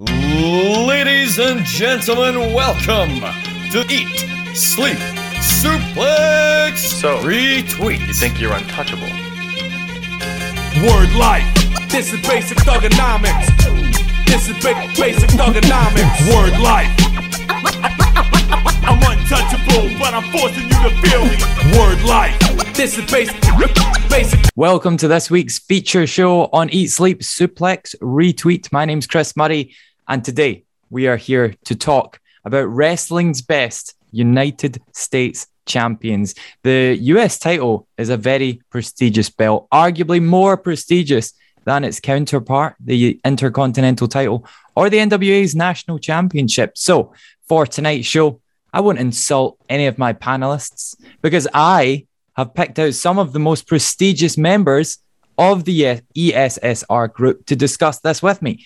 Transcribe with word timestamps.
Ladies 0.00 1.40
and 1.40 1.64
gentlemen, 1.64 2.54
welcome 2.54 3.18
to 3.72 3.84
Eat, 3.92 4.54
Sleep, 4.56 4.96
Suplex, 5.40 6.76
So, 6.76 7.18
Retweet. 7.18 8.06
You 8.06 8.14
think 8.14 8.40
you're 8.40 8.52
untouchable? 8.52 9.08
Word 10.86 11.12
life. 11.16 11.52
This 11.90 12.12
is 12.12 12.24
basic 12.24 12.58
thugonomics. 12.58 13.48
This 14.26 14.48
is 14.48 14.54
ba- 14.62 14.88
basic 14.96 15.30
thugonomics. 15.30 16.32
Word 16.32 16.56
life. 16.60 16.94
I'm 18.84 19.02
untouchable, 19.02 19.98
but 19.98 20.14
I'm 20.14 20.30
forcing 20.30 20.62
you 20.62 20.78
to 20.78 20.90
feel 21.02 21.24
me. 21.24 21.76
Word 21.76 22.04
life. 22.04 22.38
This 22.74 22.96
is 22.96 23.10
basic. 23.10 23.34
Basic. 24.08 24.38
Welcome 24.54 24.96
to 24.98 25.08
this 25.08 25.28
week's 25.28 25.58
feature 25.58 26.06
show 26.06 26.44
on 26.52 26.70
Eat 26.70 26.86
Sleep 26.92 27.18
Suplex 27.20 27.96
Retweet. 28.00 28.70
My 28.72 28.84
name's 28.84 29.06
Chris 29.06 29.36
Murray, 29.36 29.74
and 30.08 30.24
today 30.24 30.64
we 30.90 31.06
are 31.06 31.16
here 31.16 31.54
to 31.64 31.74
talk 31.74 32.18
about 32.44 32.66
wrestling's 32.66 33.42
best 33.42 33.94
United 34.10 34.80
States 34.92 35.46
champions. 35.66 36.34
The 36.62 36.96
US 37.00 37.38
title 37.38 37.86
is 37.98 38.08
a 38.08 38.16
very 38.16 38.62
prestigious 38.70 39.28
belt, 39.28 39.68
arguably 39.70 40.22
more 40.22 40.56
prestigious 40.56 41.34
than 41.64 41.84
its 41.84 42.00
counterpart, 42.00 42.76
the 42.80 43.20
Intercontinental 43.24 44.08
title 44.08 44.46
or 44.74 44.88
the 44.88 44.96
NWA's 44.96 45.54
National 45.54 45.98
Championship. 45.98 46.78
So, 46.78 47.12
for 47.46 47.66
tonight's 47.66 48.06
show, 48.06 48.40
I 48.72 48.80
won't 48.80 48.98
insult 48.98 49.58
any 49.68 49.86
of 49.86 49.98
my 49.98 50.12
panelists 50.12 50.94
because 51.20 51.46
I 51.52 52.06
have 52.36 52.54
picked 52.54 52.78
out 52.78 52.94
some 52.94 53.18
of 53.18 53.32
the 53.32 53.38
most 53.38 53.66
prestigious 53.66 54.38
members 54.38 54.98
of 55.36 55.64
the 55.64 56.00
ESSR 56.16 57.12
group 57.12 57.46
to 57.46 57.56
discuss 57.56 58.00
this 58.00 58.22
with 58.22 58.40
me. 58.40 58.64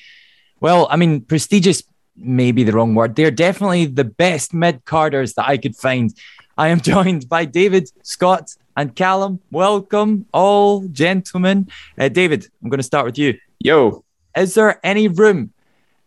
Well, 0.63 0.87
I 0.89 0.95
mean, 0.95 1.23
prestigious 1.23 1.83
may 2.15 2.53
be 2.53 2.63
the 2.63 2.71
wrong 2.71 2.95
word. 2.95 3.17
They're 3.17 3.33
definitely 3.33 3.87
the 3.87 4.05
best 4.05 4.55
mid 4.55 4.85
carders 4.85 5.35
that 5.35 5.49
I 5.49 5.57
could 5.57 5.75
find. 5.75 6.15
I 6.57 6.69
am 6.69 6.81
joined 6.93 7.29
by 7.29 7.47
David, 7.47 7.91
Scott, 8.05 8.55
and 8.77 8.95
Callum. 8.95 9.41
Welcome, 9.51 10.27
all 10.33 10.87
gentlemen. 10.87 11.69
Uh, 11.99 12.09
David, 12.11 12.47
I'm 12.63 12.69
going 12.69 12.79
to 12.79 12.85
start 12.85 13.07
with 13.07 13.19
you. 13.19 13.39
Yo, 13.59 14.05
Is 14.37 14.55
there 14.55 14.79
any 14.87 15.09
room 15.09 15.53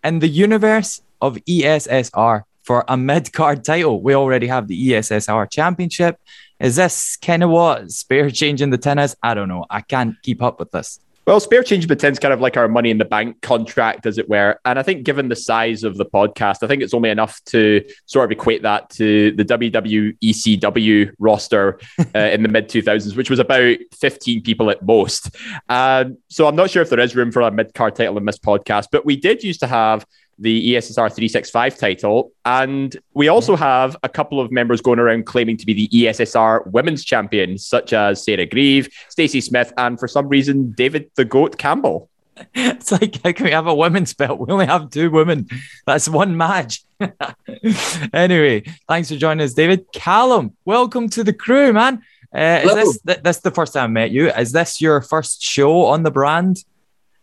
in 0.05 0.19
the 0.19 0.30
universe 0.30 1.02
of 1.21 1.35
ESSR 1.35 2.43
for 2.63 2.85
a 2.87 2.95
mid 2.95 3.33
card 3.33 3.65
title? 3.65 4.02
We 4.02 4.15
already 4.15 4.47
have 4.47 4.69
the 4.69 4.89
ESSR 4.89 5.52
championship. 5.52 6.17
Is 6.61 6.77
this 6.77 7.17
kind 7.17 7.43
of 7.43 7.49
what 7.49 7.91
spare 7.91 8.30
change 8.30 8.61
in 8.61 8.69
the 8.69 8.77
tennis? 8.77 9.17
I 9.21 9.33
don't 9.33 9.49
know. 9.49 9.65
I 9.69 9.81
can't 9.81 10.15
keep 10.23 10.41
up 10.41 10.59
with 10.59 10.71
this. 10.71 11.02
Well, 11.25 11.39
spare 11.39 11.63
change 11.63 11.87
pretends 11.87 12.19
kind 12.19 12.33
of 12.33 12.39
like 12.39 12.55
our 12.55 12.67
money 12.67 12.91
in 12.91 12.97
the 12.97 13.05
bank 13.05 13.41
contract, 13.41 14.05
as 14.05 14.17
it 14.17 14.29
were. 14.29 14.59
And 14.63 14.77
I 14.77 14.83
think, 14.83 15.03
given 15.03 15.27
the 15.27 15.35
size 15.35 15.83
of 15.83 15.97
the 15.97 16.05
podcast, 16.05 16.61
I 16.61 16.67
think 16.67 16.83
it's 16.83 16.93
only 16.93 17.09
enough 17.09 17.43
to 17.45 17.83
sort 18.05 18.25
of 18.25 18.31
equate 18.31 18.61
that 18.61 18.89
to 18.91 19.31
the 19.31 19.43
WWECW 19.43 21.11
roster 21.17 21.79
uh, 22.15 22.19
in 22.19 22.43
the 22.43 22.49
mid 22.49 22.69
2000s, 22.69 23.15
which 23.15 23.29
was 23.29 23.39
about 23.39 23.77
15 23.93 24.43
people 24.43 24.69
at 24.69 24.85
most. 24.85 25.35
Um, 25.67 26.17
so 26.29 26.47
I'm 26.47 26.55
not 26.55 26.69
sure 26.69 26.83
if 26.83 26.89
there 26.89 26.99
is 26.99 27.15
room 27.15 27.31
for 27.31 27.41
a 27.41 27.51
mid 27.51 27.73
card 27.73 27.95
title 27.95 28.17
in 28.17 28.25
this 28.25 28.39
podcast, 28.39 28.87
but 28.91 29.05
we 29.05 29.15
did 29.15 29.43
used 29.43 29.61
to 29.61 29.67
have 29.67 30.05
the 30.38 30.73
ESSR 30.73 30.94
365 30.94 31.78
title. 31.78 32.31
And 32.44 32.95
we 33.14 33.28
also 33.28 33.55
have 33.55 33.95
a 34.03 34.09
couple 34.09 34.39
of 34.39 34.52
members 34.52 34.81
going 34.81 35.00
around 35.00 35.25
claiming 35.25 35.58
to 35.58 35.66
be 35.66 35.73
the 35.73 35.88
ESSR 35.89 36.67
women's 36.67 37.05
champions, 37.05 37.66
such 37.66 37.94
as 37.94 38.23
Sarah 38.23 38.45
Grieve, 38.45 38.89
Stacey 39.09 39.42
Smith, 39.42 39.72
and 39.77 40.00
for 40.00 40.08
some 40.08 40.27
reason, 40.27 40.72
David 40.72 41.09
the 41.16 41.25
Goat 41.25 41.58
Campbell. 41.58 42.09
It's 42.53 42.92
like, 42.92 43.22
how 43.23 43.31
can 43.31 43.45
we 43.45 43.52
have 43.52 43.67
a 43.67 43.73
women's 43.73 44.14
belt? 44.14 44.39
We 44.39 44.52
only 44.52 44.66
have 44.66 44.89
two 44.89 45.09
women. 45.09 45.47
That's 45.88 46.09
one 46.09 46.36
match. 46.36 46.83
anyway, 48.14 48.64
thanks 48.89 49.09
for 49.09 49.16
joining 49.16 49.45
us, 49.45 49.53
David. 49.53 49.86
Callum, 49.94 50.55
welcome 50.66 51.08
to 51.09 51.23
the 51.23 51.31
crew, 51.31 51.72
man. 51.72 52.03
Uh, 52.36 52.59
is 52.61 52.70
Hello. 52.70 52.75
this 52.75 52.99
th- 53.02 53.20
this 53.23 53.38
the 53.39 53.52
first 53.52 53.73
time 53.73 53.83
I 53.86 53.88
met 53.88 54.11
you? 54.11 54.30
Is 54.32 54.52
this 54.52 54.82
your 54.82 54.99
first 55.02 55.42
show 55.42 55.86
on 55.86 56.04
the 56.04 56.11
brand? 56.11 56.58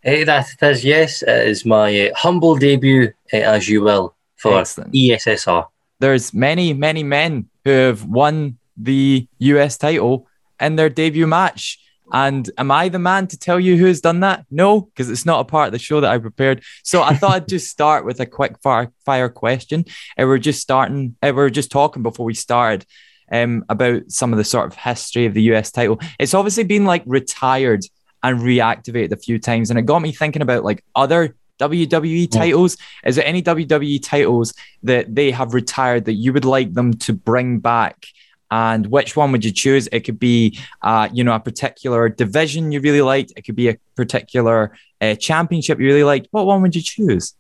Eh, 0.05 0.25
that 0.25 0.49
it 0.53 0.67
is, 0.67 0.85
yes. 0.85 1.23
It 1.23 1.49
is 1.49 1.65
my 1.65 2.09
uh, 2.09 2.15
humble 2.17 2.57
debut, 2.57 3.13
uh, 3.33 3.37
as 3.37 3.69
you 3.69 3.83
will, 3.83 4.15
for 4.37 4.59
Excellent. 4.59 4.93
ESSR. 4.93 5.67
There's 6.01 6.35
many, 6.35 6.73
many 6.73 7.05
men 7.05 7.49
who 7.65 7.71
have 7.71 8.05
won 8.05 8.59
the 8.77 9.29
US 9.39 9.79
title 9.79 10.27
in 10.61 10.77
their 10.77 10.89
debut 10.89 11.27
match. 11.27 11.79
And 12.13 12.51
am 12.59 12.71
I 12.71 12.89
the 12.89 12.99
man 12.99 13.29
to 13.29 13.39
tell 13.39 13.61
you 13.61 13.77
who's 13.77 14.01
done 14.01 14.21
that? 14.21 14.45
No, 14.51 14.83
because 14.83 15.09
it's 15.09 15.25
not 15.25 15.41
a 15.41 15.45
part 15.45 15.69
of 15.69 15.73
the 15.73 15.79
show 15.79 16.01
that 16.01 16.11
I 16.11 16.19
prepared. 16.19 16.63
So 16.83 17.03
I 17.03 17.15
thought 17.15 17.35
I'd 17.35 17.49
just 17.49 17.71
start 17.71 18.05
with 18.05 18.21
a 18.21 18.27
quick 18.27 18.59
fire, 18.61 18.93
fire 19.05 19.29
question. 19.29 19.87
And 20.17 20.29
we're 20.29 20.39
just 20.39 20.61
starting, 20.61 21.17
and 21.23 21.37
we 21.37 21.43
we're 21.43 21.51
just 21.51 21.71
talking 21.71 22.03
before 22.03 22.27
we 22.27 22.35
started 22.35 22.85
um, 23.31 23.65
about 23.69 24.11
some 24.11 24.33
of 24.33 24.37
the 24.37 24.45
sort 24.45 24.67
of 24.67 24.75
history 24.75 25.25
of 25.25 25.35
the 25.35 25.43
US 25.55 25.71
title. 25.71 26.01
It's 26.19 26.35
obviously 26.35 26.65
been 26.65 26.85
like 26.85 27.03
retired 27.07 27.85
and 28.23 28.41
reactivated 28.41 29.13
a 29.13 29.17
few 29.17 29.39
times. 29.39 29.71
And 29.71 29.79
it 29.79 29.83
got 29.83 30.01
me 30.01 30.13
thinking 30.13 30.43
about 30.43 30.65
like 30.65 30.85
other 30.95 31.35
WWE 31.59 32.31
titles. 32.31 32.77
Is 33.05 33.17
there 33.17 33.27
any 33.27 33.43
WWE 33.43 34.03
titles 34.03 34.55
that 34.83 35.15
they 35.15 35.31
have 35.31 35.55
retired 35.55 36.05
that 36.07 36.15
you 36.15 36.33
would 36.33 36.45
like 36.45 36.75
them 36.75 36.95
to 36.95 37.13
bring 37.13 37.59
back? 37.59 38.07
And 38.51 38.87
which 38.89 39.17
one 39.17 39.33
would 39.33 39.45
you 39.45 39.53
choose? 39.53 39.89
It 39.93 40.01
could 40.01 40.19
be, 40.19 40.59
uh, 40.83 41.09
you 41.13 41.25
know, 41.25 41.35
a 41.35 41.41
particular 41.41 42.09
division 42.09 42.71
you 42.71 42.81
really 42.81 43.01
liked. 43.01 43.33
It 43.37 43.43
could 43.43 43.57
be 43.57 43.69
a 43.71 43.79
particular 43.97 44.77
uh, 45.01 45.15
championship 45.15 45.81
you 45.81 45.87
really 45.87 46.05
liked. 46.05 46.29
What 46.33 46.47
one 46.47 46.61
would 46.63 46.77
you 46.77 46.83
choose? 46.83 47.35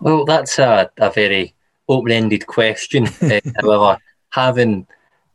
Well, 0.00 0.24
that's 0.24 0.58
a, 0.58 0.90
a 0.98 1.10
very 1.10 1.54
open 1.88 2.10
ended 2.10 2.46
question. 2.46 3.06
uh, 3.22 3.40
however, 3.60 3.98
having 4.30 4.86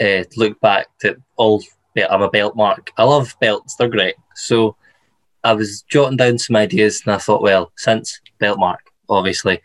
uh, 0.02 0.24
looked 0.36 0.60
back 0.60 0.88
at 1.04 1.16
all, 1.38 1.64
I'm 2.04 2.22
a 2.22 2.30
belt 2.30 2.56
mark. 2.56 2.92
I 2.98 3.04
love 3.04 3.36
belts, 3.42 3.76
they're 3.76 3.90
great. 3.90 4.16
So 4.36 4.76
I 5.44 5.54
was 5.54 5.84
jotting 5.84 6.18
down 6.18 6.38
some 6.38 6.56
ideas 6.56 7.02
and 7.06 7.14
I 7.14 7.18
thought, 7.18 7.42
well, 7.42 7.72
since 7.78 8.20
belt 8.40 8.60
mark, 8.60 8.92
obviously, 9.08 9.58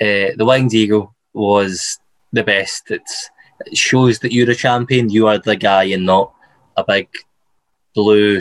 uh, 0.00 0.34
the 0.36 0.44
Winged 0.44 0.74
Eagle 0.74 1.14
was 1.32 1.98
the 2.32 2.42
best. 2.42 2.90
It's, 2.90 3.30
it 3.66 3.76
shows 3.76 4.18
that 4.20 4.32
you're 4.32 4.50
a 4.50 4.54
champion, 4.54 5.08
you 5.08 5.26
are 5.26 5.38
the 5.38 5.56
guy 5.56 5.84
and 5.84 6.04
not 6.04 6.34
a 6.76 6.84
big 6.84 7.08
blue 7.94 8.40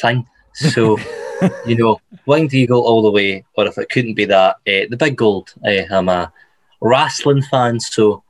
thing. 0.00 0.26
So, 0.54 0.98
you 1.66 1.76
know, 1.76 2.00
Winged 2.26 2.54
Eagle 2.54 2.80
all 2.80 3.02
the 3.02 3.10
way, 3.10 3.44
or 3.54 3.66
if 3.66 3.78
it 3.78 3.90
couldn't 3.90 4.14
be 4.14 4.24
that, 4.26 4.56
uh, 4.56 4.86
the 4.88 4.96
big 4.98 5.16
gold. 5.16 5.52
Uh, 5.64 5.82
I'm 5.90 6.08
a 6.08 6.32
wrestling 6.80 7.42
fan, 7.42 7.80
so 7.80 8.22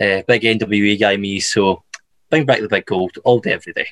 uh, 0.00 0.22
big 0.26 0.42
NWA 0.42 0.98
guy 0.98 1.16
me, 1.16 1.40
so 1.40 1.82
bring 2.30 2.46
back 2.46 2.60
the 2.60 2.68
big 2.68 2.86
gold 2.86 3.18
all 3.24 3.40
day, 3.40 3.52
every 3.52 3.72
day. 3.72 3.86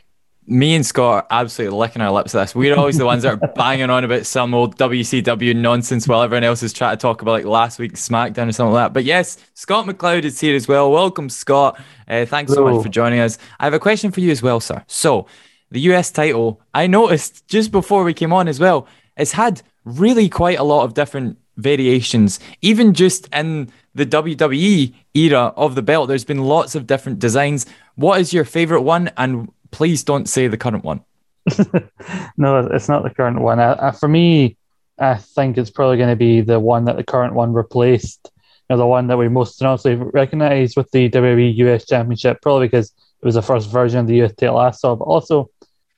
me 0.46 0.74
and 0.74 0.86
Scott 0.86 1.26
are 1.30 1.42
absolutely 1.42 1.76
licking 1.76 2.00
our 2.00 2.10
lips 2.10 2.34
at 2.34 2.40
this. 2.40 2.54
We're 2.54 2.74
always 2.74 2.96
the 2.96 3.04
ones 3.04 3.22
that 3.24 3.34
are 3.34 3.48
banging 3.54 3.90
on 3.90 4.04
about 4.04 4.24
some 4.24 4.54
old 4.54 4.78
WCW 4.78 5.54
nonsense 5.54 6.08
while 6.08 6.22
everyone 6.22 6.44
else 6.44 6.62
is 6.62 6.72
trying 6.72 6.96
to 6.96 7.00
talk 7.00 7.20
about 7.20 7.32
like 7.32 7.44
last 7.44 7.78
week's 7.78 8.08
SmackDown 8.08 8.48
or 8.48 8.52
something 8.52 8.72
like 8.72 8.86
that. 8.86 8.92
But 8.94 9.04
yes, 9.04 9.36
Scott 9.52 9.86
McLeod 9.86 10.24
is 10.24 10.40
here 10.40 10.56
as 10.56 10.66
well. 10.66 10.90
Welcome, 10.90 11.28
Scott. 11.28 11.78
Uh, 12.08 12.24
thanks 12.24 12.54
so 12.54 12.64
much 12.64 12.82
for 12.82 12.88
joining 12.88 13.20
us. 13.20 13.36
I 13.60 13.64
have 13.64 13.74
a 13.74 13.78
question 13.78 14.10
for 14.10 14.20
you 14.20 14.30
as 14.30 14.42
well, 14.42 14.60
sir. 14.60 14.82
So, 14.86 15.26
the 15.70 15.80
US 15.92 16.10
title, 16.10 16.62
I 16.72 16.86
noticed 16.86 17.46
just 17.46 17.70
before 17.70 18.02
we 18.02 18.14
came 18.14 18.32
on 18.32 18.48
as 18.48 18.58
well, 18.58 18.86
it's 19.18 19.32
had 19.32 19.60
really 19.84 20.30
quite 20.30 20.58
a 20.58 20.62
lot 20.62 20.84
of 20.84 20.94
different 20.94 21.36
variations. 21.58 22.40
Even 22.62 22.94
just 22.94 23.28
in 23.34 23.70
the 23.94 24.06
WWE 24.06 24.94
era 25.12 25.52
of 25.56 25.74
the 25.74 25.82
belt, 25.82 26.08
there's 26.08 26.24
been 26.24 26.44
lots 26.44 26.74
of 26.74 26.86
different 26.86 27.18
designs. 27.18 27.66
What 27.98 28.20
is 28.20 28.32
your 28.32 28.44
favorite 28.44 28.82
one? 28.82 29.10
And 29.16 29.50
please 29.72 30.04
don't 30.04 30.28
say 30.28 30.46
the 30.46 30.56
current 30.56 30.84
one. 30.84 31.00
no, 32.36 32.68
it's 32.70 32.88
not 32.88 33.02
the 33.02 33.10
current 33.10 33.40
one. 33.40 33.58
For 33.94 34.06
me, 34.06 34.56
I 35.00 35.16
think 35.16 35.58
it's 35.58 35.70
probably 35.70 35.96
going 35.96 36.08
to 36.08 36.14
be 36.14 36.40
the 36.40 36.60
one 36.60 36.84
that 36.84 36.96
the 36.96 37.02
current 37.02 37.34
one 37.34 37.52
replaced. 37.52 38.30
You 38.70 38.76
know, 38.76 38.76
the 38.76 38.86
one 38.86 39.08
that 39.08 39.18
we 39.18 39.26
most 39.28 39.60
honestly 39.60 39.96
recognize 39.96 40.76
with 40.76 40.88
the 40.92 41.10
WWE 41.10 41.56
US 41.56 41.86
Championship, 41.86 42.40
probably 42.40 42.68
because 42.68 42.92
it 43.20 43.26
was 43.26 43.34
the 43.34 43.42
first 43.42 43.68
version 43.68 43.98
of 43.98 44.06
the 44.06 44.22
US 44.22 44.32
title 44.36 44.58
I 44.58 44.70
saw. 44.70 44.94
But 44.94 45.06
also, 45.06 45.50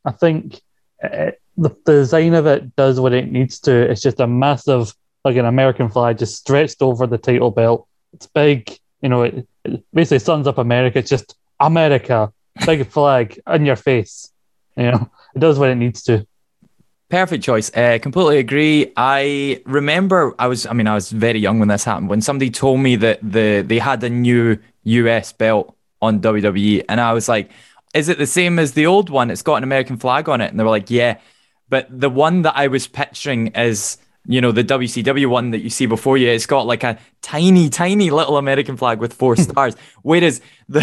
I 0.07 0.13
think 0.13 0.59
uh, 1.05 1.33
the, 1.59 1.69
the 1.85 1.93
design 1.93 2.33
of 2.33 2.47
it 2.47 2.75
does 2.77 2.99
what 2.99 3.13
it 3.13 3.31
needs 3.31 3.61
to. 3.61 3.91
It's 3.91 4.01
just 4.01 4.21
a 4.21 4.27
massive, 4.27 4.95
like 5.23 5.37
an 5.37 5.45
American 5.45 5.91
flag, 5.91 6.17
just 6.17 6.39
stretched 6.39 6.81
over 6.81 7.07
the 7.07 7.19
title 7.19 7.51
belt. 7.51 7.87
It's 8.15 8.27
big. 8.27 8.75
You 9.03 9.11
know, 9.11 9.25
it, 9.25 9.47
it 9.67 9.85
basically 9.93 10.21
sums 10.21 10.47
up 10.47 10.57
America. 10.57 10.99
It's 10.99 11.11
just 11.11 11.37
America, 11.61 12.33
big 12.67 12.87
flag 12.89 13.39
in 13.47 13.67
your 13.67 13.77
face. 13.77 14.33
You 14.77 14.91
know, 14.91 15.11
it 15.35 15.39
does 15.39 15.59
what 15.59 15.71
it 15.71 15.77
needs 15.77 16.03
to. 16.05 16.27
Perfect 17.09 17.43
choice. 17.43 17.75
Uh, 17.77 17.99
completely 18.01 18.39
agree. 18.39 18.93
I 18.97 19.61
remember 19.67 20.35
I 20.39 20.47
was, 20.47 20.65
I 20.67 20.73
mean, 20.73 20.87
I 20.87 20.95
was 20.95 21.11
very 21.11 21.41
young 21.41 21.59
when 21.59 21.69
this 21.69 21.85
happened. 21.85 22.09
When 22.09 22.23
somebody 22.23 22.51
told 22.51 22.81
me 22.81 22.97
that 22.97 23.19
the 23.21 23.65
they 23.67 23.79
had 23.79 24.03
a 24.05 24.11
new 24.11 24.59
US 24.85 25.33
belt 25.33 25.77
on 26.01 26.21
WWE, 26.21 26.85
and 26.89 27.01
I 27.01 27.13
was 27.13 27.29
like, 27.29 27.51
"Is 27.95 28.09
it 28.09 28.19
the 28.19 28.29
same 28.29 28.61
as 28.61 28.73
the 28.73 28.87
old 28.87 29.11
one? 29.11 29.31
It's 29.31 29.43
got 29.43 29.57
an 29.57 29.65
American 29.65 29.97
flag 29.97 30.29
on 30.29 30.41
it." 30.41 30.51
And 30.51 30.59
they 30.59 30.63
were 30.63 30.71
like, 30.71 30.89
"Yeah," 30.89 31.19
but 31.69 31.89
the 31.91 32.09
one 32.09 32.43
that 32.43 32.57
I 32.57 32.69
was 32.69 32.87
picturing 32.87 33.49
is 33.49 33.99
you 34.27 34.41
know 34.41 34.53
the 34.53 34.65
WCW 34.65 35.27
one 35.27 35.51
that 35.51 35.61
you 35.61 35.71
see 35.71 35.87
before 35.87 36.19
you. 36.19 36.29
It's 36.29 36.47
got 36.47 36.67
like 36.67 36.85
a 36.85 36.99
tiny, 37.23 37.69
tiny 37.69 38.11
little 38.11 38.37
American 38.37 38.77
flag 38.77 38.99
with 38.99 39.15
four 39.15 39.37
stars. 39.37 39.75
Whereas 40.03 40.41
the 40.69 40.81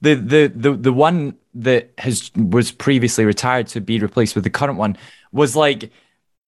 the 0.00 0.14
the 0.14 0.52
the 0.54 0.72
the 0.72 0.92
one 0.92 1.36
that 1.54 1.92
has 1.98 2.30
was 2.34 2.72
previously 2.72 3.24
retired 3.24 3.66
to 3.68 3.80
be 3.80 3.98
replaced 3.98 4.34
with 4.34 4.44
the 4.44 4.50
current 4.50 4.78
one 4.78 4.96
was 5.32 5.54
like 5.54 5.90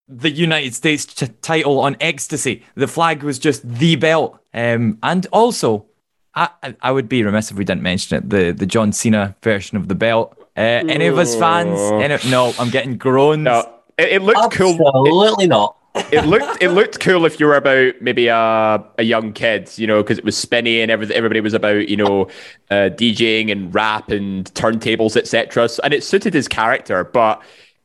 the 0.08 0.30
United 0.30 0.74
States 0.74 1.04
t- 1.04 1.28
title 1.40 1.80
on 1.80 1.96
ecstasy. 2.00 2.64
The 2.74 2.88
flag 2.88 3.22
was 3.22 3.38
just 3.38 3.66
the 3.66 3.96
belt, 3.96 4.38
um, 4.52 4.98
and 5.02 5.26
also 5.32 5.86
I, 6.34 6.48
I 6.82 6.90
would 6.90 7.08
be 7.08 7.22
remiss 7.22 7.50
if 7.50 7.56
we 7.56 7.64
didn't 7.64 7.82
mention 7.82 8.18
it. 8.18 8.30
The 8.30 8.52
the 8.52 8.66
John 8.66 8.92
Cena 8.92 9.36
version 9.42 9.76
of 9.76 9.88
the 9.88 9.94
belt. 9.94 10.36
Uh, 10.56 10.60
any 10.88 11.06
of 11.06 11.18
us 11.18 11.34
fans? 11.34 11.78
Any, 11.78 12.16
no, 12.30 12.52
I'm 12.58 12.70
getting 12.70 12.96
groans. 12.96 13.42
No, 13.42 13.80
it, 13.98 14.14
it 14.14 14.22
looked 14.22 14.52
cool. 14.52 14.72
Absolutely 14.72 15.46
not. 15.46 15.76
It 15.94 16.26
looked 16.26 16.62
it 16.62 16.70
looked 16.70 17.00
cool 17.00 17.24
if 17.24 17.38
you 17.38 17.46
were 17.46 17.56
about 17.56 17.94
maybe 18.00 18.26
a, 18.28 18.84
a 18.98 19.02
young 19.02 19.32
kid, 19.32 19.70
you 19.76 19.86
know, 19.86 20.02
because 20.02 20.18
it 20.18 20.24
was 20.24 20.36
spinny 20.36 20.80
and 20.80 20.90
everything. 20.90 21.16
Everybody 21.16 21.40
was 21.40 21.54
about 21.54 21.88
you 21.88 21.96
know 21.96 22.24
uh, 22.70 22.90
DJing 22.90 23.50
and 23.52 23.74
rap 23.74 24.10
and 24.10 24.52
turntables, 24.54 25.16
etc. 25.16 25.68
So, 25.68 25.80
and 25.84 25.94
it 25.94 26.02
suited 26.02 26.34
his 26.34 26.48
character, 26.48 27.04
but 27.04 27.42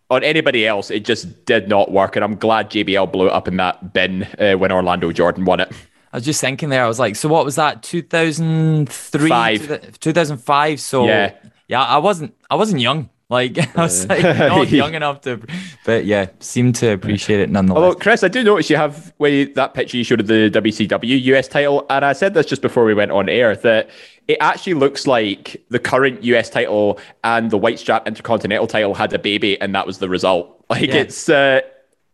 on 0.09 0.23
anybody 0.23 0.65
else, 0.65 0.89
it 0.89 1.05
just 1.05 1.45
did 1.45 1.69
not 1.69 1.91
work. 1.91 2.15
And 2.15 2.25
I'm 2.25 2.35
glad 2.35 2.71
JBL 2.71 3.11
blew 3.11 3.27
it 3.27 3.31
up 3.31 3.47
in 3.47 3.57
that 3.57 3.93
bin 3.93 4.23
uh, 4.39 4.53
when 4.53 4.71
Orlando 4.71 5.11
Jordan 5.11 5.45
won 5.45 5.59
it. 5.59 5.71
I 6.11 6.17
was 6.17 6.25
just 6.25 6.41
thinking 6.41 6.69
there. 6.69 6.83
I 6.83 6.87
was 6.87 6.97
like, 6.97 7.15
so 7.15 7.29
what 7.29 7.45
was 7.45 7.55
that? 7.57 7.83
2003, 7.83 9.59
2005. 9.99 10.79
So 10.79 11.05
Yeah. 11.05 11.35
yeah, 11.67 11.83
I 11.83 11.97
wasn't 11.97 12.33
I 12.49 12.55
wasn't 12.55 12.81
young. 12.81 13.09
Like 13.29 13.57
I 13.77 13.83
was 13.83 14.07
like 14.07 14.23
not 14.23 14.69
young 14.71 14.95
enough 14.95 15.21
to, 15.21 15.39
but 15.85 16.05
yeah, 16.05 16.27
seem 16.39 16.73
to 16.73 16.89
appreciate 16.91 17.39
it 17.39 17.49
nonetheless. 17.49 17.83
Although, 17.83 17.95
Chris, 17.99 18.23
I 18.23 18.27
do 18.27 18.43
notice 18.43 18.69
you 18.69 18.75
have 18.75 19.13
you- 19.19 19.53
that 19.53 19.73
picture 19.75 19.97
you 19.97 20.03
showed 20.03 20.19
of 20.19 20.27
the 20.27 20.49
WCW 20.49 21.21
US 21.35 21.47
title, 21.47 21.85
and 21.89 22.03
I 22.03 22.13
said 22.13 22.33
this 22.33 22.47
just 22.47 22.61
before 22.63 22.85
we 22.85 22.93
went 22.95 23.11
on 23.11 23.29
air 23.29 23.55
that 23.55 23.89
it 24.27 24.37
actually 24.41 24.73
looks 24.75 25.05
like 25.07 25.63
the 25.69 25.79
current 25.79 26.23
US 26.23 26.49
title 26.49 26.99
and 27.23 27.51
the 27.51 27.57
white 27.57 27.77
strap 27.79 28.07
intercontinental 28.07 28.65
title 28.67 28.95
had 28.95 29.13
a 29.13 29.19
baby, 29.19 29.59
and 29.61 29.75
that 29.75 29.85
was 29.85 29.99
the 29.99 30.09
result. 30.09 30.55
Like 30.69 30.87
Yeah. 30.89 30.95
it's. 30.97 31.27
Uh, 31.29 31.61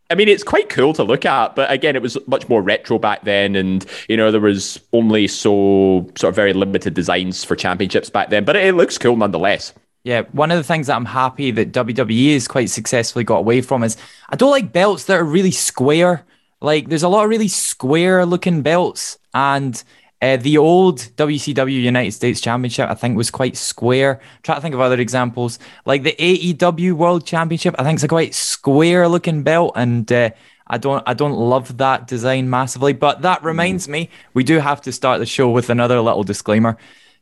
I 0.08 0.14
mean, 0.14 0.28
it's 0.28 0.44
quite 0.44 0.68
cool 0.68 0.92
to 0.94 1.02
look 1.02 1.26
at, 1.26 1.56
but 1.56 1.70
again, 1.70 1.96
it 1.96 2.00
was 2.00 2.16
much 2.28 2.48
more 2.48 2.62
retro 2.62 2.98
back 2.98 3.24
then, 3.24 3.56
and 3.56 3.84
you 4.08 4.16
know 4.16 4.30
there 4.30 4.40
was 4.40 4.80
only 4.92 5.26
so 5.28 6.08
sort 6.16 6.30
of 6.30 6.34
very 6.36 6.52
limited 6.52 6.94
designs 6.94 7.42
for 7.44 7.56
championships 7.56 8.08
back 8.08 8.30
then. 8.30 8.44
But 8.44 8.56
it, 8.56 8.66
it 8.66 8.72
looks 8.74 8.98
cool 8.98 9.16
nonetheless. 9.16 9.72
Yeah, 10.06 10.22
one 10.30 10.52
of 10.52 10.56
the 10.56 10.62
things 10.62 10.86
that 10.86 10.94
I'm 10.94 11.04
happy 11.04 11.50
that 11.50 11.72
WWE 11.72 12.34
has 12.34 12.46
quite 12.46 12.70
successfully 12.70 13.24
got 13.24 13.38
away 13.38 13.60
from 13.60 13.82
is 13.82 13.96
I 14.28 14.36
don't 14.36 14.52
like 14.52 14.72
belts 14.72 15.06
that 15.06 15.18
are 15.18 15.24
really 15.24 15.50
square. 15.50 16.24
Like, 16.60 16.88
there's 16.88 17.02
a 17.02 17.08
lot 17.08 17.24
of 17.24 17.28
really 17.28 17.48
square 17.48 18.24
looking 18.24 18.62
belts, 18.62 19.18
and 19.34 19.82
uh, 20.22 20.36
the 20.36 20.58
old 20.58 21.00
WCW 21.16 21.82
United 21.82 22.12
States 22.12 22.40
Championship 22.40 22.88
I 22.88 22.94
think 22.94 23.16
was 23.16 23.32
quite 23.32 23.56
square. 23.56 24.20
Try 24.44 24.54
to 24.54 24.60
think 24.60 24.76
of 24.76 24.80
other 24.80 25.00
examples, 25.00 25.58
like 25.86 26.04
the 26.04 26.14
AEW 26.20 26.92
World 26.92 27.26
Championship. 27.26 27.74
I 27.76 27.82
think 27.82 27.96
it's 27.96 28.04
a 28.04 28.08
quite 28.08 28.32
square 28.32 29.08
looking 29.08 29.42
belt, 29.42 29.72
and 29.74 30.10
uh, 30.12 30.30
I 30.68 30.78
don't 30.78 31.02
I 31.04 31.14
don't 31.14 31.36
love 31.36 31.78
that 31.78 32.06
design 32.06 32.48
massively. 32.48 32.92
But 32.92 33.22
that 33.22 33.42
reminds 33.42 33.88
me, 33.88 34.10
we 34.34 34.44
do 34.44 34.60
have 34.60 34.80
to 34.82 34.92
start 34.92 35.18
the 35.18 35.26
show 35.26 35.50
with 35.50 35.68
another 35.68 36.00
little 36.00 36.22
disclaimer, 36.22 36.76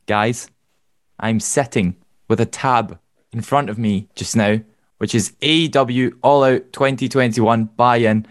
guys. 0.05 0.51
I'm 1.19 1.41
sitting 1.41 1.97
with 2.29 2.41
a 2.41 2.47
tab 2.47 2.99
in 3.33 3.41
front 3.41 3.71
of 3.71 3.79
me 3.79 4.09
just 4.15 4.37
now, 4.37 4.61
which 4.99 5.15
is 5.15 5.33
AEW 5.41 6.15
All 6.23 6.45
Out 6.45 6.73
2021 6.73 7.65
buy 7.77 7.97
in. 7.97 8.27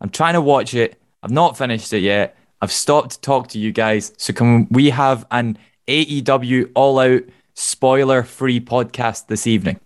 I'm 0.00 0.10
trying 0.10 0.34
to 0.34 0.40
watch 0.40 0.74
it. 0.74 1.00
I've 1.22 1.30
not 1.30 1.58
finished 1.58 1.92
it 1.92 2.00
yet. 2.00 2.36
I've 2.60 2.72
stopped 2.72 3.12
to 3.12 3.20
talk 3.20 3.48
to 3.48 3.58
you 3.58 3.72
guys. 3.72 4.12
So, 4.16 4.32
can 4.32 4.66
we 4.70 4.90
have 4.90 5.26
an 5.30 5.58
AEW 5.86 6.70
All 6.74 6.98
Out 6.98 7.22
spoiler 7.54 8.22
free 8.22 8.60
podcast 8.60 9.26
this 9.26 9.46
evening? 9.46 9.80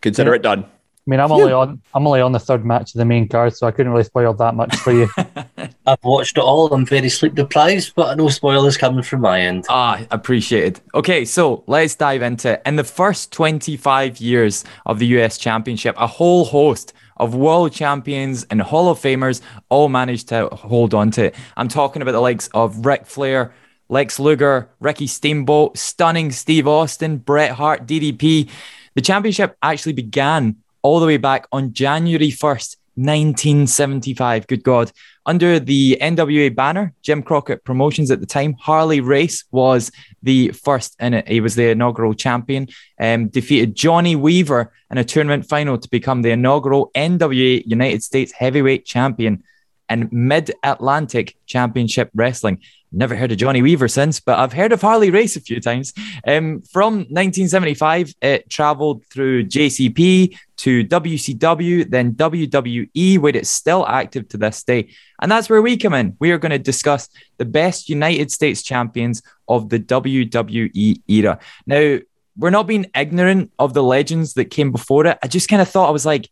Consider 0.00 0.34
it 0.34 0.42
done. 0.42 0.66
I 1.06 1.10
mean, 1.10 1.20
I'm 1.20 1.32
only 1.32 1.52
on 1.52 1.80
I'm 1.94 2.06
only 2.06 2.20
on 2.20 2.32
the 2.32 2.38
third 2.38 2.64
match 2.64 2.94
of 2.94 2.98
the 2.98 3.04
main 3.04 3.26
card, 3.26 3.56
so 3.56 3.66
I 3.66 3.70
couldn't 3.70 3.90
really 3.90 4.04
spoil 4.04 4.34
that 4.34 4.54
much 4.54 4.76
for 4.76 4.92
you. 4.92 5.08
I've 5.86 6.04
watched 6.04 6.36
it 6.36 6.42
all. 6.42 6.72
I'm 6.72 6.84
very 6.84 7.08
sleep 7.08 7.34
deprived, 7.34 7.94
but 7.96 8.16
no 8.16 8.28
spoilers 8.28 8.76
coming 8.76 9.02
from 9.02 9.22
my 9.22 9.40
end. 9.40 9.64
Ah, 9.70 10.04
appreciated. 10.10 10.80
Okay, 10.94 11.24
so 11.24 11.64
let's 11.66 11.94
dive 11.94 12.22
into 12.22 12.52
it. 12.52 12.62
In 12.66 12.76
the 12.76 12.84
first 12.84 13.32
25 13.32 14.18
years 14.18 14.64
of 14.84 14.98
the 14.98 15.06
US 15.06 15.38
Championship, 15.38 15.94
a 15.98 16.06
whole 16.06 16.44
host 16.44 16.92
of 17.16 17.34
world 17.34 17.72
champions 17.72 18.44
and 18.44 18.60
Hall 18.60 18.90
of 18.90 18.98
Famers 18.98 19.40
all 19.68 19.88
managed 19.88 20.28
to 20.28 20.48
hold 20.48 20.94
on 20.94 21.10
to 21.12 21.26
it. 21.26 21.34
I'm 21.56 21.68
talking 21.68 22.02
about 22.02 22.12
the 22.12 22.20
likes 22.20 22.48
of 22.54 22.84
Ric 22.86 23.06
Flair, 23.06 23.52
Lex 23.88 24.20
Luger, 24.20 24.70
Ricky 24.80 25.06
Steamboat, 25.06 25.76
stunning 25.76 26.30
Steve 26.30 26.68
Austin, 26.68 27.18
Bret 27.18 27.50
Hart, 27.50 27.86
DDP. 27.86 28.48
The 28.94 29.02
championship 29.02 29.56
actually 29.62 29.92
began 29.94 30.56
all 30.82 31.00
the 31.00 31.06
way 31.06 31.16
back 31.16 31.46
on 31.52 31.72
January 31.72 32.30
1st, 32.30 32.76
1975. 32.96 34.46
Good 34.46 34.62
God. 34.62 34.92
Under 35.26 35.60
the 35.60 35.98
NWA 36.00 36.54
banner, 36.54 36.92
Jim 37.02 37.22
Crockett 37.22 37.64
Promotions 37.64 38.10
at 38.10 38.20
the 38.20 38.26
time, 38.26 38.54
Harley 38.58 39.00
Race 39.00 39.44
was 39.50 39.92
the 40.22 40.48
first 40.50 40.96
in 40.98 41.14
it. 41.14 41.28
He 41.28 41.40
was 41.40 41.54
the 41.54 41.70
inaugural 41.70 42.14
champion, 42.14 42.68
um, 42.98 43.28
defeated 43.28 43.74
Johnny 43.74 44.16
Weaver 44.16 44.72
in 44.90 44.98
a 44.98 45.04
tournament 45.04 45.48
final 45.48 45.78
to 45.78 45.88
become 45.88 46.22
the 46.22 46.30
inaugural 46.30 46.90
NWA 46.94 47.62
United 47.66 48.02
States 48.02 48.32
Heavyweight 48.32 48.84
Champion 48.84 49.44
and 49.88 50.10
Mid 50.12 50.52
Atlantic 50.62 51.36
Championship 51.46 52.10
Wrestling. 52.14 52.60
Never 52.92 53.14
heard 53.14 53.30
of 53.30 53.38
Johnny 53.38 53.62
Weaver 53.62 53.86
since, 53.86 54.18
but 54.18 54.40
I've 54.40 54.52
heard 54.52 54.72
of 54.72 54.82
Harley 54.82 55.10
Race 55.10 55.36
a 55.36 55.40
few 55.40 55.60
times. 55.60 55.92
Um, 56.26 56.62
from 56.62 56.94
1975, 56.94 58.14
it 58.20 58.50
traveled 58.50 59.06
through 59.06 59.44
JCP 59.44 60.36
to 60.56 60.84
WCW, 60.84 61.88
then 61.88 62.14
WWE, 62.14 63.18
where 63.18 63.36
it's 63.36 63.48
still 63.48 63.86
active 63.86 64.28
to 64.30 64.36
this 64.38 64.64
day. 64.64 64.90
And 65.22 65.30
that's 65.30 65.48
where 65.48 65.62
we 65.62 65.76
come 65.76 65.94
in. 65.94 66.16
We 66.18 66.32
are 66.32 66.38
going 66.38 66.50
to 66.50 66.58
discuss 66.58 67.08
the 67.36 67.44
best 67.44 67.88
United 67.88 68.32
States 68.32 68.60
champions 68.60 69.22
of 69.46 69.68
the 69.68 69.78
WWE 69.78 71.02
era. 71.06 71.38
Now, 71.66 71.98
we're 72.36 72.50
not 72.50 72.66
being 72.66 72.90
ignorant 72.96 73.52
of 73.58 73.72
the 73.72 73.84
legends 73.84 74.34
that 74.34 74.46
came 74.46 74.72
before 74.72 75.06
it. 75.06 75.18
I 75.22 75.28
just 75.28 75.48
kind 75.48 75.62
of 75.62 75.68
thought, 75.68 75.88
I 75.88 75.92
was 75.92 76.06
like, 76.06 76.28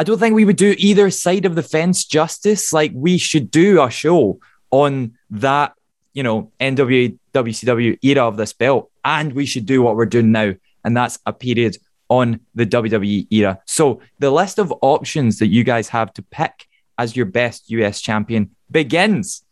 I 0.00 0.04
don't 0.04 0.18
think 0.18 0.34
we 0.34 0.44
would 0.44 0.56
do 0.56 0.74
either 0.78 1.10
side 1.10 1.44
of 1.44 1.54
the 1.54 1.62
fence 1.62 2.04
justice. 2.04 2.72
Like, 2.72 2.90
we 2.92 3.18
should 3.18 3.52
do 3.52 3.80
a 3.82 3.88
show 3.88 4.40
on 4.70 5.16
that, 5.30 5.74
you 6.12 6.22
know, 6.22 6.52
NWA, 6.60 7.18
WCW 7.32 7.98
era 8.02 8.26
of 8.26 8.36
this 8.36 8.52
belt. 8.52 8.90
And 9.04 9.32
we 9.32 9.46
should 9.46 9.66
do 9.66 9.82
what 9.82 9.96
we're 9.96 10.06
doing 10.06 10.32
now. 10.32 10.54
And 10.84 10.96
that's 10.96 11.18
a 11.26 11.32
period 11.32 11.76
on 12.08 12.40
the 12.54 12.66
WWE 12.66 13.26
era. 13.30 13.60
So 13.66 14.00
the 14.18 14.30
list 14.30 14.58
of 14.58 14.72
options 14.80 15.38
that 15.38 15.48
you 15.48 15.64
guys 15.64 15.88
have 15.88 16.12
to 16.14 16.22
pick 16.22 16.68
as 16.98 17.16
your 17.16 17.26
best 17.26 17.70
US 17.70 18.00
champion 18.00 18.50
begins 18.70 19.42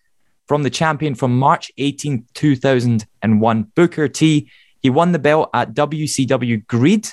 from 0.46 0.62
the 0.62 0.70
champion 0.70 1.14
from 1.14 1.38
March 1.38 1.72
18, 1.78 2.26
2001, 2.34 3.62
Booker 3.74 4.08
T. 4.08 4.50
He 4.80 4.90
won 4.90 5.12
the 5.12 5.18
belt 5.18 5.50
at 5.54 5.74
WCW 5.74 6.66
Greed 6.66 7.08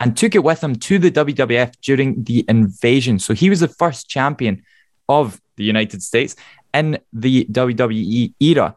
and 0.00 0.16
took 0.16 0.34
it 0.34 0.42
with 0.42 0.62
him 0.62 0.74
to 0.76 0.98
the 0.98 1.10
WWF 1.10 1.74
during 1.82 2.24
the 2.24 2.44
invasion. 2.48 3.18
So 3.18 3.34
he 3.34 3.50
was 3.50 3.60
the 3.60 3.68
first 3.68 4.08
champion 4.08 4.62
of 5.08 5.40
the 5.56 5.64
United 5.64 6.02
States 6.02 6.34
in 6.74 6.98
the 7.12 7.46
WWE 7.46 8.34
era. 8.40 8.76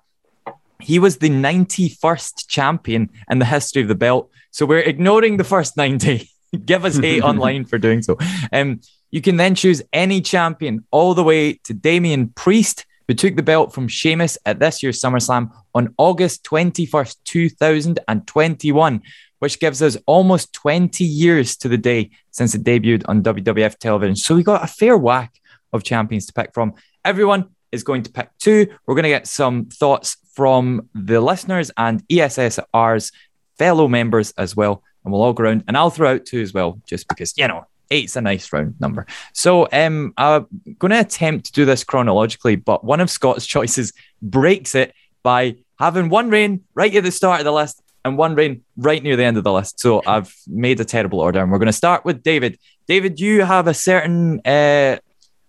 He 0.80 1.00
was 1.00 1.18
the 1.18 1.30
91st 1.30 2.48
champion 2.48 3.10
in 3.30 3.40
the 3.40 3.46
history 3.46 3.82
of 3.82 3.88
the 3.88 3.96
belt. 3.96 4.30
So 4.52 4.66
we're 4.66 4.80
ignoring 4.80 5.38
the 5.38 5.44
first 5.44 5.76
90. 5.76 6.30
Give 6.66 6.86
us 6.86 6.98
hate 6.98 7.22
online 7.24 7.66
for 7.66 7.78
doing 7.78 8.02
so. 8.02 8.18
Um, 8.54 8.80
you 9.12 9.22
can 9.22 9.38
then 9.38 9.56
choose 9.56 9.82
any 9.92 10.22
champion 10.22 10.86
all 10.92 11.14
the 11.14 11.24
way 11.24 11.54
to 11.64 11.74
Damian 11.74 12.30
Priest, 12.30 12.86
who 13.08 13.14
took 13.14 13.36
the 13.36 13.44
belt 13.44 13.74
from 13.74 13.88
Sheamus 13.88 14.38
at 14.46 14.60
this 14.60 14.84
year's 14.84 15.02
SummerSlam 15.02 15.52
on 15.74 15.94
August 15.98 16.44
21st, 16.44 17.16
2021, 17.24 19.02
which 19.40 19.60
gives 19.60 19.82
us 19.82 19.98
almost 20.06 20.54
20 20.54 21.04
years 21.04 21.56
to 21.58 21.70
the 21.70 21.78
day 21.78 22.12
since 22.32 22.54
it 22.54 22.64
debuted 22.64 23.04
on 23.08 23.24
WWF 23.24 23.78
television. 23.78 24.16
So 24.16 24.36
we 24.36 24.44
got 24.44 24.64
a 24.64 24.68
fair 24.68 24.98
whack 24.98 25.34
of 25.74 25.84
champions 25.84 26.26
to 26.28 26.34
pick 26.34 26.54
from. 26.54 26.74
Everyone 27.06 27.50
is 27.72 27.84
going 27.84 28.04
to 28.04 28.12
pick 28.12 28.30
two. 28.40 28.68
We're 28.86 28.96
going 28.96 29.04
to 29.04 29.10
get 29.10 29.28
some 29.28 29.66
thoughts 29.66 30.18
from 30.34 30.90
the 30.94 31.20
listeners 31.20 31.72
and 31.78 32.08
ESSR's 32.08 33.12
fellow 33.58 33.88
members 33.88 34.34
as 34.38 34.56
well. 34.56 34.84
And 35.04 35.12
we'll 35.12 35.22
all 35.22 35.34
go 35.34 35.44
around 35.44 35.64
and 35.68 35.78
I'll 35.78 35.90
throw 35.90 36.14
out 36.14 36.26
two 36.26 36.42
as 36.42 36.54
well, 36.54 36.82
just 36.86 37.08
because, 37.08 37.34
you 37.38 37.48
know, 37.48 37.66
eight's 37.90 38.16
a 38.16 38.22
nice 38.22 38.52
round 38.52 38.76
number. 38.80 39.06
So 39.34 39.68
um, 39.72 40.14
I'm 40.18 40.48
going 40.80 40.92
to 40.92 41.00
attempt 41.00 41.48
to 41.48 41.52
do 41.54 41.66
this 41.66 41.84
chronologically, 41.84 42.56
but 42.56 42.84
one 42.84 43.00
of 43.00 43.10
Scott's 43.10 43.46
choices 43.56 43.94
breaks 44.22 44.76
it 44.76 44.94
by 45.24 45.56
having 45.80 46.10
one 46.10 46.30
reign 46.30 46.64
right 46.74 46.94
at 46.96 47.04
the 47.04 47.12
start 47.12 47.40
of 47.40 47.46
the 47.46 47.52
list 47.52 47.82
and 48.06 48.18
one 48.18 48.36
reign 48.36 48.64
right 48.78 49.04
near 49.04 49.16
the 49.16 49.24
end 49.24 49.38
of 49.38 49.44
the 49.44 49.52
list. 49.52 49.80
So 49.80 50.02
I've 50.06 50.34
made 50.48 50.80
a 50.80 50.86
terrible 50.86 51.20
order, 51.20 51.42
and 51.42 51.52
we're 51.52 51.60
going 51.60 51.68
to 51.68 51.74
start 51.74 52.06
with 52.06 52.24
David. 52.24 52.58
David, 52.88 53.20
you 53.20 53.44
have 53.44 53.68
a 53.68 53.74
certain 53.74 54.40
uh, 54.46 54.98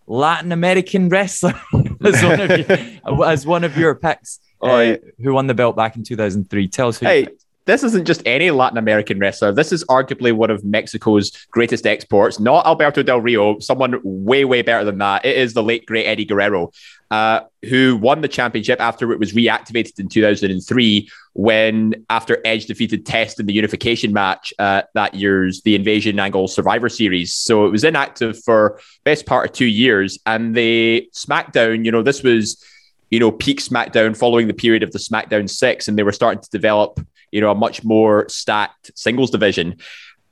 Latin 0.08 0.52
American 0.52 1.08
wrestler 1.08 1.54
as, 2.04 2.22
one 2.22 2.40
of 2.40 2.58
you, 2.58 3.24
as 3.24 3.46
one 3.46 3.64
of 3.64 3.76
your 3.76 3.94
picks. 3.94 4.40
Oh, 4.60 4.76
uh, 4.76 4.80
yeah. 4.80 4.96
who 5.22 5.34
won 5.34 5.46
the 5.46 5.54
belt 5.54 5.76
back 5.76 5.96
in 5.96 6.02
2003? 6.02 6.68
Tell 6.68 6.88
us 6.88 6.98
who. 6.98 7.06
Hey, 7.06 7.28
this 7.68 7.84
isn't 7.84 8.06
just 8.06 8.22
any 8.24 8.50
Latin 8.50 8.78
American 8.78 9.18
wrestler. 9.18 9.52
This 9.52 9.72
is 9.72 9.84
arguably 9.84 10.32
one 10.32 10.50
of 10.50 10.64
Mexico's 10.64 11.30
greatest 11.50 11.86
exports. 11.86 12.40
Not 12.40 12.66
Alberto 12.66 13.02
Del 13.02 13.20
Rio, 13.20 13.58
someone 13.58 14.00
way, 14.02 14.46
way 14.46 14.62
better 14.62 14.84
than 14.84 14.96
that. 14.98 15.26
It 15.26 15.36
is 15.36 15.52
the 15.52 15.62
late, 15.62 15.84
great 15.84 16.06
Eddie 16.06 16.24
Guerrero, 16.24 16.72
uh, 17.10 17.40
who 17.68 17.96
won 17.96 18.20
the 18.20 18.28
championship 18.28 18.80
after 18.80 19.12
it 19.12 19.18
was 19.18 19.32
reactivated 19.32 19.98
in 19.98 20.08
2003 20.08 21.08
when, 21.32 22.04
after 22.10 22.40
Edge 22.44 22.66
defeated 22.66 23.06
Test 23.06 23.40
in 23.40 23.46
the 23.46 23.52
unification 23.52 24.12
match 24.12 24.52
uh, 24.58 24.82
that 24.94 25.14
year's 25.14 25.62
The 25.62 25.74
Invasion 25.74 26.18
Angle 26.18 26.48
Survivor 26.48 26.88
Series. 26.88 27.34
So 27.34 27.66
it 27.66 27.70
was 27.70 27.84
inactive 27.84 28.42
for 28.42 28.80
best 29.04 29.26
part 29.26 29.48
of 29.48 29.52
two 29.52 29.66
years. 29.66 30.18
And 30.26 30.54
the 30.54 31.08
SmackDown, 31.14 31.84
you 31.84 31.92
know, 31.92 32.02
this 32.02 32.22
was 32.22 32.62
you 33.10 33.18
know, 33.18 33.30
peak 33.30 33.60
SmackDown 33.60 34.16
following 34.16 34.48
the 34.48 34.54
period 34.54 34.82
of 34.82 34.92
the 34.92 34.98
SmackDown 34.98 35.48
six, 35.48 35.88
and 35.88 35.98
they 35.98 36.02
were 36.02 36.12
starting 36.12 36.42
to 36.42 36.50
develop, 36.50 37.00
you 37.30 37.40
know, 37.40 37.50
a 37.50 37.54
much 37.54 37.84
more 37.84 38.28
stacked 38.28 38.90
singles 38.94 39.30
division. 39.30 39.76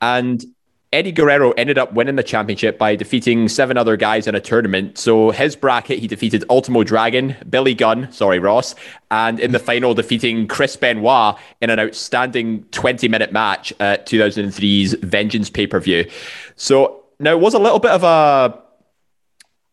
And 0.00 0.44
Eddie 0.92 1.12
Guerrero 1.12 1.50
ended 1.52 1.78
up 1.78 1.92
winning 1.94 2.16
the 2.16 2.22
championship 2.22 2.78
by 2.78 2.94
defeating 2.94 3.48
seven 3.48 3.76
other 3.76 3.96
guys 3.96 4.26
in 4.26 4.34
a 4.34 4.40
tournament. 4.40 4.96
So 4.96 5.30
his 5.30 5.56
bracket, 5.56 5.98
he 5.98 6.06
defeated 6.06 6.44
Ultimo 6.48 6.84
Dragon, 6.84 7.36
Billy 7.50 7.74
Gunn, 7.74 8.10
sorry, 8.12 8.38
Ross, 8.38 8.74
and 9.10 9.40
in 9.40 9.52
the 9.52 9.58
final, 9.66 9.94
defeating 9.94 10.46
Chris 10.46 10.76
Benoit 10.76 11.36
in 11.60 11.70
an 11.70 11.80
outstanding 11.80 12.64
20 12.70 13.08
minute 13.08 13.32
match 13.32 13.72
at 13.80 14.06
2003's 14.06 14.94
Vengeance 15.02 15.50
pay 15.50 15.66
per 15.66 15.80
view. 15.80 16.08
So 16.54 17.04
now 17.18 17.32
it 17.32 17.40
was 17.40 17.54
a 17.54 17.58
little 17.58 17.80
bit 17.80 17.90
of 17.90 18.04
a 18.04 18.62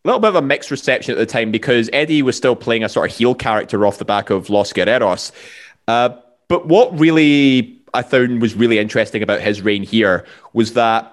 a 0.06 0.10
little 0.10 0.20
bit 0.20 0.30
of 0.30 0.36
a 0.36 0.42
mixed 0.42 0.70
reception 0.70 1.14
at 1.14 1.18
the 1.18 1.26
time 1.26 1.52
because 1.52 1.90
Eddie 1.94 2.22
was 2.22 2.36
still 2.36 2.58
playing 2.58 2.84
a 2.84 2.90
sort 2.90 3.10
of 3.10 3.16
heel 3.16 3.34
character 3.34 3.86
off 3.86 4.00
the 4.00 4.06
back 4.06 4.30
of 4.30 4.50
Los 4.50 4.74
Guerreros. 4.74 5.32
Uh, 5.88 6.10
but 6.50 6.68
what 6.68 6.98
really 7.00 7.82
I 7.94 8.02
found 8.02 8.42
was 8.42 8.56
really 8.56 8.80
interesting 8.80 9.22
about 9.22 9.42
his 9.42 9.62
reign 9.62 9.84
here 9.84 10.26
was 10.54 10.74
that 10.74 11.10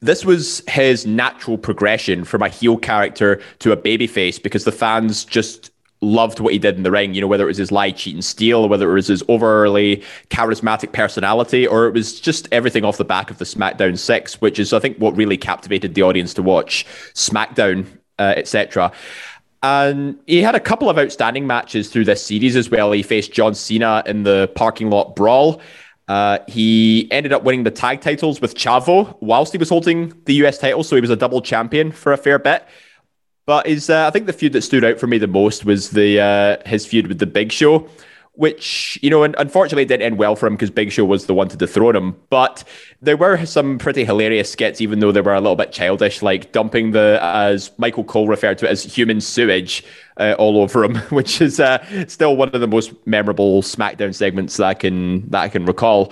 this 0.00 0.24
was 0.24 0.62
his 0.66 1.06
natural 1.06 1.58
progression 1.58 2.24
from 2.24 2.42
a 2.42 2.48
heel 2.48 2.78
character 2.78 3.40
to 3.58 3.72
a 3.72 3.76
babyface 3.76 4.42
because 4.42 4.64
the 4.64 4.72
fans 4.72 5.24
just 5.24 5.70
loved 6.00 6.40
what 6.40 6.52
he 6.52 6.58
did 6.58 6.76
in 6.76 6.82
the 6.82 6.90
ring. 6.90 7.12
You 7.12 7.20
know, 7.20 7.26
whether 7.26 7.44
it 7.44 7.48
was 7.48 7.58
his 7.58 7.70
lie, 7.70 7.90
cheat, 7.90 8.14
and 8.14 8.24
steal, 8.24 8.60
or 8.60 8.68
whether 8.68 8.90
it 8.90 8.94
was 8.94 9.08
his 9.08 9.22
overly 9.28 10.02
charismatic 10.30 10.92
personality, 10.92 11.66
or 11.66 11.86
it 11.86 11.92
was 11.92 12.18
just 12.18 12.48
everything 12.52 12.84
off 12.84 12.96
the 12.96 13.04
back 13.04 13.30
of 13.30 13.38
the 13.38 13.44
SmackDown 13.44 13.98
Six, 13.98 14.40
which 14.40 14.58
is 14.58 14.72
I 14.72 14.78
think 14.78 14.96
what 14.96 15.16
really 15.16 15.36
captivated 15.36 15.94
the 15.94 16.02
audience 16.02 16.32
to 16.34 16.42
watch 16.42 16.86
SmackDown, 17.14 17.86
uh, 18.18 18.34
etc. 18.36 18.92
And 19.62 20.18
he 20.26 20.40
had 20.40 20.54
a 20.54 20.60
couple 20.60 20.88
of 20.88 20.98
outstanding 20.98 21.46
matches 21.46 21.90
through 21.90 22.06
this 22.06 22.24
series 22.24 22.56
as 22.56 22.70
well. 22.70 22.92
He 22.92 23.02
faced 23.02 23.32
John 23.32 23.54
Cena 23.54 24.02
in 24.06 24.22
the 24.22 24.50
parking 24.54 24.88
lot 24.88 25.14
brawl. 25.14 25.60
Uh, 26.10 26.40
he 26.48 27.06
ended 27.12 27.32
up 27.32 27.44
winning 27.44 27.62
the 27.62 27.70
tag 27.70 28.00
titles 28.00 28.40
with 28.40 28.56
Chavo 28.56 29.16
whilst 29.20 29.52
he 29.52 29.58
was 29.58 29.68
holding 29.68 30.12
the 30.24 30.34
US 30.42 30.58
title, 30.58 30.82
so 30.82 30.96
he 30.96 31.00
was 31.00 31.08
a 31.08 31.14
double 31.14 31.40
champion 31.40 31.92
for 31.92 32.12
a 32.12 32.16
fair 32.16 32.36
bit. 32.40 32.66
But 33.46 33.68
uh, 33.88 34.08
I 34.08 34.10
think 34.10 34.26
the 34.26 34.32
feud 34.32 34.52
that 34.54 34.62
stood 34.62 34.84
out 34.84 34.98
for 34.98 35.06
me 35.06 35.18
the 35.18 35.28
most 35.28 35.64
was 35.64 35.90
the 35.90 36.20
uh, 36.20 36.68
his 36.68 36.84
feud 36.84 37.06
with 37.06 37.20
the 37.20 37.26
Big 37.26 37.52
Show, 37.52 37.88
which 38.40 38.98
you 39.02 39.10
know, 39.10 39.22
unfortunately 39.22 39.84
didn't 39.84 40.02
end 40.02 40.16
well 40.16 40.34
for 40.34 40.46
him 40.46 40.54
because 40.54 40.70
Big 40.70 40.90
Show 40.90 41.04
was 41.04 41.26
the 41.26 41.34
one 41.34 41.48
to 41.48 41.58
dethrone 41.58 41.94
him. 41.94 42.16
But 42.30 42.64
there 43.02 43.18
were 43.18 43.44
some 43.44 43.76
pretty 43.76 44.02
hilarious 44.02 44.50
skits, 44.50 44.80
even 44.80 45.00
though 45.00 45.12
they 45.12 45.20
were 45.20 45.34
a 45.34 45.42
little 45.42 45.56
bit 45.56 45.72
childish, 45.72 46.22
like 46.22 46.50
dumping 46.50 46.92
the, 46.92 47.18
as 47.20 47.70
Michael 47.76 48.02
Cole 48.02 48.28
referred 48.28 48.56
to 48.56 48.66
it 48.66 48.70
as 48.70 48.82
human 48.82 49.20
sewage 49.20 49.84
uh, 50.16 50.36
all 50.38 50.56
over 50.56 50.82
him, 50.82 50.96
which 51.10 51.42
is 51.42 51.60
uh, 51.60 51.84
still 52.08 52.34
one 52.34 52.48
of 52.54 52.62
the 52.62 52.66
most 52.66 52.94
memorable 53.04 53.60
SmackDown 53.60 54.14
segments 54.14 54.56
that 54.56 54.66
I 54.68 54.74
can 54.74 55.28
that 55.28 55.42
I 55.42 55.48
can 55.50 55.66
recall. 55.66 56.10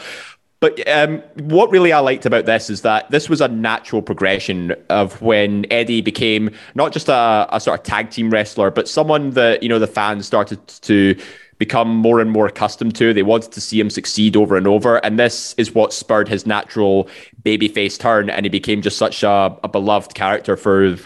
But 0.60 0.86
um, 0.86 1.22
what 1.44 1.70
really 1.70 1.94
I 1.94 2.00
liked 2.00 2.26
about 2.26 2.44
this 2.44 2.68
is 2.68 2.82
that 2.82 3.10
this 3.10 3.30
was 3.30 3.40
a 3.40 3.48
natural 3.48 4.02
progression 4.02 4.74
of 4.90 5.22
when 5.22 5.64
Eddie 5.70 6.02
became 6.02 6.50
not 6.74 6.92
just 6.92 7.08
a, 7.08 7.48
a 7.50 7.58
sort 7.58 7.80
of 7.80 7.86
tag 7.86 8.10
team 8.10 8.28
wrestler, 8.28 8.70
but 8.70 8.86
someone 8.86 9.30
that 9.30 9.62
you 9.62 9.70
know 9.70 9.78
the 9.78 9.86
fans 9.86 10.26
started 10.26 10.66
to 10.68 11.18
become 11.58 11.88
more 11.88 12.20
and 12.20 12.30
more 12.30 12.46
accustomed 12.46 12.94
to. 12.96 13.12
They 13.12 13.22
wanted 13.22 13.52
to 13.52 13.60
see 13.60 13.78
him 13.78 13.90
succeed 13.90 14.36
over 14.36 14.56
and 14.56 14.66
over, 14.66 14.96
and 15.04 15.18
this 15.18 15.54
is 15.58 15.74
what 15.74 15.92
spurred 15.92 16.28
his 16.28 16.46
natural 16.46 17.08
babyface 17.42 17.98
turn, 17.98 18.30
and 18.30 18.44
he 18.44 18.50
became 18.50 18.82
just 18.82 18.96
such 18.96 19.22
a, 19.22 19.56
a 19.62 19.68
beloved 19.68 20.14
character 20.14 20.56
for 20.56 20.96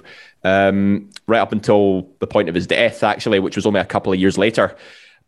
um, 0.45 1.11
right 1.27 1.41
up 1.41 1.53
until 1.53 2.09
the 2.21 2.27
point 2.27 2.49
of 2.49 2.55
his 2.55 2.67
death, 2.67 3.03
actually, 3.03 3.41
which 3.41 3.57
was 3.57 3.67
only 3.67 3.81
a 3.81 3.85
couple 3.85 4.13
of 4.13 4.19
years 4.19 4.39
later. 4.39 4.77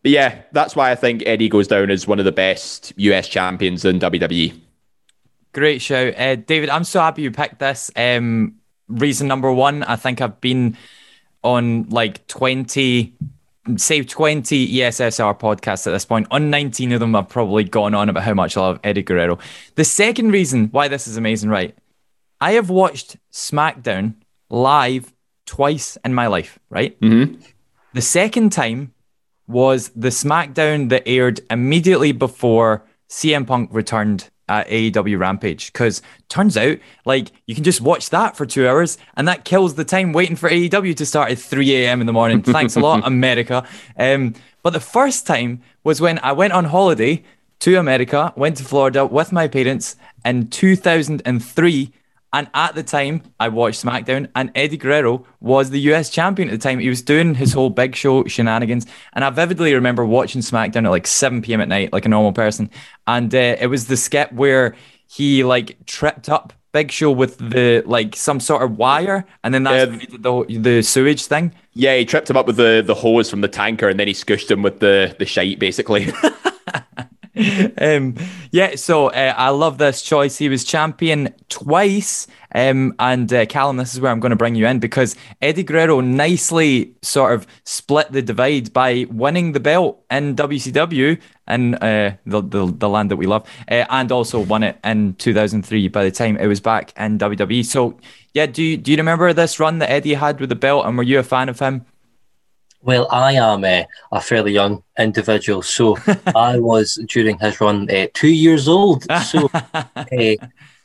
But 0.03 0.11
yeah, 0.11 0.41
that's 0.51 0.75
why 0.75 0.91
I 0.91 0.95
think 0.95 1.23
Eddie 1.25 1.49
goes 1.49 1.67
down 1.67 1.89
as 1.89 2.07
one 2.07 2.19
of 2.19 2.25
the 2.25 2.31
best 2.31 2.93
US 2.97 3.27
champions 3.27 3.83
in. 3.85 3.99
WWE. 3.99 4.61
Great 5.51 5.81
show, 5.81 6.09
uh, 6.09 6.35
David. 6.35 6.69
I'm 6.69 6.83
so 6.83 6.99
happy 6.99 7.23
you 7.23 7.31
picked 7.31 7.59
this. 7.59 7.89
Um, 7.95 8.55
reason 8.87 9.27
number 9.27 9.51
one, 9.51 9.83
I 9.83 9.95
think 9.95 10.21
I've 10.21 10.39
been 10.41 10.77
on 11.43 11.89
like 11.89 12.27
20, 12.27 13.15
say 13.77 14.03
20 14.03 14.55
E 14.55 14.79
ESSR 14.79 15.39
podcasts 15.39 15.87
at 15.87 15.91
this 15.91 16.05
point. 16.05 16.27
On 16.31 16.49
19 16.49 16.91
of 16.91 16.99
them, 16.99 17.15
I've 17.15 17.29
probably 17.29 17.63
gone 17.63 17.93
on 17.95 18.09
about 18.09 18.23
how 18.23 18.33
much 18.33 18.57
I 18.57 18.61
love 18.61 18.79
Eddie 18.83 19.03
Guerrero. 19.03 19.39
The 19.75 19.83
second 19.83 20.31
reason 20.31 20.67
why 20.67 20.87
this 20.87 21.07
is 21.07 21.17
amazing, 21.17 21.49
right? 21.49 21.75
I 22.39 22.53
have 22.53 22.69
watched 22.69 23.17
SmackDown 23.31 24.15
live 24.49 25.13
twice 25.45 25.97
in 26.03 26.13
my 26.13 26.27
life, 26.27 26.59
right? 26.69 26.99
Mm-hmm. 26.99 27.41
The 27.93 28.01
second 28.01 28.51
time 28.51 28.93
was 29.47 29.89
the 29.89 30.09
SmackDown 30.09 30.89
that 30.89 31.07
aired 31.07 31.39
immediately 31.49 32.11
before 32.11 32.83
CM 33.09 33.47
Punk 33.47 33.69
returned 33.71 34.29
at 34.47 34.67
AEW 34.67 35.19
Rampage. 35.19 35.71
Because 35.71 36.01
turns 36.29 36.57
out, 36.57 36.77
like, 37.05 37.31
you 37.45 37.55
can 37.55 37.63
just 37.63 37.81
watch 37.81 38.09
that 38.09 38.35
for 38.37 38.45
two 38.45 38.67
hours 38.67 38.97
and 39.15 39.27
that 39.27 39.45
kills 39.45 39.75
the 39.75 39.85
time 39.85 40.13
waiting 40.13 40.35
for 40.35 40.49
AEW 40.49 40.95
to 40.95 41.05
start 41.05 41.31
at 41.31 41.39
3 41.39 41.75
a.m. 41.75 42.01
in 42.01 42.07
the 42.07 42.13
morning. 42.13 42.41
Thanks 42.43 42.75
a 42.75 42.79
lot, 42.79 43.05
America. 43.05 43.67
Um, 43.97 44.33
but 44.63 44.73
the 44.73 44.79
first 44.79 45.27
time 45.27 45.61
was 45.83 46.01
when 46.01 46.19
I 46.19 46.31
went 46.31 46.53
on 46.53 46.65
holiday 46.65 47.23
to 47.59 47.75
America, 47.77 48.33
went 48.35 48.57
to 48.57 48.63
Florida 48.63 49.05
with 49.05 49.31
my 49.31 49.47
parents 49.47 49.95
in 50.23 50.49
2003. 50.49 51.93
And 52.35 52.49
at 52.53 52.75
the 52.75 52.83
time, 52.83 53.21
I 53.39 53.47
watched 53.47 53.81
SmackDown, 53.85 54.27
and 54.35 54.51
Eddie 54.55 54.75
Guerrero 54.75 55.25
was 55.39 55.69
the 55.69 55.79
US 55.91 56.09
champion 56.09 56.49
at 56.49 56.51
the 56.51 56.57
time. 56.57 56.79
He 56.79 56.89
was 56.89 57.01
doing 57.01 57.33
his 57.33 57.53
whole 57.53 57.69
big 57.69 57.95
show 57.95 58.25
shenanigans. 58.25 58.85
And 59.13 59.23
I 59.23 59.29
vividly 59.29 59.73
remember 59.73 60.03
watching 60.05 60.41
SmackDown 60.41 60.83
at 60.83 60.91
like 60.91 61.07
7 61.07 61.41
p.m. 61.41 61.61
at 61.61 61.69
night, 61.69 61.93
like 61.93 62.05
a 62.05 62.09
normal 62.09 62.33
person. 62.33 62.69
And 63.07 63.33
uh, 63.33 63.55
it 63.57 63.67
was 63.67 63.87
the 63.87 63.95
skit 63.95 64.33
where 64.33 64.75
he 65.07 65.45
like 65.45 65.77
tripped 65.85 66.27
up 66.27 66.51
Big 66.73 66.91
Show 66.91 67.09
with 67.09 67.37
the 67.37 67.81
like 67.85 68.17
some 68.17 68.41
sort 68.41 68.63
of 68.63 68.77
wire, 68.77 69.25
and 69.45 69.53
then 69.53 69.63
that's 69.63 69.85
Yeah. 69.85 69.91
when 69.91 69.99
he 70.01 70.05
did 70.07 70.23
the, 70.23 70.59
the 70.59 70.81
sewage 70.83 71.27
thing. 71.27 71.53
Yeah, 71.71 71.95
he 71.95 72.03
tripped 72.03 72.29
him 72.29 72.35
up 72.35 72.47
with 72.47 72.57
the, 72.57 72.83
the 72.85 72.95
hose 72.95 73.29
from 73.29 73.39
the 73.39 73.47
tanker 73.47 73.87
and 73.87 73.97
then 73.97 74.07
he 74.09 74.13
scooshed 74.13 74.51
him 74.51 74.61
with 74.61 74.81
the, 74.81 75.15
the 75.19 75.25
shite, 75.25 75.57
basically. 75.57 76.11
um, 77.81 78.15
yeah, 78.51 78.75
so 78.75 79.07
uh, 79.07 79.33
I 79.35 79.49
love 79.49 79.77
this 79.77 80.01
choice. 80.01 80.37
He 80.37 80.49
was 80.49 80.63
champion 80.63 81.33
twice. 81.49 82.27
Um, 82.53 82.95
and 82.99 83.31
uh, 83.33 83.45
Callum, 83.45 83.75
this 83.75 83.93
is 83.93 83.99
where 83.99 84.11
I'm 84.11 84.21
going 84.21 84.29
to 84.29 84.37
bring 84.37 84.55
you 84.55 84.65
in 84.65 84.79
because 84.79 85.17
Eddie 85.41 85.63
Guerrero 85.63 85.99
nicely 85.99 86.95
sort 87.01 87.33
of 87.33 87.45
split 87.65 88.11
the 88.13 88.21
divide 88.21 88.71
by 88.71 89.05
winning 89.09 89.51
the 89.51 89.59
belt 89.59 90.01
in 90.09 90.37
WCW 90.37 91.19
in 91.49 91.75
uh, 91.75 92.15
the, 92.25 92.41
the 92.41 92.65
the 92.65 92.89
land 92.89 93.11
that 93.11 93.17
we 93.17 93.25
love, 93.25 93.47
uh, 93.69 93.85
and 93.89 94.11
also 94.11 94.39
won 94.39 94.63
it 94.63 94.79
in 94.83 95.13
2003 95.15 95.89
by 95.89 96.03
the 96.03 96.11
time 96.11 96.37
it 96.37 96.47
was 96.47 96.61
back 96.61 96.93
in 96.97 97.19
WWE. 97.19 97.65
So, 97.65 97.99
yeah, 98.33 98.45
do 98.45 98.63
you, 98.63 98.77
do 98.77 98.91
you 98.91 98.97
remember 98.97 99.31
this 99.33 99.59
run 99.59 99.79
that 99.79 99.91
Eddie 99.91 100.13
had 100.13 100.39
with 100.39 100.49
the 100.49 100.55
belt, 100.55 100.85
and 100.85 100.97
were 100.97 101.03
you 101.03 101.19
a 101.19 101.23
fan 101.23 101.49
of 101.49 101.59
him? 101.59 101.85
Well, 102.85 103.07
I 103.09 103.33
am 103.33 103.63
uh, 103.63 103.85
a 104.11 104.21
fairly 104.21 104.51
young 104.51 104.83
individual, 104.99 105.63
so 105.63 105.97
I 106.35 106.59
was 106.59 106.99
during 107.07 107.39
his 107.39 107.59
run 107.59 107.89
uh, 107.89 108.05
two 108.13 108.27
years 108.27 108.67
old. 108.67 109.03
So 109.23 109.49
uh, 109.73 110.35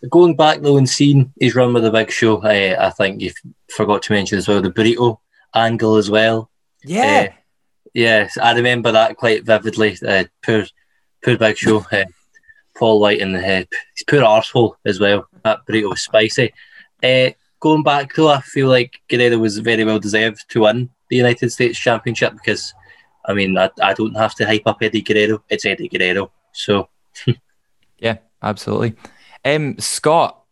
going 0.08 0.34
back 0.34 0.62
though 0.62 0.78
and 0.78 0.88
seeing 0.88 1.30
his 1.38 1.54
run 1.54 1.74
with 1.74 1.82
the 1.82 1.90
Big 1.90 2.10
Show, 2.10 2.38
uh, 2.38 2.76
I 2.80 2.88
think 2.88 3.20
you 3.20 3.32
forgot 3.68 4.02
to 4.04 4.14
mention 4.14 4.38
as 4.38 4.48
well 4.48 4.62
the 4.62 4.70
burrito 4.70 5.18
angle 5.54 5.96
as 5.96 6.10
well. 6.10 6.48
Yeah. 6.82 7.28
Uh, 7.28 7.34
yes, 7.92 8.38
I 8.38 8.54
remember 8.54 8.92
that 8.92 9.18
quite 9.18 9.44
vividly. 9.44 9.98
Uh, 10.00 10.24
poor, 10.42 10.64
poor 11.22 11.36
Big 11.36 11.58
Show, 11.58 11.84
Paul 12.78 13.00
White, 13.00 13.20
and 13.20 13.36
uh, 13.36 13.40
his 13.40 13.66
poor 14.08 14.22
arsehole 14.22 14.72
as 14.86 14.98
well. 14.98 15.28
That 15.44 15.66
burrito 15.68 15.90
was 15.90 16.00
spicy. 16.00 16.54
Uh, 17.02 17.32
going 17.60 17.82
back 17.82 18.14
though, 18.14 18.28
I 18.28 18.40
feel 18.40 18.68
like 18.68 19.02
Guerrero 19.10 19.36
was 19.36 19.58
very 19.58 19.84
well 19.84 19.98
deserved 19.98 20.46
to 20.48 20.60
win 20.62 20.88
the 21.10 21.16
United 21.16 21.50
States 21.50 21.78
Championship 21.78 22.32
because, 22.32 22.72
I 23.26 23.34
mean, 23.34 23.58
I, 23.58 23.70
I 23.82 23.92
don't 23.92 24.16
have 24.16 24.34
to 24.36 24.46
hype 24.46 24.66
up 24.66 24.78
Eddie 24.80 25.02
Guerrero. 25.02 25.42
It's 25.50 25.66
Eddie 25.66 25.88
Guerrero. 25.88 26.30
So 26.52 26.88
Yeah, 27.98 28.18
absolutely. 28.42 28.94
Um, 29.44 29.78
Scott, 29.78 30.42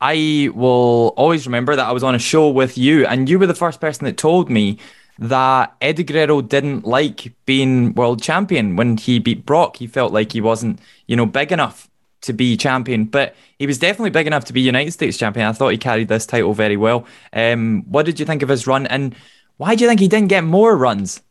I 0.00 0.50
will 0.54 1.14
always 1.16 1.46
remember 1.46 1.76
that 1.76 1.86
I 1.86 1.92
was 1.92 2.02
on 2.04 2.14
a 2.14 2.18
show 2.18 2.48
with 2.48 2.78
you, 2.78 3.06
and 3.06 3.28
you 3.28 3.38
were 3.38 3.46
the 3.46 3.54
first 3.54 3.80
person 3.80 4.04
that 4.04 4.16
told 4.16 4.50
me 4.50 4.78
that 5.18 5.74
Eddie 5.80 6.04
Guerrero 6.04 6.42
didn't 6.42 6.86
like 6.86 7.32
being 7.46 7.94
world 7.94 8.22
champion 8.22 8.76
when 8.76 8.96
he 8.96 9.18
beat 9.18 9.46
Brock. 9.46 9.76
He 9.76 9.86
felt 9.86 10.12
like 10.12 10.32
he 10.32 10.40
wasn't, 10.40 10.80
you 11.06 11.16
know, 11.16 11.26
big 11.26 11.52
enough 11.52 11.88
to 12.22 12.32
be 12.32 12.56
champion, 12.56 13.04
but 13.04 13.34
he 13.58 13.66
was 13.66 13.78
definitely 13.78 14.10
big 14.10 14.26
enough 14.26 14.44
to 14.46 14.52
be 14.52 14.60
United 14.60 14.90
States 14.90 15.16
champion. 15.16 15.46
I 15.46 15.52
thought 15.52 15.70
he 15.70 15.78
carried 15.78 16.08
this 16.08 16.26
title 16.26 16.52
very 16.52 16.76
well. 16.76 17.06
Um, 17.32 17.84
what 17.88 18.04
did 18.04 18.20
you 18.20 18.26
think 18.26 18.42
of 18.42 18.48
his 18.48 18.66
run, 18.66 18.86
and 18.86 19.14
why 19.56 19.74
do 19.74 19.84
you 19.84 19.88
think 19.88 20.00
he 20.00 20.08
didn't 20.08 20.28
get 20.28 20.44
more 20.44 20.76
runs? 20.76 21.22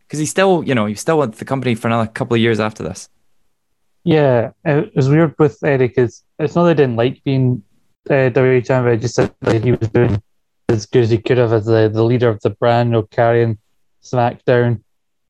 Because 0.00 0.18
he 0.18 0.26
still, 0.26 0.62
you 0.64 0.74
know, 0.74 0.86
he 0.86 0.94
still 0.94 1.18
with 1.18 1.36
the 1.36 1.44
company 1.44 1.74
for 1.74 1.88
another 1.88 2.06
couple 2.08 2.34
of 2.34 2.40
years 2.40 2.60
after 2.60 2.82
this. 2.82 3.08
Yeah, 4.04 4.50
it 4.64 4.94
was 4.94 5.08
weird 5.08 5.34
with 5.38 5.58
Eric. 5.64 5.94
because 5.94 6.22
it's 6.38 6.54
not 6.54 6.64
that 6.64 6.70
I 6.70 6.74
didn't 6.74 6.96
like 6.96 7.24
being 7.24 7.62
uh, 8.08 8.30
WWE 8.30 8.66
champion. 8.66 9.00
Just 9.00 9.14
said 9.14 9.34
that 9.40 9.64
he 9.64 9.72
was 9.72 9.88
doing 9.88 10.22
as 10.68 10.86
good 10.86 11.04
as 11.04 11.10
he 11.10 11.18
could 11.18 11.38
have 11.38 11.52
as 11.52 11.64
the, 11.64 11.90
the 11.92 12.04
leader 12.04 12.28
of 12.28 12.40
the 12.42 12.50
brand, 12.50 12.90
you 12.90 12.92
know, 12.92 13.02
carrying 13.02 13.58
SmackDown. 14.02 14.82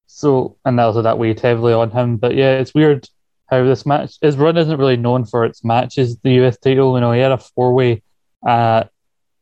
So, 0.06 0.56
and 0.64 0.78
also 0.78 1.02
that 1.02 1.18
weighed 1.18 1.40
heavily 1.40 1.72
on 1.72 1.90
him. 1.90 2.16
But 2.16 2.34
yeah, 2.34 2.58
it's 2.58 2.74
weird 2.74 3.08
how 3.46 3.64
this 3.64 3.86
match, 3.86 4.16
his 4.20 4.36
run 4.36 4.56
isn't 4.56 4.78
really 4.78 4.96
known 4.96 5.24
for 5.24 5.44
its 5.44 5.64
matches, 5.64 6.18
the 6.18 6.44
US 6.44 6.58
title. 6.58 6.94
You 6.94 7.00
know, 7.00 7.12
he 7.12 7.20
had 7.20 7.32
a 7.32 7.38
four 7.38 7.74
way 7.74 8.02
at 8.46 8.90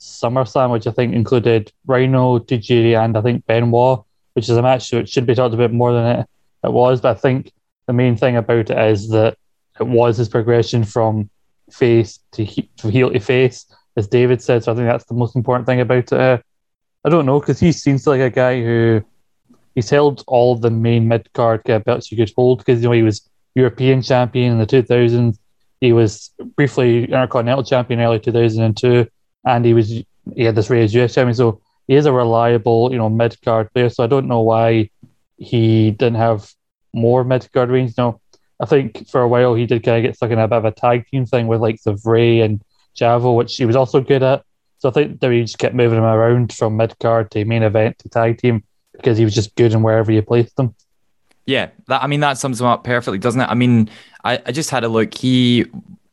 SummerSlam, 0.02 0.71
which 0.73 0.87
I 0.87 0.90
think 0.90 1.14
included 1.14 1.73
Rhino, 1.87 2.38
Tajiri, 2.38 2.99
and 3.02 3.16
I 3.16 3.21
think 3.21 3.47
Benoit, 3.47 4.04
which 4.35 4.49
is 4.49 4.56
a 4.56 4.62
match 4.62 4.90
that 4.90 5.09
should 5.09 5.26
be 5.26 5.35
talked 5.35 5.54
about 5.54 5.73
more 5.73 5.92
than 5.92 6.21
it, 6.21 6.26
it 6.64 6.73
was. 6.73 7.00
But 7.00 7.16
I 7.16 7.21
think 7.21 7.52
the 7.87 7.92
main 7.92 8.16
thing 8.16 8.37
about 8.37 8.71
it 8.71 8.78
is 8.78 9.09
that 9.11 9.37
it 9.78 9.87
was 9.87 10.16
his 10.16 10.28
progression 10.28 10.85
from 10.85 11.30
face 11.71 12.18
to, 12.32 12.44
he- 12.44 12.68
to 12.78 12.88
heel 12.88 13.11
to 13.12 13.21
face, 13.21 13.66
as 13.97 14.09
David 14.09 14.42
said. 14.42 14.64
So 14.64 14.73
I 14.73 14.75
think 14.75 14.88
that's 14.88 15.04
the 15.04 15.14
most 15.14 15.37
important 15.37 15.66
thing 15.66 15.80
about 15.80 16.12
it. 16.12 16.12
Uh, 16.12 16.38
I 17.04 17.09
don't 17.09 17.26
know 17.26 17.40
because 17.40 17.61
he 17.61 17.73
seems 17.73 18.06
like 18.06 18.21
a 18.21 18.30
guy 18.30 18.62
who 18.62 19.02
he's 19.75 19.90
held 19.90 20.23
all 20.26 20.56
the 20.56 20.71
main 20.71 21.09
mid 21.09 21.32
card 21.32 21.62
belts 21.85 22.11
you 22.11 22.16
could 22.16 22.32
hold 22.37 22.59
because 22.59 22.82
you 22.82 22.88
know 22.88 22.94
he 22.94 23.02
was 23.02 23.28
European 23.54 24.02
champion 24.02 24.52
in 24.52 24.59
the 24.59 24.66
2000s. 24.66 25.38
He 25.80 25.92
was 25.92 26.30
briefly 26.56 27.04
Intercontinental 27.04 27.64
champion 27.64 28.00
early 28.00 28.21
2002, 28.21 29.06
and 29.44 29.64
he 29.64 29.75
was 29.75 29.88
he 29.88 30.44
had 30.44 30.54
this 30.54 30.70
as 30.70 30.94
US 30.94 31.14
champion. 31.14 31.34
So 31.34 31.61
he 31.88 31.94
is 31.94 32.06
a 32.06 32.12
reliable, 32.12 32.92
you 32.92 32.99
know, 32.99 33.11
mid 33.11 33.40
card 33.42 33.72
player. 33.72 33.88
So 33.88 34.04
I 34.04 34.06
don't 34.06 34.28
know 34.28 34.40
why 34.40 34.90
he 35.37 35.90
didn't 35.90 36.16
have 36.16 36.52
more 36.92 37.25
mid 37.25 37.50
card 37.52 37.70
reigns. 37.70 37.96
No, 37.99 38.20
I 38.61 38.66
think 38.66 39.08
for 39.08 39.20
a 39.20 39.28
while 39.28 39.54
he 39.54 39.66
did 39.66 39.82
kind 39.82 39.99
of 39.99 40.08
get 40.08 40.16
stuck 40.16 40.30
in 40.30 40.38
a 40.38 40.49
bit 40.49 40.58
of 40.58 40.64
a 40.64 40.70
tag 40.70 41.06
team 41.08 41.26
thing 41.26 41.46
with 41.46 41.61
like 41.61 41.82
the 41.82 42.00
Ray 42.04 42.40
and 42.40 42.62
Chavo, 42.96 43.37
which 43.37 43.56
he 43.56 43.64
was 43.64 43.76
also 43.76 44.00
good 44.00 44.22
at. 44.22 44.44
So 44.78 44.88
I 44.88 44.92
think 44.92 45.20
they 45.20 45.40
just 45.42 45.58
kept 45.58 45.75
moving 45.75 45.99
him 45.99 46.04
around 46.04 46.52
from 46.52 46.76
mid 46.76 46.99
card 46.99 47.30
to 47.32 47.44
main 47.44 47.62
event 47.62 47.99
to 48.00 48.08
tag 48.08 48.38
team 48.38 48.64
because 48.92 49.18
he 49.18 49.25
was 49.25 49.34
just 49.34 49.54
good 49.54 49.72
in 49.72 49.82
wherever 49.82 50.12
you 50.12 50.22
placed 50.22 50.58
him. 50.58 50.75
Yeah, 51.46 51.70
that 51.88 52.02
I 52.02 52.06
mean 52.06 52.20
that 52.20 52.38
sums 52.38 52.61
him 52.61 52.66
up 52.66 52.84
perfectly, 52.84 53.18
doesn't 53.18 53.40
it? 53.40 53.49
I 53.49 53.54
mean, 53.54 53.90
I, 54.22 54.40
I 54.46 54.52
just 54.52 54.70
had 54.70 54.84
a 54.84 54.88
look. 54.88 55.14
He 55.14 55.66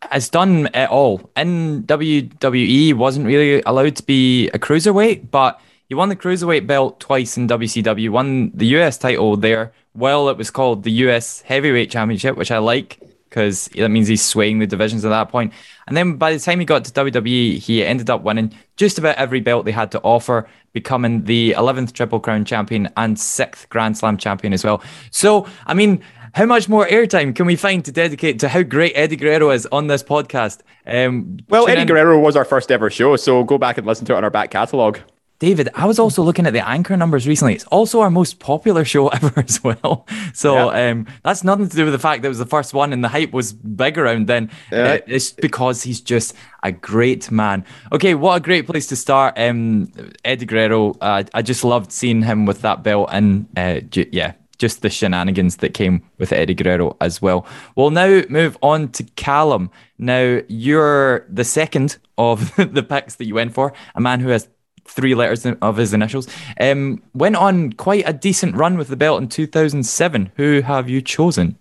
has 0.04 0.30
done 0.30 0.70
it 0.74 0.90
all 0.90 1.30
in 1.36 1.84
WWE. 1.84 2.94
wasn't 2.94 3.26
really 3.26 3.62
allowed 3.66 3.96
to 3.98 4.04
be 4.04 4.50
a 4.50 4.60
cruiserweight, 4.60 5.30
but 5.32 5.60
he 5.88 5.96
won 5.96 6.10
the 6.10 6.16
cruiserweight 6.16 6.68
belt 6.68 7.00
twice 7.00 7.38
in 7.38 7.48
WCW. 7.48 8.10
Won 8.10 8.52
the 8.54 8.68
US 8.78 8.98
title 8.98 9.36
there. 9.36 9.74
Well, 9.94 10.30
it 10.30 10.38
was 10.38 10.52
called 10.52 10.84
the 10.84 10.92
US 10.92 11.42
Heavyweight 11.42 11.92
Championship, 11.92 12.38
which 12.38 12.52
I 12.52 12.60
like 12.60 13.00
because 13.30 13.68
that 13.76 13.90
means 13.90 14.08
he's 14.08 14.26
swaying 14.26 14.60
the 14.60 14.68
divisions 14.68 15.06
at 15.06 15.10
that 15.10 15.30
point. 15.30 15.54
And 15.88 15.96
then 15.96 16.18
by 16.18 16.34
the 16.34 16.40
time 16.40 16.60
he 16.60 16.66
got 16.66 16.84
to 16.86 16.92
WWE, 16.92 17.60
he 17.60 17.86
ended 17.86 18.10
up 18.10 18.24
winning 18.24 18.54
just 18.76 18.98
about 18.98 19.18
every 19.18 19.40
belt 19.40 19.66
they 19.66 19.72
had 19.72 19.92
to 19.92 20.02
offer, 20.02 20.48
becoming 20.74 21.24
the 21.26 21.54
11th 21.58 21.94
Triple 21.94 22.20
Crown 22.20 22.44
champion 22.44 22.90
and 22.98 23.16
6th 23.16 23.70
Grand 23.70 23.98
Slam 23.98 24.18
champion 24.18 24.52
as 24.54 24.64
well. 24.64 24.82
So, 25.12 25.48
I 25.68 25.74
mean, 25.74 26.04
how 26.34 26.46
much 26.46 26.70
more 26.70 26.88
airtime 26.88 27.36
can 27.36 27.46
we 27.46 27.56
find 27.56 27.84
to 27.86 27.92
dedicate 27.92 28.40
to 28.40 28.50
how 28.50 28.64
great 28.64 28.94
Eddie 28.96 29.16
Guerrero 29.16 29.52
is 29.52 29.66
on 29.72 29.88
this 29.88 30.04
podcast? 30.04 30.60
Um, 30.86 31.38
Well, 31.50 31.68
Eddie 31.68 31.82
in- 31.82 31.88
Guerrero 31.88 32.20
was 32.20 32.36
our 32.36 32.46
first 32.46 32.72
ever 32.72 32.90
show, 32.90 33.16
so 33.16 33.44
go 33.44 33.58
back 33.58 33.78
and 33.78 33.86
listen 33.88 34.06
to 34.08 34.14
it 34.14 34.18
on 34.18 34.24
our 34.24 34.30
back 34.30 34.52
catalogue. 34.52 35.00
David, 35.40 35.70
I 35.74 35.86
was 35.86 36.00
also 36.00 36.22
looking 36.22 36.46
at 36.46 36.52
the 36.52 36.68
anchor 36.68 36.98
numbers 36.98 37.26
recently. 37.26 37.54
It's 37.54 37.64
also 37.68 38.02
our 38.02 38.10
most 38.10 38.40
popular 38.40 38.84
show 38.84 39.08
ever 39.18 39.32
as 39.38 39.64
well. 39.64 40.06
So 40.34 40.70
um, 40.72 41.08
that's 41.24 41.46
nothing 41.46 41.70
to 41.70 41.76
do 41.78 41.86
with 41.86 41.94
the 41.94 42.00
fact 42.00 42.22
that 42.22 42.26
it 42.26 42.30
was 42.30 42.40
the 42.40 42.46
first 42.46 42.74
one 42.74 42.92
and 42.92 43.02
the 43.02 43.08
hype 43.08 43.32
was 43.32 43.54
big 43.54 43.98
around 43.98 44.28
then. 44.28 44.52
Yeah. 44.70 44.84
Uh, 44.84 45.00
it's 45.08 45.32
because 45.32 45.82
he's 45.84 46.02
just 46.02 46.36
a 46.62 46.74
great 46.74 47.32
man. 47.32 47.64
Okay, 47.94 48.16
what 48.16 48.36
a 48.36 48.42
great 48.42 48.66
place 48.68 48.88
to 48.88 48.98
start. 48.98 49.36
Um, 49.40 49.94
Eddie 50.26 50.46
Guerrero, 50.46 50.92
uh, 51.00 51.24
I 51.34 51.42
just 51.42 51.64
loved 51.64 51.94
seeing 51.94 52.22
him 52.24 52.46
with 52.46 52.62
that 52.64 52.84
belt 52.84 53.08
and 53.10 53.48
uh, 53.56 53.80
yeah, 54.12 54.34
just 54.60 54.82
the 54.82 54.90
shenanigans 54.90 55.58
that 55.58 55.74
came 55.74 56.04
with 56.20 56.32
Eddie 56.32 56.54
Guerrero 56.54 56.96
as 57.02 57.22
well. 57.22 57.48
We'll 57.76 57.90
now 57.90 58.22
move 58.30 58.58
on 58.62 58.90
to 58.90 59.04
Callum. 59.16 59.72
Now, 59.98 60.42
you're 60.48 61.26
the 61.30 61.44
second 61.44 61.98
of 62.18 62.56
the 62.58 62.84
picks 62.84 63.16
that 63.16 63.26
you 63.26 63.34
went 63.34 63.54
for, 63.54 63.74
a 63.96 64.02
man 64.02 64.20
who 64.20 64.30
has 64.30 64.48
three 64.86 65.16
letters 65.16 65.46
of 65.46 65.78
his 65.78 65.94
initials. 65.94 66.28
Um, 66.60 67.02
went 67.14 67.36
on 67.36 67.74
quite 67.74 68.08
a 68.08 68.14
decent 68.14 68.56
run 68.56 68.78
with 68.78 68.90
the 68.90 68.96
belt 68.96 69.22
in 69.22 69.30
2007. 69.30 70.32
Who 70.36 70.62
have 70.62 70.90
you 70.90 71.02
chosen? 71.02 71.58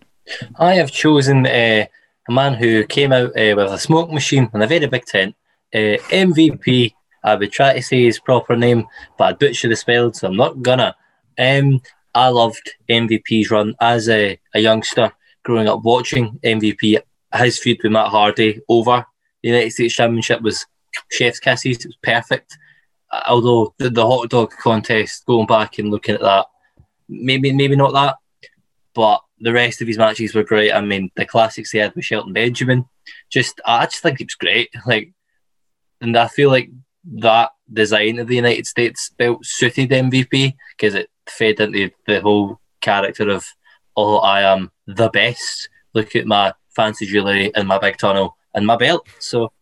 I 0.58 0.74
have 0.74 0.90
chosen 0.90 1.46
uh, 1.46 1.86
a 2.28 2.32
man 2.32 2.54
who 2.54 2.84
came 2.84 3.12
out 3.12 3.30
uh, 3.30 3.54
with 3.56 3.72
a 3.72 3.78
smoke 3.78 4.10
machine 4.10 4.50
and 4.52 4.62
a 4.62 4.66
very 4.66 4.86
big 4.86 5.04
tent. 5.04 5.34
Uh, 5.74 5.98
MVP. 6.10 6.94
I 7.24 7.34
would 7.34 7.52
try 7.52 7.74
to 7.74 7.82
say 7.82 8.04
his 8.04 8.20
proper 8.20 8.56
name, 8.56 8.86
but 9.18 9.24
I'd 9.24 9.38
butcher 9.38 9.68
the 9.68 9.76
spelled, 9.76 10.16
so 10.16 10.28
I'm 10.28 10.36
not 10.36 10.62
gonna. 10.62 10.94
Um, 11.38 11.80
I 12.14 12.28
loved 12.28 12.74
MVP's 12.88 13.50
run 13.50 13.74
as 13.80 14.08
a, 14.08 14.38
a 14.54 14.60
youngster 14.60 15.12
growing 15.44 15.68
up 15.68 15.82
watching 15.82 16.38
MVP. 16.44 17.00
His 17.34 17.58
feud 17.58 17.80
with 17.82 17.92
Matt 17.92 18.08
Hardy 18.08 18.60
over 18.68 19.04
the 19.42 19.48
United 19.48 19.70
States 19.70 19.94
Championship 19.94 20.40
was 20.40 20.66
chef's 21.10 21.40
kisses. 21.40 21.78
It 21.78 21.86
was 21.86 21.98
perfect. 22.02 22.56
Although 23.26 23.74
the, 23.78 23.90
the 23.90 24.06
hot 24.06 24.30
dog 24.30 24.50
contest, 24.50 25.26
going 25.26 25.46
back 25.46 25.78
and 25.78 25.90
looking 25.90 26.14
at 26.14 26.20
that, 26.22 26.46
maybe 27.08 27.52
maybe 27.52 27.76
not 27.76 27.92
that, 27.92 28.16
but 28.94 29.22
the 29.40 29.52
rest 29.52 29.80
of 29.80 29.88
his 29.88 29.98
matches 29.98 30.34
were 30.34 30.42
great. 30.42 30.72
I 30.72 30.80
mean, 30.80 31.10
the 31.16 31.24
classics 31.24 31.70
he 31.70 31.78
had 31.78 31.94
with 31.94 32.04
Shelton 32.04 32.32
Benjamin, 32.32 32.84
just 33.30 33.60
I 33.64 33.86
just 33.86 34.02
think 34.02 34.20
it 34.20 34.26
was 34.26 34.34
great. 34.34 34.70
Like, 34.86 35.12
and 36.00 36.16
I 36.16 36.28
feel 36.28 36.50
like 36.50 36.70
that 37.16 37.50
design 37.72 38.18
of 38.18 38.28
the 38.28 38.36
United 38.36 38.66
States 38.66 39.10
belt 39.10 39.44
suited 39.44 39.90
MVP 39.90 40.54
because 40.76 40.94
it 40.94 41.10
fed 41.26 41.60
into 41.60 41.90
the 42.06 42.20
whole 42.20 42.60
character 42.80 43.28
of, 43.28 43.46
oh, 43.96 44.18
I 44.18 44.42
am 44.42 44.70
the 44.86 45.08
best. 45.08 45.68
Look 45.94 46.14
at 46.14 46.26
my 46.26 46.52
fancy 46.74 47.06
jewelry 47.06 47.54
and 47.54 47.66
my 47.66 47.78
big 47.78 47.96
tunnel 47.98 48.36
and 48.54 48.66
my 48.66 48.76
belt. 48.76 49.06
So 49.18 49.52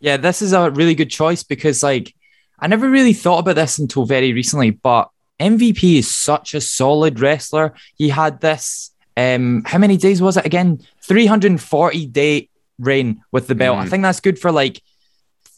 Yeah, 0.00 0.16
this 0.16 0.42
is 0.42 0.52
a 0.52 0.70
really 0.70 0.94
good 0.94 1.10
choice 1.10 1.42
because, 1.42 1.82
like, 1.82 2.14
I 2.58 2.66
never 2.66 2.88
really 2.88 3.12
thought 3.12 3.40
about 3.40 3.56
this 3.56 3.78
until 3.78 4.04
very 4.04 4.32
recently, 4.32 4.70
but 4.70 5.10
MVP 5.40 5.98
is 5.98 6.14
such 6.14 6.54
a 6.54 6.60
solid 6.60 7.20
wrestler. 7.20 7.74
He 7.94 8.08
had 8.08 8.40
this, 8.40 8.92
um, 9.16 9.62
how 9.64 9.78
many 9.78 9.96
days 9.96 10.20
was 10.20 10.36
it 10.36 10.46
again? 10.46 10.80
340 11.02 12.06
day 12.06 12.48
reign 12.78 13.22
with 13.32 13.46
the 13.46 13.54
belt. 13.54 13.78
I 13.78 13.86
think 13.86 14.02
that's 14.02 14.20
good 14.20 14.38
for 14.38 14.52
like 14.52 14.82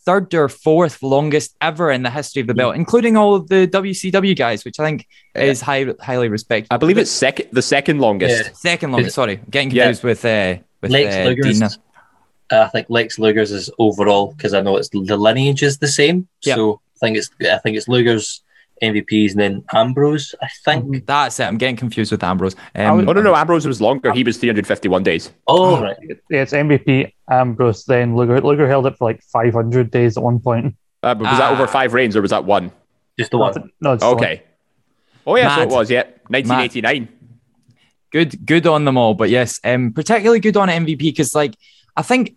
third 0.07 0.33
or 0.35 0.49
fourth 0.49 1.03
longest 1.03 1.55
ever 1.61 1.91
in 1.91 2.03
the 2.03 2.11
history 2.11 2.41
of 2.41 2.47
the 2.49 2.55
belt, 2.55 2.75
including 2.77 3.17
all 3.17 3.35
of 3.35 3.49
the 3.49 3.67
WCW 3.69 4.35
guys, 4.37 4.65
which 4.65 4.79
I 4.81 4.85
think 4.85 5.07
is 5.35 5.61
high, 5.61 5.87
highly 6.01 6.29
respected. 6.29 6.69
I 6.73 6.77
believe 6.77 6.99
it's 6.99 7.11
second, 7.11 7.49
the 7.53 7.63
second 7.63 8.01
longest. 8.01 8.45
Yeah. 8.47 8.53
second 8.55 8.93
longest. 8.93 9.09
Is- 9.09 9.15
Sorry, 9.15 9.41
getting 9.51 9.71
Yeah. 9.71 9.85
confused 9.85 10.05
with 10.05 10.25
uh, 10.25 10.57
with 10.81 10.91
Lex 10.91 11.15
uh, 11.15 11.25
Luger's, 11.29 11.59
Dina. 11.59 11.71
I 12.53 12.67
think 12.69 12.87
Lex 12.91 13.19
Luger's 13.19 13.53
is 13.53 13.71
overall 13.79 14.33
because 14.37 14.55
I 14.55 14.61
know 14.61 14.77
it's 14.77 14.89
the 14.89 14.99
lineage 15.17 15.63
is 15.63 15.79
the 15.79 15.89
same. 15.89 16.27
Yeah. 16.43 16.57
So 16.57 16.81
I 16.97 17.07
think 17.07 17.17
it's 17.17 17.31
I 17.43 17.59
think 17.59 17.77
it's 17.77 17.87
Luger's 17.89 18.43
MVPs 18.83 19.33
and 19.33 19.41
then 19.41 19.65
Ambrose. 19.73 20.35
I 20.43 20.49
think. 20.65 21.07
That's 21.07 21.39
it. 21.41 21.45
I'm 21.45 21.59
getting 21.59 21.77
confused 21.77 22.13
with 22.13 22.23
Ambrose. 22.25 22.57
Um, 22.75 22.97
would- 22.99 23.09
Oh 23.09 23.13
no, 23.13 23.23
no, 23.23 23.35
Ambrose 23.37 23.67
was 23.67 23.81
longer. 23.81 24.13
He 24.13 24.23
was 24.25 24.39
351 24.39 25.03
days. 25.03 25.31
Oh 25.47 25.81
right. 25.83 25.97
Yeah, 26.31 26.43
it's 26.43 26.53
MVP 26.53 27.13
Ambrose, 27.31 27.85
then 27.85 28.17
Luger. 28.17 28.41
Luger 28.41 28.67
held 28.69 28.87
it 28.87 28.97
for 28.97 29.05
like 29.11 29.23
500 29.25 29.91
days 29.91 30.17
at 30.17 30.23
one 30.23 30.39
point. 30.41 30.77
Uh, 31.03 31.15
but 31.15 31.29
was 31.29 31.39
that 31.39 31.51
Ah. 31.51 31.55
over 31.55 31.67
five 31.67 31.95
reigns 31.95 32.17
or 32.17 32.23
was 32.23 32.31
that 32.31 32.45
one? 32.45 32.71
Just 33.19 33.31
the 33.31 33.39
one. 33.39 33.71
No, 33.81 33.93
it's 33.93 34.03
the 34.03 34.09
one. 34.09 34.17
Okay. 34.17 34.43
Oh 35.27 35.37
yeah, 35.37 35.55
so 35.57 35.63
it 35.63 35.69
was. 35.69 35.91
Yeah, 35.91 36.05
1989. 36.29 37.09
good 38.11 38.45
good 38.45 38.67
on 38.67 38.85
them 38.85 38.97
all 38.97 39.15
but 39.15 39.31
yes 39.31 39.61
um 39.63 39.93
particularly 39.93 40.41
good 40.41 40.57
on 40.57 40.69
mvp 40.69 40.99
because 40.99 41.33
like 41.33 41.55
i 41.97 42.03
think 42.03 42.37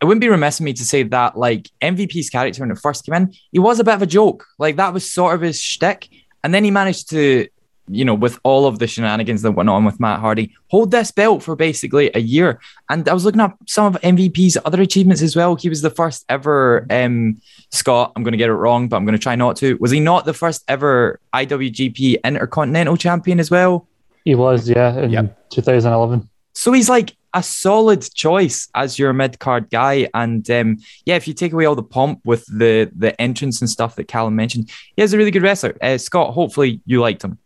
it 0.00 0.04
wouldn't 0.04 0.20
be 0.20 0.28
remiss 0.28 0.60
of 0.60 0.64
me 0.64 0.72
to 0.72 0.84
say 0.84 1.02
that 1.02 1.36
like 1.36 1.70
mvp's 1.82 2.30
character 2.30 2.62
when 2.62 2.70
it 2.70 2.78
first 2.78 3.04
came 3.04 3.14
in 3.14 3.32
he 3.52 3.58
was 3.58 3.80
a 3.80 3.84
bit 3.84 3.94
of 3.94 4.02
a 4.02 4.06
joke 4.06 4.46
like 4.58 4.76
that 4.76 4.92
was 4.92 5.10
sort 5.10 5.34
of 5.34 5.40
his 5.40 5.60
shtick 5.60 6.08
and 6.44 6.54
then 6.54 6.64
he 6.64 6.70
managed 6.70 7.10
to 7.10 7.48
you 7.90 8.04
know, 8.04 8.14
with 8.14 8.38
all 8.42 8.66
of 8.66 8.78
the 8.78 8.86
shenanigans 8.86 9.42
that 9.42 9.52
went 9.52 9.68
on 9.68 9.84
with 9.84 10.00
Matt 10.00 10.20
Hardy, 10.20 10.54
hold 10.68 10.90
this 10.90 11.10
belt 11.10 11.42
for 11.42 11.56
basically 11.56 12.10
a 12.14 12.20
year. 12.20 12.60
And 12.88 13.08
I 13.08 13.14
was 13.14 13.24
looking 13.24 13.40
up 13.40 13.58
some 13.66 13.86
of 13.94 14.00
MVP's 14.02 14.58
other 14.64 14.80
achievements 14.80 15.22
as 15.22 15.34
well. 15.34 15.56
He 15.56 15.68
was 15.68 15.82
the 15.82 15.90
first 15.90 16.24
ever 16.28 16.86
um, 16.90 17.40
Scott. 17.70 18.12
I'm 18.14 18.22
going 18.22 18.32
to 18.32 18.38
get 18.38 18.50
it 18.50 18.54
wrong, 18.54 18.88
but 18.88 18.96
I'm 18.96 19.04
going 19.04 19.16
to 19.16 19.22
try 19.22 19.36
not 19.36 19.56
to. 19.56 19.76
Was 19.76 19.90
he 19.90 20.00
not 20.00 20.24
the 20.24 20.34
first 20.34 20.64
ever 20.68 21.20
IWGP 21.34 22.22
Intercontinental 22.24 22.96
Champion 22.96 23.40
as 23.40 23.50
well? 23.50 23.86
He 24.24 24.34
was, 24.34 24.68
yeah, 24.68 24.98
in 24.98 25.10
Yep. 25.10 25.50
2011. 25.50 26.28
So 26.54 26.72
he's 26.72 26.88
like 26.88 27.14
a 27.34 27.42
solid 27.42 28.02
choice 28.14 28.68
as 28.74 28.98
your 28.98 29.12
mid 29.12 29.38
card 29.38 29.70
guy. 29.70 30.08
And 30.14 30.48
um, 30.50 30.78
yeah, 31.04 31.16
if 31.16 31.28
you 31.28 31.34
take 31.34 31.52
away 31.52 31.66
all 31.66 31.74
the 31.74 31.82
pomp 31.82 32.20
with 32.24 32.44
the 32.46 32.90
the 32.96 33.18
entrance 33.20 33.60
and 33.60 33.68
stuff 33.68 33.96
that 33.96 34.04
Callum 34.08 34.34
mentioned, 34.36 34.70
he 34.96 35.02
is 35.02 35.12
a 35.12 35.18
really 35.18 35.30
good 35.30 35.42
wrestler. 35.42 35.76
Uh, 35.82 35.98
Scott, 35.98 36.34
hopefully 36.34 36.80
you 36.86 37.00
liked 37.00 37.22
him. 37.22 37.38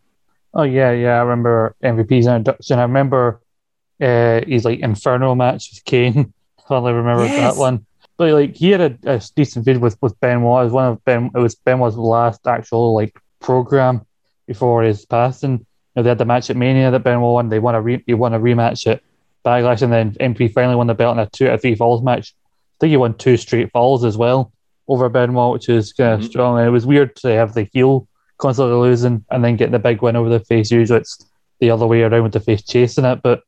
Oh 0.54 0.62
yeah, 0.64 0.92
yeah. 0.92 1.14
I 1.18 1.22
remember 1.22 1.74
MVP's 1.82 2.26
introduction. 2.26 2.78
I 2.78 2.82
remember 2.82 3.40
uh, 4.00 4.40
he's 4.46 4.64
like 4.64 4.80
Inferno 4.80 5.34
match 5.34 5.70
with 5.72 5.84
Kane. 5.84 6.32
I 6.70 6.74
only 6.74 6.92
remember 6.92 7.24
Yes. 7.24 7.54
that 7.54 7.60
one. 7.60 7.86
But 8.18 8.32
like 8.34 8.54
he 8.54 8.70
had 8.70 8.80
a, 8.80 9.14
a 9.16 9.22
decent 9.34 9.64
feud 9.64 9.78
with 9.78 9.96
with 10.02 10.18
Benoit. 10.20 10.60
It 10.62 10.64
was 10.64 10.72
one 10.72 10.86
of 10.92 11.04
Ben. 11.04 11.30
It 11.34 11.38
was 11.38 11.54
Benoit's 11.54 11.96
last 11.96 12.46
actual 12.46 12.94
like 12.94 13.18
program 13.40 14.06
before 14.46 14.82
his 14.82 15.04
passing. 15.06 15.52
You 15.52 15.66
know, 15.96 16.02
they 16.04 16.08
had 16.10 16.18
the 16.18 16.24
match 16.24 16.48
at 16.50 16.56
Mania 16.56 16.90
that 16.90 17.02
Benoit 17.02 17.32
won. 17.32 17.48
They 17.48 17.58
won 17.58 17.74
a 17.74 17.80
re- 17.80 18.04
he 18.06 18.14
won 18.14 18.34
a 18.34 18.38
rematch 18.40 18.86
at 18.90 19.02
Backlash, 19.44 19.82
and 19.82 19.92
then 19.92 20.12
MP 20.20 20.52
finally 20.52 20.76
won 20.76 20.86
the 20.86 20.94
belt 20.94 21.16
in 21.16 21.22
a 21.22 21.26
two 21.30 21.48
out 21.48 21.54
of 21.54 21.60
three 21.62 21.74
falls 21.74 22.02
match. 22.02 22.34
I 22.34 22.76
think 22.80 22.90
he 22.90 22.96
won 22.96 23.14
two 23.14 23.36
straight 23.36 23.70
falls 23.72 24.04
as 24.04 24.16
well 24.16 24.52
over 24.88 25.08
Benoit, 25.08 25.52
which 25.52 25.68
is 25.68 25.92
kind 25.92 26.14
of 26.14 26.20
Mhm. 26.20 26.30
strong. 26.30 26.58
And 26.58 26.66
it 26.66 26.70
was 26.70 26.86
weird 26.86 27.14
to 27.16 27.28
have 27.28 27.54
the 27.54 27.68
heel 27.72 28.06
constantly 28.38 28.74
losing 28.76 29.24
and 29.30 29.44
then 29.44 29.56
getting 29.56 29.72
the 29.72 29.78
big 29.78 30.02
win 30.02 30.16
over 30.16 30.28
the 30.28 30.40
face. 30.40 30.70
Usually 30.70 30.98
it's 31.00 31.24
the 31.60 31.70
other 31.70 31.86
way 31.86 32.02
around 32.02 32.24
with 32.24 32.32
the 32.32 32.40
face 32.40 32.62
chasing 32.62 33.04
it. 33.04 33.20
But 33.22 33.42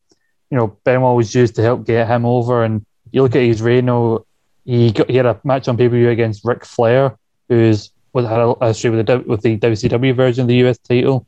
you 0.50 0.56
know, 0.58 0.76
Benoit 0.84 1.16
was 1.16 1.34
used 1.34 1.56
to 1.56 1.62
help 1.62 1.84
get 1.86 2.06
him 2.06 2.24
over. 2.24 2.62
And 2.62 2.84
you 3.10 3.22
look 3.22 3.34
at 3.34 3.42
his 3.42 3.60
reign. 3.62 3.88
oh, 3.88 4.24
He 4.64 4.92
got 4.92 5.10
he 5.10 5.16
had 5.16 5.26
a 5.26 5.38
match 5.44 5.68
on 5.68 5.76
pay 5.76 5.88
per 5.88 5.94
view 5.96 6.10
against 6.10 6.44
Ric 6.44 6.64
Flair, 6.64 7.16
who's 7.48 7.90
was 8.12 8.26
had 8.26 8.38
a 8.40 8.54
history 8.68 8.90
with 8.90 9.06
the 9.06 9.18
with 9.26 9.42
the 9.42 9.56
WCW 9.58 10.14
version 10.14 10.42
of 10.42 10.48
the 10.48 10.56
US 10.66 10.78
title. 10.78 11.26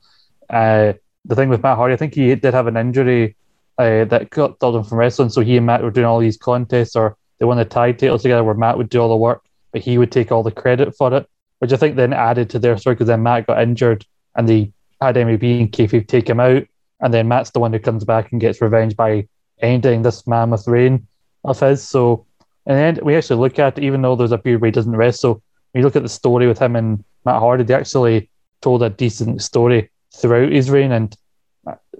Uh, 0.48 0.92
the 1.24 1.34
thing 1.34 1.48
with 1.48 1.62
Matt 1.62 1.76
Hardy, 1.76 1.92
I 1.94 1.96
think 1.96 2.14
he 2.14 2.32
did 2.36 2.54
have 2.54 2.68
an 2.68 2.76
injury 2.76 3.34
uh, 3.78 4.04
that 4.06 4.30
got 4.30 4.56
stopped 4.56 4.88
from 4.88 4.98
wrestling. 4.98 5.28
So 5.28 5.40
he 5.40 5.56
and 5.56 5.66
Matt 5.66 5.82
were 5.82 5.90
doing 5.90 6.06
all 6.06 6.18
these 6.18 6.36
contests, 6.36 6.96
or 6.96 7.16
they 7.38 7.44
won 7.44 7.58
the 7.58 7.64
tag 7.64 7.98
titles 7.98 8.22
together, 8.22 8.44
where 8.44 8.54
Matt 8.54 8.78
would 8.78 8.88
do 8.88 9.00
all 9.00 9.08
the 9.08 9.16
work, 9.16 9.44
but 9.72 9.82
he 9.82 9.98
would 9.98 10.12
take 10.12 10.32
all 10.32 10.42
the 10.42 10.50
credit 10.50 10.96
for 10.96 11.12
it, 11.14 11.28
which 11.58 11.72
I 11.72 11.76
think 11.76 11.96
then 11.96 12.12
added 12.12 12.50
to 12.50 12.58
their 12.58 12.76
story 12.78 12.94
because 12.94 13.08
then 13.08 13.22
Matt 13.22 13.46
got 13.46 13.62
injured 13.62 14.04
and 14.36 14.48
they 14.48 14.72
had 15.00 15.16
MVP 15.16 15.60
and 15.60 15.72
kayfabe 15.72 16.08
take 16.08 16.28
him 16.28 16.40
out, 16.40 16.64
and 17.00 17.12
then 17.12 17.28
Matt's 17.28 17.50
the 17.50 17.60
one 17.60 17.72
who 17.72 17.78
comes 17.78 18.04
back 18.04 18.32
and 18.32 18.40
gets 18.40 18.62
revenge 18.62 18.96
by 18.96 19.28
ending 19.60 20.02
this 20.02 20.26
mammoth 20.26 20.66
reign 20.66 21.06
of 21.44 21.60
his. 21.60 21.86
So 21.86 22.26
and 22.66 22.76
then 22.76 23.04
we 23.04 23.14
actually 23.14 23.40
look 23.40 23.58
at 23.58 23.78
even 23.78 24.02
though 24.02 24.16
there's 24.16 24.32
a 24.32 24.38
period 24.38 24.60
where 24.60 24.68
he 24.68 24.72
doesn't 24.72 24.96
wrestle, 24.96 25.42
you 25.72 25.82
look 25.82 25.96
at 25.96 26.02
the 26.02 26.08
story 26.08 26.48
with 26.48 26.58
him 26.58 26.74
and 26.74 27.04
Matt 27.24 27.40
Hardy, 27.40 27.64
they 27.64 27.74
actually 27.74 28.28
told 28.60 28.82
a 28.82 28.90
decent 28.90 29.40
story 29.42 29.90
throughout 30.14 30.50
his 30.50 30.70
reign. 30.70 30.92
And 30.92 31.16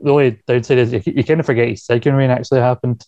the 0.03 0.11
only 0.11 0.39
downside 0.47 0.79
is 0.79 0.93
you, 0.93 1.03
you 1.07 1.25
kind 1.25 1.41
of 1.41 1.47
forget 1.47 1.69
his 1.69 1.85
second 1.85 2.15
reign 2.15 2.31
actually 2.31 2.61
happened. 2.61 3.05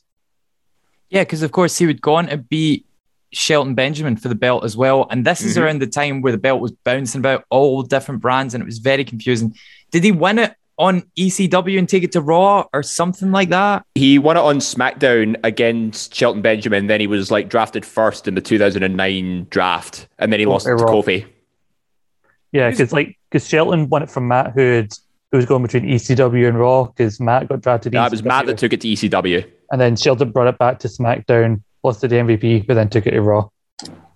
Yeah, 1.11 1.23
because 1.23 1.43
of 1.43 1.53
course 1.53 1.79
he 1.79 1.87
would 1.87 2.01
go 2.03 2.17
on 2.17 2.27
to 2.29 2.37
beat 2.37 2.87
Shelton 3.33 3.75
Benjamin 3.75 4.17
for 4.17 4.29
the 4.29 4.35
belt 4.35 4.65
as 4.65 4.77
well. 4.77 5.07
And 5.11 5.25
this 5.25 5.43
is 5.43 5.57
Mhm. 5.57 5.63
around 5.63 5.81
the 5.81 5.87
time 5.87 6.21
where 6.23 6.33
the 6.33 6.39
belt 6.39 6.61
was 6.61 6.73
bouncing 6.73 7.21
about 7.21 7.45
all 7.51 7.83
different 7.83 8.21
brands 8.21 8.55
and 8.55 8.63
it 8.63 8.67
was 8.67 8.79
very 8.79 9.05
confusing. 9.05 9.55
Did 9.91 10.05
he 10.05 10.13
win 10.13 10.39
it 10.39 10.55
on 10.79 11.03
ECW 11.17 11.79
and 11.79 11.89
take 11.89 12.05
it 12.05 12.13
to 12.13 12.21
Raw 12.21 12.65
or 12.73 12.83
something 12.83 13.31
like 13.33 13.49
that? 13.51 13.85
He 13.95 14.19
won 14.19 14.37
it 14.37 14.41
on 14.41 14.59
SmackDown 14.59 15.37
against 15.45 16.15
Shelton 16.15 16.41
Benjamin. 16.43 16.87
Then 16.87 17.01
he 17.01 17.07
was 17.07 17.31
like 17.31 17.49
drafted 17.49 17.85
first 17.85 18.29
in 18.29 18.35
the 18.35 18.41
2009 18.41 19.47
draft, 19.51 20.09
and 20.19 20.33
then 20.33 20.41
he 20.41 20.47
lost 20.47 20.67
to 20.67 20.75
Raw. 20.75 20.91
Kofi. 20.91 21.27
Yeah, 22.53 22.71
because 22.71 22.93
like 22.93 23.19
because 23.31 23.47
Shelton 23.47 23.89
won 23.91 24.03
it 24.03 24.11
from 24.11 24.29
Matt, 24.29 24.53
who 24.53 24.61
had, 24.61 24.93
who 25.31 25.37
was 25.39 25.47
going 25.47 25.63
between 25.63 25.85
ECW 25.85 26.49
and 26.49 26.59
Raw, 26.59 26.85
because 26.85 27.21
Matt 27.21 27.49
got 27.49 27.61
drafted. 27.61 27.93
That 27.93 28.11
was 28.11 28.23
Matt 28.23 28.47
that 28.47 28.59
took 28.59 28.73
it 28.73 28.81
to 28.83 28.89
ECW. 28.89 29.51
and 29.71 29.81
then 29.81 29.97
Shelton 29.97 30.31
brought 30.31 30.49
it 30.49 30.59
back 30.59 30.79
to 30.81 30.89
SmackDown, 30.89 31.63
lost 31.83 32.01
to 32.01 32.09
the 32.09 32.17
MVP, 32.17 32.67
but 32.67 32.75
then 32.75 32.89
took 32.89 33.07
it 33.07 33.11
to 33.13 33.21
Raw. 33.21 33.49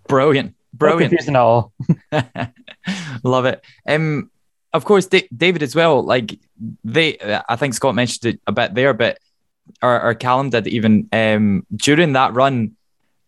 Brilliant. 0.09 0.49
Not 0.49 0.79
Brilliant. 0.79 1.11
confusing 1.11 1.37
at 1.37 1.41
all. 1.43 1.73
Love 3.25 3.45
it. 3.45 3.63
Um, 3.87 4.31
of 4.73 4.85
course, 4.85 5.07
Da- 5.07 5.29
David 5.37 5.63
as 5.63 5.75
well. 5.75 6.03
Like 6.03 6.39
they, 6.83 7.19
I 7.49 7.57
think 7.57 7.75
Scott 7.75 7.95
mentioned 7.95 8.35
it 8.35 8.41
a 8.47 8.53
bit 8.53 8.75
there, 8.75 8.95
but 8.95 9.19
or, 9.83 10.01
or 10.03 10.15
Callum 10.15 10.51
did 10.51 10.67
even 10.67 11.09
um, 11.13 11.67
during 11.77 12.15
that 12.15 12.35
run. 12.35 12.77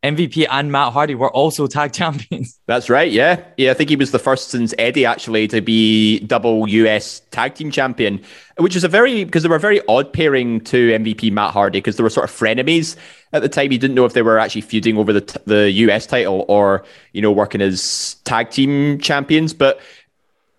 MVP 0.04 0.46
and 0.50 0.70
Matt 0.70 0.92
Hardy 0.92 1.14
were 1.14 1.30
also 1.30 1.66
tag 1.66 1.92
champions. 1.92 2.60
That's 2.66 2.90
right. 2.90 3.10
Yeah, 3.10 3.42
yeah. 3.56 3.70
I 3.70 3.74
think 3.74 3.90
he 3.90 3.96
was 3.96 4.10
the 4.10 4.18
first 4.18 4.50
since 4.50 4.74
Eddie 4.78 5.06
actually 5.06 5.48
to 5.48 5.60
be 5.60 6.20
double 6.20 6.68
US 6.68 7.20
tag 7.30 7.54
team 7.54 7.70
champion, 7.70 8.20
which 8.58 8.76
is 8.76 8.84
a 8.84 8.88
very 8.88 9.24
because 9.24 9.42
they 9.42 9.48
were 9.48 9.56
a 9.56 9.60
very 9.60 9.80
odd 9.88 10.12
pairing 10.12 10.60
to 10.62 10.90
MVP 10.90 11.32
Matt 11.32 11.52
Hardy 11.52 11.78
because 11.78 11.96
they 11.96 12.02
were 12.02 12.10
sort 12.10 12.28
of 12.28 12.36
frenemies 12.36 12.96
at 13.32 13.42
the 13.42 13.48
time. 13.48 13.72
You 13.72 13.78
didn't 13.78 13.96
know 13.96 14.04
if 14.04 14.12
they 14.12 14.22
were 14.22 14.38
actually 14.38 14.60
feuding 14.60 14.98
over 14.98 15.12
the 15.12 15.22
t- 15.22 15.40
the 15.46 15.70
US 15.70 16.06
title 16.06 16.44
or 16.48 16.84
you 17.12 17.22
know 17.22 17.32
working 17.32 17.62
as 17.62 18.16
tag 18.24 18.50
team 18.50 19.00
champions, 19.00 19.54
but. 19.54 19.80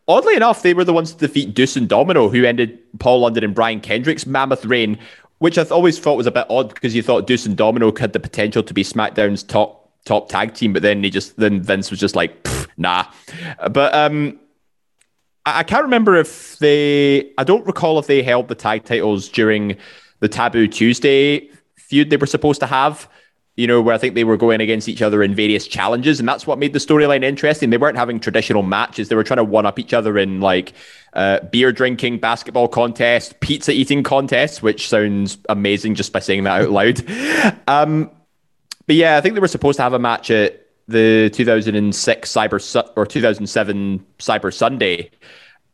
Oddly 0.08 0.36
enough, 0.36 0.62
they 0.62 0.76
were 0.76 0.84
the 0.84 0.94
ones 0.94 1.14
to 1.14 1.18
defeat 1.18 1.56
Deuce 1.56 1.76
and 1.76 1.90
Domino, 1.90 2.30
who 2.30 2.44
ended 2.44 2.78
Paul 3.00 3.22
London 3.22 3.44
and 3.44 3.56
Brian 3.56 3.82
Kendrick's 3.82 4.28
mammoth 4.28 4.64
reign, 4.64 5.00
which 5.40 5.58
I 5.58 5.64
th- 5.64 5.72
always 5.72 6.00
thought 6.00 6.16
was 6.16 6.28
a 6.28 6.32
bit 6.32 6.46
odd 6.50 6.74
because 6.74 6.96
you 6.96 7.04
thought 7.04 7.28
Deuce 7.28 7.46
and 7.46 7.58
Domino 7.58 7.94
had 7.96 8.14
the 8.14 8.20
potential 8.20 8.64
to 8.64 8.74
be 8.74 8.84
SmackDown's 8.84 9.44
top 9.44 9.92
top 10.06 10.30
tag 10.30 10.54
team, 10.54 10.74
but 10.74 10.82
then 10.82 11.04
he 11.04 11.10
just 11.10 11.38
then 11.38 11.62
Vince 11.62 11.90
was 11.90 12.00
just 12.00 12.16
like, 12.16 12.48
nah. 12.78 13.06
But 13.72 13.94
um, 13.94 14.40
I, 15.46 15.60
I 15.60 15.64
can't 15.64 15.84
remember 15.84 16.16
if 16.16 16.60
they. 16.60 17.32
I 17.38 17.44
don't 17.44 17.66
recall 17.66 18.00
if 18.00 18.08
they 18.08 18.22
held 18.24 18.48
the 18.48 18.56
tag 18.56 18.84
titles 18.86 19.30
during 19.30 19.78
the 20.20 20.30
Taboo 20.30 20.68
Tuesday 20.68 21.50
feud 21.86 22.10
they 22.10 22.18
were 22.18 22.28
supposed 22.28 22.60
to 22.62 22.68
have. 22.68 23.08
You 23.56 23.68
know, 23.68 23.82
where 23.82 23.96
I 23.96 23.98
think 23.98 24.16
they 24.16 24.26
were 24.26 24.36
going 24.36 24.60
against 24.60 24.90
each 24.90 25.02
other 25.02 25.24
in 25.24 25.34
various 25.34 25.66
challenges, 25.66 26.20
and 26.20 26.28
that's 26.28 26.46
what 26.46 26.60
made 26.60 26.74
the 26.74 26.80
storyline 26.80 27.24
interesting. 27.24 27.70
They 27.70 27.78
weren't 27.78 27.98
having 27.98 28.20
traditional 28.20 28.64
matches; 28.64 29.08
they 29.10 29.16
were 29.16 29.24
trying 29.24 29.38
to 29.38 29.46
one 29.46 29.66
up 29.66 29.80
each 29.80 29.94
other 29.94 30.18
in 30.18 30.42
like 30.42 30.74
uh, 31.14 31.40
beer 31.40 31.72
drinking, 31.72 32.20
basketball 32.20 32.68
contest, 32.68 33.40
pizza 33.40 33.72
eating 33.72 34.04
contests, 34.04 34.62
which 34.62 34.90
sounds 34.90 35.38
amazing 35.48 35.96
just 35.96 36.12
by 36.12 36.20
saying 36.20 36.44
that 36.44 36.62
out 36.62 36.72
loud. 36.72 37.04
Um, 37.68 38.12
but 38.88 38.96
yeah, 38.96 39.18
I 39.18 39.22
think 39.22 39.34
they 39.34 39.40
were 39.40 39.48
supposed 39.48 39.78
to 39.78 39.84
have 39.84 39.94
a 39.94 40.00
match 40.00 40.30
at 40.30 40.66
the 40.88 41.30
2006 41.34 42.32
Cyber 42.32 42.62
Su- 42.62 42.84
or 42.96 43.06
2007 43.06 44.06
Cyber 44.20 44.54
Sunday. 44.54 45.12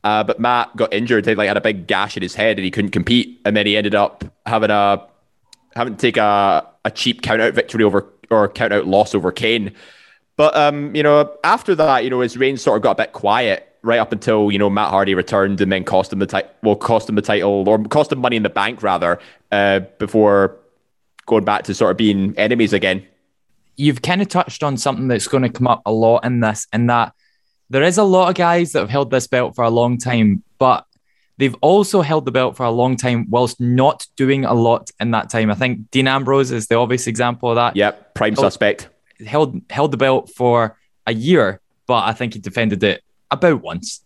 Uh, 0.04 0.24
but 0.24 0.40
Matt 0.40 0.76
got 0.76 0.94
injured. 0.94 1.26
He 1.26 1.36
like 1.36 1.48
had 1.48 1.58
a 1.58 1.62
big 1.62 1.88
gash 1.88 2.16
in 2.18 2.24
his 2.24 2.34
head 2.34 2.58
and 2.58 2.66
he 2.66 2.72
couldn't 2.72 2.92
compete. 2.92 3.40
And 3.46 3.56
then 3.56 3.66
he 3.66 3.78
ended 3.78 3.96
up 3.96 4.24
having 4.46 4.72
a 4.72 5.06
having 5.76 5.96
to 5.96 6.00
take 6.00 6.18
a, 6.18 6.68
a 6.86 6.92
cheap 6.92 7.22
count 7.22 7.42
out 7.42 7.54
victory 7.54 7.84
over 7.84 8.12
or 8.30 8.48
count 8.50 8.74
out 8.74 8.88
loss 8.88 9.14
over 9.14 9.32
Kane. 9.32 9.74
But 10.38 10.56
um, 10.56 10.96
you 10.96 11.04
know, 11.04 11.36
after 11.44 11.76
that, 11.76 12.04
you 12.04 12.10
know, 12.10 12.22
his 12.22 12.38
reign 12.38 12.58
sort 12.58 12.78
of 12.78 12.84
got 12.84 12.92
a 12.92 13.04
bit 13.04 13.14
quiet 13.14 13.68
right 13.84 14.00
up 14.00 14.12
until 14.12 14.52
you 14.52 14.60
know 14.60 14.70
Matt 14.70 14.90
Hardy 14.90 15.16
returned 15.16 15.60
and 15.62 15.72
then 15.72 15.84
cost 15.84 16.14
him 16.14 16.20
the 16.20 16.26
title. 16.26 16.52
Well, 16.64 16.76
cost 16.76 17.10
him 17.10 17.16
the 17.16 17.22
title 17.22 17.68
or 17.68 17.84
cost 17.86 18.12
him 18.12 18.20
money 18.20 18.38
in 18.38 18.44
the 18.44 18.50
bank 18.50 18.82
rather 18.84 19.20
uh, 19.52 19.82
before 20.00 20.58
going 21.26 21.46
back 21.46 21.64
to 21.64 21.74
sort 21.74 21.92
of 21.92 21.98
being 21.98 22.34
enemies 22.38 22.74
again. 22.74 23.06
You've 23.78 24.02
kind 24.02 24.22
of 24.22 24.28
touched 24.28 24.64
on 24.64 24.78
something 24.78 25.08
that's 25.08 25.28
going 25.28 25.44
to 25.44 25.50
come 25.50 25.68
up 25.68 25.82
a 25.86 25.92
lot 25.92 26.26
in 26.26 26.40
this, 26.40 26.68
and 26.72 26.90
that 26.90 27.14
there 27.70 27.84
is 27.84 27.98
a 27.98 28.04
lot 28.04 28.30
of 28.30 28.36
guys 28.36 28.74
that 28.74 28.80
have 28.80 28.90
held 28.90 29.12
this 29.12 29.28
belt 29.28 29.56
for 29.56 29.64
a 29.64 29.70
long 29.70 29.98
time, 29.98 30.44
but 30.60 30.86
they've 31.42 31.56
also 31.62 32.02
held 32.02 32.24
the 32.26 32.32
belt 32.32 32.56
for 32.56 32.66
a 32.66 32.72
long 32.72 32.96
time 32.96 33.26
whilst 33.30 33.60
not 33.60 34.06
doing 34.16 34.46
a 34.46 34.54
lot 34.54 34.90
in 35.00 35.12
that 35.12 35.30
time. 35.30 35.50
I 35.52 35.56
think 35.56 35.92
Dean 35.92 36.08
Ambrose 36.08 36.52
is 36.52 36.68
the 36.68 36.76
obvious 36.76 37.08
example 37.08 37.50
of 37.50 37.56
that. 37.56 37.76
Yep, 37.76 38.14
prime 38.14 38.36
Oh. 38.38 38.42
suspect. 38.42 38.88
held 39.26 39.60
held 39.70 39.92
the 39.92 39.98
belt 39.98 40.30
for 40.36 40.78
a 41.08 41.14
year, 41.14 41.60
but 41.88 42.04
I 42.06 42.14
think 42.14 42.34
he 42.36 42.40
defended 42.40 42.84
it 42.84 43.02
about 43.30 43.62
once. 43.62 44.04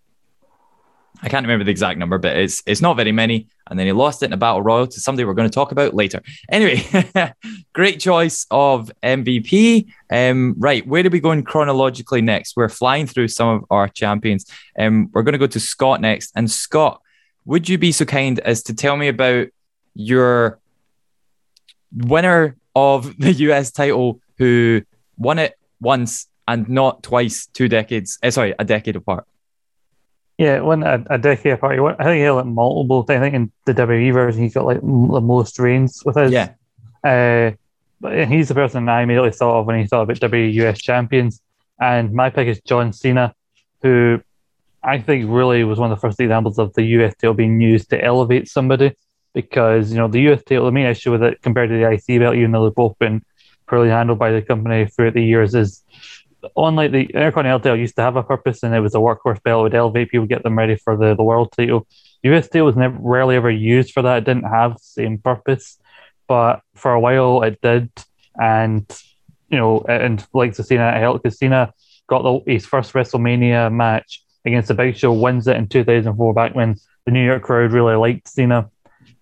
I 1.23 1.29
can't 1.29 1.45
remember 1.45 1.63
the 1.63 1.71
exact 1.71 1.97
number, 1.97 2.17
but 2.17 2.35
it's 2.35 2.61
it's 2.65 2.81
not 2.81 2.97
very 2.97 3.11
many. 3.13 3.47
And 3.69 3.79
then 3.79 3.87
he 3.87 3.93
lost 3.93 4.21
it 4.21 4.27
in 4.27 4.33
a 4.33 4.37
battle 4.37 4.61
royal 4.61 4.85
to 4.85 4.99
somebody 4.99 5.23
we're 5.25 5.33
going 5.33 5.49
to 5.49 5.53
talk 5.53 5.71
about 5.71 5.93
later. 5.95 6.21
Anyway, 6.51 6.83
great 7.73 7.99
choice 7.99 8.45
of 8.51 8.91
MVP. 9.01 9.87
Um, 10.11 10.55
right, 10.57 10.85
where 10.85 11.05
are 11.05 11.09
we 11.09 11.19
going 11.19 11.43
chronologically 11.43 12.21
next? 12.21 12.55
We're 12.55 12.69
flying 12.69 13.07
through 13.07 13.29
some 13.29 13.47
of 13.47 13.65
our 13.71 13.87
champions. 13.87 14.45
Um, 14.77 15.09
we're 15.13 15.23
going 15.23 15.33
to 15.33 15.39
go 15.39 15.47
to 15.47 15.59
Scott 15.59 15.99
next. 16.01 16.31
And 16.35 16.51
Scott, 16.51 17.01
would 17.45 17.69
you 17.69 17.77
be 17.77 17.91
so 17.91 18.05
kind 18.05 18.39
as 18.39 18.63
to 18.63 18.73
tell 18.73 18.97
me 18.97 19.07
about 19.07 19.47
your 19.93 20.59
winner 21.95 22.55
of 22.75 23.17
the 23.19 23.31
US 23.33 23.71
title 23.71 24.19
who 24.37 24.81
won 25.17 25.39
it 25.39 25.57
once 25.79 26.27
and 26.47 26.67
not 26.69 27.03
twice, 27.03 27.47
two 27.47 27.67
decades, 27.67 28.19
eh, 28.21 28.29
sorry, 28.29 28.53
a 28.59 28.65
decade 28.65 28.95
apart? 28.95 29.25
Yeah, 30.37 30.59
one 30.59 30.83
a, 30.83 31.03
a 31.09 31.17
decade 31.17 31.53
apart. 31.53 31.79
Won- 31.81 31.95
I 31.97 32.03
think 32.03 32.17
he 32.17 32.21
held 32.21 32.41
it 32.41 32.49
multiple. 32.49 33.03
times. 33.03 33.17
I 33.17 33.21
think 33.21 33.35
in 33.35 33.51
the 33.65 33.73
WWE 33.73 34.13
version, 34.13 34.43
he's 34.43 34.53
got 34.53 34.65
like 34.65 34.77
m- 34.77 35.07
the 35.07 35.21
most 35.21 35.57
reigns 35.59 36.03
with 36.05 36.17
his. 36.17 36.31
Yeah. 36.31 36.53
Uh, 37.03 37.51
but 38.01 38.27
he's 38.27 38.49
the 38.49 38.53
person 38.53 38.89
I 38.89 39.01
immediately 39.03 39.31
thought 39.31 39.61
of 39.61 39.65
when 39.65 39.79
he 39.79 39.87
thought 39.87 40.01
about 40.01 40.17
WWE 40.17 40.53
US 40.65 40.81
champions. 40.81 41.41
And 41.79 42.11
my 42.13 42.29
pick 42.29 42.47
is 42.47 42.59
John 42.61 42.91
Cena, 42.91 43.33
who 43.81 44.21
I 44.85 44.99
think 44.99 45.25
really 45.27 45.63
was 45.63 45.79
one 45.79 45.91
of 45.91 45.97
the 45.97 46.01
first 46.01 46.19
examples 46.19 46.59
of 46.59 46.73
the 46.73 46.83
US 46.83 47.15
title 47.15 47.33
being 47.33 47.59
used 47.59 47.89
to 47.89 48.03
elevate 48.03 48.47
somebody. 48.47 48.93
Because, 49.33 49.91
you 49.91 49.97
know, 49.97 50.07
the 50.07 50.21
US 50.29 50.43
title, 50.43 50.65
the 50.65 50.71
main 50.71 50.85
issue 50.85 51.11
with 51.11 51.23
it 51.23 51.41
compared 51.41 51.69
to 51.69 51.75
the 51.77 51.91
IC 51.91 52.19
belt, 52.19 52.35
even 52.35 52.51
though 52.51 52.65
they've 52.65 52.75
both 52.75 52.97
been 52.99 53.21
poorly 53.67 53.89
handled 53.89 54.19
by 54.19 54.31
the 54.31 54.41
company 54.41 54.85
throughout 54.85 55.15
the 55.15 55.23
years, 55.23 55.55
is 55.55 55.83
unlike 56.55 56.91
the 56.91 57.05
Intercontinental 57.05 57.75
used 57.75 57.95
to 57.95 58.03
have 58.03 58.15
a 58.15 58.23
purpose 58.23 58.61
and 58.61 58.73
it 58.75 58.79
was 58.79 58.95
a 58.95 58.99
workhorse 58.99 59.41
belt, 59.43 59.61
it 59.61 59.63
would 59.63 59.75
elevate 59.75 60.09
people, 60.09 60.27
get 60.27 60.43
them 60.43 60.57
ready 60.57 60.75
for 60.75 60.95
the, 60.95 61.15
the 61.15 61.23
world 61.23 61.51
title. 61.51 61.87
US 62.23 62.47
title 62.47 62.67
was 62.67 62.75
never 62.75 62.97
rarely 62.99 63.35
ever 63.35 63.51
used 63.51 63.91
for 63.91 64.03
that. 64.03 64.19
It 64.19 64.25
didn't 64.25 64.49
have 64.49 64.73
the 64.73 64.83
same 64.83 65.17
purpose, 65.17 65.79
but 66.27 66.61
for 66.75 66.93
a 66.93 66.99
while 66.99 67.41
it 67.41 67.59
did. 67.61 67.89
And 68.39 68.85
you 69.49 69.57
know, 69.57 69.85
and 69.87 70.25
like 70.33 70.55
Cena 70.55 70.91
helped 70.97 71.31
Cena 71.33 71.73
got 72.07 72.21
the, 72.21 72.51
his 72.51 72.65
first 72.65 72.93
WrestleMania 72.93 73.73
match 73.73 74.24
against 74.45 74.67
the 74.67 74.73
Big 74.73 74.95
Show, 74.95 75.13
wins 75.13 75.47
it 75.47 75.57
in 75.57 75.67
2004, 75.67 76.33
back 76.33 76.55
when 76.55 76.75
the 77.05 77.11
New 77.11 77.25
York 77.25 77.43
crowd 77.43 77.71
really 77.71 77.95
liked 77.95 78.27
Cena, 78.27 78.69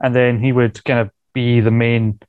and 0.01 0.15
then 0.15 0.39
he 0.39 0.51
would 0.51 0.83
kind 0.83 0.99
of 0.99 1.09
be 1.33 1.59
the 1.59 1.71
main 1.71 2.19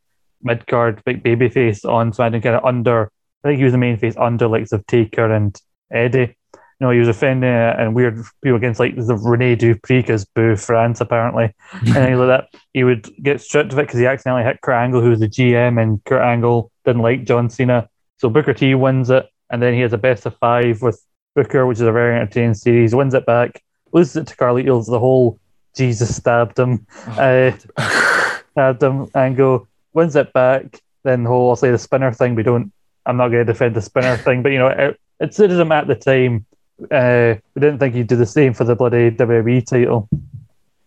mid 0.43 0.67
card 0.67 1.03
big 1.05 1.23
baby 1.23 1.49
face 1.49 1.85
on 1.85 2.13
SmackDown, 2.13 2.43
kind 2.43 2.57
of 2.57 2.65
under. 2.65 3.11
I 3.43 3.49
think 3.49 3.59
he 3.59 3.65
was 3.65 3.73
the 3.73 3.79
main 3.79 3.99
face 3.99 4.17
under 4.17 4.49
likes 4.49 4.73
of 4.73 4.87
Taker 4.87 5.33
and 5.33 5.59
Eddie. 5.93 6.37
You 6.81 6.87
know, 6.87 6.91
he 6.91 6.99
was 6.99 7.09
offending 7.09 7.51
uh, 7.51 7.77
and 7.79 7.95
weird 7.95 8.23
people 8.43 8.57
against 8.57 8.81
like 8.81 8.97
the 8.97 9.17
Rene 9.17 9.55
Dupree 9.55 10.01
because 10.01 10.25
Boo 10.25 10.57
France 10.57 11.01
apparently, 11.01 11.55
and 11.73 11.93
things 11.93 12.19
like 12.19 12.29
that. 12.29 12.49
He 12.73 12.85
would 12.85 13.09
get 13.23 13.41
stripped 13.41 13.73
of 13.73 13.79
it 13.79 13.83
because 13.83 14.01
he 14.01 14.07
accidentally 14.07 14.45
hit 14.45 14.61
Kurt 14.61 14.75
Angle, 14.75 15.01
who 15.01 15.11
was 15.11 15.21
the 15.21 15.29
GM, 15.29 15.81
and 15.81 16.03
Kurt 16.05 16.23
Angle 16.23 16.71
didn't 16.85 17.03
like 17.03 17.25
John 17.25 17.51
Cena. 17.51 17.89
So 18.19 18.29
Booker 18.29 18.55
T 18.55 18.75
wins 18.75 19.11
it, 19.11 19.27
and 19.51 19.63
then 19.63 19.75
he 19.75 19.81
has 19.81 19.93
a 19.93 19.99
best 19.99 20.27
of 20.27 20.37
five 20.39 20.83
with 20.83 21.01
Booker, 21.35 21.67
which 21.67 21.77
is 21.77 21.83
a 21.83 21.93
very 21.93 22.19
entertaining 22.19 22.55
series. 22.55 22.95
Wins 22.95 23.15
it 23.15 23.27
back, 23.27 23.63
loses 23.93 24.17
it 24.17 24.27
to 24.29 24.37
Carlitos. 24.37 24.87
The 24.87 24.99
whole 24.99 25.39
Jesus 25.75 26.15
stabbed 26.15 26.59
him, 26.59 26.87
uh, 27.07 27.53
stabbed 28.53 28.83
him 28.83 29.09
angle. 29.15 29.69
Wins 29.93 30.17
it 30.17 30.33
back. 30.33 30.81
Then 31.03 31.25
the 31.25 31.29
whole 31.31 31.51
I'll 31.51 31.57
say 31.57 31.71
the 31.71 31.79
spinner 31.79 32.13
thing. 32.13 32.35
We 32.35 32.43
don't. 32.43 32.73
I'm 33.07 33.17
not 33.17 33.29
going 33.29 33.45
to 33.47 33.53
defend 33.53 33.75
the 33.75 33.83
spinner 33.83 34.17
thing, 34.17 34.43
but 34.43 34.53
you 34.53 34.59
know 34.59 34.69
it, 34.69 35.01
it 35.21 35.35
suited 35.35 35.59
him 35.59 35.73
at 35.73 35.87
the 35.87 35.95
time. 35.95 36.47
Uh, 36.91 37.35
we 37.55 37.61
didn't 37.61 37.79
think 37.79 37.95
he'd 37.95 38.07
do 38.07 38.17
the 38.17 38.27
same 38.27 38.55
for 38.55 38.65
the 38.65 38.75
bloody 38.75 39.11
WWE 39.11 39.65
title. 39.67 40.09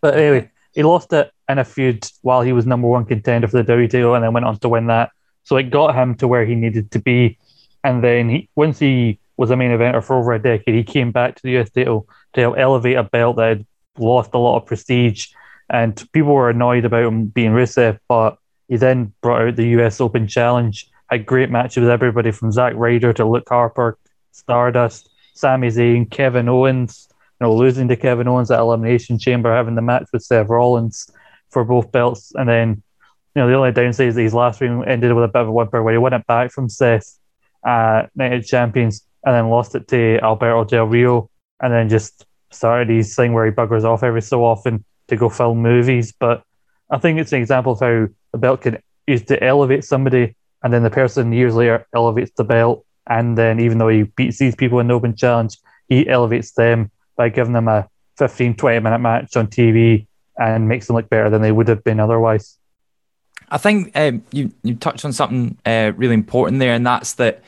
But 0.01 0.17
anyway, 0.17 0.51
he 0.73 0.83
lost 0.83 1.13
it 1.13 1.31
in 1.47 1.59
a 1.59 1.63
feud 1.63 2.07
while 2.21 2.41
he 2.41 2.53
was 2.53 2.65
number 2.65 2.87
one 2.87 3.05
contender 3.05 3.47
for 3.47 3.61
the 3.61 3.71
WWE 3.71 3.89
title, 3.89 4.15
and 4.15 4.23
then 4.23 4.33
went 4.33 4.45
on 4.45 4.57
to 4.59 4.69
win 4.69 4.87
that. 4.87 5.11
So 5.43 5.55
it 5.55 5.69
got 5.69 5.95
him 5.95 6.15
to 6.15 6.27
where 6.27 6.45
he 6.45 6.55
needed 6.55 6.91
to 6.91 6.99
be. 6.99 7.37
And 7.83 8.03
then 8.03 8.29
he, 8.29 8.49
once 8.55 8.79
he 8.79 9.19
was 9.37 9.51
a 9.51 9.55
main 9.55 9.71
eventer 9.71 10.03
for 10.03 10.17
over 10.17 10.33
a 10.33 10.41
decade, 10.41 10.75
he 10.75 10.83
came 10.83 11.11
back 11.11 11.35
to 11.35 11.43
the 11.43 11.57
US 11.57 11.69
title 11.69 12.07
to 12.33 12.41
help 12.41 12.57
elevate 12.57 12.97
a 12.97 13.03
belt 13.03 13.37
that 13.37 13.49
had 13.49 13.65
lost 13.97 14.33
a 14.33 14.37
lot 14.37 14.57
of 14.57 14.65
prestige. 14.65 15.27
And 15.69 15.95
people 16.11 16.33
were 16.33 16.49
annoyed 16.49 16.85
about 16.85 17.05
him 17.05 17.27
being 17.27 17.51
Rusev, 17.51 17.99
but 18.07 18.37
he 18.67 18.77
then 18.77 19.13
brought 19.21 19.47
out 19.47 19.55
the 19.55 19.67
US 19.79 20.01
Open 20.01 20.27
Challenge, 20.27 20.89
had 21.09 21.25
great 21.25 21.49
matches 21.49 21.81
with 21.81 21.89
everybody 21.89 22.31
from 22.31 22.51
Zack 22.51 22.73
Ryder 22.75 23.13
to 23.13 23.25
Luke 23.25 23.47
Harper, 23.47 23.97
Stardust, 24.31 25.09
Sami 25.33 25.67
Zayn, 25.69 26.09
Kevin 26.09 26.49
Owens, 26.49 27.07
you 27.39 27.45
know, 27.45 27.55
losing 27.55 27.87
to 27.87 27.95
Kevin 27.95 28.27
Owens 28.27 28.49
at 28.49 28.59
Elimination 28.59 29.19
Chamber, 29.19 29.55
having 29.55 29.75
the 29.75 29.81
match 29.81 30.07
with 30.11 30.23
Seth 30.23 30.47
Rollins 30.47 31.09
for 31.51 31.63
both 31.63 31.91
belts, 31.91 32.33
and 32.35 32.49
then 32.49 32.81
you 33.35 33.43
know, 33.43 33.49
the 33.49 33.55
only 33.55 33.71
downside 33.71 34.07
is 34.07 34.15
that 34.15 34.23
his 34.23 34.33
last 34.33 34.59
win 34.59 34.83
ended 34.85 35.13
with 35.13 35.23
a 35.23 35.27
bit 35.27 35.43
of 35.43 35.47
a 35.47 35.51
whimper 35.51 35.83
where 35.83 35.93
he 35.93 35.99
won 35.99 36.13
it 36.13 36.25
back 36.25 36.51
from 36.51 36.69
Seth, 36.69 37.19
uh, 37.63 38.07
United 38.15 38.47
Champions, 38.47 39.06
and 39.25 39.35
then 39.35 39.49
lost 39.49 39.75
it 39.75 39.87
to 39.89 40.19
Alberto 40.23 40.63
Del 40.63 40.85
Rio, 40.85 41.29
and 41.61 41.73
then 41.73 41.89
just 41.89 42.25
started 42.51 42.89
his 42.89 43.15
thing 43.15 43.33
where 43.33 43.45
he 43.45 43.51
buggers 43.51 43.83
off 43.83 44.03
every 44.03 44.21
so 44.21 44.43
often 44.43 44.83
to 45.07 45.15
go 45.15 45.29
film 45.29 45.61
movies. 45.61 46.13
But 46.17 46.43
I 46.89 46.97
think 46.97 47.19
it's 47.19 47.33
an 47.33 47.41
example 47.41 47.73
of 47.73 47.79
how 47.79 48.07
the 48.31 48.37
belt 48.37 48.61
can 48.61 48.79
is 49.05 49.23
to 49.23 49.41
elevate 49.41 49.85
somebody, 49.85 50.35
and 50.63 50.73
then 50.73 50.83
the 50.83 50.89
person 50.89 51.31
years 51.31 51.55
later 51.55 51.85
elevates 51.93 52.31
the 52.35 52.43
belt, 52.43 52.85
and 53.07 53.37
then 53.37 53.59
even 53.59 53.77
though 53.77 53.87
he 53.87 54.03
beats 54.03 54.37
these 54.37 54.55
people 54.55 54.79
in 54.79 54.87
the 54.87 54.93
open 54.93 55.15
challenge, 55.15 55.57
he 55.87 56.07
elevates 56.07 56.51
them 56.51 56.91
by 57.15 57.29
giving 57.29 57.53
them 57.53 57.67
a 57.67 57.87
15, 58.17 58.55
20 58.55 58.79
minute 58.79 58.99
match 58.99 59.35
on 59.37 59.47
TV 59.47 60.07
and 60.37 60.67
makes 60.67 60.87
them 60.87 60.95
look 60.95 61.09
better 61.09 61.29
than 61.29 61.41
they 61.41 61.51
would 61.51 61.67
have 61.67 61.83
been 61.83 61.99
otherwise. 61.99 62.57
I 63.49 63.57
think 63.57 63.91
um, 63.95 64.23
you 64.31 64.51
you 64.63 64.75
touched 64.75 65.05
on 65.05 65.13
something 65.13 65.57
uh, 65.65 65.93
really 65.95 66.15
important 66.15 66.59
there, 66.59 66.73
and 66.73 66.85
that's 66.85 67.13
that, 67.13 67.35
that 67.35 67.43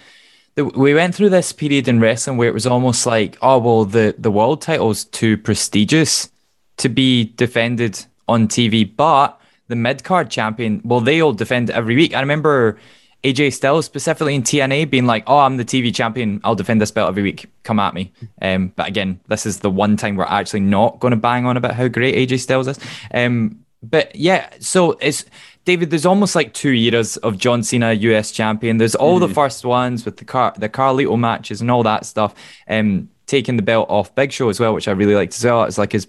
we 0.55 0.93
went 0.93 1.15
through 1.15 1.29
this 1.29 1.51
period 1.51 1.87
in 1.87 1.99
wrestling 1.99 2.37
where 2.37 2.49
it 2.49 2.53
was 2.53 2.67
almost 2.67 3.05
like, 3.05 3.37
oh 3.41 3.57
well, 3.59 3.85
the 3.85 4.15
the 4.17 4.31
world 4.31 4.61
title's 4.61 5.05
too 5.05 5.37
prestigious 5.37 6.29
to 6.77 6.89
be 6.89 7.25
defended 7.35 8.05
on 8.27 8.47
TV, 8.47 8.89
but 8.95 9.39
the 9.67 9.75
mid 9.75 10.03
card 10.03 10.29
champion, 10.29 10.81
well, 10.83 11.01
they 11.01 11.21
all 11.21 11.33
defend 11.33 11.69
it 11.69 11.75
every 11.75 11.95
week. 11.95 12.15
I 12.15 12.19
remember 12.19 12.77
AJ 13.23 13.53
Styles 13.53 13.85
specifically 13.85 14.33
in 14.33 14.43
TNA 14.43 14.89
being 14.89 15.05
like, 15.05 15.23
"Oh, 15.27 15.39
I'm 15.39 15.57
the 15.57 15.65
TV 15.65 15.93
champion. 15.93 16.39
I'll 16.43 16.55
defend 16.55 16.81
this 16.81 16.91
belt 16.91 17.09
every 17.09 17.23
week. 17.23 17.47
Come 17.63 17.79
at 17.79 17.93
me." 17.93 18.11
Um, 18.41 18.71
but 18.75 18.87
again, 18.87 19.19
this 19.27 19.45
is 19.45 19.59
the 19.59 19.69
one 19.69 19.97
time 19.97 20.15
we're 20.15 20.23
actually 20.25 20.61
not 20.61 20.99
going 20.99 21.11
to 21.11 21.17
bang 21.17 21.45
on 21.45 21.57
about 21.57 21.75
how 21.75 21.87
great 21.87 22.15
AJ 22.15 22.39
Styles 22.39 22.67
is. 22.67 22.79
Um, 23.13 23.65
but 23.83 24.15
yeah, 24.15 24.49
so 24.59 24.91
it's 25.01 25.25
David. 25.69 25.91
There's 25.91 26.05
almost 26.05 26.33
like 26.35 26.53
two 26.53 26.71
eras 26.73 27.17
of 27.17 27.37
John 27.37 27.61
Cena, 27.61 27.93
US 27.93 28.31
champion. 28.31 28.77
There's 28.77 28.95
all 28.95 29.19
the 29.19 29.29
first 29.29 29.63
ones 29.63 30.03
with 30.03 30.17
the 30.17 30.25
car, 30.25 30.51
the 30.57 30.67
Carlito 30.67 31.15
matches 31.17 31.61
and 31.61 31.69
all 31.69 31.83
that 31.83 32.05
stuff. 32.07 32.33
Um, 32.67 33.09
taking 33.27 33.55
the 33.55 33.61
belt 33.61 33.87
off 33.91 34.15
Big 34.15 34.31
Show 34.31 34.49
as 34.49 34.59
well, 34.59 34.73
which 34.73 34.87
I 34.87 34.91
really 34.91 35.13
liked 35.13 35.35
as 35.35 35.45
well. 35.45 35.63
It's 35.65 35.77
like 35.77 35.91
his 35.91 36.07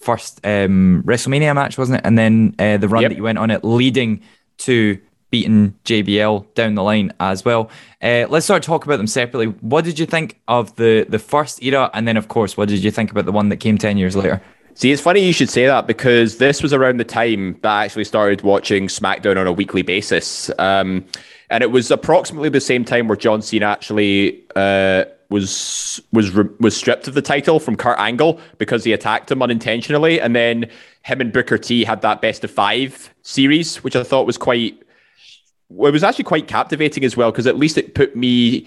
first 0.00 0.40
um, 0.46 1.02
WrestleMania 1.06 1.54
match, 1.54 1.76
wasn't 1.76 1.98
it? 1.98 2.06
And 2.06 2.16
then 2.16 2.54
uh, 2.58 2.78
the 2.78 2.88
run 2.88 3.02
Yep. 3.02 3.10
that 3.10 3.16
you 3.16 3.22
went 3.22 3.36
on 3.36 3.50
it, 3.50 3.62
leading 3.62 4.22
to 4.58 4.98
beating 5.28 5.74
JBL 5.84 6.54
down 6.54 6.74
the 6.74 6.82
line 6.82 7.12
as 7.20 7.44
well. 7.44 7.68
Uh, 8.00 8.24
let's 8.30 8.46
start 8.46 8.62
to 8.62 8.66
talk 8.66 8.86
about 8.86 8.96
them 8.96 9.06
separately. 9.06 9.46
What 9.60 9.84
did 9.84 9.98
you 9.98 10.06
think 10.06 10.40
of 10.48 10.74
the 10.76 11.04
the 11.06 11.18
first 11.18 11.62
era, 11.62 11.90
and 11.92 12.08
then 12.08 12.16
of 12.16 12.28
course, 12.28 12.56
what 12.56 12.68
did 12.68 12.82
you 12.82 12.90
think 12.90 13.10
about 13.10 13.26
the 13.26 13.32
one 13.32 13.50
that 13.50 13.58
came 13.58 13.76
ten 13.76 13.98
years 13.98 14.16
later? 14.16 14.40
See, 14.74 14.90
it's 14.90 15.02
funny 15.02 15.24
you 15.24 15.32
should 15.32 15.50
say 15.50 15.66
that 15.66 15.86
because 15.86 16.38
this 16.38 16.62
was 16.62 16.72
around 16.72 16.98
the 16.98 17.04
time 17.04 17.58
that 17.62 17.70
I 17.70 17.84
actually 17.84 18.04
started 18.04 18.42
watching 18.42 18.86
SmackDown 18.86 19.36
on 19.36 19.46
a 19.46 19.52
weekly 19.52 19.82
basis. 19.82 20.50
Um, 20.58 21.04
and 21.50 21.62
it 21.62 21.70
was 21.70 21.90
approximately 21.90 22.48
the 22.48 22.60
same 22.60 22.84
time 22.84 23.06
where 23.06 23.16
John 23.16 23.42
Cena 23.42 23.66
actually 23.66 24.42
uh, 24.56 25.04
was 25.28 26.00
was 26.12 26.32
was 26.60 26.74
stripped 26.74 27.06
of 27.06 27.14
the 27.14 27.20
title 27.20 27.60
from 27.60 27.76
Kurt 27.76 27.98
Angle 27.98 28.40
because 28.56 28.84
he 28.84 28.92
attacked 28.94 29.30
him 29.30 29.42
unintentionally, 29.42 30.18
and 30.18 30.34
then 30.34 30.70
him 31.02 31.20
and 31.20 31.32
Booker 31.32 31.58
T 31.58 31.84
had 31.84 32.00
that 32.00 32.22
best 32.22 32.42
of 32.42 32.50
five 32.50 33.12
series, 33.20 33.84
which 33.84 33.94
I 33.94 34.02
thought 34.02 34.26
was 34.26 34.38
quite. 34.38 34.82
It 35.70 35.92
was 35.92 36.02
actually 36.02 36.24
quite 36.24 36.48
captivating 36.48 37.04
as 37.04 37.16
well 37.16 37.30
because 37.30 37.46
at 37.46 37.56
least 37.56 37.76
it 37.76 37.94
put 37.94 38.16
me 38.16 38.66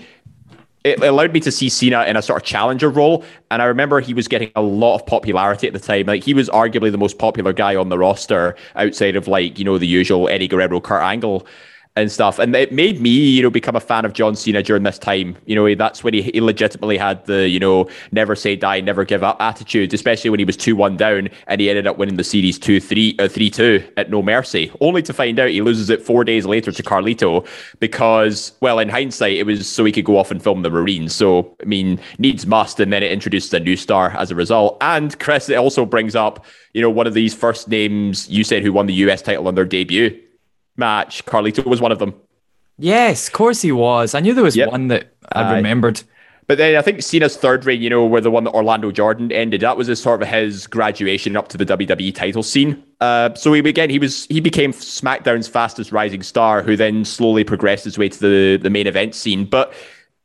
it 0.86 1.02
allowed 1.02 1.34
me 1.34 1.40
to 1.40 1.52
see 1.52 1.68
Cena 1.68 2.04
in 2.04 2.16
a 2.16 2.22
sort 2.22 2.40
of 2.40 2.46
challenger 2.46 2.92
role. 2.92 3.26
And 3.50 3.60
I 3.60 3.66
remember 3.66 4.00
he 4.00 4.14
was 4.14 4.28
getting 4.28 4.52
a 4.56 4.62
lot 4.62 4.96
of 4.96 5.06
popularity 5.08 5.66
at 5.66 5.74
the 5.74 5.80
time. 5.80 6.06
Like 6.06 6.24
he 6.24 6.36
was 6.36 6.48
arguably 6.50 6.92
the 6.92 6.98
most 7.00 7.18
popular 7.18 7.54
guy 7.54 7.76
on 7.76 7.90
the 7.90 7.98
roster 7.98 8.56
outside 8.76 9.16
of 9.16 9.28
like, 9.28 9.58
you 9.58 9.66
know, 9.66 9.80
the 9.80 9.88
usual 9.88 10.30
Eddie 10.30 10.48
Guerrero, 10.48 10.80
Kurt 10.80 11.02
Angle 11.02 11.48
and 11.98 12.12
stuff. 12.12 12.40
And 12.40 12.54
it 12.56 12.74
made 12.74 13.00
me, 13.00 13.10
you 13.10 13.42
know, 13.42 13.50
become 13.50 13.76
a 13.76 13.80
fan 13.80 14.04
of 14.04 14.12
John 14.12 14.36
Cena 14.36 14.62
during 14.62 14.84
this 14.84 15.00
time. 15.00 15.38
You 15.46 15.56
know, 15.56 15.76
that's 15.76 16.04
when 16.04 16.14
he, 16.14 16.24
he 16.24 16.42
legitimately 16.42 16.98
had 16.98 17.26
the, 17.26 17.48
you 17.48 17.60
know, 17.60 17.90
never 18.12 18.36
say 18.36 18.58
die, 18.58 18.82
never 18.82 19.06
give 19.06 19.24
up 19.24 19.38
attitude, 19.40 19.94
especially 19.94 20.30
when 20.30 20.40
he 20.40 20.46
was 20.46 20.58
2 20.58 20.76
1 20.76 20.98
down 20.98 21.30
and 21.48 21.62
he 21.62 21.70
ended 21.70 21.88
up 21.88 21.98
winning 21.98 22.18
the 22.18 22.24
series 22.24 22.60
2 22.60 22.82
3 22.82 23.16
uh, 23.20 23.30
3 23.30 23.50
2 23.50 23.84
at 23.96 24.10
No 24.10 24.22
Mercy, 24.22 24.72
only 24.82 25.02
to 25.04 25.14
find 25.14 25.40
out 25.40 25.50
he 25.50 25.62
loses 25.62 25.90
it 25.90 26.02
four 26.02 26.26
days 26.26 26.46
later 26.46 26.72
to 26.72 26.84
Carlito 26.84 27.48
because, 27.80 28.52
well, 28.60 28.80
in 28.80 28.90
hindsight, 28.90 29.38
it 29.38 29.46
was 29.46 29.68
so 29.68 29.86
he 29.86 29.92
could 29.94 30.06
go 30.06 30.18
off 30.18 30.32
and 30.32 30.44
film 30.44 30.64
the 30.64 30.70
Marines. 30.70 31.16
So, 31.16 31.56
I 31.62 31.66
mean, 31.66 32.00
needs 32.18 32.46
must. 32.46 32.82
And 32.82 32.92
then 32.92 33.04
it 33.04 33.12
introduced 33.12 33.54
a 33.54 33.60
new 33.60 33.78
star 33.78 34.12
as 34.18 34.32
a 34.32 34.36
result. 34.36 34.78
And 34.82 35.18
Chris, 35.20 35.48
it 35.48 35.56
also 35.56 35.86
brings 35.86 36.14
up, 36.14 36.46
you 36.74 36.82
know, 36.82 36.90
one 36.90 37.08
of 37.08 37.14
these 37.14 37.34
first 37.34 37.70
names 37.70 38.30
you 38.30 38.44
said 38.44 38.64
who 38.64 38.74
won 38.74 38.86
the 38.86 38.94
US 38.96 39.22
title 39.22 39.48
on 39.48 39.56
their 39.56 39.64
debut 39.64 40.20
match. 40.78 41.26
Carlito 41.26 41.66
was 41.66 41.82
one 41.82 41.92
of 41.92 42.00
them. 42.00 42.14
Yes, 42.78 43.28
of 43.28 43.34
course 43.34 43.62
he 43.62 43.72
was. 43.72 44.14
I 44.16 44.20
knew 44.20 44.34
there 44.34 44.44
was 44.44 44.56
Yep. 44.56 44.72
one 44.72 44.88
that 44.90 45.14
I 45.32 45.44
Aye. 45.44 45.56
remembered. 45.58 46.02
But 46.48 46.60
then 46.60 46.76
I 46.76 46.82
think 46.84 47.02
Cena's 47.02 47.38
third 47.38 47.66
reign, 47.66 47.82
you 47.82 47.90
know, 47.90 48.06
where 48.06 48.22
the 48.22 48.30
one 48.30 48.44
that 48.44 48.52
Orlando 48.52 48.92
Jordan 48.92 49.32
ended, 49.32 49.62
that 49.62 49.78
was 49.78 49.88
his 49.88 50.00
sort 50.00 50.22
of 50.22 50.28
his 50.28 50.68
graduation 50.68 51.36
up 51.36 51.48
to 51.48 51.58
the 51.58 51.66
WWE 51.66 52.14
title 52.14 52.44
scene. 52.44 52.84
Uh, 53.02 53.34
so 53.34 53.52
he 53.54 53.60
again, 53.62 53.90
he 53.90 53.98
was 53.98 54.26
he 54.28 54.40
became 54.40 54.72
SmackDown's 54.72 55.48
fastest 55.48 55.92
rising 55.92 56.22
star, 56.22 56.62
who 56.62 56.76
then 56.76 57.04
slowly 57.04 57.44
progressed 57.44 57.84
his 57.86 57.98
way 57.98 58.10
to 58.10 58.20
the 58.20 58.58
the 58.62 58.70
main 58.70 58.86
event 58.86 59.16
scene. 59.16 59.46
But 59.46 59.74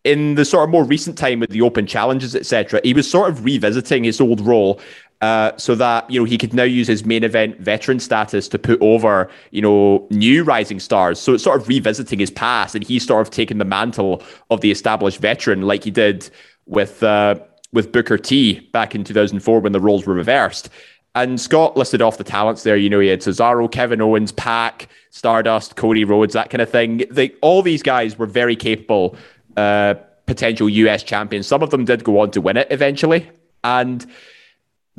in 0.05 0.35
the 0.35 0.45
sort 0.45 0.65
of 0.65 0.71
more 0.71 0.85
recent 0.85 1.17
time 1.17 1.41
with 1.41 1.51
the 1.51 1.63
open 1.63 1.87
challenges, 1.87 2.37
etc., 2.37 2.81
he 2.85 2.93
was 2.93 3.11
sort 3.11 3.31
of 3.31 3.43
revisiting 3.45 4.05
his 4.05 4.21
old 4.21 4.41
role. 4.43 4.79
Uh, 5.21 5.55
so 5.59 5.75
that 5.75 6.11
you 6.11 6.19
know 6.19 6.25
he 6.25 6.39
could 6.39 6.55
now 6.55 6.63
use 6.63 6.87
his 6.87 7.05
main 7.05 7.23
event 7.23 7.59
veteran 7.61 8.01
status 8.01 8.49
to 8.49 8.59
put 8.59 8.81
over 8.81 9.31
you 9.51 9.61
know 9.61 10.07
new 10.11 10.43
rising 10.43 10.81
stars. 10.81 11.21
So 11.21 11.35
it's 11.35 11.45
sort 11.45 11.61
of 11.61 11.69
revisiting 11.69 12.19
his 12.19 12.31
past, 12.31 12.75
and 12.75 12.83
he's 12.83 13.07
sort 13.07 13.27
of 13.27 13.31
taking 13.31 13.59
the 13.59 13.67
mantle 13.67 14.23
of 14.51 14.63
the 14.63 14.71
established 14.71 15.21
veteran, 15.21 15.63
like 15.63 15.85
he 15.85 15.91
did 15.91 16.31
with 16.65 17.03
uh, 17.03 17.35
with 17.73 17.93
Booker 17.93 18.17
T 18.17 18.61
back 18.73 18.95
in 18.95 19.05
2004 19.05 19.61
when 19.61 19.73
the 19.73 19.81
roles 19.81 20.07
were 20.07 20.15
reversed. 20.15 20.71
And 21.15 21.41
Scott 21.41 21.77
listed 21.77 22.01
off 22.01 22.19
the 22.19 22.25
talents 22.25 22.63
there. 22.63 22.77
You 22.77 22.89
know, 22.89 23.01
he 23.01 23.09
had 23.09 23.21
Cesaro, 23.21 23.71
Kevin 23.71 24.01
Owens, 24.01 24.31
Pac, 24.33 24.89
Stardust, 25.11 25.75
Cody 25.75 26.05
Rhodes, 26.05 26.35
that 26.35 26.51
kind 26.51 26.63
of 26.63 26.71
thing. 26.71 27.05
They, 27.11 27.31
all 27.43 27.63
these 27.63 27.83
guys 27.83 28.17
were 28.17 28.27
very 28.27 28.55
capable 28.55 29.17
uh, 29.57 29.95
potential 30.27 30.69
US 30.69 31.03
champions. 31.03 31.49
Some 31.49 31.63
of 31.63 31.71
them 31.71 31.85
did 31.85 32.05
go 32.05 32.21
on 32.21 32.31
to 32.31 32.41
win 32.41 32.57
it 32.57 32.69
eventually. 32.71 33.29
And 33.65 34.07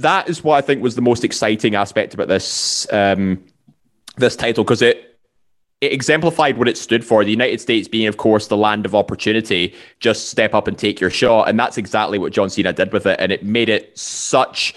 that 0.01 0.29
is 0.29 0.43
what 0.43 0.55
I 0.57 0.61
think 0.61 0.81
was 0.81 0.95
the 0.95 1.01
most 1.01 1.23
exciting 1.23 1.75
aspect 1.75 2.13
about 2.13 2.27
this 2.27 2.91
um, 2.91 3.43
this 4.17 4.35
title 4.35 4.63
because 4.63 4.81
it 4.81 5.19
it 5.81 5.91
exemplified 5.91 6.57
what 6.57 6.67
it 6.67 6.77
stood 6.77 7.03
for. 7.03 7.23
The 7.23 7.31
United 7.31 7.59
States 7.59 7.87
being, 7.87 8.07
of 8.07 8.17
course, 8.17 8.47
the 8.47 8.57
land 8.57 8.85
of 8.85 8.93
opportunity. 8.93 9.73
Just 9.99 10.29
step 10.29 10.53
up 10.53 10.67
and 10.67 10.77
take 10.77 11.01
your 11.01 11.09
shot, 11.09 11.49
and 11.49 11.59
that's 11.59 11.77
exactly 11.77 12.19
what 12.19 12.31
John 12.31 12.49
Cena 12.49 12.71
did 12.71 12.93
with 12.93 13.07
it, 13.07 13.19
and 13.19 13.31
it 13.31 13.43
made 13.43 13.67
it 13.69 13.97
such 13.97 14.75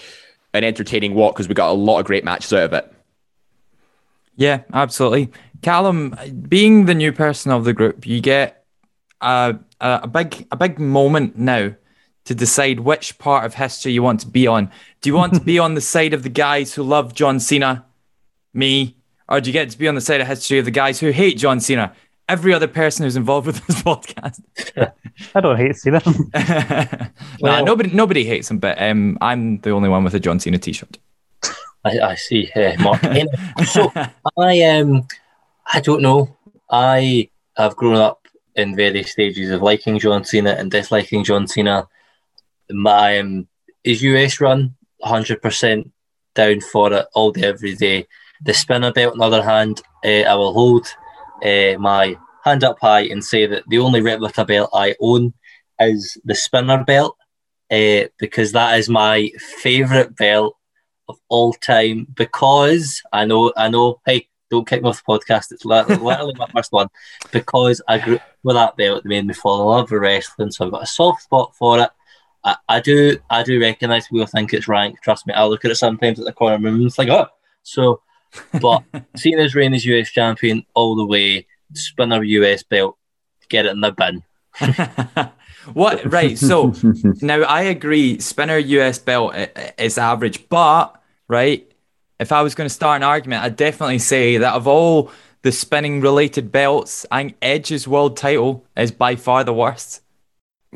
an 0.53 0.63
entertaining 0.63 1.13
walk 1.13 1.35
because 1.35 1.47
we 1.47 1.53
got 1.53 1.69
a 1.69 1.73
lot 1.73 1.99
of 1.99 2.05
great 2.05 2.23
matches 2.23 2.51
out 2.53 2.63
of 2.63 2.73
it. 2.73 2.91
Yeah, 4.35 4.63
absolutely. 4.73 5.31
Callum, 5.61 6.15
being 6.49 6.85
the 6.85 6.95
new 6.95 7.11
person 7.11 7.51
of 7.51 7.65
the 7.65 7.73
group, 7.73 8.05
you 8.05 8.19
get 8.19 8.65
a, 9.21 9.57
a 9.79 10.07
big 10.07 10.47
a 10.51 10.55
big 10.55 10.79
moment 10.79 11.37
now 11.37 11.73
to 12.25 12.35
decide 12.35 12.81
which 12.81 13.17
part 13.17 13.45
of 13.45 13.53
history 13.53 13.93
you 13.93 14.03
want 14.03 14.19
to 14.21 14.27
be 14.27 14.47
on. 14.47 14.71
Do 15.01 15.09
you 15.09 15.15
want 15.15 15.33
to 15.35 15.39
be 15.39 15.59
on 15.65 15.75
the 15.75 15.81
side 15.81 16.13
of 16.13 16.23
the 16.23 16.29
guys 16.29 16.73
who 16.73 16.83
love 16.83 17.13
John 17.13 17.39
Cena, 17.39 17.85
me, 18.53 18.97
or 19.29 19.41
do 19.41 19.49
you 19.49 19.53
get 19.53 19.69
to 19.69 19.77
be 19.77 19.87
on 19.87 19.95
the 19.95 20.01
side 20.01 20.21
of 20.21 20.27
history 20.27 20.59
of 20.59 20.65
the 20.65 20.71
guys 20.71 20.99
who 20.99 21.11
hate 21.11 21.37
John 21.37 21.59
Cena? 21.59 21.93
Every 22.27 22.53
other 22.53 22.67
person 22.67 23.03
who's 23.03 23.15
involved 23.15 23.47
with 23.47 23.65
this 23.67 23.81
podcast. 23.81 24.41
I 25.35 25.41
don't 25.41 25.57
hate 25.57 25.75
Cena. 25.75 26.01
nah, 26.05 27.07
well, 27.39 27.65
nobody 27.65 27.91
nobody 27.91 28.25
hates 28.25 28.49
him, 28.49 28.57
but 28.57 28.81
um, 28.81 29.17
I'm 29.21 29.59
the 29.59 29.71
only 29.71 29.89
one 29.89 30.03
with 30.03 30.15
a 30.15 30.19
John 30.19 30.39
Cena 30.39 30.57
t-shirt. 30.57 30.97
I, 31.83 31.99
I 31.99 32.15
see, 32.15 32.51
uh, 32.55 32.81
Mark. 32.81 33.01
so 33.67 33.91
I 34.37 34.61
um, 34.63 35.07
I 35.71 35.79
don't 35.81 36.01
know. 36.01 36.35
I 36.71 37.29
have 37.57 37.75
grown 37.75 37.95
up 37.95 38.27
in 38.55 38.75
various 38.75 39.11
stages 39.11 39.51
of 39.51 39.61
liking 39.61 39.99
John 39.99 40.23
Cena 40.23 40.51
and 40.51 40.71
disliking 40.71 41.23
John 41.23 41.47
Cena. 41.47 41.87
My 42.69 43.19
um, 43.19 43.47
his 43.83 44.01
US 44.01 44.39
run, 44.41 44.75
hundred 45.01 45.41
percent 45.41 45.91
down 46.33 46.61
for 46.61 46.93
it 46.93 47.05
all 47.13 47.31
day, 47.31 47.43
every 47.43 47.75
day. 47.75 48.07
The 48.43 48.53
spinner 48.53 48.91
belt, 48.91 49.13
on 49.13 49.19
the 49.19 49.25
other 49.25 49.43
hand, 49.43 49.81
uh, 50.03 50.29
I 50.29 50.35
will 50.35 50.53
hold 50.53 50.87
uh, 51.43 51.77
my 51.79 52.17
hand 52.43 52.63
up 52.63 52.77
high 52.81 53.05
and 53.05 53.23
say 53.23 53.45
that 53.47 53.63
the 53.67 53.79
only 53.79 54.01
replica 54.01 54.45
belt 54.45 54.69
I 54.73 54.95
own 54.99 55.33
is 55.79 56.17
the 56.25 56.35
spinner 56.35 56.83
belt 56.83 57.17
uh, 57.71 58.03
because 58.19 58.51
that 58.51 58.77
is 58.77 58.89
my 58.89 59.31
favourite 59.37 60.15
belt 60.15 60.55
of 61.07 61.17
all 61.29 61.53
time. 61.53 62.07
Because 62.15 63.01
I 63.11 63.25
know, 63.25 63.51
I 63.57 63.69
know, 63.69 64.01
hey, 64.05 64.27
don't 64.49 64.67
kick 64.67 64.83
me 64.83 64.89
off 64.89 65.03
the 65.05 65.11
podcast. 65.11 65.51
It's 65.51 65.65
literally 65.65 66.33
my 66.37 66.47
first 66.53 66.71
one 66.71 66.87
because 67.31 67.81
I 67.87 67.97
grew 67.97 68.15
up 68.15 68.21
with 68.43 68.55
that 68.55 68.77
belt. 68.77 68.99
It 68.99 69.05
made 69.05 69.25
me 69.25 69.33
fall 69.33 69.61
in 69.61 69.67
love 69.67 69.91
with 69.91 70.01
wrestling, 70.01 70.51
so 70.51 70.65
I've 70.65 70.71
got 70.71 70.83
a 70.83 70.87
soft 70.87 71.23
spot 71.23 71.55
for 71.55 71.79
it. 71.79 71.89
I, 72.45 72.55
I 72.69 72.79
do, 72.79 73.17
I 73.29 73.43
do 73.43 73.59
recognise 73.59 74.07
people 74.07 74.25
think 74.27 74.53
it's 74.53 74.67
rank. 74.67 75.01
Trust 75.01 75.27
me, 75.27 75.33
I 75.33 75.45
look 75.45 75.65
at 75.65 75.71
it 75.71 75.75
sometimes 75.75 76.19
at 76.19 76.25
the 76.25 76.31
corner 76.31 76.55
of 76.55 76.61
my 76.61 76.69
room. 76.69 76.85
It's 76.85 76.97
like, 76.97 77.09
oh, 77.09 77.27
so. 77.63 78.01
But 78.61 78.83
seeing 79.15 79.39
as 79.39 79.55
reign 79.55 79.73
is 79.73 79.85
US 79.85 80.09
champion 80.09 80.65
all 80.73 80.95
the 80.97 81.05
way. 81.05 81.47
spin 81.73 82.09
Spinner 82.09 82.23
US 82.23 82.63
belt, 82.63 82.97
get 83.47 83.65
it 83.65 83.71
in 83.71 83.79
the 83.79 83.91
bin. 83.91 84.23
what 85.73 86.11
right? 86.11 86.37
So 86.37 86.73
now 87.21 87.43
I 87.43 87.61
agree. 87.63 88.19
Spinner 88.19 88.57
US 88.57 88.99
belt 88.99 89.35
is 89.77 89.97
average, 89.97 90.49
but 90.49 91.01
right 91.29 91.65
if 92.19 92.31
I 92.31 92.41
was 92.41 92.55
going 92.55 92.67
to 92.67 92.73
start 92.73 92.97
an 92.97 93.03
argument, 93.03 93.43
I'd 93.43 93.55
definitely 93.55 93.99
say 93.99 94.37
that 94.37 94.53
of 94.53 94.67
all 94.67 95.11
the 95.41 95.51
spinning 95.51 96.01
related 96.01 96.51
belts, 96.51 97.05
I 97.11 97.23
think 97.23 97.37
Edge's 97.41 97.87
world 97.87 98.17
title 98.17 98.65
is 98.75 98.91
by 98.91 99.15
far 99.15 99.43
the 99.43 99.53
worst. 99.53 100.01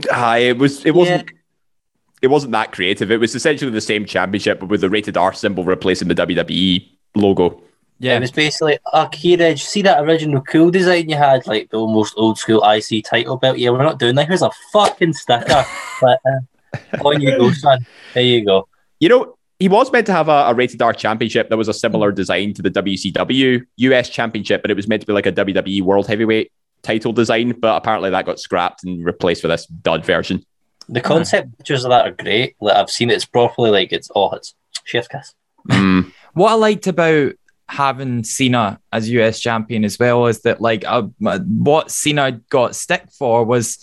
Hi, 0.10 0.40
it 0.40 0.58
was 0.58 0.86
it 0.86 0.92
wasn't 0.92 1.30
yeah. 1.30 1.39
It 2.22 2.28
wasn't 2.28 2.52
that 2.52 2.72
creative. 2.72 3.12
It 3.12 3.20
was 3.20 3.36
essentially 3.36 3.72
the 3.72 3.82
same 3.82 4.06
championship, 4.06 4.60
but 4.60 4.70
with 4.70 4.82
the 4.82 4.90
rated 4.90 5.18
R 5.18 5.34
symbol 5.34 5.64
replacing 5.64 6.08
the 6.08 6.16
WWE 6.16 6.88
logo. 7.16 7.62
Yeah, 8.02 8.16
it 8.16 8.22
was 8.22 8.32
basically 8.32 8.80
okay. 8.94 9.36
Edge, 9.36 9.64
see 9.64 9.82
that 9.82 10.02
original 10.02 10.42
cool 10.42 10.72
design 10.72 11.10
you 11.10 11.18
had, 11.18 11.46
like 11.48 11.70
the 11.70 11.78
almost 11.78 12.14
old 12.16 12.38
school 12.38 12.64
IC 12.64 13.04
title 13.04 13.36
belt. 13.36 13.58
Yeah, 13.58 13.72
we're 13.72 13.84
not 13.84 14.00
doing 14.00 14.16
that. 14.16 14.28
Here's 14.28 14.42
a 14.42 14.52
fucking 14.72 15.14
sticker. 15.14 15.66
but, 16.02 16.20
uh, 16.26 17.04
on 17.04 17.20
you 17.20 17.38
go, 17.38 17.52
son. 17.52 17.86
There 18.14 18.24
you 18.24 18.46
go. 18.46 18.70
You 19.02 19.10
know, 19.10 19.38
he 19.60 19.68
was 19.68 19.92
meant 19.92 20.06
to 20.06 20.14
have 20.14 20.30
a, 20.30 20.46
a, 20.48 20.54
rated 20.54 20.82
R 20.82 20.94
championship 20.94 21.50
that 21.50 21.58
was 21.58 21.68
a 21.68 21.74
similar 21.74 22.14
design 22.14 22.54
to 22.54 22.62
the 22.62 22.72
WCW 22.72 23.66
US 23.76 24.10
championship, 24.10 24.62
but 24.62 24.72
it 24.72 24.76
was 24.76 24.88
meant 24.88 25.02
to 25.02 25.08
be 25.08 25.14
like 25.14 25.26
a 25.26 25.32
WWE 25.34 25.82
World 25.82 26.08
Heavyweight 26.08 26.52
title 26.84 27.12
design. 27.12 27.52
But 27.60 27.76
apparently 27.76 28.10
that 28.12 28.26
got 28.26 28.40
scrapped 28.40 28.86
and 28.86 29.04
replaced 29.04 29.44
with 29.44 29.52
this 29.52 29.66
dud 29.66 30.06
version. 30.06 30.46
The 30.90 31.02
concept 31.02 31.58
pictures 31.58 31.86
of 31.86 31.90
that 31.90 32.08
are 32.08 32.12
great. 32.12 32.56
Like 32.60 32.76
I've 32.76 32.90
seen 32.90 33.10
it, 33.10 33.16
it's 33.16 33.26
properly 33.26 33.72
like 33.72 33.92
it's 33.92 34.10
oh 34.16 34.32
it's 34.32 34.56
chef's 34.84 35.08
kiss. 35.08 35.34
Mm. 35.70 36.14
what 36.34 36.52
I 36.52 36.56
liked 36.56 36.88
about 36.88 37.34
having 37.68 38.24
Cena 38.24 38.80
as 38.92 39.10
US 39.10 39.40
champion 39.40 39.84
as 39.84 40.00
well 40.00 40.26
is 40.26 40.42
that 40.42 40.62
like 40.62 40.84
uh, 40.86 41.04
what 41.20 41.92
Cena 41.92 42.32
got 42.50 42.76
stick 42.76 43.10
for 43.12 43.44
was 43.44 43.78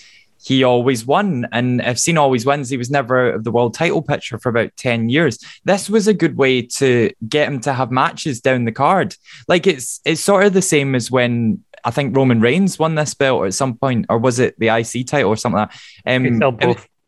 he 0.46 0.62
always 0.62 1.04
won. 1.04 1.46
And 1.50 1.80
if 1.80 1.98
Cena 1.98 2.22
always 2.22 2.46
wins, 2.46 2.70
he 2.70 2.76
was 2.76 2.90
never 2.90 3.28
out 3.28 3.34
of 3.34 3.44
the 3.44 3.50
world 3.50 3.74
title 3.74 4.00
picture 4.00 4.38
for 4.38 4.48
about 4.48 4.76
10 4.76 5.08
years. 5.08 5.38
This 5.64 5.90
was 5.90 6.06
a 6.06 6.14
good 6.14 6.36
way 6.36 6.62
to 6.62 7.12
get 7.28 7.48
him 7.48 7.60
to 7.62 7.72
have 7.72 7.90
matches 7.90 8.40
down 8.40 8.64
the 8.64 8.72
card. 8.72 9.16
Like 9.48 9.66
it's 9.66 10.00
it's 10.04 10.20
sort 10.20 10.46
of 10.46 10.52
the 10.52 10.62
same 10.62 10.94
as 10.94 11.10
when 11.10 11.64
I 11.84 11.90
think 11.90 12.16
Roman 12.16 12.40
Reigns 12.40 12.78
won 12.78 12.94
this 12.94 13.14
belt 13.14 13.46
at 13.46 13.54
some 13.54 13.76
point, 13.76 14.06
or 14.08 14.18
was 14.18 14.38
it 14.38 14.58
the 14.58 14.68
IC 14.68 15.06
title 15.06 15.30
or 15.30 15.36
something 15.36 15.58
like 15.58 15.70
that? 16.04 16.16
Um, 16.16 16.24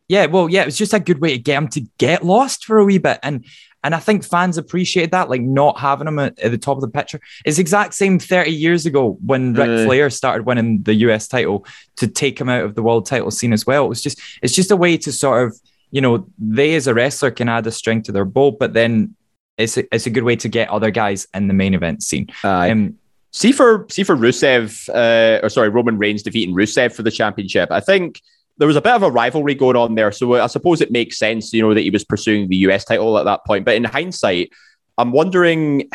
yeah, 0.09 0.27
well, 0.27 0.49
yeah, 0.49 0.63
it 0.63 0.67
was 0.67 0.79
just 0.79 0.95
a 0.95 1.01
good 1.01 1.21
way 1.21 1.33
to 1.33 1.39
get 1.39 1.59
him 1.59 1.69
to 1.69 1.83
get 1.99 2.25
lost 2.25 2.65
for 2.65 2.79
a 2.79 2.85
wee 2.85 2.99
bit. 2.99 3.19
And 3.23 3.45
and 3.85 3.95
I 3.95 4.01
think 4.01 4.25
fans 4.25 4.59
appreciated 4.59 5.13
that, 5.13 5.31
like 5.31 5.43
not 5.43 5.79
having 5.79 6.09
him 6.09 6.19
at, 6.19 6.39
at 6.41 6.51
the 6.51 6.59
top 6.59 6.77
of 6.77 6.81
the 6.81 6.89
picture. 6.89 7.21
It's 7.45 7.59
exact 7.59 7.95
same 7.95 8.19
30 8.19 8.51
years 8.51 8.87
ago 8.87 9.19
when 9.25 9.55
Ric 9.55 9.69
uh, 9.69 9.85
Flair 9.85 10.11
started 10.11 10.47
winning 10.47 10.83
the 10.83 10.95
US 10.95 11.29
title 11.29 11.65
to 11.97 12.09
take 12.09 12.41
him 12.41 12.49
out 12.49 12.65
of 12.65 12.75
the 12.75 12.83
world 12.83 13.07
title 13.07 13.31
scene 13.31 13.53
as 13.53 13.67
well. 13.67 13.85
It 13.85 13.89
was 13.89 14.03
just 14.03 14.21
it's 14.43 14.55
just 14.55 14.71
a 14.71 14.77
way 14.77 14.97
to 14.99 15.13
sort 15.13 15.47
of, 15.47 15.61
you 15.91 16.01
know, 16.01 16.27
they 16.39 16.75
as 16.75 16.87
a 16.87 16.95
wrestler 16.95 17.31
can 17.31 17.49
add 17.49 17.67
a 17.67 17.71
string 17.71 18.03
to 18.03 18.13
their 18.13 18.25
bow, 18.25 18.51
but 18.51 18.73
then 18.73 19.15
it's 19.59 19.77
a, 19.77 19.95
it's 19.95 20.07
a 20.07 20.11
good 20.11 20.25
way 20.25 20.37
to 20.37 20.49
get 20.49 20.71
other 20.71 20.91
guys 20.91 21.27
in 21.35 21.49
the 21.49 21.55
main 21.55 21.75
event 21.75 22.03
scene. 22.03 22.29
Uh, 22.43 22.71
um, 22.71 22.99
see 23.33 23.53
for 23.53 23.87
see 23.91 24.03
for 24.03 24.17
Rusev, 24.17 24.89
uh, 24.89 25.45
or 25.45 25.51
sorry, 25.51 25.69
Roman 25.69 25.99
Reigns 25.99 26.23
defeating 26.23 26.55
Rusev 26.55 26.95
for 26.95 27.03
the 27.03 27.11
championship. 27.11 27.71
I 27.71 27.81
think 27.81 28.23
there 28.59 28.67
was 28.67 28.77
a 28.77 28.81
bit 28.81 28.93
of 28.93 29.03
a 29.03 29.11
rivalry 29.11 29.55
going 29.55 29.77
on 29.77 29.95
there. 29.95 30.13
So 30.13 30.35
I 30.35 30.47
suppose 30.49 30.81
it 30.81 30.91
makes 30.91 31.19
sense, 31.19 31.53
you 31.53 31.63
know, 31.63 31.75
that 31.75 31.81
he 31.81 31.91
was 31.91 32.05
pursuing 32.05 32.49
the 32.49 32.57
US 32.57 32.85
title 32.85 33.19
at 33.19 33.25
that 33.25 33.45
point. 33.47 33.65
But 33.65 33.77
in 33.77 33.85
hindsight, 33.85 34.53
I'm 34.99 35.13
wondering 35.13 35.89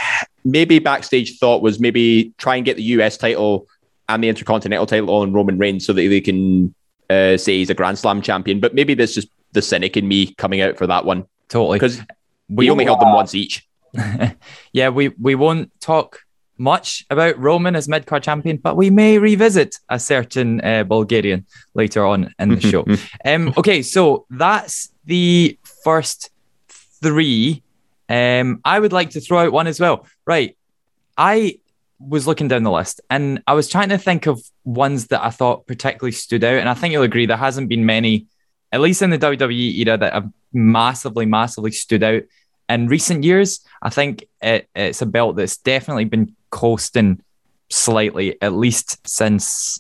maybe 0.46 0.80
backstage 0.80 1.40
thought 1.40 1.62
was 1.62 1.80
maybe 1.80 2.34
try 2.38 2.56
and 2.56 2.66
get 2.66 2.78
the 2.78 2.84
US 2.84 3.18
title 3.18 3.68
and 4.08 4.24
the 4.24 4.30
Intercontinental 4.30 4.86
title 4.86 5.12
on 5.12 5.34
Roman 5.34 5.58
Reigns 5.58 5.86
so 5.86 5.94
that 5.94 6.02
they 6.02 6.22
can 6.22 6.74
uh, 7.10 7.38
say 7.38 7.58
he's 7.58 7.70
a 7.70 7.74
Grand 7.74 8.00
Slam 8.00 8.22
champion. 8.22 8.60
But 8.60 8.74
maybe 8.74 8.94
that's 8.94 9.14
just 9.14 9.28
the 9.52 9.62
cynic 9.62 9.98
in 9.98 10.08
me 10.08 10.34
coming 10.34 10.62
out 10.62 10.78
for 10.78 10.88
that 10.88 11.06
one. 11.06 11.26
Totally. 11.50 11.78
Because 11.78 12.02
we 12.50 12.70
only 12.70 12.86
held 12.86 13.02
them 13.02 13.14
once 13.14 13.36
each. 13.36 13.68
yeah, 14.74 14.90
we, 14.90 15.10
we 15.10 15.36
won't 15.36 15.70
talk 15.82 16.22
much 16.64 17.06
about 17.10 17.38
Roman 17.38 17.76
as 17.76 17.88
mid 17.88 18.06
card 18.06 18.24
champion, 18.24 18.58
but 18.58 18.78
we 18.78 18.90
may 18.90 19.20
revisit 19.20 19.76
a 19.90 20.00
certain 20.00 20.62
uh, 20.62 20.84
Bulgarian 20.84 21.46
later 21.74 22.06
on 22.06 22.34
in 22.40 22.50
the 22.50 22.62
show. 22.62 22.86
um, 23.26 23.54
okay, 23.58 23.82
so 23.82 24.26
that's 24.30 24.90
the 25.06 25.60
first 25.84 26.32
three. 27.04 27.62
Um, 28.08 28.62
I 28.64 28.80
would 28.80 28.94
like 28.94 29.12
to 29.12 29.22
throw 29.22 29.40
out 29.40 29.52
one 29.52 29.68
as 29.68 29.80
well. 29.80 30.08
Right. 30.26 30.58
I 31.18 31.60
was 32.00 32.28
looking 32.28 32.48
down 32.48 32.64
the 32.64 32.72
list 32.72 33.02
and 33.10 33.44
I 33.46 33.54
was 33.54 33.70
trying 33.70 33.90
to 33.90 33.98
think 33.98 34.26
of 34.26 34.42
ones 34.64 35.08
that 35.08 35.24
I 35.24 35.30
thought 35.30 35.68
particularly 35.68 36.12
stood 36.12 36.44
out. 36.44 36.58
And 36.60 36.70
I 36.70 36.74
think 36.74 36.92
you'll 36.92 37.04
agree 37.04 37.26
there 37.26 37.38
hasn't 37.38 37.70
been 37.70 37.86
many, 37.86 38.28
at 38.72 38.82
least 38.82 39.02
in 39.02 39.10
the 39.10 39.20
WWE 39.20 39.80
era, 39.80 39.98
that 39.98 40.14
have 40.14 40.30
massively, 40.52 41.26
massively 41.26 41.72
stood 41.72 42.04
out 42.04 42.24
in 42.70 42.88
recent 42.88 43.24
years, 43.24 43.60
I 43.82 43.90
think 43.90 44.26
it, 44.42 44.70
it's 44.76 45.02
a 45.02 45.06
belt 45.06 45.36
that's 45.36 45.58
definitely 45.58 46.06
been 46.06 46.36
coasting 46.54 47.20
slightly, 47.72 48.40
at 48.42 48.54
least 48.54 49.06
since 49.08 49.80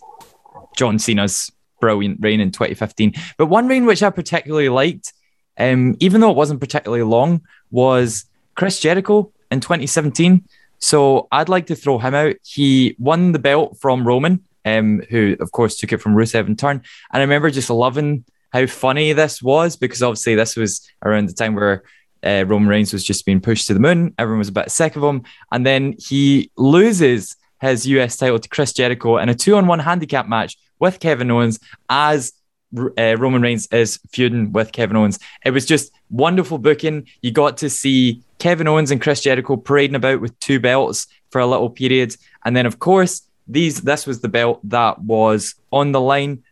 John 0.76 0.97
Cena's 0.97 1.51
brilliant 1.80 2.17
reign 2.19 2.39
in 2.39 2.51
2015. 2.51 3.13
But 3.38 3.45
one 3.45 3.67
reign 3.67 3.86
which 3.86 4.01
I 4.01 4.09
particularly 4.09 4.69
liked, 4.69 5.13
um, 5.59 5.95
even 5.99 6.19
though 6.19 6.32
it 6.32 6.36
wasn't 6.36 6.59
particularly 6.59 7.03
long, 7.03 7.41
was 7.69 8.26
Chris 8.55 8.80
Jericho 8.80 9.32
in 9.51 9.59
2017. 9.59 10.43
So 10.80 11.28
I'd 11.32 11.47
like 11.47 11.67
to 11.67 11.76
throw 11.76 11.99
him 11.99 12.15
out. 12.15 12.36
He 12.43 12.95
won 12.97 13.34
the 13.34 13.39
belt 13.39 13.78
from 13.80 14.07
Roman, 14.07 14.43
um, 14.65 15.03
who 15.11 15.38
of 15.39 15.51
course 15.51 15.78
took 15.78 15.93
it 15.93 16.01
from 16.01 16.15
Rusev 16.15 16.47
in 16.47 16.55
turn. 16.55 16.78
And 17.11 17.19
I 17.19 17.21
remember 17.21 17.51
just 17.51 17.69
loving 17.69 18.26
how 18.51 18.65
funny 18.65 19.13
this 19.13 19.43
was 19.43 19.76
because 19.76 20.01
obviously 20.01 20.36
this 20.36 20.55
was 20.55 20.89
around 21.03 21.30
the 21.30 21.34
time 21.34 21.53
where 21.53 21.84
uh, 22.24 22.45
Roman 22.47 22.69
Reigns 22.69 22.93
was 22.93 23.03
just 23.03 23.26
being 23.26 23.41
pushed 23.41 23.67
to 23.67 23.74
the 23.74 23.80
moon. 23.80 24.13
Everyone 24.17 24.39
was 24.39 24.49
a 24.49 24.53
bit 24.53 24.71
sick 24.71 24.95
of 24.95 25.03
him. 25.03 25.24
And 25.51 25.65
then 25.65 25.95
he 25.99 26.51
loses 26.57 27.36
his 27.61 27.88
US 27.88 28.17
title 28.17 28.39
to 28.39 28.49
Chris 28.49 28.74
Jericho 28.74 29.17
in 29.17 29.30
a 29.30 29.36
two 29.36 29.55
on 29.55 29.67
one 29.67 29.80
handicap 29.80 30.28
match 30.28 30.57
with 30.80 30.99
Kevin 30.99 31.32
Owens 31.32 31.59
as 31.89 32.34
uh, 32.78 33.15
Roman 33.17 33.41
Reigns 33.41 33.67
is 33.67 33.99
feuding 34.11 34.51
with 34.51 34.71
Kevin 34.71 34.97
Owens. 34.97 35.19
It 35.45 35.51
was 35.51 35.65
just 35.65 35.91
wonderful 36.09 36.57
booking. 36.57 37.07
You 37.21 37.32
got 37.32 37.57
to 37.57 37.69
see 37.69 38.21
Kevin 38.39 38.67
Owens 38.67 38.91
and 38.91 39.01
Chris 39.01 39.21
Jericho 39.21 39.55
parading 39.55 39.95
about 39.95 40.21
with 40.21 40.38
two 40.39 40.59
belts 40.59 41.07
for 41.30 41.39
a 41.39 41.47
little 41.47 41.69
period. 41.69 42.15
And 42.45 42.55
then, 42.55 42.65
of 42.65 42.80
course, 42.80 43.21
these 43.47 43.82
this 43.82 44.07
was 44.07 44.21
the 44.21 44.30
belt 44.30 44.59
that 44.69 44.99
was 44.99 45.55
on 45.71 45.91
the 45.91 46.01
line. 46.01 46.43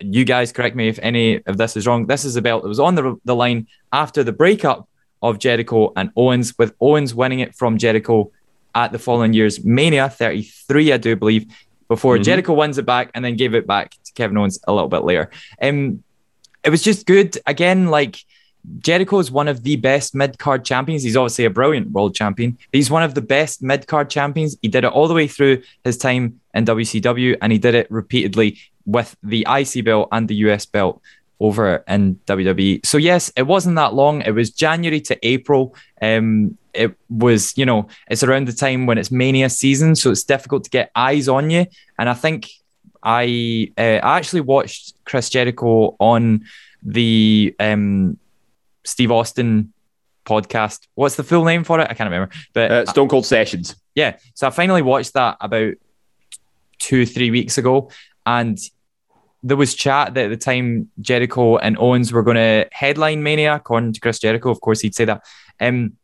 You 0.00 0.24
guys 0.24 0.52
correct 0.52 0.76
me 0.76 0.88
if 0.88 0.98
any 1.00 1.44
of 1.46 1.56
this 1.56 1.76
is 1.76 1.86
wrong. 1.86 2.06
This 2.06 2.24
is 2.24 2.34
the 2.34 2.42
belt 2.42 2.62
that 2.62 2.68
was 2.68 2.80
on 2.80 2.94
the, 2.94 3.16
the 3.24 3.34
line 3.34 3.68
after 3.92 4.24
the 4.24 4.32
breakup 4.32 4.88
of 5.22 5.38
Jericho 5.38 5.92
and 5.96 6.10
Owens, 6.16 6.56
with 6.58 6.74
Owens 6.80 7.14
winning 7.14 7.40
it 7.40 7.54
from 7.54 7.78
Jericho 7.78 8.30
at 8.74 8.92
the 8.92 8.98
following 8.98 9.32
year's 9.32 9.64
Mania 9.64 10.08
33, 10.08 10.92
I 10.92 10.96
do 10.96 11.16
believe, 11.16 11.46
before 11.88 12.14
mm-hmm. 12.14 12.22
Jericho 12.22 12.54
wins 12.54 12.78
it 12.78 12.86
back 12.86 13.10
and 13.14 13.24
then 13.24 13.36
gave 13.36 13.54
it 13.54 13.66
back 13.66 13.90
to 14.04 14.12
Kevin 14.12 14.36
Owens 14.38 14.58
a 14.66 14.72
little 14.72 14.88
bit 14.88 15.04
later. 15.04 15.30
Um, 15.60 16.02
it 16.64 16.70
was 16.70 16.82
just 16.82 17.06
good. 17.06 17.38
Again, 17.46 17.88
like 17.88 18.24
Jericho 18.78 19.18
is 19.18 19.30
one 19.30 19.48
of 19.48 19.62
the 19.62 19.76
best 19.76 20.14
mid 20.14 20.38
card 20.38 20.64
champions. 20.64 21.02
He's 21.02 21.16
obviously 21.16 21.46
a 21.46 21.50
brilliant 21.50 21.90
world 21.90 22.14
champion. 22.14 22.58
He's 22.72 22.90
one 22.90 23.02
of 23.02 23.14
the 23.14 23.22
best 23.22 23.62
mid 23.62 23.86
card 23.86 24.10
champions. 24.10 24.56
He 24.62 24.68
did 24.68 24.84
it 24.84 24.92
all 24.92 25.08
the 25.08 25.14
way 25.14 25.26
through 25.26 25.62
his 25.84 25.96
time 25.96 26.40
in 26.54 26.64
WCW, 26.64 27.36
and 27.40 27.52
he 27.52 27.58
did 27.58 27.74
it 27.74 27.90
repeatedly 27.90 28.58
with 28.86 29.16
the 29.22 29.46
IC 29.48 29.84
belt 29.84 30.08
and 30.12 30.28
the 30.28 30.34
US 30.36 30.66
belt 30.66 31.00
over 31.40 31.82
in 31.88 32.16
WWE. 32.26 32.84
So 32.84 32.98
yes, 32.98 33.32
it 33.36 33.42
wasn't 33.42 33.76
that 33.76 33.94
long. 33.94 34.22
It 34.22 34.32
was 34.32 34.50
January 34.50 35.00
to 35.02 35.26
April. 35.26 35.74
Um, 36.00 36.58
it 36.72 36.96
was, 37.08 37.56
you 37.56 37.66
know, 37.66 37.88
it's 38.08 38.22
around 38.22 38.46
the 38.46 38.52
time 38.52 38.86
when 38.86 38.98
it's 38.98 39.10
Mania 39.10 39.50
season, 39.50 39.96
so 39.96 40.10
it's 40.10 40.22
difficult 40.22 40.64
to 40.64 40.70
get 40.70 40.90
eyes 40.94 41.28
on 41.28 41.50
you. 41.50 41.66
And 41.98 42.08
I 42.08 42.14
think 42.14 42.48
I 43.02 43.72
uh, 43.76 44.00
I 44.02 44.18
actually 44.18 44.42
watched 44.42 44.94
Chris 45.04 45.30
Jericho 45.30 45.96
on 45.98 46.44
the 46.82 47.54
um, 47.58 48.18
Steve 48.84 49.10
Austin 49.10 49.72
podcast. 50.24 50.86
What's 50.94 51.16
the 51.16 51.24
full 51.24 51.44
name 51.44 51.64
for 51.64 51.80
it? 51.80 51.88
I 51.90 51.94
can't 51.94 52.10
remember. 52.10 52.32
But 52.52 52.70
uh, 52.70 52.86
Stone 52.86 53.08
Cold 53.08 53.26
Sessions. 53.26 53.76
Yeah. 53.94 54.18
So 54.34 54.46
I 54.46 54.50
finally 54.50 54.82
watched 54.82 55.14
that 55.14 55.38
about 55.40 55.74
two, 56.78 57.06
three 57.06 57.30
weeks 57.30 57.58
ago. 57.58 57.90
And 58.26 58.58
there 59.42 59.56
was 59.56 59.74
chat 59.74 60.14
that 60.14 60.26
at 60.26 60.30
the 60.30 60.36
time 60.36 60.90
Jericho 61.00 61.56
and 61.56 61.78
Owens 61.78 62.12
were 62.12 62.22
going 62.22 62.36
to 62.36 62.68
headline 62.72 63.22
Mania, 63.22 63.54
according 63.54 63.92
to 63.94 64.00
Chris 64.00 64.18
Jericho. 64.18 64.50
Of 64.50 64.60
course, 64.60 64.80
he'd 64.80 64.94
say 64.94 65.06
that. 65.06 65.24
Um, 65.58 65.96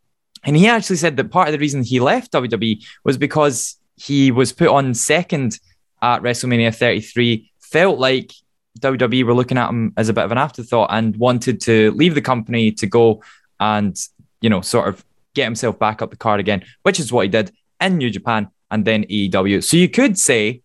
and 0.44 0.56
he 0.56 0.68
actually 0.68 0.96
said 0.96 1.16
that 1.16 1.30
part 1.30 1.48
of 1.48 1.52
the 1.52 1.58
reason 1.58 1.82
he 1.82 2.00
left 2.00 2.32
WWE 2.32 2.84
was 3.04 3.18
because 3.18 3.76
he 3.96 4.30
was 4.30 4.52
put 4.52 4.68
on 4.68 4.94
second 4.94 5.58
at 6.02 6.22
WrestleMania 6.22 6.74
33, 6.74 7.50
felt 7.60 7.98
like 7.98 8.32
WWE 8.80 9.24
were 9.24 9.34
looking 9.34 9.58
at 9.58 9.68
him 9.68 9.92
as 9.96 10.08
a 10.08 10.12
bit 10.12 10.24
of 10.24 10.32
an 10.32 10.38
afterthought 10.38 10.90
and 10.92 11.16
wanted 11.16 11.60
to 11.62 11.90
leave 11.92 12.14
the 12.14 12.20
company 12.20 12.70
to 12.72 12.86
go 12.86 13.22
and, 13.58 13.98
you 14.40 14.50
know, 14.50 14.60
sort 14.60 14.88
of 14.88 15.04
get 15.34 15.44
himself 15.44 15.78
back 15.78 16.02
up 16.02 16.10
the 16.10 16.16
card 16.16 16.40
again, 16.40 16.64
which 16.82 17.00
is 17.00 17.12
what 17.12 17.22
he 17.22 17.28
did 17.28 17.52
in 17.80 17.98
New 17.98 18.10
Japan 18.10 18.48
and 18.70 18.84
then 18.84 19.04
AEW. 19.04 19.64
So 19.64 19.76
you 19.76 19.88
could 19.88 20.18
say 20.18 20.62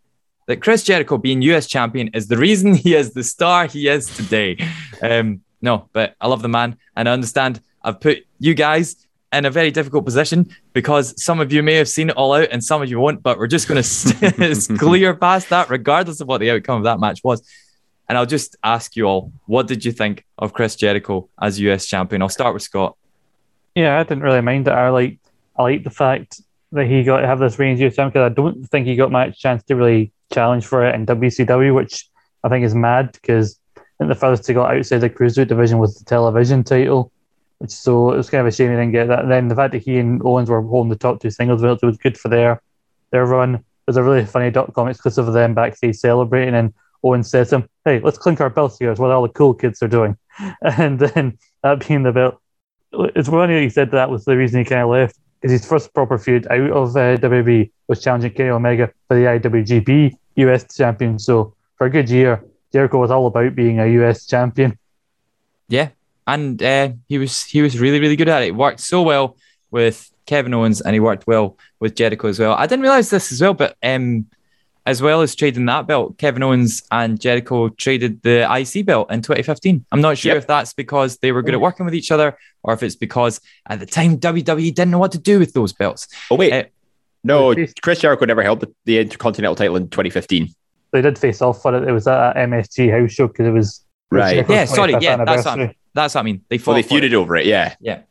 that 0.51 0.61
Chris 0.61 0.83
Jericho 0.83 1.17
being 1.17 1.41
US 1.43 1.65
champion 1.65 2.09
is 2.09 2.27
the 2.27 2.37
reason 2.37 2.73
he 2.85 2.93
is 2.93 3.13
the 3.13 3.23
star 3.23 3.67
he 3.67 3.87
is 3.87 4.05
today. 4.15 4.57
Um, 5.01 5.41
no, 5.61 5.89
but 5.93 6.15
I 6.19 6.27
love 6.27 6.41
the 6.41 6.49
man 6.49 6.77
and 6.95 7.07
I 7.07 7.13
understand 7.13 7.61
I've 7.81 8.01
put 8.01 8.25
you 8.37 8.53
guys 8.53 9.07
in 9.31 9.45
a 9.45 9.49
very 9.49 9.71
difficult 9.71 10.03
position 10.03 10.49
because 10.73 11.23
some 11.23 11.39
of 11.39 11.53
you 11.53 11.63
may 11.63 11.75
have 11.75 11.87
seen 11.87 12.09
it 12.09 12.17
all 12.17 12.33
out 12.33 12.49
and 12.51 12.61
some 12.61 12.81
of 12.81 12.89
you 12.89 12.99
won't, 12.99 13.23
but 13.23 13.37
we're 13.37 13.47
just 13.47 13.69
going 13.69 13.81
to 13.81 14.77
clear 14.77 15.15
past 15.15 15.47
that 15.49 15.69
regardless 15.69 16.19
of 16.19 16.27
what 16.27 16.39
the 16.39 16.51
outcome 16.51 16.79
of 16.79 16.83
that 16.83 16.99
match 16.99 17.23
was. 17.23 17.41
And 18.09 18.17
I'll 18.17 18.25
just 18.25 18.57
ask 18.61 18.97
you 18.97 19.05
all, 19.05 19.31
what 19.45 19.67
did 19.67 19.85
you 19.85 19.93
think 19.93 20.25
of 20.37 20.51
Chris 20.51 20.75
Jericho 20.75 21.29
as 21.41 21.61
US 21.61 21.85
champion? 21.85 22.21
I'll 22.21 22.27
start 22.27 22.53
with 22.53 22.63
Scott. 22.63 22.97
Yeah, 23.73 23.97
I 23.97 24.03
didn't 24.03 24.23
really 24.23 24.41
mind 24.41 24.67
it. 24.67 24.71
I 24.71 24.89
like 24.89 25.17
I 25.55 25.63
like 25.63 25.85
the 25.85 25.89
fact 25.91 26.41
that 26.73 26.87
he 26.87 27.03
got 27.03 27.21
to 27.21 27.27
have 27.27 27.39
this 27.39 27.57
range 27.57 27.79
of 27.79 27.95
champion 27.95 28.09
because 28.09 28.31
I 28.31 28.33
don't 28.33 28.65
think 28.65 28.85
he 28.85 28.97
got 28.97 29.13
much 29.13 29.39
chance 29.39 29.63
to 29.63 29.77
really 29.77 30.11
challenge 30.31 30.65
for 30.65 30.85
it 30.85 30.95
in 30.95 31.05
WCW, 31.05 31.75
which 31.75 32.07
I 32.43 32.49
think 32.49 32.65
is 32.65 32.75
mad 32.75 33.11
because 33.13 33.59
I 33.77 33.81
think 33.99 34.09
the 34.09 34.15
furthest 34.15 34.47
he 34.47 34.53
got 34.53 34.75
outside 34.75 34.99
the 34.99 35.09
cruiserweight 35.09 35.47
division 35.47 35.77
was 35.77 35.95
the 35.95 36.05
television 36.05 36.63
title. 36.63 37.11
Which 37.59 37.71
so 37.71 38.11
it 38.11 38.17
was 38.17 38.29
kind 38.29 38.41
of 38.41 38.47
a 38.47 38.51
shame 38.51 38.71
he 38.71 38.75
didn't 38.75 38.91
get 38.91 39.07
that. 39.09 39.19
And 39.19 39.31
then 39.31 39.47
the 39.47 39.55
fact 39.55 39.73
that 39.73 39.83
he 39.83 39.99
and 39.99 40.21
Owens 40.23 40.49
were 40.49 40.61
holding 40.61 40.89
the 40.89 40.95
top 40.95 41.21
two 41.21 41.29
singles 41.29 41.61
belts 41.61 41.83
was 41.83 41.97
good 41.97 42.17
for 42.17 42.29
their 42.29 42.61
their 43.11 43.25
run. 43.25 43.63
There's 43.85 43.97
a 43.97 44.03
really 44.03 44.25
funny 44.25 44.49
dot 44.49 44.73
com 44.73 44.87
exclusive 44.87 45.27
of 45.27 45.33
them 45.33 45.53
backstage 45.53 45.97
celebrating, 45.97 46.55
and 46.55 46.73
Owens 47.03 47.29
says 47.29 47.49
to 47.49 47.57
him, 47.57 47.69
"Hey, 47.85 47.99
let's 47.99 48.17
clink 48.17 48.41
our 48.41 48.49
belts 48.49 48.79
here. 48.79 48.89
It's 48.89 48.99
what 48.99 49.11
all 49.11 49.21
the 49.21 49.29
cool 49.29 49.53
kids 49.53 49.81
are 49.83 49.87
doing." 49.87 50.17
And 50.63 50.97
then 50.97 51.37
that 51.61 51.87
being 51.87 52.03
the 52.03 52.11
belt, 52.11 52.41
it's 52.93 53.29
funny 53.29 53.53
that 53.53 53.61
he 53.61 53.69
said 53.69 53.91
that 53.91 54.09
was 54.09 54.25
the 54.25 54.35
reason 54.35 54.59
he 54.59 54.65
kind 54.65 54.81
of 54.81 54.89
left 54.89 55.19
because 55.39 55.51
his 55.51 55.65
first 55.65 55.93
proper 55.93 56.17
feud 56.17 56.47
out 56.47 56.71
of 56.71 56.95
uh, 56.95 57.17
WWE 57.17 57.71
was 57.87 58.01
challenging 58.01 58.31
Kenny 58.31 58.49
Omega 58.49 58.91
for 59.07 59.15
the 59.15 59.25
IWGP 59.25 60.15
US 60.35 60.75
champion. 60.75 61.19
So 61.19 61.53
for 61.77 61.87
a 61.87 61.89
good 61.89 62.09
year, 62.09 62.43
Jericho 62.71 62.99
was 62.99 63.11
all 63.11 63.27
about 63.27 63.55
being 63.55 63.79
a 63.79 63.87
US 64.01 64.25
champion. 64.25 64.77
Yeah, 65.67 65.89
and 66.27 66.61
uh, 66.61 66.89
he 67.07 67.17
was 67.17 67.43
he 67.43 67.61
was 67.61 67.79
really 67.79 67.99
really 67.99 68.15
good 68.15 68.29
at 68.29 68.43
it. 68.43 68.49
it. 68.49 68.55
Worked 68.55 68.79
so 68.79 69.01
well 69.01 69.37
with 69.71 70.11
Kevin 70.25 70.53
Owens, 70.53 70.81
and 70.81 70.93
he 70.93 70.99
worked 70.99 71.27
well 71.27 71.57
with 71.79 71.95
Jericho 71.95 72.27
as 72.27 72.39
well. 72.39 72.53
I 72.53 72.67
didn't 72.67 72.83
realize 72.83 73.09
this 73.09 73.31
as 73.31 73.41
well, 73.41 73.53
but 73.53 73.77
um, 73.81 74.25
as 74.85 75.01
well 75.01 75.21
as 75.21 75.35
trading 75.35 75.65
that 75.65 75.87
belt, 75.87 76.17
Kevin 76.17 76.43
Owens 76.43 76.83
and 76.91 77.19
Jericho 77.19 77.69
traded 77.69 78.21
the 78.23 78.47
IC 78.51 78.85
belt 78.85 79.11
in 79.11 79.21
2015. 79.21 79.85
I'm 79.91 80.01
not 80.01 80.17
sure 80.17 80.33
yep. 80.33 80.37
if 80.37 80.47
that's 80.47 80.73
because 80.73 81.17
they 81.17 81.31
were 81.31 81.41
good 81.41 81.53
at 81.53 81.61
working 81.61 81.85
with 81.85 81.93
each 81.93 82.11
other 82.11 82.37
or 82.63 82.73
if 82.73 82.81
it's 82.81 82.95
because 82.95 83.39
at 83.67 83.79
the 83.79 83.85
time 83.85 84.17
WWE 84.17 84.73
didn't 84.73 84.91
know 84.91 84.97
what 84.97 85.11
to 85.11 85.19
do 85.19 85.39
with 85.39 85.53
those 85.53 85.71
belts. 85.71 86.07
Oh, 86.31 86.35
wait. 86.35 86.51
Uh, 86.51 86.63
no, 87.23 87.55
Chris 87.81 87.99
Jericho 87.99 88.25
never 88.25 88.43
held 88.43 88.61
the, 88.61 88.73
the 88.85 88.99
Intercontinental 88.99 89.55
title 89.55 89.75
in 89.75 89.89
2015. 89.89 90.53
They 90.91 91.01
did 91.01 91.17
face 91.17 91.41
off 91.41 91.61
for 91.61 91.75
it. 91.75 91.87
It 91.87 91.91
was 91.91 92.07
at 92.07 92.35
MSG 92.35 92.91
house 92.91 93.11
show 93.11 93.27
because 93.27 93.47
it 93.47 93.51
was. 93.51 93.85
Right. 94.09 94.47
Yeah, 94.49 94.65
sorry. 94.65 94.95
Yeah, 94.99 95.23
that's 95.23 95.45
what, 95.45 95.53
I 95.53 95.55
mean. 95.55 95.75
that's 95.93 96.15
what 96.15 96.21
I 96.21 96.23
mean. 96.23 96.43
They 96.49 96.57
fought. 96.57 96.73
Well, 96.73 96.81
they 96.81 96.87
feuded 96.87 97.05
it. 97.05 97.13
over 97.13 97.35
it. 97.37 97.45
Yeah. 97.45 97.75
Yeah. 97.79 98.01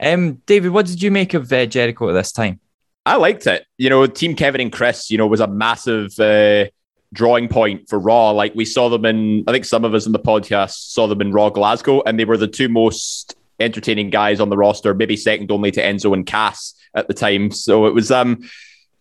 Um, 0.00 0.42
David, 0.46 0.70
what 0.70 0.86
did 0.86 1.02
you 1.02 1.10
make 1.10 1.34
of 1.34 1.52
uh, 1.52 1.66
Jericho 1.66 2.08
at 2.08 2.12
this 2.12 2.32
time? 2.32 2.60
I 3.06 3.16
liked 3.16 3.46
it. 3.46 3.66
You 3.76 3.90
know, 3.90 4.06
Team 4.06 4.34
Kevin 4.34 4.60
and 4.62 4.72
Chris, 4.72 5.10
you 5.10 5.18
know, 5.18 5.26
was 5.26 5.40
a 5.40 5.46
massive 5.46 6.18
uh, 6.18 6.66
drawing 7.12 7.48
point 7.48 7.88
for 7.88 7.98
Raw. 7.98 8.30
Like 8.30 8.54
we 8.54 8.64
saw 8.64 8.88
them 8.88 9.04
in, 9.04 9.44
I 9.46 9.52
think 9.52 9.66
some 9.66 9.84
of 9.84 9.94
us 9.94 10.06
in 10.06 10.12
the 10.12 10.18
podcast 10.18 10.92
saw 10.92 11.06
them 11.06 11.20
in 11.20 11.32
Raw 11.32 11.50
Glasgow, 11.50 12.02
and 12.06 12.18
they 12.18 12.24
were 12.24 12.38
the 12.38 12.48
two 12.48 12.68
most 12.68 13.36
entertaining 13.60 14.10
guys 14.10 14.40
on 14.40 14.50
the 14.50 14.56
roster, 14.56 14.94
maybe 14.94 15.16
second 15.16 15.50
only 15.50 15.70
to 15.72 15.82
Enzo 15.82 16.12
and 16.12 16.26
Cass 16.26 16.74
at 16.94 17.08
the 17.08 17.14
time. 17.14 17.50
So 17.50 17.86
it 17.86 17.94
was 17.94 18.10
um 18.10 18.42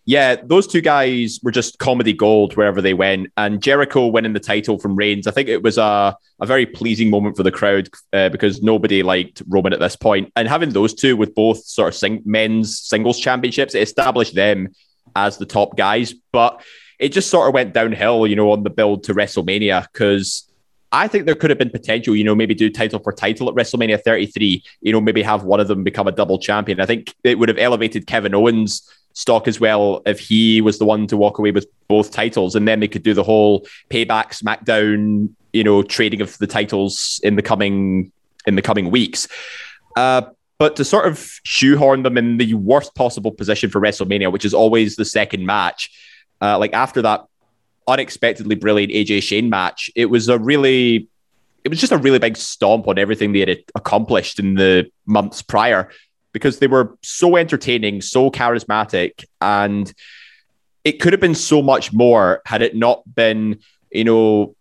yeah, 0.05 0.35
those 0.35 0.67
two 0.67 0.81
guys 0.81 1.39
were 1.43 1.51
just 1.51 1.79
comedy 1.79 2.11
gold 2.11 2.57
wherever 2.57 2.81
they 2.81 2.93
went. 2.93 3.31
And 3.37 3.61
Jericho 3.61 4.07
winning 4.07 4.33
the 4.33 4.39
title 4.39 4.77
from 4.77 4.95
Reigns, 4.97 5.27
I 5.27 5.31
think 5.31 5.47
it 5.47 5.63
was 5.63 5.77
a, 5.77 6.17
a 6.41 6.45
very 6.45 6.65
pleasing 6.65 7.09
moment 7.09 7.37
for 7.37 7.43
the 7.43 7.51
crowd 7.51 7.87
uh, 8.11 8.27
because 8.27 8.61
nobody 8.61 9.01
liked 9.01 9.41
Roman 9.47 9.71
at 9.71 9.79
this 9.79 9.95
point. 9.95 10.31
And 10.35 10.47
having 10.47 10.71
those 10.71 10.93
two 10.93 11.15
with 11.15 11.33
both 11.33 11.63
sort 11.63 11.87
of 11.87 11.95
sing- 11.95 12.21
men's 12.25 12.79
singles 12.79 13.17
championships, 13.17 13.75
it 13.75 13.81
established 13.81 14.35
them 14.35 14.69
as 15.15 15.37
the 15.37 15.45
top 15.45 15.77
guys. 15.77 16.13
But 16.33 16.61
it 16.99 17.09
just 17.09 17.29
sort 17.29 17.47
of 17.47 17.53
went 17.53 17.73
downhill, 17.73 18.27
you 18.27 18.35
know, 18.35 18.51
on 18.51 18.63
the 18.63 18.69
build 18.69 19.05
to 19.05 19.13
WrestleMania 19.13 19.87
because 19.93 20.49
I 20.93 21.07
think 21.07 21.25
there 21.25 21.33
could 21.33 21.49
have 21.49 21.57
been 21.57 21.71
potential, 21.71 22.15
you 22.15 22.23
know, 22.23 22.35
maybe 22.35 22.53
do 22.53 22.69
title 22.69 22.99
for 22.99 23.11
title 23.11 23.49
at 23.49 23.55
WrestleMania 23.55 23.99
33, 23.99 24.63
you 24.81 24.93
know, 24.93 25.01
maybe 25.01 25.23
have 25.23 25.43
one 25.43 25.59
of 25.59 25.67
them 25.67 25.83
become 25.83 26.07
a 26.07 26.11
double 26.11 26.37
champion. 26.37 26.79
I 26.79 26.85
think 26.85 27.15
it 27.23 27.39
would 27.39 27.49
have 27.49 27.57
elevated 27.57 28.05
Kevin 28.05 28.35
Owens' 28.35 28.87
stock 29.13 29.47
as 29.47 29.59
well 29.59 30.03
if 30.05 30.19
he 30.19 30.61
was 30.61 30.77
the 30.77 30.85
one 30.85 31.07
to 31.07 31.17
walk 31.17 31.39
away 31.39 31.49
with 31.49 31.65
both 31.87 32.11
titles. 32.11 32.55
And 32.55 32.67
then 32.67 32.79
they 32.79 32.87
could 32.87 33.01
do 33.01 33.15
the 33.15 33.23
whole 33.23 33.65
payback, 33.89 34.39
SmackDown, 34.39 35.29
you 35.51 35.63
know, 35.63 35.81
trading 35.81 36.21
of 36.21 36.37
the 36.37 36.47
titles 36.47 37.19
in 37.23 37.37
the 37.37 37.41
coming 37.41 38.11
in 38.45 38.55
the 38.55 38.61
coming 38.61 38.91
weeks. 38.91 39.27
Uh, 39.95 40.21
but 40.59 40.75
to 40.75 40.85
sort 40.85 41.07
of 41.07 41.39
shoehorn 41.43 42.03
them 42.03 42.17
in 42.19 42.37
the 42.37 42.53
worst 42.53 42.93
possible 42.93 43.31
position 43.31 43.71
for 43.71 43.81
WrestleMania, 43.81 44.31
which 44.31 44.45
is 44.45 44.53
always 44.53 44.95
the 44.95 45.05
second 45.05 45.45
match, 45.45 45.89
uh, 46.39 46.59
like 46.59 46.73
after 46.73 47.01
that 47.01 47.25
unexpectedly 47.87 48.55
brilliant 48.55 48.93
AJ 48.93 49.23
Shane 49.23 49.49
match. 49.49 49.89
It 49.95 50.07
was 50.07 50.29
a 50.29 50.37
really, 50.37 51.07
it 51.63 51.69
was 51.69 51.79
just 51.79 51.91
a 51.91 51.97
really 51.97 52.19
big 52.19 52.37
stomp 52.37 52.87
on 52.87 52.97
everything 52.97 53.33
they 53.33 53.39
had 53.39 53.63
accomplished 53.75 54.39
in 54.39 54.55
the 54.55 54.89
months 55.05 55.41
prior 55.41 55.89
because 56.33 56.59
they 56.59 56.67
were 56.67 56.97
so 57.01 57.35
entertaining, 57.35 58.01
so 58.01 58.31
charismatic, 58.31 59.23
and 59.39 59.93
it 60.83 60.99
could 60.99 61.13
have 61.13 61.21
been 61.21 61.35
so 61.35 61.61
much 61.61 61.93
more 61.93 62.41
had 62.45 62.61
it 62.61 62.75
not 62.75 63.03
been, 63.15 63.59
you 63.91 64.03
know, 64.03 64.55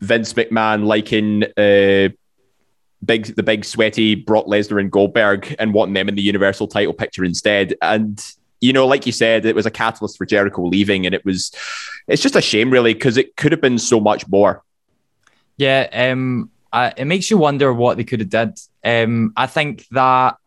Vince 0.00 0.32
McMahon 0.34 0.84
liking 0.84 1.44
uh, 1.56 2.14
big 3.04 3.34
the 3.34 3.42
big 3.42 3.64
sweaty 3.64 4.14
Brock 4.14 4.46
Lesnar 4.46 4.80
and 4.80 4.90
Goldberg 4.90 5.54
and 5.58 5.74
wanting 5.74 5.94
them 5.94 6.08
in 6.08 6.14
the 6.14 6.22
Universal 6.22 6.68
title 6.68 6.92
picture 6.92 7.24
instead. 7.24 7.74
And 7.82 8.22
you 8.64 8.72
know, 8.72 8.86
like 8.86 9.04
you 9.04 9.12
said, 9.12 9.44
it 9.44 9.54
was 9.54 9.66
a 9.66 9.70
catalyst 9.70 10.16
for 10.16 10.24
Jericho 10.24 10.64
leaving, 10.64 11.04
and 11.04 11.14
it 11.14 11.22
was 11.22 11.52
it's 12.08 12.22
just 12.22 12.34
a 12.34 12.40
shame, 12.40 12.70
really, 12.70 12.94
because 12.94 13.18
it 13.18 13.36
could 13.36 13.52
have 13.52 13.60
been 13.60 13.78
so 13.78 14.00
much 14.00 14.26
more. 14.26 14.62
Yeah, 15.58 15.86
um, 15.92 16.50
I, 16.72 16.94
it 16.96 17.04
makes 17.04 17.30
you 17.30 17.36
wonder 17.36 17.74
what 17.74 17.98
they 17.98 18.04
could 18.04 18.20
have 18.20 18.30
did. 18.30 18.58
Um, 18.82 19.34
I 19.36 19.46
think 19.48 19.86
that 19.90 20.38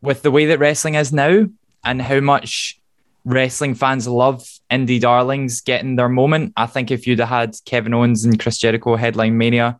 with 0.00 0.22
the 0.22 0.32
way 0.32 0.46
that 0.46 0.58
wrestling 0.58 0.96
is 0.96 1.12
now 1.12 1.46
and 1.84 2.02
how 2.02 2.18
much 2.18 2.80
wrestling 3.24 3.76
fans 3.76 4.08
love 4.08 4.44
indie 4.68 5.00
darlings 5.00 5.60
getting 5.60 5.94
their 5.94 6.08
moment, 6.08 6.54
I 6.56 6.66
think 6.66 6.90
if 6.90 7.06
you'd 7.06 7.20
have 7.20 7.28
had 7.28 7.56
Kevin 7.66 7.94
Owens 7.94 8.24
and 8.24 8.38
Chris 8.38 8.58
Jericho 8.58 8.96
headline 8.96 9.38
Mania, 9.38 9.78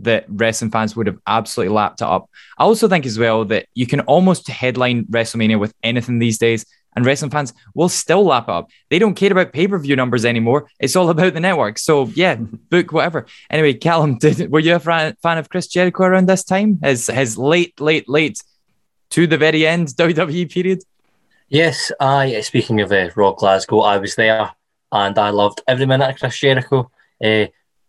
that 0.00 0.26
wrestling 0.28 0.70
fans 0.70 0.94
would 0.96 1.06
have 1.06 1.18
absolutely 1.26 1.74
lapped 1.74 2.02
it 2.02 2.06
up. 2.06 2.28
I 2.58 2.64
also 2.64 2.88
think 2.88 3.06
as 3.06 3.18
well 3.18 3.46
that 3.46 3.66
you 3.74 3.86
can 3.86 4.00
almost 4.00 4.48
headline 4.48 5.04
WrestleMania 5.06 5.58
with 5.58 5.72
anything 5.82 6.18
these 6.18 6.38
days 6.38 6.66
and 6.96 7.06
wrestling 7.06 7.30
fans 7.30 7.52
will 7.74 7.88
still 7.88 8.24
lap 8.24 8.48
up. 8.48 8.70
They 8.88 8.98
don't 8.98 9.14
care 9.14 9.32
about 9.32 9.52
pay 9.52 9.68
per 9.68 9.78
view 9.78 9.96
numbers 9.96 10.24
anymore. 10.24 10.68
It's 10.78 10.96
all 10.96 11.10
about 11.10 11.34
the 11.34 11.40
network. 11.40 11.78
So 11.78 12.06
yeah, 12.08 12.34
book 12.70 12.92
whatever. 12.92 13.26
Anyway, 13.50 13.74
Callum, 13.74 14.18
did, 14.20 14.50
were 14.50 14.60
you 14.60 14.74
a 14.74 14.80
fan, 14.80 15.14
of 15.24 15.48
Chris 15.48 15.66
Jericho 15.66 16.04
around 16.04 16.28
this 16.28 16.44
time? 16.44 16.78
His 16.82 17.06
his 17.06 17.38
late, 17.38 17.80
late, 17.80 18.08
late 18.08 18.42
to 19.10 19.26
the 19.26 19.38
very 19.38 19.66
end 19.66 19.88
WWE 19.96 20.50
period. 20.52 20.82
Yes, 21.48 21.90
I. 22.00 22.40
Speaking 22.42 22.80
of 22.80 22.92
uh, 22.92 23.10
Raw 23.16 23.32
Glasgow, 23.32 23.80
I 23.80 23.98
was 23.98 24.14
there 24.14 24.50
and 24.92 25.18
I 25.18 25.30
loved 25.30 25.62
every 25.66 25.86
minute 25.86 26.10
of 26.10 26.18
Chris 26.18 26.38
Jericho. 26.38 26.90
Uh, 27.22 27.46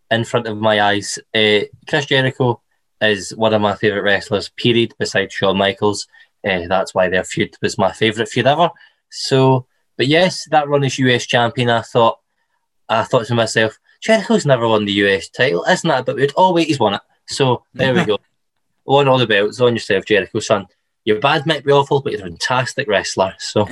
in 0.10 0.26
front 0.26 0.48
of 0.48 0.58
my 0.58 0.82
eyes, 0.82 1.18
uh, 1.34 1.60
Chris 1.88 2.08
Jericho 2.08 2.62
is 3.02 3.36
one 3.36 3.54
of 3.54 3.62
my 3.62 3.76
favourite 3.76 4.04
wrestlers. 4.04 4.50
Period. 4.50 4.94
Besides 5.00 5.34
Shawn 5.34 5.58
Michaels, 5.58 6.08
uh, 6.48 6.68
that's 6.68 6.94
why 6.94 7.10
their 7.10 7.24
feud 7.24 7.56
was 7.62 7.78
my 7.78 7.92
favourite 7.92 8.30
feud 8.30 8.48
ever. 8.48 8.70
So, 9.12 9.68
but 9.98 10.08
yes, 10.08 10.48
that 10.50 10.68
run 10.68 10.84
as 10.84 10.98
US 11.00 11.26
champion, 11.26 11.70
I 11.70 11.82
thought, 11.82 12.20
I 12.90 13.04
thought 13.04 13.28
to 13.28 13.36
myself, 13.36 13.78
Jericho's 14.02 14.46
never 14.46 14.68
won 14.68 14.86
the 14.86 14.94
US 14.94 15.30
title, 15.30 15.64
isn't 15.66 15.88
that 15.88 16.02
a 16.02 16.04
bit 16.04 16.16
weird? 16.16 16.34
Oh 16.36 16.54
wait, 16.54 16.68
he's 16.68 16.80
won 16.80 16.96
it. 16.96 17.02
So 17.28 17.64
there 17.74 17.94
we 17.94 18.06
go. 18.06 18.18
Won 18.84 19.08
all 19.08 19.20
the 19.20 19.28
belts 19.28 19.62
on 19.62 19.74
yourself, 19.74 20.06
Jericho, 20.06 20.40
son. 20.40 20.66
Your 21.06 21.20
bad 21.20 21.46
might 21.46 21.64
be 21.64 21.72
awful, 21.72 22.02
but 22.02 22.14
you're 22.14 22.22
a 22.22 22.26
fantastic 22.26 22.88
wrestler. 22.88 23.36
So. 23.38 23.68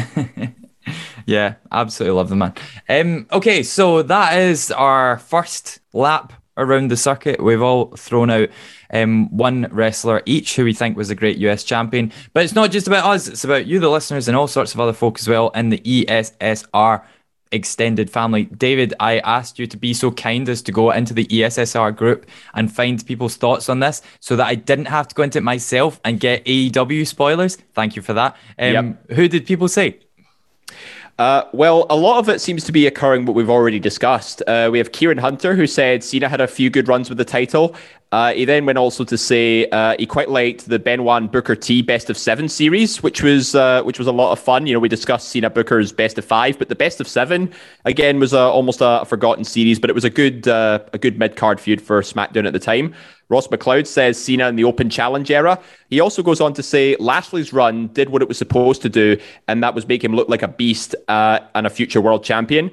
yeah, 1.25 1.55
absolutely 1.71 2.15
love 2.15 2.29
the 2.29 2.35
man. 2.35 2.53
Um, 2.87 3.27
okay, 3.31 3.63
so 3.63 4.03
that 4.03 4.37
is 4.37 4.71
our 4.71 5.17
first 5.17 5.79
lap 5.93 6.31
around 6.59 6.89
the 6.89 6.97
circuit. 6.97 7.41
We've 7.41 7.61
all 7.61 7.87
thrown 7.95 8.29
out 8.29 8.49
um, 8.91 9.35
one 9.35 9.67
wrestler 9.71 10.21
each 10.25 10.55
who 10.55 10.65
we 10.65 10.73
think 10.73 10.97
was 10.97 11.09
a 11.09 11.15
great 11.15 11.37
US 11.37 11.63
champion. 11.63 12.11
But 12.33 12.43
it's 12.43 12.55
not 12.55 12.71
just 12.71 12.87
about 12.87 13.05
us, 13.05 13.27
it's 13.27 13.43
about 13.43 13.65
you, 13.65 13.79
the 13.79 13.89
listeners, 13.89 14.27
and 14.27 14.37
all 14.37 14.47
sorts 14.47 14.73
of 14.73 14.79
other 14.79 14.93
folk 14.93 15.19
as 15.19 15.27
well 15.27 15.49
in 15.49 15.69
the 15.69 15.79
ESSR 15.79 17.03
extended 17.51 18.09
family. 18.09 18.45
David, 18.45 18.93
I 18.99 19.19
asked 19.19 19.59
you 19.59 19.67
to 19.67 19.77
be 19.77 19.93
so 19.93 20.11
kind 20.11 20.47
as 20.49 20.61
to 20.63 20.71
go 20.71 20.91
into 20.91 21.13
the 21.13 21.25
ESSR 21.25 21.95
group 21.95 22.27
and 22.53 22.71
find 22.71 23.03
people's 23.05 23.35
thoughts 23.35 23.69
on 23.69 23.79
this 23.79 24.01
so 24.19 24.35
that 24.35 24.45
I 24.45 24.55
didn't 24.55 24.85
have 24.85 25.07
to 25.07 25.15
go 25.15 25.23
into 25.23 25.39
it 25.39 25.43
myself 25.43 25.99
and 26.03 26.19
get 26.19 26.45
AEW 26.45 27.07
spoilers. 27.07 27.55
Thank 27.73 27.95
you 27.95 28.01
for 28.01 28.13
that. 28.13 28.35
Um, 28.57 28.73
yep. 28.73 29.11
Who 29.11 29.27
did 29.27 29.45
people 29.45 29.67
say? 29.67 29.99
Uh, 31.19 31.43
well, 31.51 31.85
a 31.89 31.95
lot 31.97 32.17
of 32.17 32.29
it 32.29 32.39
seems 32.39 32.63
to 32.63 32.71
be 32.71 32.87
occurring 32.87 33.25
what 33.25 33.35
we've 33.35 33.49
already 33.49 33.77
discussed. 33.77 34.41
Uh, 34.47 34.69
we 34.71 34.77
have 34.77 34.93
Kieran 34.93 35.17
Hunter, 35.17 35.53
who 35.53 35.67
said 35.67 36.01
Cena 36.01 36.29
had 36.29 36.39
a 36.39 36.47
few 36.47 36.69
good 36.69 36.87
runs 36.87 37.09
with 37.09 37.17
the 37.17 37.25
title. 37.25 37.75
Uh, 38.13 38.31
he 38.31 38.45
then 38.45 38.65
went 38.65 38.77
also 38.77 39.03
to 39.03 39.17
say 39.17 39.67
uh, 39.69 39.95
he 39.99 40.05
quite 40.05 40.29
liked 40.29 40.69
the 40.69 40.79
Benoit 40.79 41.29
Booker 41.29 41.57
T 41.57 41.81
Best 41.81 42.09
of 42.09 42.17
Seven 42.17 42.47
series, 42.47 43.03
which 43.03 43.21
was 43.21 43.53
uh, 43.53 43.83
which 43.83 43.99
was 43.99 44.07
a 44.07 44.13
lot 44.13 44.31
of 44.31 44.39
fun. 44.39 44.65
You 44.65 44.73
know, 44.73 44.79
we 44.79 44.87
discussed 44.87 45.27
Cena 45.27 45.49
Booker's 45.49 45.91
Best 45.91 46.17
of 46.17 46.23
Five, 46.23 46.57
but 46.57 46.69
the 46.69 46.75
Best 46.75 47.01
of 47.01 47.07
Seven 47.07 47.51
again 47.83 48.17
was 48.17 48.33
almost 48.33 48.79
a 48.81 49.03
forgotten 49.05 49.43
series, 49.43 49.77
but 49.77 49.89
it 49.89 49.93
was 49.93 50.05
a 50.05 50.09
good 50.09 50.47
uh, 50.47 50.79
a 50.93 50.97
good 50.97 51.19
mid 51.19 51.35
card 51.35 51.59
feud 51.59 51.81
for 51.81 52.01
SmackDown 52.01 52.47
at 52.47 52.53
the 52.53 52.59
time. 52.59 52.95
Ross 53.29 53.47
McLeod 53.47 53.87
says 53.87 54.21
Cena 54.21 54.47
in 54.47 54.55
the 54.55 54.63
Open 54.63 54.89
Challenge 54.89 55.29
era. 55.29 55.59
He 55.89 55.99
also 55.99 56.23
goes 56.23 56.41
on 56.41 56.53
to 56.53 56.63
say 56.63 56.95
Lashley's 56.99 57.53
run 57.53 57.87
did 57.89 58.09
what 58.09 58.21
it 58.21 58.27
was 58.27 58.37
supposed 58.37 58.81
to 58.81 58.89
do, 58.89 59.17
and 59.47 59.63
that 59.63 59.75
was 59.75 59.87
make 59.87 60.03
him 60.03 60.15
look 60.15 60.29
like 60.29 60.41
a 60.41 60.47
beast 60.47 60.95
uh, 61.07 61.39
and 61.55 61.67
a 61.67 61.69
future 61.69 62.01
world 62.01 62.23
champion. 62.23 62.71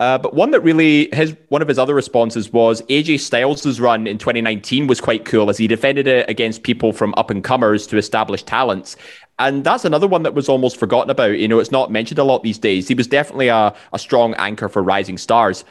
Uh, 0.00 0.18
but 0.18 0.34
one 0.34 0.50
that 0.50 0.60
really 0.60 1.08
his 1.12 1.36
one 1.48 1.62
of 1.62 1.68
his 1.68 1.78
other 1.78 1.94
responses 1.94 2.52
was 2.52 2.82
AJ 2.82 3.20
Styles' 3.20 3.78
run 3.78 4.08
in 4.08 4.18
2019 4.18 4.88
was 4.88 5.00
quite 5.00 5.24
cool 5.24 5.48
as 5.48 5.58
he 5.58 5.68
defended 5.68 6.08
it 6.08 6.28
against 6.28 6.64
people 6.64 6.92
from 6.92 7.14
up 7.16 7.30
and 7.30 7.44
comers 7.44 7.86
to 7.86 7.96
established 7.96 8.46
talents. 8.46 8.96
And 9.38 9.62
that's 9.62 9.84
another 9.84 10.08
one 10.08 10.24
that 10.24 10.34
was 10.34 10.48
almost 10.48 10.76
forgotten 10.76 11.10
about. 11.10 11.38
You 11.38 11.46
know, 11.46 11.60
it's 11.60 11.70
not 11.70 11.92
mentioned 11.92 12.18
a 12.18 12.24
lot 12.24 12.42
these 12.42 12.58
days. 12.58 12.88
He 12.88 12.94
was 12.94 13.06
definitely 13.06 13.46
a, 13.48 13.74
a 13.92 13.98
strong 13.98 14.34
anchor 14.34 14.68
for 14.68 14.82
rising 14.82 15.18
stars. 15.18 15.64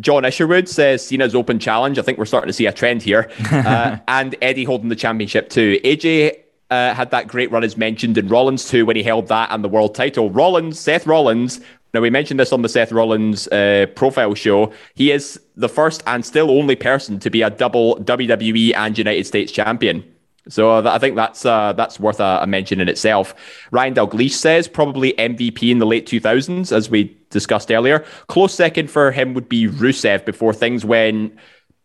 John 0.00 0.24
Isherwood 0.24 0.68
says 0.68 1.06
Cena's 1.06 1.34
open 1.34 1.58
challenge. 1.58 1.98
I 1.98 2.02
think 2.02 2.18
we're 2.18 2.24
starting 2.24 2.48
to 2.48 2.52
see 2.52 2.66
a 2.66 2.72
trend 2.72 3.02
here. 3.02 3.30
Uh, 3.68 3.98
and 4.08 4.36
Eddie 4.40 4.64
holding 4.64 4.88
the 4.88 4.96
championship 4.96 5.50
too. 5.50 5.80
AJ 5.84 6.38
uh, 6.70 6.94
had 6.94 7.10
that 7.10 7.26
great 7.26 7.50
run 7.50 7.64
as 7.64 7.76
mentioned 7.76 8.16
in 8.16 8.28
Rollins 8.28 8.68
too 8.68 8.86
when 8.86 8.94
he 8.94 9.02
held 9.02 9.28
that 9.28 9.50
and 9.50 9.64
the 9.64 9.68
world 9.68 9.94
title. 9.94 10.30
Rollins, 10.30 10.78
Seth 10.78 11.06
Rollins. 11.06 11.60
Now 11.92 12.00
we 12.00 12.10
mentioned 12.10 12.38
this 12.38 12.52
on 12.52 12.62
the 12.62 12.68
Seth 12.68 12.92
Rollins 12.92 13.48
uh, 13.48 13.86
profile 13.94 14.34
show. 14.34 14.72
He 14.94 15.10
is 15.10 15.40
the 15.56 15.68
first 15.68 16.02
and 16.06 16.24
still 16.24 16.50
only 16.50 16.76
person 16.76 17.18
to 17.20 17.30
be 17.30 17.42
a 17.42 17.50
double 17.50 17.96
WWE 17.96 18.74
and 18.76 18.96
United 18.96 19.26
States 19.26 19.50
champion. 19.50 20.04
So 20.48 20.70
uh, 20.70 20.90
I 20.90 20.98
think 20.98 21.16
that's 21.16 21.44
uh, 21.44 21.72
that's 21.74 22.00
worth 22.00 22.20
a, 22.20 22.40
a, 22.42 22.46
mention 22.46 22.80
in 22.80 22.88
itself. 22.88 23.34
Ryan 23.70 23.94
Dalgleish 23.94 24.32
says 24.32 24.66
probably 24.66 25.12
MVP 25.14 25.70
in 25.70 25.78
the 25.78 25.86
late 25.86 26.06
2000s, 26.06 26.72
as 26.72 26.90
we 26.90 27.16
discussed 27.30 27.70
earlier. 27.70 28.04
Close 28.28 28.54
second 28.54 28.90
for 28.90 29.12
him 29.12 29.34
would 29.34 29.48
be 29.48 29.68
Rusev 29.68 30.24
before 30.24 30.52
things 30.54 30.84
went 30.84 31.36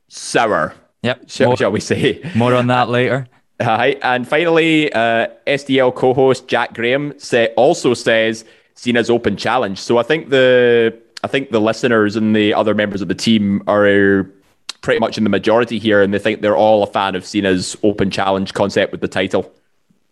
sour. 0.07 0.73
Yep. 1.03 1.29
Shall, 1.29 1.47
more, 1.47 1.57
shall 1.57 1.71
we 1.71 1.81
say? 1.81 2.21
More 2.35 2.55
on 2.55 2.67
that 2.67 2.89
later. 2.89 3.27
Hi. 3.61 3.97
And 4.01 4.27
finally, 4.27 4.91
uh, 4.93 5.27
SDL 5.45 5.93
co-host 5.93 6.47
Jack 6.47 6.73
Graham 6.73 7.13
say, 7.19 7.53
also 7.55 7.93
says 7.93 8.45
Cena's 8.75 9.09
open 9.09 9.37
challenge. 9.37 9.79
So 9.79 9.97
I 9.97 10.03
think 10.03 10.29
the 10.29 10.97
I 11.23 11.27
think 11.27 11.51
the 11.51 11.61
listeners 11.61 12.15
and 12.15 12.35
the 12.35 12.53
other 12.53 12.73
members 12.73 13.01
of 13.01 13.07
the 13.07 13.15
team 13.15 13.63
are 13.67 14.29
pretty 14.83 14.99
much 14.99 15.17
in 15.17 15.23
the 15.23 15.29
majority 15.31 15.79
here, 15.79 16.03
and 16.03 16.13
they 16.13 16.19
think 16.19 16.41
they're 16.41 16.55
all 16.55 16.83
a 16.83 16.87
fan 16.87 17.15
of 17.15 17.25
Cena's 17.25 17.75
open 17.81 18.11
challenge 18.11 18.53
concept 18.53 18.91
with 18.91 19.01
the 19.01 19.07
title. 19.07 19.51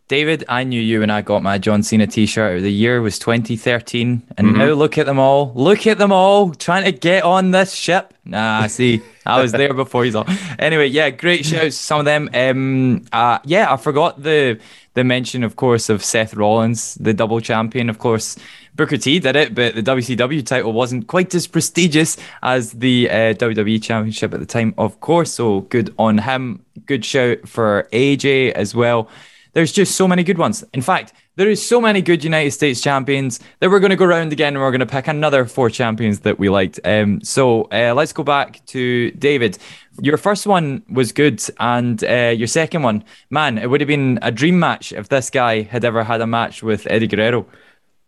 David, 0.08 0.44
I 0.50 0.66
knew 0.66 0.82
you 0.82 1.00
when 1.00 1.10
I 1.10 1.22
got 1.22 1.42
my 1.42 1.58
John 1.58 1.84
Cena 1.84 2.06
t-shirt. 2.06 2.62
The 2.62 2.72
year 2.72 3.02
was 3.02 3.18
2013, 3.18 4.24
and 4.38 4.48
mm-hmm. 4.48 4.58
now 4.58 4.74
look 4.74 4.98
at 4.98 5.06
them 5.06 5.20
all. 5.20 5.54
Look 5.56 5.88
at 5.88 6.00
them 6.00 6.12
all 6.12 6.54
trying 6.54 6.84
to 6.84 6.92
get 6.92 7.24
on 7.24 7.52
this 7.52 7.74
ship. 7.74 8.14
Nah, 8.26 8.68
see, 8.68 9.02
I 9.26 9.42
was 9.42 9.54
there 9.54 9.74
before 9.74 10.04
he's 10.04 10.16
on. 10.16 10.28
Anyway, 10.60 10.88
yeah, 10.88 11.12
great 11.12 11.46
shouts. 11.46 11.78
Some 11.78 12.00
of 12.00 12.06
them. 12.06 12.30
Um, 12.34 13.06
uh, 13.14 13.40
yeah, 13.46 13.72
I 13.72 13.78
forgot 13.78 14.22
the 14.22 14.60
the 14.96 15.06
mention, 15.06 15.46
of 15.46 15.56
course, 15.56 15.88
of 15.88 16.04
Seth 16.04 16.34
Rollins, 16.34 16.96
the 16.96 17.14
double 17.14 17.40
champion. 17.40 17.90
Of 17.90 18.00
course, 18.00 18.38
Booker 18.76 18.98
T 18.98 19.20
did 19.20 19.36
it, 19.36 19.54
but 19.54 19.76
the 19.76 19.84
WCW 19.84 20.46
title 20.46 20.74
wasn't 20.74 21.08
quite 21.08 21.34
as 21.36 21.48
prestigious 21.48 22.18
as 22.42 22.72
the 22.72 23.10
uh, 23.10 23.34
WWE 23.34 23.82
Championship 23.82 24.34
at 24.34 24.40
the 24.40 24.46
time, 24.46 24.74
of 24.78 25.00
course. 25.02 25.34
So 25.34 25.62
good 25.62 25.94
on 26.00 26.20
him. 26.20 26.66
Good 26.86 27.04
shout 27.04 27.48
for 27.48 27.88
AJ 27.92 28.52
as 28.54 28.74
well. 28.74 29.10
There's 29.54 29.74
just 29.74 29.96
so 29.96 30.08
many 30.08 30.24
good 30.24 30.38
ones. 30.38 30.64
In 30.74 30.82
fact, 30.82 31.14
there 31.36 31.50
is 31.50 31.66
so 31.66 31.82
many 31.82 32.02
good 32.02 32.24
United 32.24 32.52
States 32.52 32.80
champions 32.82 33.40
that 33.60 33.70
we're 33.70 33.80
going 33.80 33.90
to 33.90 33.96
go 33.98 34.06
around 34.06 34.32
again 34.32 34.54
and 34.54 34.62
we're 34.62 34.72
going 34.72 34.80
to 34.80 34.86
pick 34.86 35.08
another 35.08 35.46
four 35.46 35.70
champions 35.70 36.22
that 36.22 36.40
we 36.40 36.50
liked. 36.50 36.80
Um, 36.86 37.22
so 37.22 37.64
uh, 37.72 37.94
let's 37.94 38.14
go 38.14 38.24
back 38.24 38.66
to 38.68 39.12
David. 39.12 39.58
Your 40.02 40.18
first 40.18 40.48
one 40.48 40.84
was 40.90 41.12
good, 41.12 41.44
and 41.60 42.02
uh, 42.04 42.34
your 42.36 42.48
second 42.48 42.84
one, 42.84 43.04
man, 43.30 43.58
it 43.58 43.70
would 43.70 43.82
have 43.82 43.90
been 43.90 44.20
a 44.22 44.32
dream 44.32 44.58
match 44.60 44.94
if 44.94 45.10
this 45.10 45.30
guy 45.30 45.64
had 45.64 45.84
ever 45.84 46.04
had 46.04 46.22
a 46.22 46.28
match 46.28 46.64
with 46.64 46.88
Eddie 46.90 47.08
Guerrero. 47.08 47.46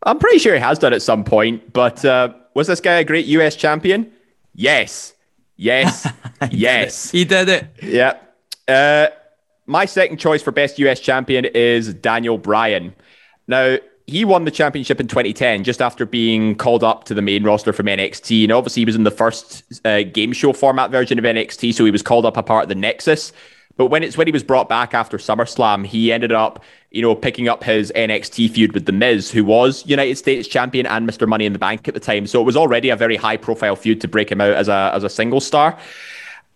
I'm 0.06 0.20
pretty 0.20 0.40
sure 0.40 0.54
he 0.54 0.60
has 0.60 0.80
done 0.80 0.94
at 0.94 1.02
some 1.02 1.24
point, 1.24 1.74
but 1.74 2.04
uh, 2.04 2.34
was 2.54 2.68
this 2.68 2.82
guy 2.82 2.96
a 2.96 3.04
great 3.04 3.26
US 3.28 3.56
champion? 3.56 4.12
Yes. 4.54 5.14
Yes. 5.56 6.08
yes. 6.52 7.12
He 7.12 7.26
did 7.26 7.50
it. 7.50 7.68
Yeah. 7.82 8.18
Uh, 8.68 9.08
my 9.66 9.86
second 9.86 10.18
choice 10.18 10.42
for 10.42 10.52
best 10.52 10.78
US 10.80 11.00
champion 11.00 11.46
is 11.46 11.94
Daniel 11.94 12.38
Bryan. 12.38 12.94
Now, 13.48 13.78
he 14.06 14.26
won 14.26 14.44
the 14.44 14.52
championship 14.52 15.00
in 15.00 15.08
2010 15.08 15.64
just 15.64 15.82
after 15.82 16.06
being 16.06 16.56
called 16.56 16.84
up 16.84 17.06
to 17.06 17.14
the 17.14 17.22
main 17.22 17.44
roster 17.44 17.72
from 17.72 17.86
NXT. 17.86 18.44
And 18.44 18.52
obviously, 18.52 18.82
he 18.82 18.86
was 18.86 18.96
in 18.96 19.04
the 19.04 19.12
first 19.12 19.64
uh, 19.86 20.04
game 20.04 20.34
show 20.34 20.52
format 20.52 20.92
version 20.92 21.18
of 21.18 21.24
NXT, 21.24 21.74
so 21.74 21.86
he 21.86 21.92
was 21.92 22.02
called 22.02 22.26
up 22.26 22.36
a 22.36 22.44
part 22.44 22.64
of 22.64 22.70
the 22.70 22.76
Nexus. 22.76 23.32
But 23.76 23.88
when 23.88 24.04
it's 24.04 24.18
when 24.18 24.28
he 24.28 24.32
was 24.32 24.44
brought 24.44 24.70
back 24.70 24.94
after 24.94 25.18
SummerSlam, 25.18 25.86
he 25.86 26.12
ended 26.12 26.32
up, 26.32 26.64
you 26.92 27.02
know, 27.02 27.16
picking 27.16 27.48
up 27.48 27.64
his 27.64 27.92
NXT 27.96 28.52
feud 28.52 28.74
with 28.74 28.86
The 28.86 28.92
Miz, 28.92 29.32
who 29.32 29.44
was 29.44 29.86
United 29.88 30.18
States 30.18 30.48
champion 30.48 30.86
and 30.86 31.10
Mr. 31.10 31.28
Money 31.28 31.46
in 31.46 31.54
the 31.54 31.60
Bank 31.60 31.88
at 31.88 31.94
the 31.94 32.00
time. 32.00 32.28
So 32.28 32.40
it 32.40 32.44
was 32.44 32.56
already 32.56 32.90
a 32.90 32.96
very 32.96 33.16
high 33.16 33.38
profile 33.38 33.76
feud 33.76 34.02
to 34.02 34.08
break 34.08 34.32
him 34.32 34.42
out 34.42 34.54
as 34.54 34.68
a 34.68 34.92
as 34.94 35.04
a 35.04 35.10
single 35.10 35.42
star. 35.42 35.80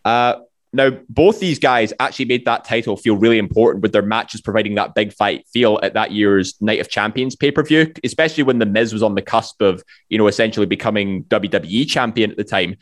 Uh, 0.05 0.35
now, 0.73 0.91
both 1.09 1.39
these 1.39 1.59
guys 1.59 1.93
actually 1.99 2.25
made 2.25 2.45
that 2.45 2.65
title 2.65 2.97
feel 2.97 3.15
really 3.15 3.37
important 3.37 3.81
with 3.81 3.93
their 3.93 4.01
matches 4.01 4.41
providing 4.41 4.75
that 4.75 4.93
big 4.93 5.13
fight 5.13 5.47
feel 5.47 5.79
at 5.81 5.93
that 5.93 6.11
year's 6.11 6.61
Night 6.61 6.79
of 6.79 6.89
Champions 6.89 7.35
pay 7.35 7.51
per 7.51 7.63
view, 7.63 7.91
especially 8.03 8.43
when 8.43 8.59
The 8.59 8.65
Miz 8.65 8.93
was 8.93 9.01
on 9.01 9.15
the 9.15 9.21
cusp 9.21 9.61
of, 9.61 9.81
you 10.09 10.17
know, 10.17 10.27
essentially 10.27 10.65
becoming 10.65 11.23
WWE 11.25 11.87
champion 11.87 12.31
at 12.31 12.37
the 12.37 12.43
time. 12.43 12.75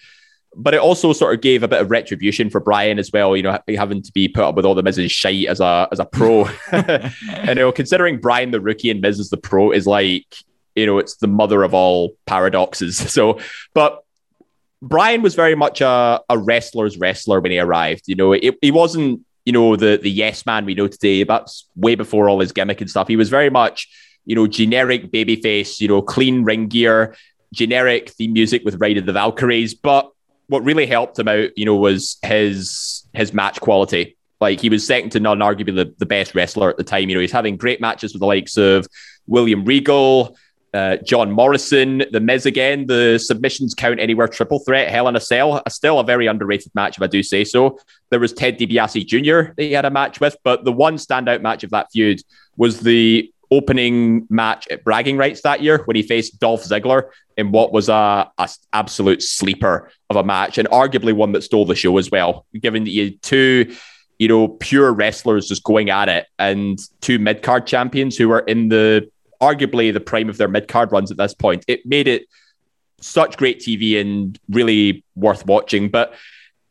But 0.58 0.74
it 0.74 0.80
also 0.80 1.12
sort 1.14 1.34
of 1.34 1.42
gave 1.42 1.64
a 1.64 1.68
bit 1.68 1.82
of 1.82 1.92
retribution 1.92 2.50
for 2.50 2.60
Bryan 2.60 2.98
as 2.98 3.12
well, 3.12 3.36
you 3.36 3.44
know, 3.44 3.60
having 3.76 4.02
to 4.02 4.12
be 4.14 4.28
put 4.28 4.44
up 4.44 4.56
with 4.56 4.66
all 4.66 4.76
the 4.76 4.84
Miz's 4.84 5.12
shite 5.12 5.48
as 5.48 5.60
a 5.60 5.88
as 5.92 6.00
a 6.00 6.06
pro. 6.06 6.46
and 6.72 7.14
you 7.50 7.56
know, 7.56 7.72
considering 7.72 8.20
Bryan 8.20 8.52
the 8.52 8.62
rookie 8.62 8.90
and 8.90 9.02
Miz 9.02 9.20
as 9.20 9.30
the 9.30 9.38
pro 9.38 9.72
is 9.72 9.86
like, 9.86 10.26
you 10.76 10.86
know, 10.86 10.98
it's 10.98 11.16
the 11.16 11.28
mother 11.28 11.64
of 11.64 11.74
all 11.74 12.16
paradoxes. 12.26 13.00
So, 13.16 13.40
but 13.74 14.04
Bryan 14.82 15.22
was 15.22 15.36
very 15.36 15.56
much 15.56 15.82
a, 15.82 16.22
a 16.30 16.38
wrestler's 16.38 16.98
wrestler 16.98 17.40
when 17.40 17.52
he 17.52 17.60
arrived. 17.60 18.04
You 18.08 18.16
know, 18.16 18.34
it, 18.34 18.58
he 18.62 18.72
wasn't, 18.72 19.22
you 19.46 19.54
know, 19.54 19.76
the 19.76 19.98
the 19.98 20.12
yes 20.12 20.46
man 20.46 20.66
we 20.66 20.76
know 20.76 20.88
today. 20.88 21.24
That's 21.24 21.68
way 21.76 21.96
before 21.96 22.30
all 22.30 22.40
his 22.40 22.52
gimmick 22.52 22.82
and 22.82 22.90
stuff. 22.90 23.08
He 23.08 23.16
was 23.16 23.30
very 23.30 23.50
much, 23.50 23.88
you 24.26 24.36
know, 24.36 24.48
generic 24.48 25.12
babyface, 25.12 25.80
you 25.80 25.88
know, 25.88 26.02
clean 26.02 26.44
ring 26.44 26.68
gear, 26.68 27.16
generic 27.54 28.10
theme 28.10 28.34
music 28.34 28.64
with 28.66 28.80
Ride 28.82 28.98
of 28.98 29.06
the 29.06 29.14
Valkyries. 29.14 29.74
But 29.74 30.12
what 30.48 30.64
really 30.64 30.86
helped 30.86 31.18
him 31.18 31.28
out, 31.28 31.50
you 31.56 31.66
know, 31.66 31.76
was 31.76 32.18
his 32.24 33.08
his 33.14 33.34
match 33.34 33.60
quality. 33.60 34.18
Like 34.42 34.60
he 34.60 34.70
was 34.70 34.86
second 34.86 35.12
to 35.12 35.20
none, 35.20 35.40
arguably 35.40 35.76
the, 35.76 35.96
the 35.98 36.06
best 36.06 36.36
wrestler 36.36 36.70
at 36.70 36.78
the 36.78 36.84
time. 36.84 37.10
You 37.10 37.16
know, 37.16 37.22
he's 37.22 37.32
having 37.32 37.58
great 37.58 37.80
matches 37.80 38.14
with 38.14 38.20
the 38.20 38.26
likes 38.26 38.58
of 38.58 38.86
William 39.28 39.64
Regal, 39.64 40.36
uh, 40.76 40.98
John 40.98 41.32
Morrison, 41.32 42.04
The 42.12 42.20
Miz 42.20 42.46
again, 42.46 42.86
the 42.86 43.18
submissions 43.18 43.74
count 43.74 44.00
anywhere 44.00 44.28
triple 44.28 44.60
threat, 44.60 44.90
Hell 44.92 45.08
in 45.08 45.16
a 45.16 45.22
Cell, 45.22 45.64
still 45.70 46.00
a 46.00 46.04
very 46.04 46.28
underrated 46.28 46.76
match, 46.76 46.98
if 46.98 47.02
I 47.02 47.08
do 47.08 47.24
say 47.24 47.46
so. 47.46 47.80
There 48.10 48.20
was 48.20 48.34
Ted 48.34 48.60
DiBiase 48.60 49.08
Jr. 49.08 49.54
that 49.56 49.64
he 49.64 49.72
had 49.72 49.86
a 49.86 49.90
match 49.90 50.20
with, 50.20 50.36
but 50.44 50.66
the 50.66 50.74
one 50.74 50.98
standout 50.98 51.42
match 51.42 51.64
of 51.64 51.70
that 51.70 51.88
feud 51.94 52.22
was 52.58 52.82
the 52.82 53.32
opening 53.52 54.26
match 54.30 54.68
at 54.70 54.84
Bragging 54.84 55.18
Rights 55.18 55.42
that 55.42 55.62
year 55.62 55.82
when 55.86 55.96
he 55.96 56.04
faced 56.04 56.40
Dolph 56.40 56.64
Ziggler 56.64 57.10
in 57.38 57.52
what 57.52 57.72
was 57.72 57.90
a, 57.90 58.30
a 58.38 58.50
absolute 58.74 59.22
sleeper 59.22 59.92
of 60.10 60.16
a 60.16 60.24
match 60.24 60.58
and 60.58 60.68
arguably 60.70 61.14
one 61.14 61.32
that 61.34 61.44
stole 61.44 61.66
the 61.66 61.76
show 61.76 61.98
as 61.98 62.10
well, 62.10 62.46
given 62.60 62.84
that 62.84 62.92
you 62.92 63.06
had 63.06 63.22
two 63.22 63.76
you 64.18 64.28
know, 64.28 64.48
pure 64.48 64.94
wrestlers 64.94 65.48
just 65.48 65.64
going 65.64 65.90
at 65.90 66.08
it 66.08 66.28
and 66.40 66.80
two 67.02 67.20
mid 67.20 67.42
card 67.42 67.68
champions 67.68 68.16
who 68.16 68.30
were 68.30 68.40
in 68.40 68.70
the 68.70 69.10
arguably 69.42 69.92
the 69.94 70.00
prime 70.00 70.30
of 70.30 70.38
their 70.38 70.48
mid 70.48 70.68
card 70.68 70.92
runs 70.92 71.12
at 71.12 71.18
this 71.18 71.34
point. 71.34 71.66
It 71.68 71.86
made 71.86 72.08
it 72.08 72.28
such 73.02 73.38
great 73.38 73.60
TV 73.60 74.00
and 74.00 74.40
really 74.50 75.04
worth 75.16 75.46
watching. 75.46 75.90
But 75.90 76.14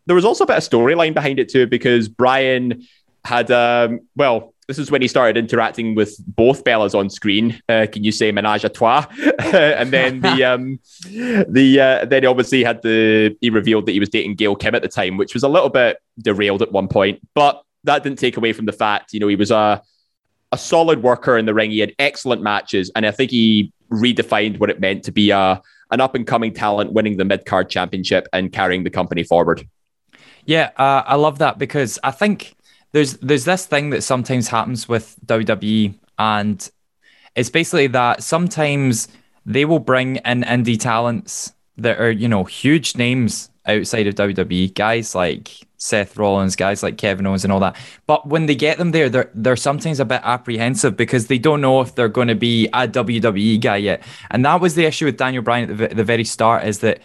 there 0.07 0.16
was 0.16 0.25
also 0.25 0.45
a 0.45 0.47
bit 0.47 0.57
of 0.57 0.62
storyline 0.62 1.14
behind 1.14 1.39
it 1.39 1.51
too, 1.51 1.66
because 1.66 2.09
Bryan 2.09 2.87
had, 3.25 3.51
um, 3.51 4.01
well, 4.16 4.53
this 4.66 4.78
is 4.78 4.90
when 4.90 5.02
he 5.02 5.08
started 5.08 5.36
interacting 5.36 5.94
with 5.94 6.16
both 6.26 6.64
Bellas 6.64 6.94
on 6.94 7.10
screen. 7.10 7.60
Uh, 7.68 7.86
can 7.90 8.04
you 8.04 8.12
say 8.12 8.32
menage 8.32 8.64
a 8.64 8.68
trois? 8.68 9.06
and 9.38 9.90
then 9.90 10.20
the 10.20 10.44
um, 10.44 10.78
the 11.04 11.80
uh, 11.80 12.04
then 12.04 12.22
he 12.22 12.26
obviously 12.26 12.64
had 12.64 12.82
the 12.82 13.36
he 13.40 13.50
revealed 13.50 13.86
that 13.86 13.92
he 13.92 14.00
was 14.00 14.08
dating 14.08 14.34
Gail 14.36 14.56
Kim 14.56 14.74
at 14.74 14.82
the 14.82 14.88
time, 14.88 15.16
which 15.16 15.34
was 15.34 15.42
a 15.42 15.48
little 15.48 15.70
bit 15.70 15.98
derailed 16.20 16.62
at 16.62 16.72
one 16.72 16.88
point, 16.88 17.20
but 17.34 17.62
that 17.84 18.02
didn't 18.02 18.18
take 18.18 18.36
away 18.36 18.52
from 18.52 18.64
the 18.64 18.72
fact 18.72 19.12
you 19.12 19.20
know 19.20 19.28
he 19.28 19.36
was 19.36 19.50
a 19.50 19.82
a 20.52 20.58
solid 20.58 21.02
worker 21.02 21.36
in 21.36 21.46
the 21.46 21.54
ring. 21.54 21.70
He 21.70 21.80
had 21.80 21.94
excellent 21.98 22.40
matches, 22.42 22.90
and 22.94 23.04
I 23.04 23.10
think 23.10 23.30
he 23.30 23.72
redefined 23.90 24.58
what 24.58 24.70
it 24.70 24.80
meant 24.80 25.04
to 25.04 25.12
be 25.12 25.30
a 25.30 25.60
an 25.90 26.00
up 26.00 26.14
and 26.14 26.26
coming 26.26 26.52
talent, 26.52 26.92
winning 26.92 27.16
the 27.16 27.24
mid 27.24 27.44
card 27.44 27.68
championship 27.68 28.26
and 28.32 28.52
carrying 28.52 28.84
the 28.84 28.90
company 28.90 29.22
forward. 29.22 29.66
Yeah, 30.46 30.70
uh, 30.76 31.02
I 31.06 31.14
love 31.16 31.38
that 31.38 31.58
because 31.58 31.98
I 32.02 32.10
think 32.10 32.54
there's 32.95 33.14
there's 33.14 33.45
this 33.45 33.66
thing 33.66 33.90
that 33.90 34.03
sometimes 34.03 34.49
happens 34.49 34.88
with 34.88 35.16
WWE, 35.26 35.95
and 36.16 36.70
it's 37.34 37.51
basically 37.51 37.88
that 37.88 38.22
sometimes 38.22 39.09
they 39.45 39.64
will 39.64 39.80
bring 39.80 40.16
in 40.16 40.42
indie 40.42 40.78
talents 40.78 41.53
that 41.76 42.01
are 42.01 42.12
you 42.12 42.28
know 42.28 42.45
huge 42.45 42.97
names 42.97 43.51
outside 43.66 44.07
of 44.07 44.14
WWE, 44.14 44.72
guys 44.74 45.12
like 45.12 45.66
Seth 45.76 46.16
Rollins, 46.16 46.55
guys 46.55 46.84
like 46.84 46.97
Kevin 46.97 47.26
Owens 47.26 47.42
and 47.42 47.53
all 47.53 47.59
that. 47.61 47.76
But 48.07 48.28
when 48.28 48.47
they 48.47 48.55
get 48.55 48.78
them 48.78 48.92
there, 48.92 49.09
they're 49.09 49.30
they're 49.34 49.57
sometimes 49.57 49.99
a 49.99 50.05
bit 50.05 50.20
apprehensive 50.22 50.97
because 50.97 51.26
they 51.26 51.38
don't 51.38 51.61
know 51.61 51.80
if 51.80 51.97
they're 51.97 52.09
going 52.09 52.28
to 52.28 52.36
be 52.36 52.66
a 52.68 52.86
WWE 52.86 53.61
guy 53.61 53.76
yet. 53.76 54.05
And 54.30 54.45
that 54.45 54.61
was 54.61 54.76
the 54.76 54.84
issue 54.84 55.07
with 55.07 55.16
Daniel 55.16 55.42
Bryan 55.42 55.68
at 55.68 55.78
the, 55.78 55.97
the 55.97 56.05
very 56.05 56.24
start 56.24 56.64
is 56.64 56.78
that 56.78 57.01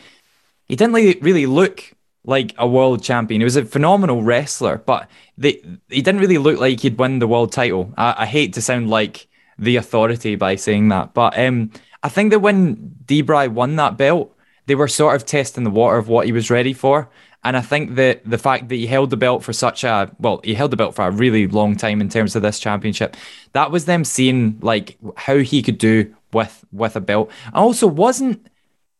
he 0.67 0.75
didn't 0.75 0.93
really 0.93 1.47
look 1.47 1.95
like 2.23 2.53
a 2.57 2.67
world 2.67 3.03
champion. 3.03 3.41
He 3.41 3.45
was 3.45 3.55
a 3.55 3.65
phenomenal 3.65 4.21
wrestler, 4.23 4.77
but 4.77 5.09
they, 5.37 5.61
he 5.89 6.01
didn't 6.01 6.21
really 6.21 6.37
look 6.37 6.59
like 6.59 6.81
he'd 6.81 6.99
win 6.99 7.19
the 7.19 7.27
world 7.27 7.51
title. 7.51 7.93
I, 7.97 8.15
I 8.19 8.25
hate 8.25 8.53
to 8.53 8.61
sound 8.61 8.89
like 8.89 9.27
the 9.57 9.77
authority 9.77 10.35
by 10.35 10.55
saying 10.55 10.89
that, 10.89 11.13
but 11.13 11.37
um, 11.37 11.71
I 12.03 12.09
think 12.09 12.31
that 12.31 12.39
when 12.39 12.95
D-Bry 13.05 13.47
won 13.47 13.75
that 13.77 13.97
belt, 13.97 14.35
they 14.67 14.75
were 14.75 14.87
sort 14.87 15.15
of 15.15 15.25
testing 15.25 15.63
the 15.63 15.69
water 15.69 15.97
of 15.97 16.07
what 16.07 16.25
he 16.25 16.31
was 16.31 16.49
ready 16.49 16.73
for. 16.73 17.09
And 17.43 17.55
I 17.55 17.61
think 17.61 17.95
that 17.95 18.29
the 18.29 18.37
fact 18.37 18.67
that 18.67 18.75
he 18.75 18.85
held 18.85 19.09
the 19.09 19.17
belt 19.17 19.43
for 19.43 19.53
such 19.53 19.83
a 19.85 20.11
well, 20.19 20.41
he 20.43 20.53
held 20.53 20.71
the 20.71 20.77
belt 20.77 20.93
for 20.93 21.07
a 21.07 21.11
really 21.11 21.47
long 21.47 21.77
time 21.77 22.01
in 22.01 22.09
terms 22.09 22.35
of 22.35 22.41
this 22.41 22.59
championship, 22.59 23.15
that 23.53 23.71
was 23.71 23.85
them 23.85 24.03
seeing 24.03 24.59
like 24.61 24.97
how 25.15 25.37
he 25.37 25.61
could 25.61 25.77
do 25.77 26.13
with 26.33 26.65
with 26.71 26.97
a 26.97 27.01
belt. 27.01 27.31
I 27.53 27.59
also 27.59 27.87
wasn't 27.87 28.45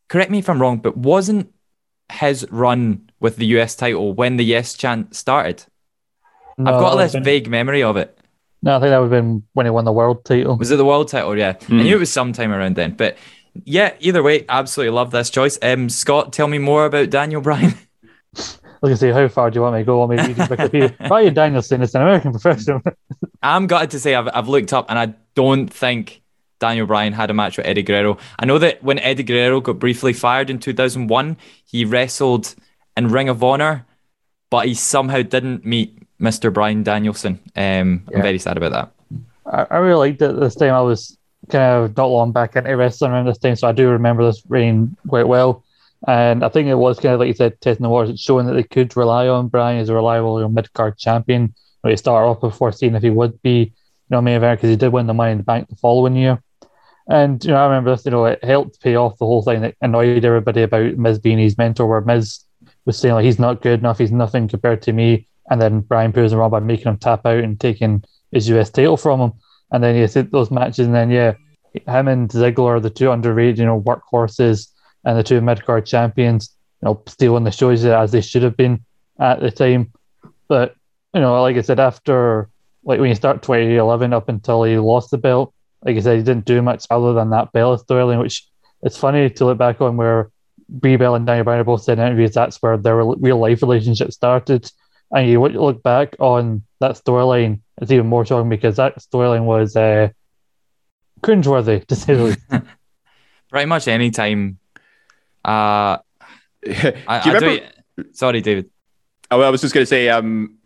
correct 0.08 0.32
me 0.32 0.40
if 0.40 0.50
I'm 0.50 0.62
wrong, 0.62 0.78
but 0.78 0.96
wasn't 0.96 1.54
his 2.12 2.46
run 2.52 3.10
with 3.20 3.38
the 3.38 3.46
US 3.48 3.76
title 3.76 4.14
when 4.14 4.38
the 4.38 4.46
yes 4.46 4.74
chant 4.74 5.16
started? 5.16 5.64
No, 6.58 6.74
I've 6.74 6.80
got 6.80 6.96
this 6.96 7.14
been, 7.14 7.24
vague 7.24 7.50
memory 7.50 7.84
of 7.84 7.98
it. 7.98 8.18
No, 8.62 8.76
I 8.76 8.80
think 8.80 8.90
that 8.90 8.98
would 8.98 9.12
have 9.12 9.24
been 9.24 9.44
when 9.54 9.66
he 9.66 9.70
won 9.70 9.86
the 9.86 9.94
world 9.94 10.26
title. 10.26 10.58
Was 10.58 10.72
it 10.72 10.76
the 10.76 10.86
world 10.86 11.08
title? 11.08 11.38
Yeah. 11.38 11.54
Mm. 11.54 11.80
I 11.80 11.84
knew 11.84 11.90
hmm. 11.90 11.96
it 11.96 12.00
was 12.00 12.12
sometime 12.12 12.52
around 12.52 12.76
then. 12.76 12.94
But 12.94 13.18
yeah, 13.64 13.94
either 14.00 14.22
way, 14.22 14.46
absolutely 14.50 14.94
love 14.94 15.12
this 15.12 15.30
choice. 15.30 15.58
Um, 15.62 15.90
Scott, 15.90 16.34
tell 16.34 16.48
me 16.48 16.58
more 16.58 16.86
about 16.86 17.10
Daniel 17.10 17.42
Bryan. 17.42 17.76
Like 18.82 18.84
I 18.92 18.94
say, 18.96 19.12
how 19.12 19.28
far 19.28 19.50
do 19.50 19.56
you 19.56 19.62
want 19.62 19.76
me 19.76 19.82
to 19.82 19.86
go? 19.86 20.04
I 20.04 20.08
mean, 20.08 20.20
Wikipedia. 20.20 21.08
Bryan 21.08 21.34
Danielson 21.34 21.82
is 21.82 21.96
an 21.96 22.02
American 22.02 22.32
professional. 22.32 22.82
I'm 23.42 23.68
gutted 23.68 23.92
to 23.92 24.00
say 24.00 24.16
I've, 24.16 24.30
I've 24.34 24.50
looked 24.50 24.74
up 24.74 24.88
and 24.90 25.00
I 25.00 25.14
don't 25.36 25.72
think 25.72 26.19
Daniel 26.60 26.86
Bryan 26.86 27.14
had 27.14 27.30
a 27.30 27.34
match 27.34 27.58
with 27.58 27.66
Eddie 27.66 27.84
Guerrero. 27.84 28.18
I 28.38 28.46
know 28.46 28.58
that 28.60 28.84
when 28.84 29.00
Eddie 29.00 29.24
Guerrero 29.24 29.62
got 29.62 29.80
briefly 29.80 30.14
fired 30.14 30.50
in 30.50 30.60
2001, 30.60 31.38
he 31.66 31.86
wrestled 31.86 32.56
in 32.98 33.08
Ring 33.08 33.30
of 33.30 33.44
Honor, 33.44 33.86
but 34.50 34.68
he 34.68 34.74
somehow 34.74 35.22
didn't 35.22 35.66
meet 35.66 35.98
Mr. 36.20 36.54
Bryan 36.54 36.84
Danielson. 36.84 37.40
Um, 37.56 38.04
yeah. 38.10 38.18
I'm 38.18 38.22
very 38.22 38.40
sad 38.40 38.58
about 38.58 38.72
that. 38.74 38.92
I, 39.46 39.76
I 39.76 39.78
really 39.80 40.10
liked 40.10 40.22
it 40.22 40.40
this 40.40 40.56
time. 40.56 40.74
I 40.74 40.82
was 40.82 41.18
kind 41.50 41.86
of 41.86 41.98
not 41.98 42.08
long 42.08 42.32
back 42.32 42.56
into 42.56 42.76
wrestling 42.76 43.12
around 43.12 43.26
this 43.26 43.38
time, 43.38 43.56
so 43.56 43.68
I 43.68 43.72
do 43.72 43.90
remember 43.90 44.26
this 44.26 44.44
reign 44.50 44.96
quite 45.08 45.28
well. 45.28 45.64
And 46.08 46.46
I 46.46 46.50
think 46.50 46.68
it 46.68 46.76
was 46.76 47.00
kind 47.00 47.14
of 47.14 47.20
like 47.20 47.28
you 47.28 47.34
said, 47.34 47.60
testing 47.62 47.84
the 47.84 47.90
waters, 47.90 48.20
showing 48.20 48.46
that 48.48 48.54
they 48.54 48.64
could 48.64 48.96
rely 48.96 49.28
on 49.28 49.48
Bryan 49.48 49.80
as 49.80 49.90
a 49.90 49.94
reliable 49.94 50.48
mid 50.50 50.72
card 50.74 50.98
champion. 50.98 51.54
When 51.82 51.92
he 51.92 51.98
started 51.98 52.28
off 52.28 52.42
before 52.42 52.74
seeing 52.74 52.96
if 52.96 53.04
he 53.04 53.10
would 53.10 53.42
be, 53.42 53.60
you 53.60 53.72
know, 54.10 54.22
main 54.22 54.36
event 54.36 54.60
because 54.60 54.70
he 54.70 54.76
did 54.76 54.92
win 54.92 55.08
the 55.08 55.14
Money 55.14 55.32
in 55.32 55.38
the 55.38 55.44
Bank 55.46 55.70
the 55.70 55.78
following 55.78 56.16
year. 56.16 56.42
And 57.10 57.44
you 57.44 57.52
know, 57.52 57.58
I 57.58 57.66
remember. 57.66 57.98
You 58.06 58.12
know, 58.12 58.26
it 58.26 58.44
helped 58.44 58.82
pay 58.82 58.96
off 58.96 59.18
the 59.18 59.26
whole 59.26 59.42
thing 59.42 59.62
that 59.62 59.76
annoyed 59.82 60.24
everybody 60.24 60.62
about 60.62 60.96
Miz 60.98 61.20
being 61.20 61.40
his 61.40 61.58
mentor, 61.58 61.88
where 61.88 62.02
Miz 62.02 62.40
was 62.86 62.98
saying 62.98 63.16
like 63.16 63.26
he's 63.26 63.40
not 63.40 63.62
good 63.62 63.80
enough, 63.80 63.98
he's 63.98 64.12
nothing 64.12 64.48
compared 64.48 64.82
to 64.84 64.94
me, 64.94 65.28
and 65.50 65.60
then 65.60 65.82
Bryan 65.82 66.14
proves 66.14 66.32
him 66.32 66.40
wrong 66.40 66.52
by 66.52 66.60
making 66.60 66.86
him 66.86 66.98
tap 66.98 67.26
out 67.26 67.44
and 67.44 67.60
taking 67.60 68.04
his 68.32 68.48
US 68.50 68.70
title 68.70 68.96
from 68.96 69.20
him. 69.20 69.34
And 69.72 69.84
then 69.84 69.96
he 69.96 70.02
hit 70.02 70.32
those 70.32 70.52
matches, 70.52 70.86
and 70.86 70.96
then 70.96 71.10
yeah, 71.10 71.34
him 71.74 72.08
and 72.08 72.30
Ziggler 72.30 72.78
are 72.78 72.80
the 72.80 72.90
two 72.92 73.12
underrated, 73.12 73.58
you 73.58 73.66
know, 73.66 73.82
workhorses 73.82 74.70
and 75.04 75.18
the 75.18 75.24
two 75.24 75.42
mid 75.42 75.66
card 75.66 75.88
champions, 75.88 76.56
you 76.82 76.88
know, 76.88 77.02
stealing 77.08 77.44
the 77.44 77.52
shows 77.52 77.84
as 77.86 78.12
they 78.12 78.22
should 78.22 78.44
have 78.44 78.56
been 78.56 78.86
at 79.20 79.40
the 79.40 79.50
time. 79.50 79.92
But 80.48 80.76
you 81.16 81.22
know, 81.22 81.42
like 81.42 81.58
I 81.58 81.62
said, 81.62 81.80
after 81.80 82.50
like 82.84 83.00
when 83.00 83.10
you 83.10 83.16
start 83.16 83.42
2011 83.42 84.14
up 84.14 84.30
until 84.30 84.64
he 84.64 84.78
lost 84.78 85.10
the 85.10 85.18
belt, 85.18 85.54
like 85.84 85.98
I 85.98 86.00
said, 86.00 86.18
he 86.18 86.24
didn't 86.24 86.46
do 86.46 86.62
much 86.62 86.86
other 86.90 87.14
than 87.14 87.30
that 87.32 87.52
Bella 87.52 87.78
storyline, 87.78 88.22
which 88.22 88.48
it's 88.82 88.98
funny 88.98 89.30
to 89.30 89.46
look 89.46 89.58
back 89.58 89.82
on 89.82 89.98
where 89.98 90.30
Brie 90.68 90.98
Bella 90.98 91.16
and 91.18 91.26
Daniel 91.26 91.44
Bryan 91.46 91.66
both 91.66 91.84
said 91.84 92.00
in 92.00 92.06
interviews 92.06 92.34
that's 92.34 92.62
where 92.62 92.78
their 92.78 92.98
real 93.04 93.40
life 93.40 93.62
relationship 93.62 94.12
started. 94.12 94.70
And 95.12 95.28
you 95.28 95.42
look 95.42 95.82
back 95.82 96.16
on 96.20 96.64
that 96.80 96.92
storyline, 96.92 97.62
it's 97.82 97.92
even 97.92 98.08
more 98.08 98.26
shocking 98.26 98.50
because 98.50 98.76
that 98.76 98.98
storyline 99.00 99.46
was 99.46 99.76
uh, 99.76 100.10
cringeworthy 101.22 101.86
to 101.88 101.96
say 101.96 102.14
the 102.14 102.24
least. 102.24 102.40
Pretty 103.50 103.66
much 103.66 103.88
any 103.88 104.12
time. 104.12 104.60
Uh, 105.44 105.98
Do 106.64 106.72
I, 106.74 106.82
you 106.82 106.94
I 107.08 107.34
remember? 107.34 107.70
don't- 107.98 108.16
sorry, 108.16 108.42
David. 108.42 108.70
Oh, 109.32 109.42
I 109.42 109.50
was 109.50 109.62
just 109.62 109.74
going 109.74 109.82
to 109.84 109.88
say, 109.88 110.10
um, 110.10 110.59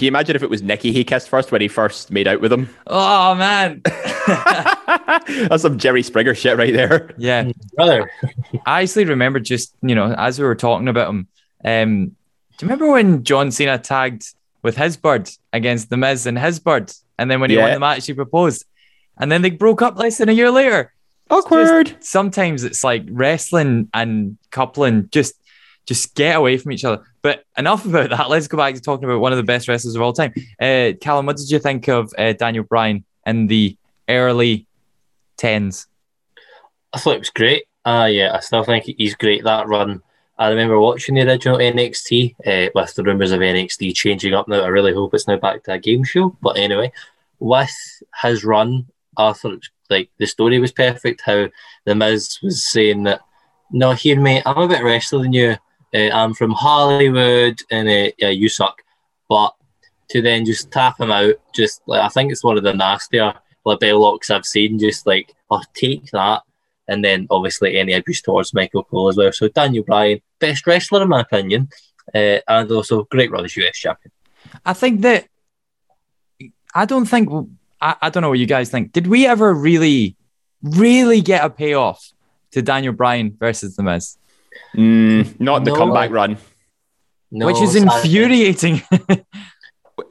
can 0.00 0.06
you 0.06 0.12
imagine 0.12 0.34
if 0.34 0.42
it 0.42 0.48
was 0.48 0.62
Nikki 0.62 0.92
he 0.92 1.04
kissed 1.04 1.28
first 1.28 1.52
when 1.52 1.60
he 1.60 1.68
first 1.68 2.10
made 2.10 2.26
out 2.26 2.40
with 2.40 2.50
him? 2.50 2.70
Oh 2.86 3.34
man. 3.34 3.82
That's 5.44 5.60
some 5.60 5.76
Jerry 5.76 6.02
Springer 6.02 6.34
shit 6.34 6.56
right 6.56 6.72
there. 6.72 7.10
yeah. 7.18 7.52
Brother, 7.74 8.10
I 8.64 8.80
actually 8.80 9.04
remember 9.04 9.40
just, 9.40 9.74
you 9.82 9.94
know, 9.94 10.14
as 10.14 10.38
we 10.38 10.46
were 10.46 10.54
talking 10.54 10.88
about 10.88 11.10
him, 11.10 11.28
um, 11.66 12.06
do 12.06 12.64
you 12.64 12.68
remember 12.70 12.90
when 12.90 13.24
John 13.24 13.50
Cena 13.50 13.76
tagged 13.76 14.24
with 14.62 14.74
his 14.74 14.96
bird 14.96 15.28
against 15.52 15.90
The 15.90 15.98
Miz 15.98 16.24
and 16.24 16.38
his 16.38 16.60
bird? 16.60 16.90
And 17.18 17.30
then 17.30 17.40
when 17.40 17.50
he 17.50 17.58
won 17.58 17.70
the 17.70 17.78
match, 17.78 18.06
he 18.06 18.14
proposed. 18.14 18.64
And 19.18 19.30
then 19.30 19.42
they 19.42 19.50
broke 19.50 19.82
up 19.82 19.98
less 19.98 20.16
than 20.16 20.30
a 20.30 20.32
year 20.32 20.50
later. 20.50 20.94
Awkward. 21.28 21.94
Sometimes 22.02 22.64
it's 22.64 22.82
like 22.82 23.04
wrestling 23.10 23.90
and 23.92 24.38
coupling 24.50 25.10
just 25.10 25.34
just 25.84 26.14
get 26.14 26.36
away 26.36 26.56
from 26.56 26.72
each 26.72 26.86
other. 26.86 27.04
But 27.22 27.44
enough 27.56 27.84
about 27.84 28.10
that. 28.10 28.30
Let's 28.30 28.48
go 28.48 28.56
back 28.56 28.74
to 28.74 28.80
talking 28.80 29.04
about 29.04 29.20
one 29.20 29.32
of 29.32 29.36
the 29.36 29.44
best 29.44 29.68
wrestlers 29.68 29.94
of 29.94 30.02
all 30.02 30.12
time. 30.12 30.32
Uh, 30.60 30.92
Callum, 31.00 31.26
what 31.26 31.36
did 31.36 31.50
you 31.50 31.58
think 31.58 31.88
of 31.88 32.12
uh, 32.16 32.32
Daniel 32.32 32.64
Bryan 32.64 33.04
in 33.26 33.46
the 33.46 33.76
early 34.08 34.66
tens? 35.36 35.86
I 36.92 36.98
thought 36.98 37.16
it 37.16 37.20
was 37.20 37.30
great. 37.30 37.64
Uh, 37.84 38.08
yeah, 38.10 38.34
I 38.34 38.40
still 38.40 38.64
think 38.64 38.84
he's 38.84 39.14
great 39.14 39.44
that 39.44 39.68
run. 39.68 40.02
I 40.38 40.48
remember 40.48 40.80
watching 40.80 41.16
the 41.16 41.22
original 41.22 41.58
NXT 41.58 42.34
uh, 42.46 42.70
with 42.74 42.94
the 42.94 43.02
rumours 43.02 43.30
of 43.30 43.40
NXT 43.40 43.94
changing 43.94 44.32
up 44.32 44.48
now. 44.48 44.62
I 44.62 44.68
really 44.68 44.94
hope 44.94 45.12
it's 45.12 45.28
now 45.28 45.36
back 45.36 45.62
to 45.64 45.72
a 45.72 45.78
game 45.78 46.02
show. 46.02 46.34
But 46.40 46.56
anyway, 46.56 46.92
with 47.38 48.02
his 48.22 48.42
run, 48.42 48.86
I 49.18 49.34
thought 49.34 49.68
like 49.90 50.10
the 50.18 50.26
story 50.26 50.58
was 50.58 50.72
perfect. 50.72 51.20
How 51.20 51.48
the 51.84 51.94
Miz 51.94 52.38
was 52.42 52.64
saying 52.64 53.02
that, 53.02 53.20
"No, 53.70 53.92
hear 53.92 54.18
me, 54.18 54.40
I'm 54.46 54.56
a 54.56 54.68
bit 54.68 54.82
wrestler 54.82 55.22
than 55.22 55.34
you. 55.34 55.56
Uh, 55.94 56.10
I'm 56.10 56.34
from 56.34 56.52
Hollywood, 56.52 57.60
and 57.70 57.88
uh, 57.88 58.12
yeah, 58.18 58.30
you 58.30 58.48
suck." 58.48 58.82
But 59.28 59.54
to 60.10 60.22
then 60.22 60.44
just 60.44 60.70
tap 60.70 61.00
him 61.00 61.10
out, 61.10 61.34
just 61.54 61.82
like 61.86 62.02
I 62.02 62.08
think 62.08 62.32
it's 62.32 62.44
one 62.44 62.56
of 62.56 62.64
the 62.64 62.74
nastier 62.74 63.34
LeBell 63.66 64.00
Locks 64.00 64.30
I've 64.30 64.46
seen. 64.46 64.78
Just 64.78 65.06
like, 65.06 65.34
oh, 65.50 65.62
take 65.74 66.10
that 66.12 66.42
and 66.90 67.04
then 67.04 67.26
obviously 67.30 67.78
any 67.78 67.92
abuse 67.92 68.20
towards 68.20 68.52
Michael 68.52 68.82
Cole 68.82 69.08
as 69.08 69.16
well. 69.16 69.32
So 69.32 69.48
Daniel 69.48 69.84
Bryan, 69.84 70.20
best 70.40 70.66
wrestler 70.66 71.02
in 71.02 71.08
my 71.08 71.20
opinion, 71.20 71.68
uh, 72.12 72.38
and 72.48 72.70
also 72.70 73.04
great 73.04 73.30
run 73.30 73.44
US 73.44 73.76
champion. 73.78 74.10
I 74.66 74.72
think 74.72 75.00
that 75.02 75.28
I 76.74 76.84
don't 76.84 77.06
think 77.06 77.48
I, 77.80 77.96
I 78.02 78.10
don't 78.10 78.22
know 78.22 78.28
what 78.28 78.40
you 78.40 78.46
guys 78.46 78.70
think. 78.70 78.92
Did 78.92 79.06
we 79.06 79.26
ever 79.26 79.54
really, 79.54 80.16
really 80.62 81.20
get 81.20 81.44
a 81.44 81.48
payoff 81.48 82.12
to 82.50 82.60
Daniel 82.60 82.92
Bryan 82.92 83.36
versus 83.38 83.76
The 83.76 83.84
Miz, 83.84 84.18
Mm, 84.76 85.40
not 85.40 85.64
the 85.64 85.70
No. 85.70 85.76
comeback 85.76 86.10
run. 86.10 86.36
No, 87.30 87.46
which 87.46 87.60
is 87.62 87.72
sadly. 87.72 87.88
infuriating? 88.02 88.82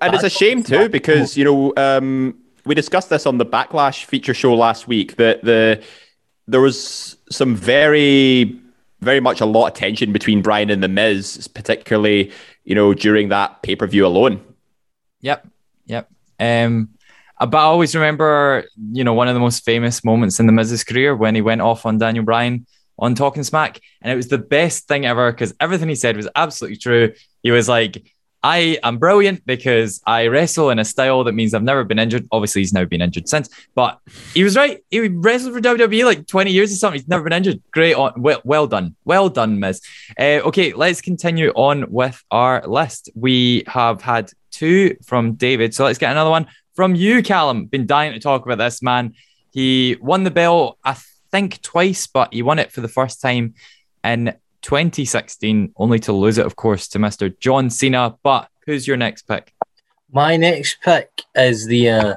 And 0.01 0.13
it's 0.13 0.23
a 0.23 0.29
shame 0.29 0.61
too 0.63 0.87
because 0.87 1.35
you 1.35 1.43
know 1.43 1.73
um, 1.75 2.35
we 2.63 2.75
discussed 2.75 3.09
this 3.09 3.25
on 3.25 3.39
the 3.39 3.45
Backlash 3.45 4.05
feature 4.05 4.35
show 4.35 4.53
last 4.53 4.87
week 4.87 5.15
that 5.15 5.43
the 5.43 5.83
there 6.47 6.61
was 6.61 7.17
some 7.31 7.55
very 7.55 8.55
very 9.01 9.19
much 9.19 9.41
a 9.41 9.45
lot 9.45 9.67
of 9.67 9.73
tension 9.73 10.13
between 10.13 10.41
Bryan 10.43 10.69
and 10.69 10.83
the 10.83 10.87
Miz, 10.87 11.47
particularly 11.47 12.31
you 12.65 12.75
know 12.75 12.93
during 12.93 13.29
that 13.29 13.63
pay 13.63 13.75
per 13.75 13.87
view 13.87 14.05
alone. 14.05 14.41
Yep, 15.21 15.47
yep. 15.87 16.07
Um, 16.39 16.89
but 17.39 17.55
I 17.55 17.61
always 17.63 17.95
remember, 17.95 18.65
you 18.91 19.03
know, 19.03 19.13
one 19.13 19.27
of 19.27 19.33
the 19.33 19.39
most 19.39 19.65
famous 19.65 20.03
moments 20.03 20.39
in 20.39 20.45
the 20.45 20.51
Miz's 20.53 20.83
career 20.83 21.15
when 21.15 21.33
he 21.33 21.41
went 21.41 21.61
off 21.61 21.85
on 21.85 21.97
Daniel 21.97 22.23
Bryan 22.23 22.67
on 23.00 23.16
Talking 23.16 23.43
Smack, 23.43 23.80
and 24.02 24.12
it 24.12 24.16
was 24.16 24.28
the 24.28 24.38
best 24.38 24.88
thing 24.88 25.06
ever 25.06 25.32
because 25.32 25.54
everything 25.60 25.89
he 25.89 25.95
said 25.95 26.16
was 26.16 26.28
absolutely 26.36 26.78
true. 26.78 27.14
He 27.41 27.52
was 27.52 27.68
like, 27.68 28.04
"I 28.43 28.78
am 28.84 28.97
brilliant 28.97 29.45
because 29.45 30.02
I 30.06 30.28
wrestle 30.28 30.70
in 30.70 30.80
a 30.80 30.86
style 30.86 31.24
that 31.24 31.34
means 31.34 31.54
I've 31.54 31.64
never 31.64 31.84
been 31.84 32.00
injured. 32.00 32.28
Obviously, 32.32 32.62
he's 32.62 32.74
now 32.74 32.86
been 32.86 33.02
injured 33.02 33.28
since, 33.28 33.50
but 33.74 34.00
he 34.34 34.43
was 34.43 34.56
right. 34.56 34.84
He 34.89 35.08
wrestled 35.08 35.54
for 35.54 35.62
WWE 35.62 36.06
like 36.06 36.28
20 36.28 36.52
years 36.52 36.72
or 36.72 36.76
something. 36.76 37.00
He's 37.00 37.10
never 37.10 37.24
been 37.24 37.34
injured. 37.34 37.62
Great, 37.72 37.95
on, 37.95 38.22
well, 38.22 38.41
well 38.43 38.68
done, 38.68 38.95
well 39.06 39.30
done, 39.30 39.60
Miz. 39.60 39.82
Uh, 40.20 40.41
okay, 40.45 40.74
let's 40.74 41.02
continue 41.02 41.52
on 41.56 41.91
with 41.91 42.22
our 42.30 42.66
list. 42.68 43.10
We 43.16 43.64
have 43.68 44.02
had 44.02 44.32
two 44.52 44.97
from 45.06 45.34
David, 45.34 45.74
so 45.74 45.86
let's 45.86 46.00
get 46.00 46.12
another 46.12 46.30
one 46.30 46.47
from 46.76 46.95
you, 46.95 47.24
Callum. 47.24 47.66
Been 47.66 47.86
dying 47.86 48.14
to 48.14 48.20
talk 48.20 48.45
about 48.45 48.58
this 48.58 48.82
man. 48.82 49.14
He 49.52 49.97
won 50.00 50.24
the 50.24 50.32
belt, 50.32 50.78
I 50.84 50.95
think, 51.32 51.61
twice, 51.61 52.07
but 52.07 52.34
he 52.34 52.41
won 52.41 52.59
it 52.59 52.71
for 52.71 52.82
the 52.82 52.88
first 52.88 53.21
time 53.21 53.53
in 54.03 54.36
2016, 54.61 55.73
only 55.77 55.99
to 55.99 56.13
lose 56.13 56.38
it, 56.38 56.45
of 56.45 56.55
course, 56.55 56.88
to 56.89 56.99
Mr. 56.99 57.38
John 57.39 57.69
Cena. 57.69 58.15
But 58.23 58.49
who's 58.65 58.88
your 58.88 58.97
next 58.97 59.23
pick? 59.27 59.53
My 60.11 60.38
next 60.38 60.77
pick 60.84 61.09
is 61.36 61.65
the 61.67 61.89
uh, 61.89 62.15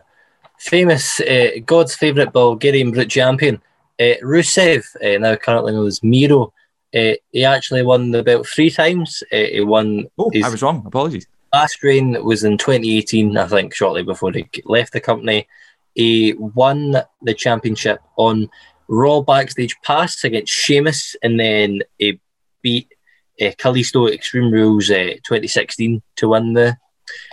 famous 0.59 1.21
uh, 1.21 1.51
God's 1.65 1.95
favourite 1.95 2.33
Bulgarian 2.33 2.91
brute 2.91 3.11
champion, 3.11 3.57
uh, 4.01 4.15
Rusev, 4.23 4.85
uh, 5.05 5.19
now 5.19 5.37
currently 5.37 5.73
known 5.73 5.87
as 5.87 6.03
Miro. 6.03 6.53
Uh, 6.95 7.13
he 7.31 7.45
actually 7.45 7.83
won 7.83 8.11
the 8.11 8.23
belt 8.23 8.47
three 8.47 8.71
times. 8.71 9.23
Uh, 9.33 9.37
he 9.37 9.61
won 9.63 10.07
Oh, 10.19 10.31
his 10.33 10.45
I 10.45 10.51
was 10.51 10.63
wrong. 10.63 10.83
Apologies. 10.87 11.27
last 11.53 11.83
reign 11.83 12.23
was 12.25 12.45
in 12.45 12.59
2018, 12.59 13.37
I 13.37 13.47
think, 13.47 13.75
shortly 13.75 14.03
before 14.03 14.33
he 14.33 14.47
left 14.65 14.93
the 14.93 15.01
company. 15.01 15.47
He 15.95 16.35
won 16.35 16.97
the 17.23 17.35
championship 17.35 18.01
on 18.17 18.49
Raw 18.93 19.23
Backstage 19.23 19.75
Pass 19.83 20.23
against 20.23 20.53
Sheamus, 20.53 21.17
and 21.23 21.41
then 21.41 21.81
he 21.97 22.21
beat 22.61 22.93
uh, 23.41 23.53
Kalisto 23.59 24.13
Extreme 24.13 24.53
Rules 24.53 24.91
uh, 24.91 25.15
2016 25.25 26.03
to 26.17 26.29
win 26.29 26.53
the 26.53 26.77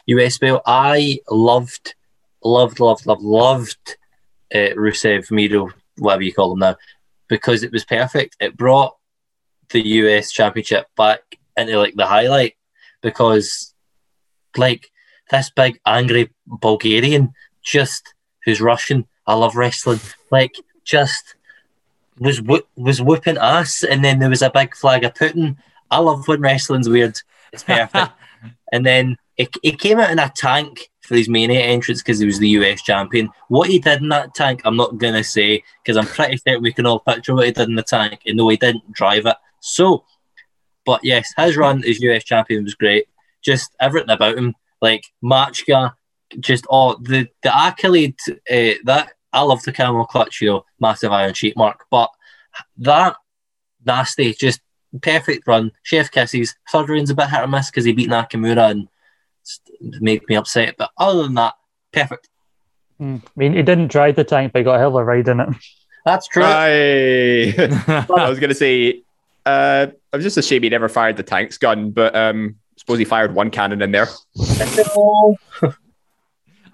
US 0.08 0.38
belt. 0.38 0.62
I 0.66 1.20
loved, 1.30 1.96
loved, 2.42 2.80
loved, 2.80 3.06
loved, 3.06 3.22
loved 3.22 3.98
uh, 4.54 4.72
Rusev, 4.78 5.30
Miro, 5.32 5.70
whatever 5.98 6.24
you 6.24 6.34
call 6.34 6.54
him 6.54 6.60
now, 6.60 6.78
because 7.28 7.62
it 7.62 7.74
was 7.74 7.84
perfect. 7.84 8.38
It 8.40 8.56
brought 8.56 8.96
the 9.72 9.86
US 9.86 10.32
championship 10.32 10.88
back 10.96 11.20
into 11.58 11.78
like 11.78 11.96
the 11.96 12.08
highlight 12.08 12.56
because 13.02 13.74
like 14.56 14.90
this 15.30 15.50
big 15.50 15.78
angry 15.86 16.32
Bulgarian 16.48 17.34
just 17.62 18.14
who's 18.46 18.62
Russian. 18.62 19.08
I 19.28 19.34
love 19.34 19.58
wrestling. 19.58 20.00
Like 20.32 20.56
just 20.86 21.36
was 22.20 22.42
was 22.76 23.02
whooping 23.02 23.38
ass, 23.38 23.84
and 23.84 24.04
then 24.04 24.20
there 24.20 24.30
was 24.30 24.42
a 24.42 24.50
big 24.50 24.76
flag 24.76 25.04
of 25.04 25.14
Putin. 25.14 25.58
I 25.90 26.00
love 26.00 26.28
when 26.28 26.42
wrestling's 26.42 26.90
weird. 26.90 27.20
It's 27.52 27.64
perfect. 27.64 28.12
and 28.72 28.86
then 28.86 29.18
it, 29.38 29.50
it 29.64 29.80
came 29.80 30.00
out 30.00 30.12
in 30.12 30.20
a 30.20 30.32
tank 30.36 30.90
for 31.02 31.16
his 31.16 31.30
main 31.30 31.50
entrance 31.50 32.02
because 32.02 32.20
he 32.20 32.26
was 32.26 32.40
the 32.40 32.50
US 32.50 32.82
champion. 32.82 33.30
What 33.48 33.70
he 33.70 33.80
did 33.80 34.02
in 34.02 34.10
that 34.10 34.36
tank, 34.36 34.62
I'm 34.66 34.78
not 34.78 34.98
gonna 34.98 35.24
say 35.24 35.64
because 35.84 35.98
I'm 35.98 36.06
pretty 36.06 36.38
certain 36.38 36.62
we 36.62 36.74
can 36.74 36.86
all 36.86 37.00
picture 37.00 37.34
what 37.34 37.46
he 37.46 37.52
did 37.52 37.70
in 37.70 37.76
the 37.76 37.84
tank. 37.84 38.22
And 38.26 38.38
no, 38.38 38.50
he 38.50 38.58
didn't 38.58 38.92
drive 38.92 39.26
it. 39.26 39.38
So, 39.62 40.04
but 40.86 41.04
yes, 41.04 41.34
his 41.38 41.58
run 41.58 41.84
as 41.84 42.00
US 42.02 42.24
champion 42.24 42.64
was 42.64 42.76
great. 42.76 43.06
Just 43.42 43.72
everything 43.80 44.12
about 44.12 44.38
him, 44.38 44.54
like 44.82 45.06
Machka, 45.24 45.94
just 46.40 46.68
oh 46.70 46.96
the 47.02 47.28
the 47.42 47.58
accolade 47.58 48.18
uh, 48.30 48.78
that 48.84 49.14
I 49.32 49.42
love 49.42 49.64
the 49.64 49.72
camel 49.72 50.06
clutch, 50.06 50.42
you 50.42 50.50
know, 50.50 50.66
massive 50.80 51.12
Iron 51.12 51.34
Sheik 51.34 51.56
mark, 51.56 51.86
but 51.92 52.10
that 52.78 53.16
nasty, 53.86 54.34
just 54.34 54.62
perfect 55.02 55.48
run. 55.48 55.72
Chef 55.84 56.12
kisses. 56.12 56.56
Third 56.72 56.90
reign's 56.90 57.10
a 57.10 57.16
bit 57.16 57.30
hit 57.30 57.42
or 57.42 57.48
miss 57.48 57.70
because 57.70 57.86
he 57.86 57.94
beat 57.94 58.10
Nakamura 58.10 58.72
and 58.72 58.88
made 60.02 60.28
me 60.28 60.36
upset, 60.36 60.76
but 60.78 60.92
other 60.98 61.24
than 61.24 61.36
that, 61.36 61.54
perfect. 61.92 62.30
Mm. 63.00 63.22
I 63.26 63.32
mean, 63.36 63.54
he 63.54 63.62
didn't 63.62 63.88
drive 63.92 64.16
the 64.16 64.24
tank, 64.24 64.52
but 64.52 64.60
he 64.60 64.64
got 64.64 64.76
a 64.76 64.80
hell 64.80 64.90
of 64.90 64.96
a 64.96 65.04
ride 65.04 65.28
in 65.28 65.40
it. 65.40 65.50
That's 66.06 66.28
true. 66.28 66.44
I, 66.44 67.54
I 68.10 68.30
was 68.30 68.40
going 68.40 68.50
to 68.50 68.56
say, 68.56 69.04
uh, 69.46 69.88
I'm 70.12 70.22
just 70.22 70.38
ashamed 70.38 70.64
he 70.64 70.70
never 70.70 70.90
fired 70.90 71.18
the 71.18 71.24
tanks 71.24 71.58
gun, 71.58 71.92
but 71.92 72.16
um, 72.16 72.56
suppose 72.78 73.00
he 73.00 73.06
fired 73.06 73.34
one 73.34 73.52
cannon 73.52 73.82
in 73.82 73.92
there. 73.92 74.08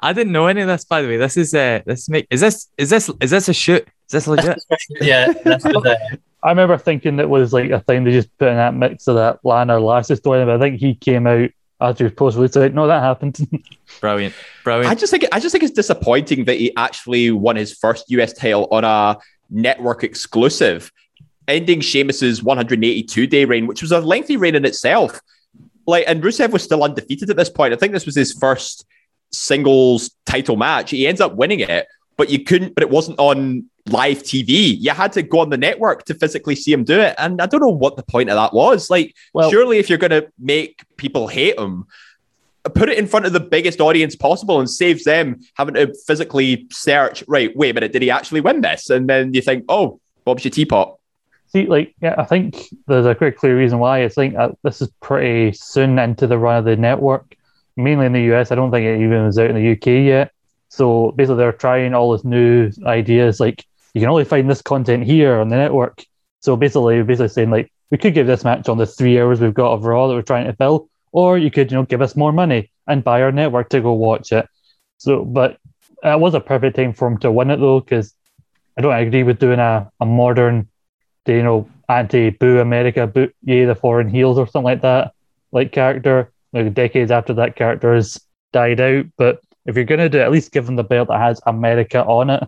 I 0.05 0.13
didn't 0.13 0.33
know 0.33 0.45
any 0.45 0.61
of 0.61 0.67
this, 0.67 0.85
by 0.85 1.01
the 1.01 1.07
way. 1.07 1.17
This 1.17 1.35
is 1.35 1.55
uh, 1.55 1.81
this 1.83 2.07
make 2.07 2.27
is 2.29 2.39
this 2.39 2.69
is 2.77 2.91
this 2.91 3.09
is 3.19 3.31
this 3.31 3.49
a 3.49 3.53
shoot? 3.53 3.87
Is 4.07 4.11
this 4.11 4.27
legit? 4.27 4.63
yeah, 5.01 5.33
that's 5.43 5.65
was, 5.65 5.83
uh, 5.83 5.95
I 6.43 6.49
remember 6.49 6.77
thinking 6.77 7.19
it 7.19 7.27
was 7.27 7.53
like 7.53 7.71
a 7.71 7.79
thing 7.79 8.03
they 8.03 8.11
just 8.11 8.29
put 8.37 8.49
in 8.49 8.55
that 8.55 8.75
mix 8.75 9.07
of 9.07 9.15
that 9.15 9.39
Lana 9.43 9.79
Lashley 9.79 10.15
story, 10.15 10.45
but 10.45 10.55
I 10.55 10.59
think 10.59 10.79
he 10.79 10.93
came 10.93 11.25
out 11.25 11.49
after 11.81 12.03
he 12.03 12.13
was 12.19 12.35
post 12.35 12.53
said, 12.53 12.75
no, 12.75 12.85
that 12.85 13.01
happened. 13.01 13.35
Brilliant, 13.99 14.35
brilliant. 14.63 14.85
I 14.85 14.93
brilliant. 14.93 14.99
just 14.99 15.11
think 15.11 15.25
I 15.31 15.39
just 15.39 15.51
think 15.51 15.63
it's 15.63 15.73
disappointing 15.73 16.45
that 16.45 16.57
he 16.57 16.75
actually 16.77 17.31
won 17.31 17.55
his 17.55 17.73
first 17.73 18.05
US 18.11 18.31
title 18.31 18.67
on 18.69 18.83
a 18.83 19.17
network 19.49 20.03
exclusive, 20.03 20.91
ending 21.47 21.81
Sheamus's 21.81 22.43
182 22.43 23.25
day 23.25 23.45
reign, 23.45 23.65
which 23.65 23.81
was 23.81 23.91
a 23.91 24.01
lengthy 24.01 24.37
reign 24.37 24.53
in 24.53 24.65
itself. 24.65 25.19
Like, 25.87 26.05
and 26.07 26.23
Rusev 26.23 26.51
was 26.51 26.61
still 26.61 26.83
undefeated 26.83 27.31
at 27.31 27.37
this 27.37 27.49
point. 27.49 27.73
I 27.73 27.77
think 27.77 27.91
this 27.91 28.05
was 28.05 28.15
his 28.15 28.33
first 28.33 28.85
singles 29.37 30.11
title 30.25 30.55
match. 30.55 30.91
He 30.91 31.07
ends 31.07 31.21
up 31.21 31.35
winning 31.35 31.59
it 31.59 31.87
but 32.17 32.29
you 32.29 32.43
couldn't, 32.43 32.75
but 32.75 32.83
it 32.83 32.89
wasn't 32.89 33.19
on 33.19 33.65
live 33.87 34.23
TV. 34.23 34.77
You 34.79 34.91
had 34.91 35.11
to 35.13 35.21
go 35.21 35.39
on 35.39 35.49
the 35.49 35.57
network 35.57 36.05
to 36.05 36.13
physically 36.13 36.55
see 36.55 36.71
him 36.71 36.83
do 36.83 36.99
it. 36.99 37.15
And 37.17 37.41
I 37.41 37.45
don't 37.45 37.61
know 37.61 37.67
what 37.69 37.97
the 37.97 38.03
point 38.03 38.29
of 38.29 38.35
that 38.35 38.53
was. 38.53 38.89
Like, 38.89 39.15
Well- 39.33 39.51
surely 39.51 39.77
if 39.77 39.89
you're 39.89 39.97
going 39.97 40.11
to 40.11 40.27
make 40.39 40.83
people 40.97 41.27
hate 41.27 41.59
him, 41.59 41.85
put 42.73 42.89
it 42.89 42.97
in 42.97 43.05
front 43.05 43.27
of 43.27 43.33
the 43.33 43.39
biggest 43.39 43.79
audience 43.79 44.15
possible 44.15 44.59
and 44.59 44.69
saves 44.69 45.03
them 45.03 45.39
having 45.53 45.75
to 45.75 45.93
physically 46.07 46.67
search, 46.71 47.23
right, 47.27 47.55
wait 47.55 47.71
a 47.71 47.73
minute, 47.73 47.91
did 47.91 48.01
he 48.01 48.09
actually 48.09 48.41
win 48.41 48.61
this? 48.61 48.89
And 48.89 49.07
then 49.07 49.33
you 49.33 49.41
think, 49.41 49.65
oh, 49.69 49.99
Bob's 50.23 50.43
your 50.43 50.51
teapot. 50.51 50.97
See, 51.47 51.67
like, 51.67 51.93
yeah, 52.01 52.15
I 52.17 52.23
think 52.23 52.57
there's 52.87 53.05
a 53.05 53.13
quite 53.13 53.37
clear 53.37 53.55
reason 53.55 53.77
why. 53.77 54.03
I 54.03 54.09
think 54.09 54.33
that 54.33 54.57
this 54.63 54.81
is 54.81 54.89
pretty 54.99 55.55
soon 55.55 55.99
into 55.99 56.25
the 56.25 56.39
run 56.39 56.57
of 56.57 56.65
the 56.65 56.75
network, 56.75 57.35
mainly 57.77 58.05
in 58.05 58.13
the 58.13 58.33
US. 58.33 58.51
I 58.51 58.55
don't 58.55 58.71
think 58.71 58.85
it 58.85 59.03
even 59.03 59.25
was 59.25 59.37
out 59.37 59.49
in 59.49 59.55
the 59.55 59.71
UK 59.71 60.05
yet. 60.05 60.31
So 60.69 61.11
basically, 61.11 61.37
they're 61.37 61.51
trying 61.51 61.93
all 61.93 62.15
these 62.15 62.25
new 62.25 62.71
ideas. 62.85 63.39
Like, 63.39 63.65
you 63.93 64.01
can 64.01 64.09
only 64.09 64.25
find 64.25 64.49
this 64.49 64.61
content 64.61 65.03
here 65.03 65.39
on 65.39 65.49
the 65.49 65.55
network. 65.55 66.03
So 66.41 66.55
basically, 66.55 67.01
basically 67.03 67.29
saying 67.29 67.49
like, 67.49 67.71
we 67.91 67.97
could 67.97 68.13
give 68.13 68.27
this 68.27 68.43
match 68.43 68.67
on 68.67 68.77
the 68.77 68.85
three 68.85 69.19
hours 69.19 69.39
we've 69.39 69.53
got 69.53 69.73
of 69.73 69.85
Raw 69.85 70.07
that 70.07 70.15
we're 70.15 70.21
trying 70.21 70.47
to 70.47 70.53
fill, 70.53 70.89
or 71.11 71.37
you 71.37 71.51
could, 71.51 71.71
you 71.71 71.77
know, 71.77 71.83
give 71.83 72.01
us 72.01 72.15
more 72.15 72.31
money 72.31 72.71
and 72.87 73.03
buy 73.03 73.21
our 73.21 73.31
network 73.31 73.69
to 73.69 73.81
go 73.81 73.93
watch 73.93 74.31
it. 74.31 74.47
So, 74.97 75.23
but 75.23 75.59
it 76.03 76.19
was 76.19 76.33
a 76.33 76.39
perfect 76.39 76.75
time 76.75 76.93
for 76.93 77.07
him 77.07 77.17
to 77.19 77.31
win 77.31 77.51
it 77.51 77.57
though, 77.57 77.79
because 77.79 78.13
I 78.77 78.81
don't 78.81 78.93
agree 78.93 79.23
with 79.23 79.39
doing 79.39 79.59
a, 79.59 79.89
a 79.99 80.05
modern 80.05 80.67
you 81.27 81.43
know, 81.43 81.69
anti 81.89 82.29
boo 82.29 82.59
America, 82.59 83.07
boo 83.07 83.29
yay 83.43 83.65
the 83.65 83.75
foreign 83.75 84.09
heels 84.09 84.37
or 84.37 84.47
something 84.47 84.65
like 84.65 84.81
that, 84.81 85.13
like 85.51 85.71
character. 85.71 86.31
Like 86.55 86.73
decades 86.73 87.11
after 87.11 87.33
that 87.35 87.55
character 87.55 87.93
has 87.93 88.19
died 88.53 88.79
out. 88.79 89.05
But 89.17 89.41
if 89.65 89.75
you're 89.75 89.85
gonna 89.85 90.09
do 90.09 90.19
it, 90.19 90.23
at 90.23 90.31
least 90.31 90.51
give 90.51 90.67
him 90.67 90.77
the 90.77 90.83
belt 90.83 91.09
that 91.09 91.19
has 91.19 91.41
America 91.45 92.03
on 92.03 92.29
it. 92.29 92.43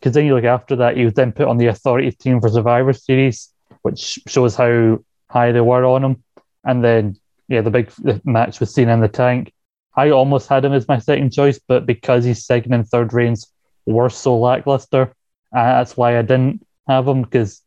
Because 0.00 0.14
then 0.14 0.26
you 0.26 0.34
look 0.34 0.44
after 0.44 0.74
that, 0.76 0.96
he 0.96 1.04
was 1.04 1.14
then 1.14 1.32
put 1.32 1.46
on 1.46 1.58
the 1.58 1.66
authority 1.66 2.10
team 2.10 2.40
for 2.40 2.48
Survivor 2.48 2.92
Series, 2.92 3.50
which 3.82 4.18
shows 4.26 4.56
how 4.56 4.98
high 5.28 5.52
they 5.52 5.60
were 5.60 5.84
on 5.84 6.02
him. 6.02 6.24
And 6.64 6.82
then 6.82 7.16
yeah, 7.48 7.60
the 7.60 7.70
big 7.70 7.92
match 8.24 8.58
with 8.58 8.70
Cena 8.70 8.94
in 8.94 9.00
the 9.00 9.08
tank. 9.08 9.52
I 9.94 10.10
almost 10.10 10.48
had 10.48 10.64
him 10.64 10.72
as 10.72 10.88
my 10.88 10.98
second 10.98 11.32
choice, 11.32 11.60
but 11.68 11.84
because 11.84 12.24
his 12.24 12.46
second 12.46 12.72
and 12.72 12.88
third 12.88 13.12
reigns 13.12 13.52
were 13.84 14.08
so 14.08 14.38
lackluster, 14.38 15.12
uh, 15.54 15.62
that's 15.62 15.96
why 15.96 16.18
I 16.18 16.22
didn't 16.22 16.66
have 16.88 17.06
him 17.06 17.22
because 17.22 17.60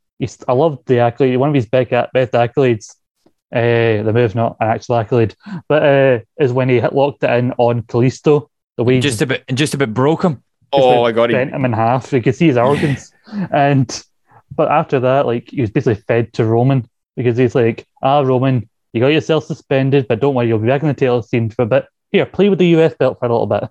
I 0.47 0.53
love 0.53 0.79
the 0.85 0.99
accolade. 0.99 1.37
One 1.37 1.49
of 1.49 1.55
his 1.55 1.67
best, 1.67 1.91
best 1.91 2.31
accolades, 2.31 2.95
uh, 3.55 4.03
the 4.03 4.11
move, 4.13 4.35
not 4.35 4.57
an 4.59 4.67
actual 4.67 4.97
accolade, 4.97 5.35
but 5.69 5.83
uh, 5.83 6.19
is 6.39 6.51
when 6.51 6.67
he 6.69 6.81
locked 6.81 7.23
it 7.23 7.29
in 7.31 7.53
on 7.57 7.83
Kalisto. 7.83 8.49
The 8.77 8.83
way 8.83 8.99
Just 8.99 9.21
a 9.21 9.25
bit, 9.25 9.45
just 9.53 9.73
a 9.73 9.77
bit 9.77 9.93
broke 9.93 10.23
him. 10.23 10.43
Oh, 10.73 11.01
like 11.01 11.13
I 11.13 11.15
got 11.15 11.29
bent 11.31 11.49
him. 11.51 11.55
him 11.55 11.65
in 11.65 11.73
half. 11.73 12.11
You 12.11 12.21
could 12.21 12.35
see 12.35 12.47
his 12.47 12.57
organs. 12.57 13.13
and 13.51 14.03
but 14.53 14.69
after 14.69 14.99
that, 14.99 15.25
like 15.25 15.49
he 15.49 15.61
was 15.61 15.69
basically 15.69 16.03
fed 16.03 16.33
to 16.33 16.45
Roman 16.45 16.89
because 17.15 17.37
he's 17.37 17.55
like, 17.55 17.87
ah, 18.03 18.19
Roman, 18.19 18.69
you 18.91 18.99
got 18.99 19.07
yourself 19.07 19.45
suspended, 19.45 20.07
but 20.07 20.19
don't 20.19 20.35
worry, 20.35 20.47
you'll 20.47 20.59
be 20.59 20.67
back 20.67 20.81
in 20.81 20.89
the 20.89 20.93
tail 20.93 21.21
scene 21.21 21.49
for 21.49 21.61
a 21.61 21.65
bit. 21.65 21.85
Here, 22.11 22.25
play 22.25 22.49
with 22.49 22.59
the 22.59 22.67
US 22.77 22.93
belt 22.95 23.19
for 23.19 23.25
a 23.25 23.29
little 23.29 23.47
bit. 23.47 23.69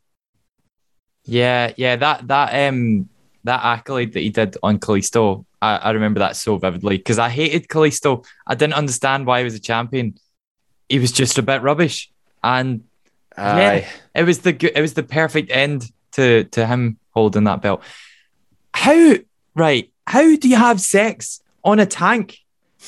Yeah, 1.25 1.73
yeah, 1.77 1.97
that 1.97 2.27
that 2.29 2.69
um 2.69 3.09
that 3.45 3.61
accolade 3.63 4.13
that 4.15 4.21
he 4.21 4.31
did 4.31 4.57
on 4.63 4.79
Kalisto, 4.79 5.45
I, 5.61 5.77
I 5.77 5.91
remember 5.93 6.21
that 6.21 6.37
so 6.37 6.59
vividly 6.59 6.99
because 6.99 7.19
I 7.19 7.29
hated 7.29 7.69
Kalisto. 7.69 8.25
I 8.47 8.55
didn't 8.55 8.75
understand 8.75 9.27
why 9.27 9.39
he 9.39 9.45
was 9.45 9.55
a 9.55 9.61
champion. 9.61 10.19
He 10.89 10.99
was 10.99 11.13
just 11.13 11.39
a 11.39 11.43
bit 11.43 11.63
rubbish, 11.63 12.11
and 12.43 12.85
Aye. 13.37 13.87
it 14.15 14.25
was 14.25 14.41
the 14.41 14.73
it 14.77 14.81
was 14.81 14.95
the 14.95 15.03
perfect 15.03 15.51
end 15.51 15.91
to 16.13 16.45
to 16.45 16.67
him 16.67 16.99
holding 17.11 17.45
that 17.45 17.63
belt. 17.63 17.83
How 18.75 19.15
right? 19.55 19.91
How 20.07 20.37
do 20.37 20.49
you 20.49 20.57
have 20.57 20.81
sex 20.81 21.41
on 21.65 21.81
a 21.81 21.87
tank 21.87 22.39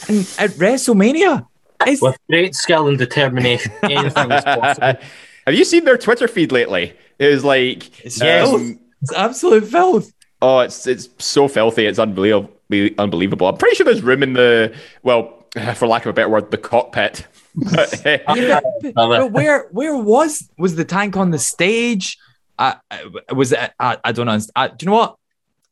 in, 0.09 0.19
at 0.39 0.51
WrestleMania? 0.59 1.47
It's, 1.87 2.03
With 2.03 2.19
great 2.29 2.55
skill 2.55 2.89
and 2.89 2.99
determination, 2.99 3.73
anything 3.83 4.33
is 4.33 4.45
possible. 4.45 5.01
Have 5.47 5.55
you 5.55 5.65
seen 5.65 5.85
their 5.85 5.99
Twitter 5.99 6.27
feed 6.27 6.53
lately? 6.53 6.95
It 7.19 7.29
was 7.29 7.45
like, 7.45 8.05
it's, 8.05 8.21
um, 8.21 8.27
filth. 8.27 8.79
it's 9.03 9.13
absolute 9.13 9.65
filth. 9.67 10.13
Oh, 10.43 10.61
it's 10.61 10.87
it's 10.87 11.09
so 11.19 11.49
filthy. 11.49 11.87
It's 11.87 11.99
unbelievable. 11.99 12.51
Unbelievable. 12.99 13.47
I'm 13.49 13.57
pretty 13.57 13.77
sure 13.77 13.85
there's 13.85 14.03
room 14.03 14.23
in 14.23 14.33
the 14.33 14.75
well, 15.03 15.47
for 15.75 15.87
lack 15.87 16.05
of 16.05 16.11
a 16.11 16.13
better 16.13 16.29
word, 16.29 16.51
the 16.51 16.59
cockpit. 16.59 17.27
But, 17.55 18.03
Yeah, 18.05 18.61
but, 18.83 18.95
but 18.95 19.33
where 19.33 19.69
where 19.71 19.97
was 19.97 20.49
was 20.59 20.77
the 20.77 20.85
tank 20.85 21.17
on 21.17 21.31
the 21.31 21.39
stage? 21.39 22.19
Uh, 22.59 22.75
uh, 22.91 23.35
was 23.35 23.53
it? 23.53 23.73
I, 23.79 23.99
I 24.03 24.13
don't 24.13 24.27
know. 24.27 24.39
I, 24.55 24.69
do 24.69 24.77
you 24.81 24.87
know 24.91 24.97
what? 24.97 25.17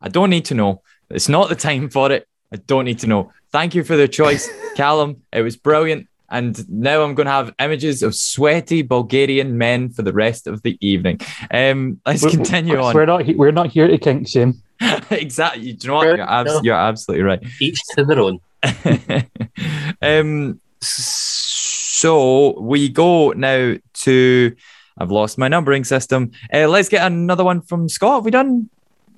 I 0.00 0.08
don't 0.08 0.30
need 0.30 0.46
to 0.46 0.54
know. 0.54 0.82
It's 1.10 1.28
not 1.28 1.48
the 1.48 1.54
time 1.54 1.88
for 1.88 2.12
it. 2.12 2.28
I 2.52 2.56
don't 2.56 2.84
need 2.84 3.00
to 3.00 3.06
know. 3.06 3.32
Thank 3.50 3.74
you 3.74 3.84
for 3.84 3.96
the 3.96 4.08
choice, 4.08 4.48
Callum. 4.76 5.22
It 5.32 5.42
was 5.42 5.56
brilliant. 5.56 6.08
And 6.34 6.68
now 6.68 7.02
I'm 7.04 7.14
going 7.14 7.26
to 7.26 7.32
have 7.32 7.54
images 7.60 8.02
of 8.02 8.14
sweaty 8.14 8.82
Bulgarian 8.82 9.56
men 9.56 9.88
for 9.90 10.02
the 10.02 10.12
rest 10.12 10.48
of 10.48 10.62
the 10.62 10.76
evening. 10.80 11.20
Um, 11.52 12.00
let's 12.04 12.22
We're- 12.22 12.34
continue 12.34 12.74
Chris, 12.74 12.86
on. 12.86 12.94
We're 12.94 13.06
not 13.06 13.22
he- 13.24 13.36
we're 13.36 13.52
not 13.52 13.68
here 13.70 13.86
to 13.86 13.96
kink 13.98 14.26
shame. 14.28 14.60
exactly. 15.10 15.72
Do 15.74 15.86
you 15.86 15.88
know 15.92 15.94
what? 15.94 16.06
You're, 16.16 16.20
abs- 16.28 16.54
No. 16.54 16.60
you're 16.64 16.74
absolutely 16.74 17.22
right. 17.24 17.40
Each 17.60 17.80
to 17.96 18.04
their 18.04 18.18
own. 18.18 18.40
um, 20.02 20.60
so 20.80 22.58
we 22.60 22.88
go 22.88 23.30
now 23.30 23.76
to. 24.02 24.56
I've 24.98 25.10
lost 25.10 25.38
my 25.38 25.48
numbering 25.48 25.84
system. 25.84 26.30
Uh, 26.52 26.68
let's 26.68 26.88
get 26.88 27.06
another 27.06 27.44
one 27.44 27.62
from 27.62 27.88
Scott. 27.88 28.16
Have 28.16 28.24
we 28.24 28.30
done? 28.30 28.68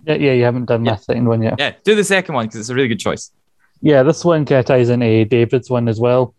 Yeah, 0.07 0.15
yeah, 0.15 0.33
you 0.33 0.45
haven't 0.45 0.67
done 0.67 0.85
Yeah. 0.85 0.93
my 0.93 0.97
second 0.99 1.27
one 1.29 1.43
yet. 1.43 1.55
Yeah, 1.59 1.73
do 1.85 1.95
the 1.95 2.05
second 2.05 2.35
one 2.35 2.47
because 2.47 2.61
it's 2.61 2.69
a 2.69 2.75
really 2.75 2.89
good 2.89 3.01
choice. 3.01 3.31
Yeah, 3.83 4.03
this 4.03 4.25
one 4.25 4.45
kind 4.47 4.61
of 4.61 4.65
ties 4.67 4.89
into 4.89 5.25
David's 5.25 5.69
one 5.69 5.89
as 5.89 5.99
well. 6.01 6.35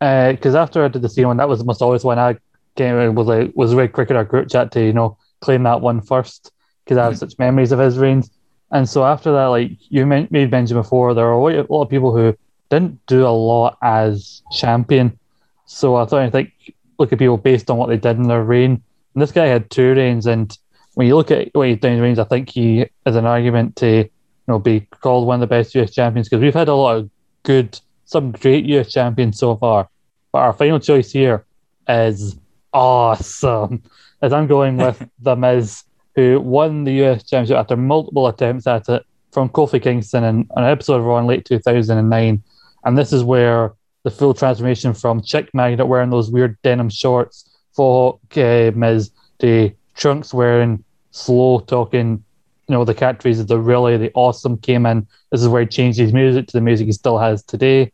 Uh, 0.00 0.32
because 0.32 0.54
after 0.54 0.84
I 0.84 0.88
did 0.88 1.02
the 1.02 1.08
Cena 1.08 1.28
one, 1.28 1.36
that 1.38 1.48
was 1.48 1.60
almost 1.60 1.82
always 1.82 2.04
when 2.04 2.18
I 2.18 2.36
came 2.76 3.14
was 3.14 3.26
like 3.26 3.52
was 3.54 3.72
quick 3.90 4.10
in 4.10 4.16
our 4.16 4.24
group 4.24 4.50
chat 4.50 4.70
to 4.72 4.84
you 4.84 4.92
know 4.92 5.16
claim 5.40 5.62
that 5.62 5.80
one 5.80 6.00
first 6.00 6.52
because 6.84 6.98
I 6.98 7.04
have 7.04 7.14
mm-hmm. 7.14 7.18
such 7.20 7.38
memories 7.38 7.72
of 7.72 7.78
his 7.78 7.98
reigns. 7.98 8.30
And 8.70 8.88
so 8.88 9.04
after 9.04 9.32
that, 9.32 9.46
like 9.46 9.72
you 9.88 10.06
made 10.06 10.30
mention 10.30 10.76
before, 10.76 11.14
there 11.14 11.26
are 11.26 11.32
a 11.32 11.66
lot 11.72 11.82
of 11.82 11.88
people 11.88 12.14
who 12.14 12.36
didn't 12.68 13.04
do 13.06 13.26
a 13.26 13.30
lot 13.30 13.78
as 13.82 14.42
champion. 14.52 15.18
So 15.66 15.96
I 15.96 16.04
thought 16.04 16.22
I 16.22 16.30
think 16.30 16.52
look 16.98 17.12
at 17.12 17.18
people 17.18 17.36
based 17.36 17.70
on 17.70 17.76
what 17.76 17.88
they 17.88 17.96
did 17.96 18.16
in 18.16 18.28
their 18.28 18.42
reign. 18.42 18.82
And 19.14 19.22
this 19.22 19.32
guy 19.32 19.46
had 19.46 19.70
two 19.70 19.94
reigns, 19.94 20.26
and 20.26 20.56
when 20.94 21.06
you 21.06 21.16
look 21.16 21.30
at 21.30 21.48
what 21.52 21.68
he's 21.68 21.78
done 21.78 21.92
in 21.92 22.00
reigns, 22.00 22.18
I 22.18 22.24
think 22.24 22.50
he 22.50 22.86
is 23.06 23.16
an 23.16 23.26
argument 23.26 23.76
to 23.76 23.98
you 23.98 24.10
know 24.46 24.58
be 24.58 24.80
called 25.00 25.26
one 25.26 25.36
of 25.36 25.40
the 25.40 25.46
best 25.46 25.74
US 25.74 25.92
champions 25.92 26.28
because 26.28 26.42
we've 26.42 26.54
had 26.54 26.68
a 26.68 26.74
lot 26.74 26.96
of 26.96 27.10
good, 27.42 27.80
some 28.06 28.32
great 28.32 28.64
US 28.66 28.90
champions 28.90 29.38
so 29.38 29.56
far. 29.56 29.88
But 30.32 30.38
our 30.38 30.52
final 30.52 30.80
choice 30.80 31.12
here 31.12 31.44
is 31.88 32.36
awesome. 32.72 33.82
As 34.22 34.32
I'm 34.32 34.46
going 34.46 34.78
with 34.78 35.06
The 35.20 35.36
Miz, 35.36 35.84
who 36.14 36.40
won 36.40 36.84
the 36.84 37.04
US 37.04 37.22
Championship 37.24 37.58
after 37.58 37.76
multiple 37.76 38.26
attempts 38.26 38.66
at 38.66 38.88
it 38.88 39.02
from 39.30 39.50
Kofi 39.50 39.82
Kingston 39.82 40.24
in 40.24 40.48
an 40.56 40.64
episode 40.64 40.96
of 40.96 41.04
Raw 41.04 41.18
in 41.18 41.26
late 41.26 41.44
2009. 41.44 42.42
And 42.84 42.98
this 42.98 43.12
is 43.12 43.22
where 43.22 43.74
the 44.02 44.10
full 44.10 44.32
transformation 44.32 44.94
from 44.94 45.20
chick 45.20 45.52
magnet 45.52 45.86
wearing 45.86 46.10
those 46.10 46.30
weird 46.30 46.56
denim 46.62 46.88
shorts 46.88 47.58
for 47.74 48.18
uh, 48.36 48.70
Miz 48.74 49.10
to 49.40 49.70
trunks 49.94 50.32
wearing 50.32 50.82
slow 51.10 51.60
talking, 51.60 52.24
you 52.68 52.72
know, 52.74 52.84
the 52.84 52.94
catchphrases, 52.94 53.46
the 53.46 53.58
really, 53.58 53.96
the 53.96 54.10
awesome 54.14 54.56
came 54.56 54.86
in. 54.86 55.06
This 55.30 55.42
is 55.42 55.48
where 55.48 55.62
he 55.62 55.68
changed 55.68 55.98
his 55.98 56.12
music 56.12 56.46
to 56.46 56.52
the 56.52 56.60
music 56.60 56.86
he 56.86 56.92
still 56.92 57.18
has 57.18 57.42
today. 57.42 57.92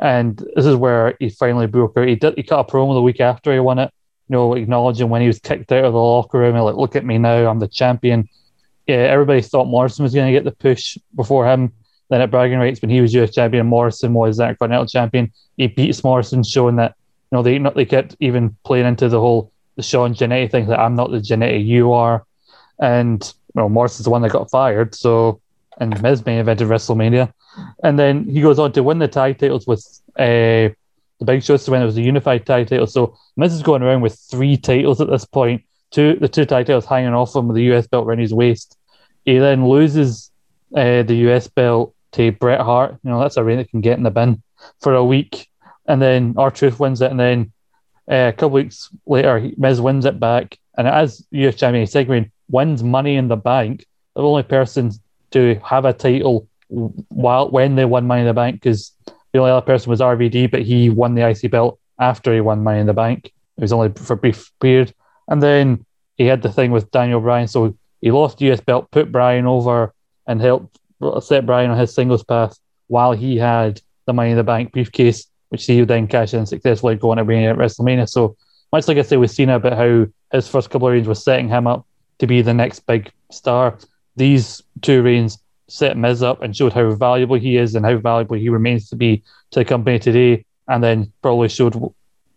And 0.00 0.38
this 0.56 0.66
is 0.66 0.76
where 0.76 1.14
he 1.20 1.30
finally 1.30 1.66
broke 1.66 1.96
out. 1.96 2.08
He 2.08 2.16
did 2.16 2.34
he 2.36 2.42
cut 2.42 2.60
a 2.60 2.64
promo 2.64 2.94
the 2.94 3.02
week 3.02 3.20
after 3.20 3.52
he 3.52 3.60
won 3.60 3.78
it, 3.78 3.90
you 4.28 4.34
know, 4.34 4.54
acknowledging 4.54 5.08
when 5.08 5.20
he 5.20 5.28
was 5.28 5.38
kicked 5.38 5.70
out 5.70 5.84
of 5.84 5.92
the 5.92 5.98
locker 5.98 6.38
room 6.38 6.56
like, 6.56 6.74
look 6.74 6.96
at 6.96 7.04
me 7.04 7.18
now, 7.18 7.48
I'm 7.48 7.60
the 7.60 7.68
champion. 7.68 8.28
Yeah, 8.86 8.96
everybody 8.96 9.40
thought 9.40 9.66
Morrison 9.66 10.02
was 10.02 10.14
going 10.14 10.26
to 10.26 10.32
get 10.32 10.44
the 10.44 10.52
push 10.52 10.98
before 11.14 11.48
him. 11.48 11.72
Then 12.10 12.20
at 12.20 12.30
bragging 12.30 12.58
rights, 12.58 12.82
when 12.82 12.90
he 12.90 13.00
was 13.00 13.14
US 13.14 13.34
champion, 13.34 13.66
Morrison 13.66 14.12
was 14.12 14.36
the 14.36 14.44
Intercontinental 14.44 14.86
champion. 14.86 15.32
He 15.56 15.68
beats 15.68 16.04
Morrison, 16.04 16.42
showing 16.42 16.76
that 16.76 16.94
you 17.30 17.36
know 17.36 17.42
they 17.42 17.58
not 17.58 17.76
they 17.76 17.86
kept 17.86 18.16
even 18.20 18.56
playing 18.64 18.86
into 18.86 19.08
the 19.08 19.20
whole 19.20 19.52
the 19.76 19.82
Shawn 19.82 20.14
Jannetty 20.14 20.50
thing 20.50 20.66
that 20.66 20.78
I'm 20.78 20.94
not 20.94 21.10
the 21.10 21.18
Jannetty 21.18 21.64
you 21.64 21.92
are. 21.92 22.26
And 22.78 23.22
you 23.54 23.60
know, 23.60 23.68
Morrison's 23.68 24.04
the 24.04 24.10
one 24.10 24.22
that 24.22 24.32
got 24.32 24.50
fired, 24.50 24.94
so 24.94 25.40
and 25.78 26.00
Miz 26.02 26.24
main 26.24 26.44
evented 26.44 26.68
WrestleMania. 26.68 27.32
And 27.82 27.98
then 27.98 28.24
he 28.24 28.40
goes 28.40 28.58
on 28.58 28.72
to 28.72 28.82
win 28.82 28.98
the 28.98 29.08
tag 29.08 29.38
titles 29.38 29.66
with 29.66 29.84
uh, 30.16 30.70
the 31.18 31.24
Big 31.24 31.42
Show. 31.42 31.56
So 31.56 31.72
when 31.72 31.82
it 31.82 31.86
was 31.86 31.96
a 31.96 32.02
unified 32.02 32.46
tag 32.46 32.68
title, 32.68 32.86
so 32.86 33.16
Miz 33.36 33.52
is 33.52 33.62
going 33.62 33.82
around 33.82 34.02
with 34.02 34.18
three 34.30 34.56
titles 34.56 35.00
at 35.00 35.08
this 35.08 35.24
point. 35.24 35.62
Two 35.90 36.16
the 36.20 36.28
two 36.28 36.44
tag 36.44 36.66
titles 36.66 36.86
hanging 36.86 37.14
off 37.14 37.36
him 37.36 37.46
with 37.46 37.56
the 37.56 37.74
US 37.74 37.86
belt 37.86 38.06
around 38.06 38.18
his 38.18 38.34
waist. 38.34 38.76
He 39.24 39.38
then 39.38 39.66
loses 39.68 40.30
uh, 40.74 41.02
the 41.02 41.14
US 41.28 41.46
belt 41.46 41.94
to 42.12 42.32
Bret 42.32 42.60
Hart. 42.60 42.98
You 43.02 43.10
know 43.10 43.20
that's 43.20 43.36
a 43.36 43.44
reign 43.44 43.58
that 43.58 43.70
can 43.70 43.80
get 43.80 43.96
in 43.96 44.04
the 44.04 44.10
bin 44.10 44.42
for 44.80 44.94
a 44.94 45.04
week, 45.04 45.48
and 45.86 46.00
then 46.00 46.34
R-Truth 46.36 46.80
wins 46.80 47.00
it, 47.00 47.10
and 47.10 47.20
then 47.20 47.52
uh, 48.10 48.28
a 48.28 48.32
couple 48.32 48.50
weeks 48.50 48.90
later, 49.06 49.50
Miz 49.56 49.80
wins 49.80 50.04
it 50.04 50.18
back, 50.18 50.58
and 50.76 50.88
as 50.88 51.24
US 51.30 51.54
champion, 51.56 51.86
reign 52.08 52.32
wins 52.48 52.82
Money 52.82 53.16
in 53.16 53.28
the 53.28 53.36
Bank, 53.36 53.86
the 54.14 54.22
only 54.22 54.42
person 54.42 54.90
to 55.34 55.60
have 55.64 55.84
a 55.84 55.92
title 55.92 56.48
while 56.68 57.50
when 57.50 57.74
they 57.76 57.84
won 57.84 58.06
Money 58.06 58.22
in 58.22 58.26
the 58.26 58.34
Bank 58.34 58.56
because 58.56 58.92
the 59.32 59.38
only 59.38 59.50
other 59.50 59.64
person 59.64 59.90
was 59.90 60.00
RVD, 60.00 60.50
but 60.50 60.62
he 60.62 60.90
won 60.90 61.14
the 61.14 61.28
IC 61.28 61.50
belt 61.50 61.78
after 62.00 62.32
he 62.32 62.40
won 62.40 62.64
Money 62.64 62.80
in 62.80 62.86
the 62.86 62.92
Bank. 62.92 63.32
It 63.56 63.60
was 63.60 63.72
only 63.72 63.92
for 63.92 64.14
a 64.14 64.16
brief 64.16 64.50
period, 64.60 64.94
and 65.28 65.42
then 65.42 65.84
he 66.16 66.26
had 66.26 66.42
the 66.42 66.50
thing 66.50 66.70
with 66.70 66.90
Daniel 66.90 67.20
Bryan, 67.20 67.48
so 67.48 67.76
he 68.00 68.10
lost 68.10 68.38
the 68.38 68.50
US 68.52 68.60
belt, 68.60 68.90
put 68.90 69.12
Bryan 69.12 69.46
over, 69.46 69.92
and 70.26 70.40
helped 70.40 70.78
set 71.20 71.46
Bryan 71.46 71.70
on 71.70 71.78
his 71.78 71.94
singles 71.94 72.24
path 72.24 72.58
while 72.86 73.12
he 73.12 73.36
had 73.36 73.80
the 74.06 74.12
Money 74.12 74.30
in 74.30 74.36
the 74.36 74.44
Bank 74.44 74.72
briefcase, 74.72 75.26
which 75.48 75.66
he 75.66 75.80
would 75.80 75.88
then 75.88 76.06
cash 76.06 76.34
in 76.34 76.46
successfully 76.46 76.96
going 76.96 77.18
to 77.18 77.24
win 77.24 77.44
at 77.44 77.56
WrestleMania. 77.56 78.08
So 78.08 78.36
much 78.72 78.88
like 78.88 78.98
I 78.98 79.02
say 79.02 79.16
with 79.16 79.30
Cena 79.30 79.56
about 79.56 79.76
how 79.76 80.06
his 80.32 80.48
first 80.48 80.70
couple 80.70 80.88
of 80.88 80.92
reigns 80.92 81.08
was 81.08 81.22
setting 81.22 81.48
him 81.48 81.66
up 81.66 81.86
to 82.18 82.26
be 82.26 82.42
the 82.42 82.54
next 82.54 82.80
big 82.80 83.10
star, 83.30 83.78
these 84.16 84.62
two 84.82 85.02
reigns 85.02 85.38
set 85.68 85.96
Miz 85.96 86.22
up 86.22 86.42
and 86.42 86.56
showed 86.56 86.72
how 86.72 86.90
valuable 86.92 87.36
he 87.36 87.56
is 87.56 87.74
and 87.74 87.84
how 87.84 87.96
valuable 87.96 88.36
he 88.36 88.48
remains 88.48 88.88
to 88.90 88.96
be 88.96 89.22
to 89.50 89.60
the 89.60 89.64
company 89.64 89.98
today, 89.98 90.44
and 90.68 90.82
then 90.82 91.12
probably 91.22 91.48
showed 91.48 91.72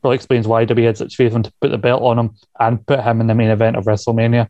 probably 0.02 0.16
explains 0.16 0.48
why 0.48 0.66
WWE 0.66 0.86
had 0.86 0.98
such 0.98 1.16
faith 1.16 1.34
in 1.34 1.44
to 1.44 1.54
put 1.60 1.72
the 1.72 1.78
belt 1.78 2.04
on 2.04 2.20
him 2.20 2.36
and 2.60 2.86
put 2.86 3.04
him 3.04 3.22
in 3.22 3.28
the 3.28 3.36
main 3.36 3.50
event 3.50 3.76
of 3.76 3.86
WrestleMania. 3.86 4.48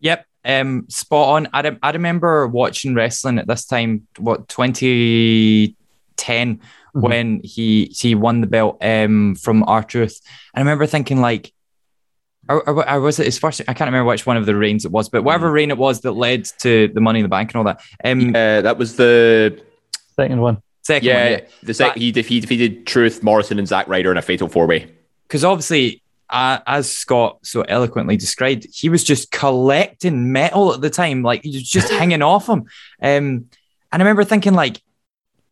Yep, 0.00 0.26
um, 0.44 0.86
spot 0.88 1.28
on. 1.28 1.48
I, 1.52 1.76
I 1.82 1.90
remember 1.90 2.46
watching 2.46 2.94
wrestling 2.94 3.38
at 3.38 3.46
this 3.46 3.66
time, 3.66 4.06
what 4.18 4.48
2010, 4.48 5.76
mm-hmm. 6.56 7.00
when 7.00 7.40
he 7.44 7.94
he 7.96 8.14
won 8.14 8.40
the 8.40 8.46
belt 8.46 8.78
um, 8.80 9.34
from 9.36 9.62
R-Truth. 9.64 10.20
And 10.54 10.60
I 10.60 10.62
remember 10.62 10.86
thinking 10.86 11.20
like, 11.20 11.52
or, 12.48 12.68
or, 12.68 12.88
or, 12.88 13.00
was 13.00 13.18
it 13.18 13.26
his 13.26 13.38
first? 13.38 13.60
I 13.62 13.74
can't 13.74 13.88
remember 13.88 14.08
which 14.08 14.26
one 14.26 14.36
of 14.36 14.46
the 14.46 14.56
reigns 14.56 14.84
it 14.84 14.90
was, 14.90 15.08
but 15.08 15.22
whatever 15.22 15.46
mm-hmm. 15.46 15.54
reign 15.54 15.70
it 15.70 15.78
was 15.78 16.00
that 16.00 16.12
led 16.12 16.46
to 16.60 16.88
the 16.88 17.00
Money 17.00 17.20
in 17.20 17.22
the 17.22 17.28
Bank 17.28 17.50
and 17.50 17.56
all 17.56 17.64
that. 17.64 17.80
Um, 18.04 18.30
uh, 18.30 18.62
that 18.62 18.78
was 18.78 18.96
the 18.96 19.62
second 20.16 20.40
one. 20.40 20.62
Second 20.82 21.06
yeah, 21.06 21.22
one, 21.22 21.32
yeah. 21.32 21.46
the 21.62 21.74
sec- 21.74 21.96
he, 21.96 22.12
he 22.12 22.40
defeated 22.40 22.86
Truth, 22.86 23.22
Morrison, 23.22 23.58
and 23.58 23.68
Zack 23.68 23.86
Ryder 23.86 24.10
in 24.10 24.16
a 24.16 24.22
fatal 24.22 24.48
four 24.48 24.66
way. 24.66 24.90
Because 25.28 25.44
obviously 25.44 26.02
uh, 26.30 26.60
as 26.66 26.90
Scott 26.90 27.38
so 27.42 27.62
eloquently 27.62 28.16
described, 28.16 28.66
he 28.72 28.88
was 28.88 29.04
just 29.04 29.30
collecting 29.30 30.32
metal 30.32 30.72
at 30.72 30.80
the 30.80 30.90
time. 30.90 31.22
Like 31.22 31.42
he 31.42 31.50
was 31.50 31.68
just 31.68 31.90
hanging 31.92 32.22
off 32.22 32.48
him. 32.48 32.64
Um, 33.02 33.46
and 33.92 33.92
I 33.92 33.98
remember 33.98 34.24
thinking, 34.24 34.54
like, 34.54 34.80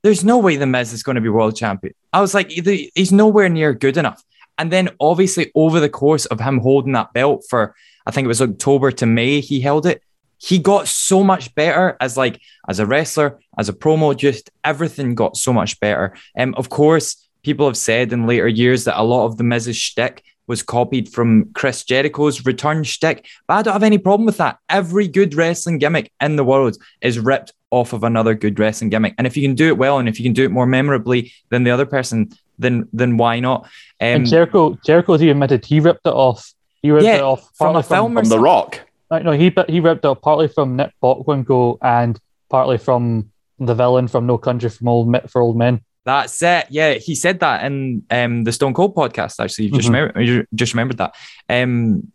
there's 0.03 0.25
no 0.25 0.39
way 0.39 0.57
the 0.57 0.67
Miz 0.67 0.93
is 0.93 1.03
going 1.03 1.17
to 1.17 1.21
be 1.21 1.29
world 1.29 1.57
champion. 1.57 1.93
I 2.13 2.21
was 2.21 2.33
like, 2.33 2.51
he's 2.51 3.11
nowhere 3.11 3.49
near 3.49 3.75
good 3.75 3.97
enough. 3.97 4.23
And 4.59 4.73
then 4.73 4.91
obviously 5.01 5.51
over 5.55 5.81
the 5.81 5.89
course 5.89 6.27
of 6.27 6.41
him 6.41 6.59
holding 6.59 6.93
that 6.93 7.13
belt 7.13 7.45
for, 7.49 7.75
I 8.07 8.11
think 8.11 8.25
it 8.25 8.29
was 8.29 8.43
October 8.43 8.91
to 8.93 9.07
May, 9.07 9.41
he 9.41 9.61
held 9.61 9.87
it. 9.87 10.03
He 10.39 10.59
got 10.59 10.87
so 10.87 11.25
much 11.25 11.55
better 11.55 11.97
as 12.01 12.17
like 12.17 12.41
as 12.69 12.79
a 12.79 12.87
wrestler, 12.87 13.41
as 13.57 13.69
a 13.69 13.73
promo, 13.73 14.17
just 14.17 14.51
everything 14.65 15.15
got 15.15 15.37
so 15.37 15.53
much 15.53 15.81
better. 15.81 16.15
Um, 16.37 16.55
of 16.55 16.69
course, 16.69 17.29
people 17.43 17.67
have 17.67 17.77
said 17.77 18.13
in 18.13 18.27
later 18.27 18.49
years 18.49 18.85
that 18.85 19.01
a 19.01 19.03
lot 19.03 19.27
of 19.27 19.37
the 19.37 19.45
Miz's 19.45 19.77
shtick 19.77 20.23
was 20.47 20.63
copied 20.63 21.09
from 21.09 21.51
Chris 21.53 21.85
Jericho's 21.85 22.45
return 22.47 22.83
shtick, 22.83 23.27
but 23.47 23.55
I 23.55 23.63
don't 23.63 23.75
have 23.75 23.83
any 23.83 23.99
problem 23.99 24.27
with 24.27 24.39
that. 24.39 24.59
Every 24.69 25.07
good 25.07 25.35
wrestling 25.35 25.79
gimmick 25.79 26.11
in 26.21 26.37
the 26.37 26.45
world 26.45 26.77
is 27.01 27.19
ripped 27.19 27.53
off 27.71 27.93
of 27.93 28.03
another 28.03 28.35
good 28.35 28.59
wrestling 28.59 28.91
gimmick, 28.91 29.15
and 29.19 29.27
if 29.27 29.37
you 29.37 29.47
can 29.47 29.55
do 29.55 29.69
it 29.69 29.77
well, 29.77 29.99
and 29.99 30.09
if 30.09 30.19
you 30.19 30.25
can 30.25 30.33
do 30.33 30.45
it 30.45 30.51
more 30.51 30.67
memorably 30.67 31.33
than 31.51 31.65
the 31.65 31.71
other 31.71 31.87
person, 31.87 32.31
then 32.59 32.89
then 32.93 33.17
why 33.17 33.41
not? 33.41 33.65
Um, 34.01 34.09
and 34.09 34.27
Jericho, 34.27 34.79
Jericho's 34.85 35.23
even 35.23 35.37
admitted 35.37 35.65
he 35.65 35.81
ripped 35.81 36.07
it 36.07 36.13
off. 36.13 36.53
He 36.83 36.91
ripped 36.91 37.05
yeah, 37.05 37.17
it 37.17 37.23
off 37.23 37.49
from 37.57 37.77
a 37.77 37.83
film 37.83 38.15
from, 38.15 38.25
from 38.25 38.29
The 38.29 38.41
Rock. 38.41 38.81
Right, 39.11 39.25
no, 39.25 39.33
he 39.33 39.55
he 39.69 39.81
ripped 39.81 40.05
it 40.05 40.09
off 40.09 40.21
partly 40.21 40.49
from 40.49 40.77
Nick 40.77 40.93
Bockwinkel 41.03 41.79
and 41.83 42.19
partly 42.51 42.79
from 42.79 43.31
the 43.59 43.75
villain 43.75 44.09
from 44.09 44.27
No 44.27 44.39
Country 44.39 44.71
from 44.71 44.89
Old 44.89 45.31
for 45.31 45.43
Old 45.43 45.57
Men. 45.57 45.83
That's 46.05 46.41
it. 46.43 46.67
Yeah, 46.71 46.95
he 46.95 47.15
said 47.15 47.41
that 47.41 47.65
in 47.65 48.05
um, 48.11 48.45
the 48.45 48.53
Stone 48.53 48.75
Cold 48.75 48.95
podcast. 48.95 49.43
Actually, 49.43 49.67
you 49.67 49.73
just 49.73 49.89
mm-hmm. 49.89 49.95
remember, 49.95 50.21
you 50.23 50.47
just 50.55 50.73
remembered 50.73 50.99
that. 50.99 51.15
Um, 51.51 52.11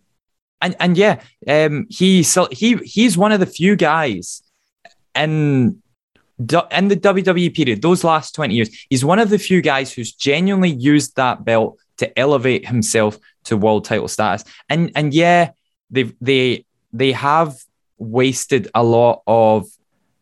and 0.61 0.75
and 0.79 0.97
yeah, 0.97 1.21
um, 1.47 1.85
he 1.89 2.23
so 2.23 2.47
he 2.51 2.77
he's 2.77 3.17
one 3.17 3.31
of 3.31 3.39
the 3.39 3.45
few 3.45 3.75
guys 3.75 4.41
in 5.13 5.82
in 6.39 6.87
the 6.87 6.95
WWE 6.95 7.55
period, 7.55 7.81
those 7.81 8.03
last 8.03 8.33
twenty 8.33 8.55
years. 8.55 8.69
He's 8.89 9.05
one 9.05 9.19
of 9.19 9.29
the 9.29 9.37
few 9.37 9.61
guys 9.61 9.93
who's 9.93 10.13
genuinely 10.13 10.71
used 10.71 11.15
that 11.15 11.45
belt 11.45 11.77
to 11.97 12.19
elevate 12.19 12.67
himself 12.67 13.19
to 13.45 13.57
world 13.57 13.85
title 13.85 14.07
status. 14.07 14.43
And 14.69 14.91
and 14.95 15.13
yeah, 15.13 15.51
they 15.89 16.13
they 16.21 16.65
they 16.91 17.11
have 17.11 17.55
wasted 17.97 18.69
a 18.73 18.83
lot 18.83 19.21
of 19.27 19.67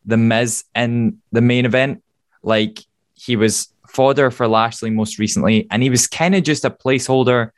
the 0.05 0.17
Miz 0.17 0.63
in 0.75 1.19
the 1.31 1.41
main 1.41 1.65
event. 1.65 2.03
Like 2.43 2.79
he 3.13 3.35
was 3.35 3.71
fodder 3.87 4.31
for 4.31 4.47
Lashley 4.47 4.89
most 4.89 5.19
recently, 5.19 5.67
and 5.71 5.83
he 5.83 5.89
was 5.89 6.07
kind 6.07 6.35
of 6.35 6.43
just 6.43 6.65
a 6.65 6.69
placeholder 6.69 7.51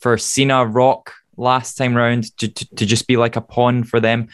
for 0.00 0.16
Cena 0.16 0.64
Rock 0.64 1.12
last 1.36 1.76
time 1.76 1.94
round 1.94 2.36
to, 2.38 2.48
to, 2.48 2.74
to, 2.76 2.86
just 2.86 3.06
be 3.06 3.16
like 3.16 3.36
a 3.36 3.40
pawn 3.40 3.84
for 3.84 4.00
them. 4.00 4.28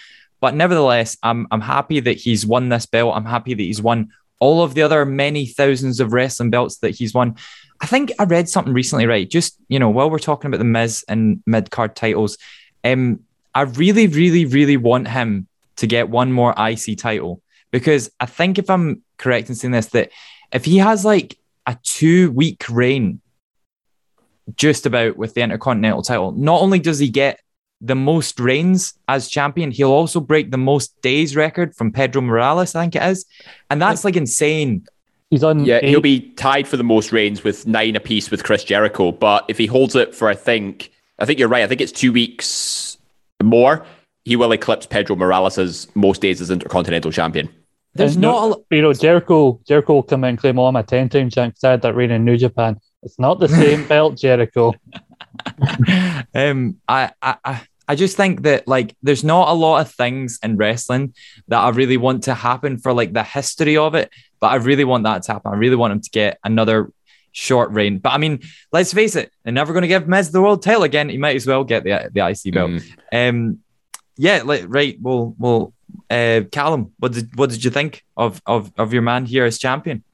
But 0.45 0.55
nevertheless, 0.55 1.17
I'm 1.23 1.47
I'm 1.51 1.63
happy 1.63 2.01
that 2.01 2.19
he's 2.19 2.45
won 2.45 2.69
this 2.69 2.85
belt. 2.85 3.17
I'm 3.17 3.25
happy 3.25 3.55
that 3.55 3.63
he's 3.63 3.81
won 3.81 4.11
all 4.41 4.63
of 4.63 4.75
the 4.75 4.83
other 4.83 5.07
many 5.07 5.47
thousands 5.47 6.01
of 6.01 6.13
wrestling 6.13 6.51
belts 6.51 6.77
that 6.81 6.91
he's 6.91 7.15
won. 7.15 7.37
I 7.81 7.87
think 7.87 8.13
I 8.19 8.25
read 8.25 8.51
something 8.51 8.75
recently, 8.75 9.07
right? 9.07 9.27
Just 9.27 9.57
you 9.69 9.79
know, 9.79 9.89
while 9.89 10.11
we're 10.11 10.19
talking 10.19 10.49
about 10.49 10.59
the 10.59 10.67
Miz 10.67 11.03
and 11.09 11.43
mid 11.47 11.71
card 11.71 11.97
titles, 11.97 12.37
um, 12.85 13.21
I 13.55 13.63
really, 13.63 14.07
really, 14.07 14.45
really 14.45 14.77
want 14.77 15.09
him 15.09 15.49
to 15.77 15.87
get 15.87 16.11
one 16.11 16.31
more 16.31 16.53
IC 16.59 16.99
title 16.99 17.41
because 17.71 18.11
I 18.21 18.27
think 18.27 18.59
if 18.59 18.69
I'm 18.69 19.03
correct 19.17 19.49
in 19.49 19.55
saying 19.55 19.73
this, 19.73 19.87
that 19.87 20.11
if 20.53 20.67
he 20.67 20.77
has 20.77 21.07
like 21.07 21.39
a 21.65 21.79
two 21.83 22.31
week 22.33 22.67
reign 22.69 23.23
just 24.57 24.85
about 24.85 25.17
with 25.17 25.33
the 25.33 25.41
Intercontinental 25.41 26.03
title, 26.03 26.33
not 26.33 26.61
only 26.61 26.81
does 26.81 26.99
he 26.99 27.09
get 27.09 27.41
the 27.85 27.95
most 27.95 28.41
reigns 28.41 28.95
as 29.09 29.29
champion, 29.29 29.71
he'll 29.71 29.91
also 29.91 30.21
break 30.21 30.51
the 30.51 30.59
most 30.59 31.01
days 31.03 31.37
record 31.37 31.77
from 31.77 31.93
Pedro 31.93 32.23
Morales, 32.23 32.75
I 32.75 32.83
think 32.83 32.97
it 32.97 33.03
is. 33.03 33.27
And 33.71 33.81
that's 33.81 34.05
like 34.05 34.17
insane. 34.17 34.87
He's 35.31 35.45
on. 35.45 35.65
Yeah, 35.65 35.81
he 35.81 35.89
he'll 35.89 36.01
be 36.01 36.21
tied 36.33 36.67
for 36.67 36.77
the 36.77 36.85
most 36.85 37.13
reigns 37.13 37.45
with 37.45 37.67
nine 37.67 37.97
apiece 37.97 38.31
with 38.31 38.45
Chris 38.45 38.65
Jericho. 38.65 39.13
But 39.13 39.45
if 39.49 39.59
he 39.59 39.67
holds 39.67 39.95
it 39.95 40.15
for, 40.15 40.29
I 40.29 40.35
think, 40.35 40.93
I 41.19 41.25
think 41.25 41.39
you're 41.39 41.49
right. 41.49 41.63
I 41.63 41.67
think 41.67 41.81
it's 41.81 41.93
two 41.93 42.13
weeks 42.13 42.99
more. 43.43 43.85
He 44.25 44.37
will 44.37 44.53
eclipse 44.53 44.87
Pedro 44.87 45.17
Morales' 45.17 45.89
most 45.95 46.23
days 46.23 46.41
as 46.41 46.51
Intercontinental 46.51 47.13
Champion. 47.13 47.49
There's 47.95 48.17
not, 48.17 48.49
no, 48.49 48.65
a... 48.71 48.75
you 48.75 48.83
know, 48.83 48.93
Jericho. 48.93 49.61
Jericho 49.67 49.95
will 49.95 50.03
come 50.03 50.25
in 50.25 50.31
and 50.31 50.39
claim, 50.39 50.59
"Oh, 50.59 50.67
I'm 50.67 50.77
a 50.77 50.83
ten-time 50.83 51.31
champ." 51.31 51.55
Because 51.55 51.65
I 51.65 51.71
had 51.73 51.83
that 51.83 51.95
reign 51.95 52.11
in 52.11 52.25
New 52.25 52.37
Japan. 52.37 52.81
It's 53.03 53.19
not 53.19 53.39
the 53.39 53.49
same 53.49 53.87
belt, 53.89 54.17
Jericho. 54.17 54.73
um, 56.35 56.77
I, 56.89 57.13
I, 57.21 57.37
I 57.45 57.63
just 57.95 58.17
think 58.17 58.43
that 58.43 58.67
like 58.67 58.97
there's 59.03 59.25
not 59.25 59.49
a 59.49 59.53
lot 59.53 59.81
of 59.81 59.93
things 59.93 60.39
in 60.43 60.57
wrestling 60.57 61.15
that 61.49 61.61
I 61.61 61.69
really 61.71 61.97
want 61.97 62.25
to 62.25 62.35
happen 62.35 62.79
for 62.79 62.93
like 62.93 63.13
the 63.13 63.23
history 63.23 63.77
of 63.77 63.95
it, 63.95 64.11
but 64.41 64.49
I 64.49 64.57
really 64.57 64.85
want 64.85 65.05
that 65.05 65.23
to 65.25 65.33
happen. 65.33 65.53
I 65.53 65.57
really 65.57 65.77
want 65.77 65.93
him 65.93 66.01
to 66.01 66.11
get 66.11 66.39
another 66.45 66.91
short 67.33 67.71
reign. 67.73 67.99
But 67.99 68.15
I 68.15 68.19
mean, 68.19 68.41
let's 68.73 68.93
face 68.93 69.17
it, 69.17 69.31
they're 69.43 69.53
never 69.53 69.73
going 69.73 69.83
to 69.83 69.89
give 69.89 70.09
Miz 70.09 70.31
the 70.31 70.41
world 70.41 70.63
title 70.63 70.85
again. 70.85 71.11
He 71.11 71.19
might 71.19 71.37
as 71.37 71.47
well 71.47 71.65
get 71.65 71.85
the 71.85 72.11
the 72.13 72.27
IC 72.27 72.55
belt. 72.55 72.71
Mm. 72.71 73.29
Um, 73.29 73.59
yeah, 74.17 74.43
like, 74.45 74.65
right. 74.69 74.97
We'll 75.01 75.35
we'll 75.39 75.75
uh, 76.11 76.43
Callum, 76.51 76.93
what 76.99 77.13
did 77.13 77.37
what 77.37 77.51
did 77.51 77.65
you 77.65 77.71
think 77.71 78.05
of, 78.17 78.41
of 78.47 78.73
of 78.77 78.93
your 78.93 79.03
man 79.03 79.27
here 79.27 79.45
as 79.45 79.59
champion? 79.59 80.05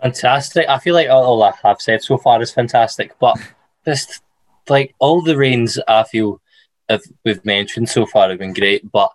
Fantastic. 0.00 0.68
I 0.68 0.78
feel 0.78 0.94
like 0.94 1.08
all 1.08 1.42
I 1.42 1.52
have 1.62 1.80
said 1.80 2.02
so 2.02 2.18
far 2.18 2.42
is 2.42 2.52
fantastic, 2.52 3.14
but 3.20 3.36
just 3.84 4.20
like 4.68 4.94
all 4.98 5.22
the 5.22 5.36
reigns, 5.36 5.78
I 5.88 6.04
feel 6.04 6.40
have, 6.88 7.02
we've 7.24 7.44
mentioned 7.44 7.88
so 7.88 8.06
far 8.06 8.28
have 8.28 8.38
been 8.38 8.52
great. 8.52 8.90
But 8.90 9.10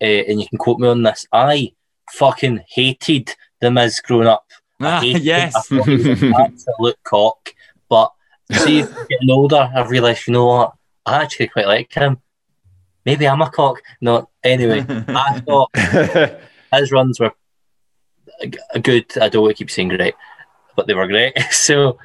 uh, 0.00 0.04
and 0.04 0.40
you 0.40 0.48
can 0.48 0.58
quote 0.58 0.78
me 0.78 0.88
on 0.88 1.02
this. 1.02 1.26
I 1.32 1.72
fucking 2.12 2.64
hated 2.68 3.34
the 3.60 3.70
Miz 3.70 4.00
growing 4.00 4.28
up. 4.28 4.46
Ah, 4.80 5.02
yes, 5.02 5.54
absolute 5.72 7.02
cock. 7.02 7.54
But 7.88 8.12
see, 8.52 8.82
getting 8.82 9.30
older, 9.30 9.70
I've 9.74 9.90
realised 9.90 10.26
you 10.26 10.34
know 10.34 10.46
what? 10.46 10.74
I 11.04 11.22
actually 11.22 11.48
quite 11.48 11.66
like 11.66 11.92
him 11.92 12.20
maybe 13.08 13.26
I'm 13.26 13.40
a 13.40 13.50
cock. 13.50 13.80
No, 14.02 14.28
anyway, 14.44 14.84
I 14.88 15.40
thought 15.46 15.70
his 16.74 16.92
runs 16.92 17.18
were 17.18 17.32
a 18.74 18.80
good. 18.80 19.06
I 19.18 19.28
don't 19.30 19.42
want 19.42 19.56
to 19.56 19.60
keep 19.60 19.70
saying 19.70 19.88
great, 19.88 20.14
but 20.76 20.86
they 20.86 20.94
were 20.94 21.06
great. 21.06 21.38
so 21.50 21.98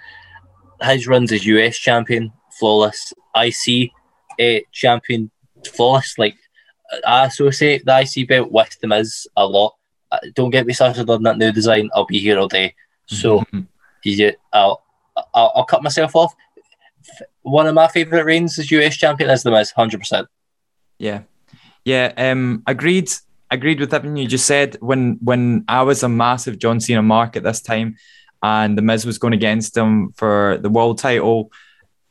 his 0.81 1.07
runs 1.07 1.31
as 1.33 1.45
US 1.45 1.77
champion, 1.77 2.31
flawless. 2.63 3.13
IC 3.35 3.91
uh, 4.39 4.63
champion, 4.71 5.29
flawless. 5.75 6.17
Like 6.17 6.37
I 7.05 7.25
associate 7.25 7.83
the 7.85 7.99
IC 7.99 8.29
belt 8.29 8.51
with 8.53 8.79
them 8.79 8.93
as 8.93 9.27
a 9.35 9.45
lot. 9.45 9.75
Uh, 10.09 10.19
don't 10.33 10.51
get 10.51 10.65
me 10.65 10.71
started 10.71 11.09
on 11.09 11.23
that 11.23 11.37
new 11.37 11.51
design. 11.51 11.89
I'll 11.93 12.05
be 12.05 12.19
here 12.19 12.39
all 12.39 12.47
day. 12.47 12.73
So 13.07 13.39
mm-hmm. 13.39 13.61
yeah, 14.05 14.31
I'll, 14.53 14.81
I'll 15.33 15.51
I'll 15.55 15.65
cut 15.65 15.83
myself 15.83 16.15
off. 16.15 16.33
One 17.41 17.67
of 17.67 17.75
my 17.75 17.89
favorite 17.89 18.23
reigns 18.23 18.57
as 18.57 18.71
US 18.71 18.95
champion 18.95 19.29
is 19.29 19.43
the 19.43 19.51
Miz, 19.51 19.71
hundred 19.71 19.99
percent. 19.99 20.29
Yeah, 20.97 21.23
yeah. 21.83 22.13
Um, 22.15 22.63
agreed. 22.65 23.11
Agreed 23.51 23.79
with 23.79 23.93
everything 23.93 24.17
you 24.17 24.27
just 24.27 24.47
said. 24.47 24.77
When 24.79 25.19
when 25.21 25.65
I 25.67 25.81
was 25.83 26.01
a 26.01 26.09
massive 26.09 26.57
John 26.59 26.79
Cena 26.79 27.03
mark 27.03 27.35
at 27.35 27.43
this 27.43 27.61
time, 27.61 27.97
and 28.41 28.77
the 28.77 28.81
Miz 28.81 29.05
was 29.05 29.19
going 29.19 29.33
against 29.33 29.75
him 29.75 30.13
for 30.13 30.57
the 30.61 30.69
world 30.69 30.97
title, 30.97 31.51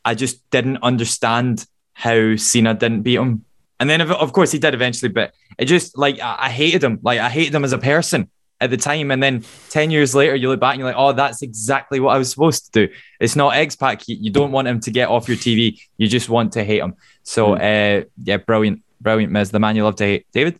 I 0.05 0.15
just 0.15 0.49
didn't 0.49 0.77
understand 0.83 1.65
how 1.93 2.35
Cena 2.35 2.73
didn't 2.73 3.03
beat 3.03 3.15
him. 3.15 3.45
And 3.79 3.89
then, 3.89 4.01
of 4.01 4.33
course, 4.33 4.51
he 4.51 4.59
did 4.59 4.73
eventually, 4.73 5.09
but 5.09 5.33
it 5.57 5.65
just 5.65 5.97
like 5.97 6.19
I, 6.19 6.35
I 6.39 6.49
hated 6.49 6.83
him. 6.83 6.99
Like 7.01 7.19
I 7.19 7.29
hated 7.29 7.53
him 7.53 7.63
as 7.63 7.73
a 7.73 7.77
person 7.77 8.29
at 8.61 8.69
the 8.69 8.77
time. 8.77 9.11
And 9.11 9.21
then 9.21 9.43
10 9.69 9.91
years 9.91 10.15
later, 10.15 10.35
you 10.35 10.47
look 10.47 10.59
back 10.59 10.73
and 10.73 10.79
you're 10.79 10.87
like, 10.87 10.97
oh, 10.97 11.11
that's 11.11 11.41
exactly 11.41 11.99
what 11.99 12.15
I 12.15 12.17
was 12.17 12.29
supposed 12.29 12.73
to 12.73 12.87
do. 12.87 12.93
It's 13.19 13.35
not 13.35 13.55
X 13.55 13.75
Pac. 13.75 14.07
You, 14.07 14.31
don't 14.31 14.51
want 14.51 14.67
him 14.67 14.79
to 14.81 14.91
get 14.91 15.09
off 15.09 15.27
your 15.27 15.37
TV. 15.37 15.79
You 15.97 16.07
just 16.07 16.29
want 16.29 16.53
to 16.53 16.63
hate 16.63 16.79
him. 16.79 16.95
So, 17.23 17.55
mm. 17.55 18.03
uh, 18.03 18.05
yeah, 18.23 18.37
brilliant, 18.37 18.81
brilliant, 19.01 19.33
Miz, 19.33 19.51
the 19.51 19.59
man 19.59 19.75
you 19.75 19.83
love 19.83 19.97
to 19.97 20.05
hate. 20.05 20.27
David? 20.31 20.59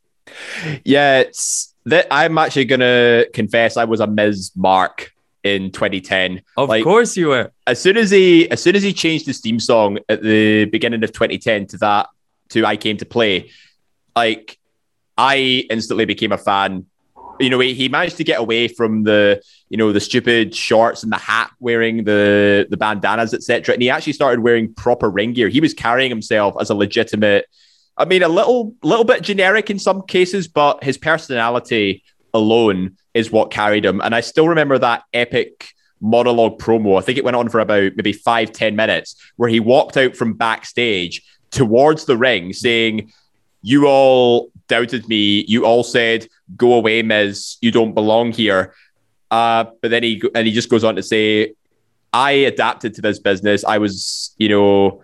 Yeah, 0.83 1.19
it's 1.19 1.73
that 1.85 2.07
I'm 2.11 2.37
actually 2.37 2.65
going 2.65 2.81
to 2.81 3.29
confess 3.33 3.77
I 3.77 3.85
was 3.85 3.99
a 3.99 4.07
Miz 4.07 4.51
Mark 4.55 5.13
in 5.43 5.71
2010. 5.71 6.41
Of 6.57 6.69
like, 6.69 6.83
course 6.83 7.15
you 7.15 7.27
were. 7.27 7.51
As 7.67 7.81
soon 7.81 7.97
as 7.97 8.09
he 8.09 8.49
as 8.49 8.61
soon 8.61 8.75
as 8.75 8.83
he 8.83 8.93
changed 8.93 9.25
his 9.25 9.39
theme 9.39 9.59
song 9.59 9.99
at 10.09 10.21
the 10.21 10.65
beginning 10.65 11.03
of 11.03 11.11
2010 11.11 11.67
to 11.67 11.77
that 11.77 12.07
to 12.49 12.65
I 12.65 12.77
came 12.77 12.97
to 12.97 13.05
play, 13.05 13.51
like 14.15 14.57
I 15.17 15.65
instantly 15.69 16.05
became 16.05 16.31
a 16.31 16.37
fan. 16.37 16.85
You 17.39 17.49
know, 17.49 17.59
he, 17.59 17.73
he 17.73 17.89
managed 17.89 18.17
to 18.17 18.23
get 18.23 18.39
away 18.39 18.67
from 18.67 19.03
the, 19.03 19.41
you 19.67 19.77
know, 19.77 19.91
the 19.91 19.99
stupid 19.99 20.53
shorts 20.55 21.03
and 21.03 21.11
the 21.11 21.17
hat 21.17 21.51
wearing, 21.59 22.03
the 22.03 22.67
the 22.69 22.77
bandanas, 22.77 23.33
etc. 23.33 23.73
And 23.73 23.81
he 23.81 23.89
actually 23.89 24.13
started 24.13 24.41
wearing 24.41 24.73
proper 24.73 25.09
ring 25.09 25.33
gear. 25.33 25.49
He 25.49 25.59
was 25.59 25.73
carrying 25.73 26.09
himself 26.09 26.55
as 26.59 26.69
a 26.69 26.75
legitimate, 26.75 27.47
I 27.97 28.05
mean, 28.05 28.23
a 28.23 28.29
little 28.29 28.75
little 28.83 29.03
bit 29.03 29.23
generic 29.23 29.69
in 29.69 29.79
some 29.79 30.03
cases, 30.03 30.47
but 30.47 30.83
his 30.83 30.97
personality 30.97 32.03
alone 32.33 32.97
is 33.13 33.31
what 33.31 33.51
carried 33.51 33.85
him. 33.85 34.01
And 34.01 34.15
I 34.15 34.21
still 34.21 34.47
remember 34.47 34.77
that 34.79 35.03
epic 35.13 35.73
monologue 36.01 36.59
promo. 36.59 36.97
I 36.97 37.01
think 37.01 37.17
it 37.17 37.23
went 37.23 37.37
on 37.37 37.49
for 37.49 37.59
about 37.59 37.93
maybe 37.95 38.13
five 38.13 38.51
ten 38.51 38.75
minutes, 38.75 39.15
where 39.37 39.49
he 39.49 39.59
walked 39.59 39.97
out 39.97 40.15
from 40.15 40.33
backstage 40.33 41.23
towards 41.51 42.05
the 42.05 42.17
ring 42.17 42.53
saying, 42.53 43.11
You 43.61 43.87
all 43.87 44.51
doubted 44.67 45.07
me. 45.07 45.45
You 45.47 45.65
all 45.65 45.83
said, 45.83 46.27
"Go 46.55 46.73
away, 46.73 47.01
Miz. 47.01 47.57
You 47.61 47.71
don't 47.71 47.93
belong 47.93 48.31
here." 48.31 48.73
Uh, 49.29 49.65
but 49.81 49.91
then 49.91 50.03
he 50.03 50.21
and 50.35 50.47
he 50.47 50.53
just 50.53 50.69
goes 50.69 50.83
on 50.83 50.95
to 50.95 51.03
say, 51.03 51.53
"I 52.11 52.31
adapted 52.31 52.93
to 52.95 53.01
this 53.01 53.19
business. 53.19 53.63
I 53.63 53.77
was, 53.77 54.33
you 54.37 54.49
know, 54.49 55.03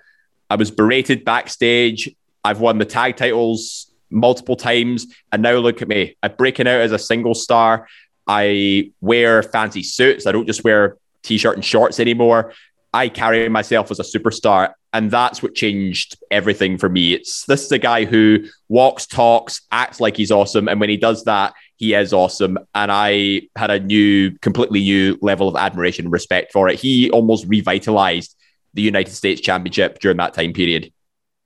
I 0.50 0.56
was 0.56 0.72
berated 0.72 1.24
backstage. 1.26 2.16
I've 2.44 2.60
won 2.60 2.78
the 2.78 2.86
tag 2.86 3.18
titles 3.18 3.89
multiple 4.10 4.56
times, 4.56 5.08
and 5.32 5.42
now 5.42 5.56
look 5.56 5.82
at 5.82 5.88
me. 5.88 6.16
I'm 6.24 6.34
breaking 6.38 6.68
out 6.68 6.82
as 6.82 6.92
a 6.92 7.00
single 7.00 7.36
star. 7.36 7.88
I 8.28 8.92
wear 9.02 9.44
fancy 9.44 9.84
suits. 9.84 10.28
I 10.28 10.32
don't 10.32 10.48
just 10.48 10.64
wear 10.64 10.98
t-shirt 11.24 11.56
and 11.56 11.66
shorts 11.66 12.00
anymore. 12.00 12.54
I 12.94 13.10
carry 13.10 13.48
myself 13.50 13.92
as 13.92 14.00
a 14.00 14.04
superstar, 14.04 14.74
and 14.94 15.12
that's 15.12 15.44
what 15.44 15.54
changed 15.54 16.18
everything 16.32 16.78
for 16.78 16.90
me. 16.90 17.14
It's 17.14 17.46
this 17.46 17.66
is 17.66 17.72
a 17.72 17.78
guy 17.78 18.06
who 18.06 18.46
walks, 18.68 19.06
talks, 19.06 19.62
acts 19.72 20.00
like 20.00 20.18
he's 20.18 20.32
awesome, 20.32 20.68
and 20.68 20.80
when 20.80 20.90
he 20.90 20.98
does 20.98 21.24
that, 21.26 21.54
he 21.76 21.94
is 21.94 22.14
awesome. 22.14 22.58
And 22.76 22.92
I 22.92 23.44
had 23.56 23.72
a 23.72 23.80
new, 23.80 24.32
completely 24.40 24.82
new 24.82 25.18
level 25.22 25.48
of 25.48 25.56
admiration 25.56 26.06
and 26.06 26.12
respect 26.12 26.52
for 26.52 26.68
it. 26.68 26.80
He 26.80 27.10
almost 27.12 27.46
revitalized 27.48 28.36
the 28.74 28.82
United 28.82 29.14
States 29.14 29.40
Championship 29.40 30.00
during 30.00 30.18
that 30.18 30.34
time 30.34 30.54
period. 30.54 30.92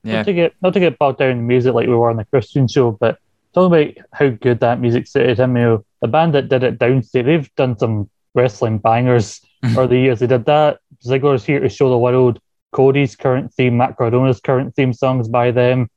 Yeah. 0.03 0.17
Not 0.17 0.25
to 0.25 0.33
get 0.33 0.53
not 0.61 0.73
to 0.73 0.79
get 0.79 0.99
bogged 0.99 1.19
down 1.19 1.31
in 1.31 1.47
music 1.47 1.73
like 1.73 1.87
we 1.87 1.95
were 1.95 2.09
on 2.09 2.17
the 2.17 2.25
Christian 2.25 2.67
show, 2.67 2.91
but 2.91 3.19
talking 3.53 3.95
about 3.95 4.05
how 4.11 4.29
good 4.29 4.59
that 4.59 4.79
music 4.79 5.07
suited 5.07 5.39
him. 5.39 5.55
You 5.55 5.63
know, 5.63 5.85
the 6.01 6.07
band 6.07 6.33
that 6.33 6.49
did 6.49 6.63
it 6.63 6.79
Downstait, 6.79 7.25
they've 7.25 7.55
done 7.55 7.77
some 7.77 8.09
wrestling 8.33 8.79
bangers 8.79 9.41
over 9.63 9.87
the 9.87 9.97
years. 9.97 10.19
They 10.19 10.27
did 10.27 10.45
that. 10.45 10.79
Ziggler's 11.05 11.45
here 11.45 11.59
to 11.59 11.69
show 11.69 11.89
the 11.89 11.97
world 11.97 12.39
Cody's 12.71 13.15
current 13.15 13.53
theme, 13.53 13.77
Matt 13.77 13.97
Cardona's 13.97 14.41
current 14.41 14.75
theme 14.75 14.93
songs 14.93 15.27
by 15.27 15.51
them. 15.51 15.89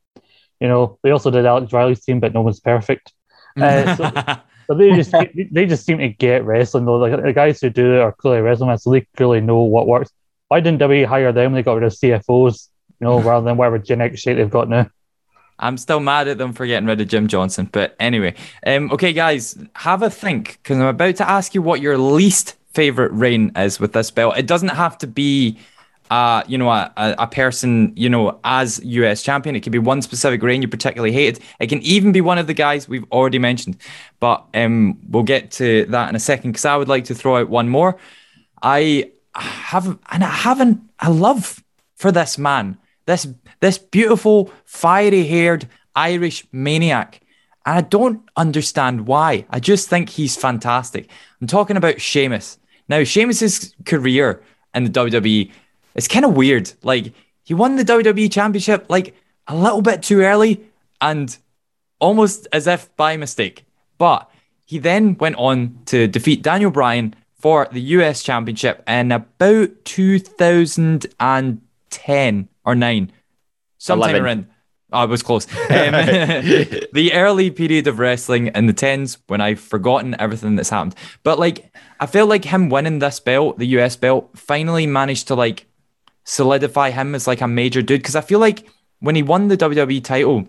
You 0.61 0.68
know, 0.68 0.98
they 1.02 1.11
also 1.11 1.30
did 1.30 1.46
Alex 1.46 1.72
Riley's 1.72 2.04
theme, 2.04 2.20
but 2.20 2.32
no 2.32 2.42
one's 2.42 2.61
perfect. 2.61 3.12
Uh, 3.59 3.96
so, 3.96 4.11
but 4.68 4.76
they 4.76 4.94
just 4.94 5.11
they 5.52 5.64
just 5.64 5.86
seem 5.86 5.96
to 5.96 6.11
get 6.11 6.44
wrestling 6.44 6.84
though. 6.84 6.96
Like 6.98 7.22
the 7.22 7.32
guys 7.32 7.59
who 7.59 7.70
do 7.70 7.94
it 7.94 8.00
are 8.00 8.12
clearly 8.12 8.42
wrestling, 8.42 8.76
so 8.76 8.90
they 8.90 9.07
clearly 9.16 9.40
know 9.40 9.62
what 9.62 9.86
works. 9.86 10.11
Why 10.48 10.61
didn't 10.61 10.82
WWE 10.82 11.07
hire 11.07 11.32
them 11.32 11.52
when 11.52 11.59
they 11.59 11.62
got 11.62 11.74
rid 11.74 11.84
of 11.84 11.94
CFOs? 11.94 12.68
Know, 13.01 13.20
rather 13.20 13.44
than 13.44 13.57
whatever 13.57 13.78
genetic 13.78 14.18
shape 14.18 14.38
they've 14.38 14.51
got 14.51 14.68
now. 14.68 14.90
I'm 15.59 15.78
still 15.78 16.01
mad 16.01 16.28
at 16.28 16.38
them 16.38 16.53
for 16.53 16.66
getting 16.66 16.86
rid 16.86 17.01
of 17.01 17.09
Jim 17.09 17.28
Johnson. 17.28 17.68
But 17.70 17.97
anyway, 17.99 18.34
um, 18.66 18.90
okay, 18.92 19.12
guys, 19.12 19.59
have 19.74 20.03
a 20.03 20.11
think 20.11 20.59
because 20.62 20.78
I'm 20.78 20.86
about 20.86 21.16
to 21.16 21.28
ask 21.28 21.55
you 21.55 21.62
what 21.62 21.80
your 21.80 21.97
least 21.99 22.57
favorite 22.72 23.12
reign 23.12 23.53
is 23.57 23.80
with 23.80 23.92
this 23.92 24.11
belt. 24.11 24.36
It 24.36 24.47
doesn't 24.47 24.68
have 24.68 24.99
to 24.99 25.07
be 25.07 25.59
uh, 26.11 26.42
you 26.47 26.57
know, 26.57 26.70
a, 26.70 26.92
a 26.97 27.26
person, 27.26 27.92
you 27.97 28.09
know, 28.09 28.38
as 28.44 28.80
US 28.84 29.22
champion. 29.22 29.57
It 29.57 29.61
could 29.61 29.72
be 29.72 29.78
one 29.78 30.03
specific 30.03 30.42
reign 30.42 30.62
you 30.62 30.68
particularly 30.68 31.12
hated. 31.12 31.42
It 31.59 31.66
can 31.68 31.82
even 31.82 32.12
be 32.12 32.20
one 32.20 32.38
of 32.38 32.47
the 32.47 32.55
guys 32.55 32.88
we've 32.88 33.11
already 33.11 33.38
mentioned. 33.38 33.76
But 34.20 34.44
um, 34.55 34.99
we'll 35.09 35.24
get 35.24 35.51
to 35.53 35.84
that 35.86 36.09
in 36.09 36.14
a 36.14 36.20
second 36.20 36.53
because 36.53 36.64
I 36.64 36.76
would 36.76 36.88
like 36.88 37.07
to 37.07 37.14
throw 37.14 37.38
out 37.38 37.49
one 37.49 37.68
more. 37.68 37.97
I 38.62 39.11
have, 39.34 39.99
and 40.11 40.24
I 40.24 40.30
haven't, 40.30 40.80
a 41.01 41.11
love 41.11 41.62
for 41.97 42.12
this 42.12 42.38
man, 42.38 42.78
this 43.07 43.26
this 43.61 43.78
beautiful, 43.78 44.50
fiery-haired 44.64 45.68
Irish 45.94 46.46
maniac. 46.52 47.20
And 47.64 47.78
I 47.78 47.80
don't 47.80 48.22
understand 48.36 49.07
why. 49.07 49.46
I 49.50 49.59
just 49.59 49.88
think 49.88 50.11
he's 50.11 50.36
fantastic. 50.36 51.09
I'm 51.40 51.46
talking 51.46 51.76
about 51.76 52.00
Sheamus. 52.00 52.59
Now, 52.88 53.02
Sheamus's 53.02 53.74
career 53.84 54.42
in 54.74 54.84
the 54.84 54.90
WWE 54.90 55.50
it's 55.96 56.07
kind 56.07 56.24
of 56.24 56.36
weird. 56.36 56.72
Like 56.82 57.12
he 57.42 57.54
won 57.54 57.74
the 57.76 57.84
WWE 57.84 58.30
Championship 58.30 58.86
like 58.88 59.16
a 59.48 59.57
little 59.57 59.82
bit 59.82 60.02
too 60.02 60.20
early 60.20 60.64
and 61.00 61.36
almost 61.98 62.46
as 62.52 62.68
if 62.68 62.94
by 62.96 63.16
mistake. 63.16 63.64
But 63.98 64.30
he 64.66 64.78
then 64.78 65.16
went 65.16 65.36
on 65.36 65.78
to 65.86 66.07
defeat 66.07 66.42
Daniel 66.42 66.70
Bryan 66.70 67.14
for 67.40 67.66
the 67.72 67.80
US 67.80 68.22
Championship 68.22 68.84
in 68.86 69.11
about 69.11 69.84
2010 69.84 72.48
or 72.66 72.74
9. 72.74 73.12
Sometime 73.78 74.10
11. 74.10 74.24
around. 74.24 74.46
Oh, 74.92 75.00
I 75.00 75.04
was 75.06 75.22
close. 75.22 75.46
Um, 75.66 75.92
the 76.92 77.10
early 77.14 77.50
period 77.50 77.86
of 77.86 77.98
wrestling 77.98 78.48
in 78.48 78.66
the 78.66 78.72
tens 78.72 79.18
when 79.26 79.40
I've 79.40 79.60
forgotten 79.60 80.14
everything 80.18 80.56
that's 80.56 80.70
happened. 80.70 80.94
But 81.22 81.38
like, 81.38 81.72
I 82.00 82.06
feel 82.06 82.26
like 82.26 82.44
him 82.44 82.68
winning 82.68 82.98
this 82.98 83.20
belt, 83.20 83.58
the 83.58 83.66
US 83.78 83.96
belt, 83.96 84.30
finally 84.36 84.86
managed 84.86 85.28
to 85.28 85.34
like 85.34 85.66
solidify 86.24 86.90
him 86.90 87.14
as 87.14 87.26
like 87.26 87.40
a 87.40 87.48
major 87.48 87.82
dude. 87.82 88.00
Because 88.00 88.16
I 88.16 88.20
feel 88.20 88.38
like 88.38 88.68
when 89.00 89.14
he 89.14 89.22
won 89.22 89.48
the 89.48 89.56
WWE 89.56 90.02
title, 90.02 90.46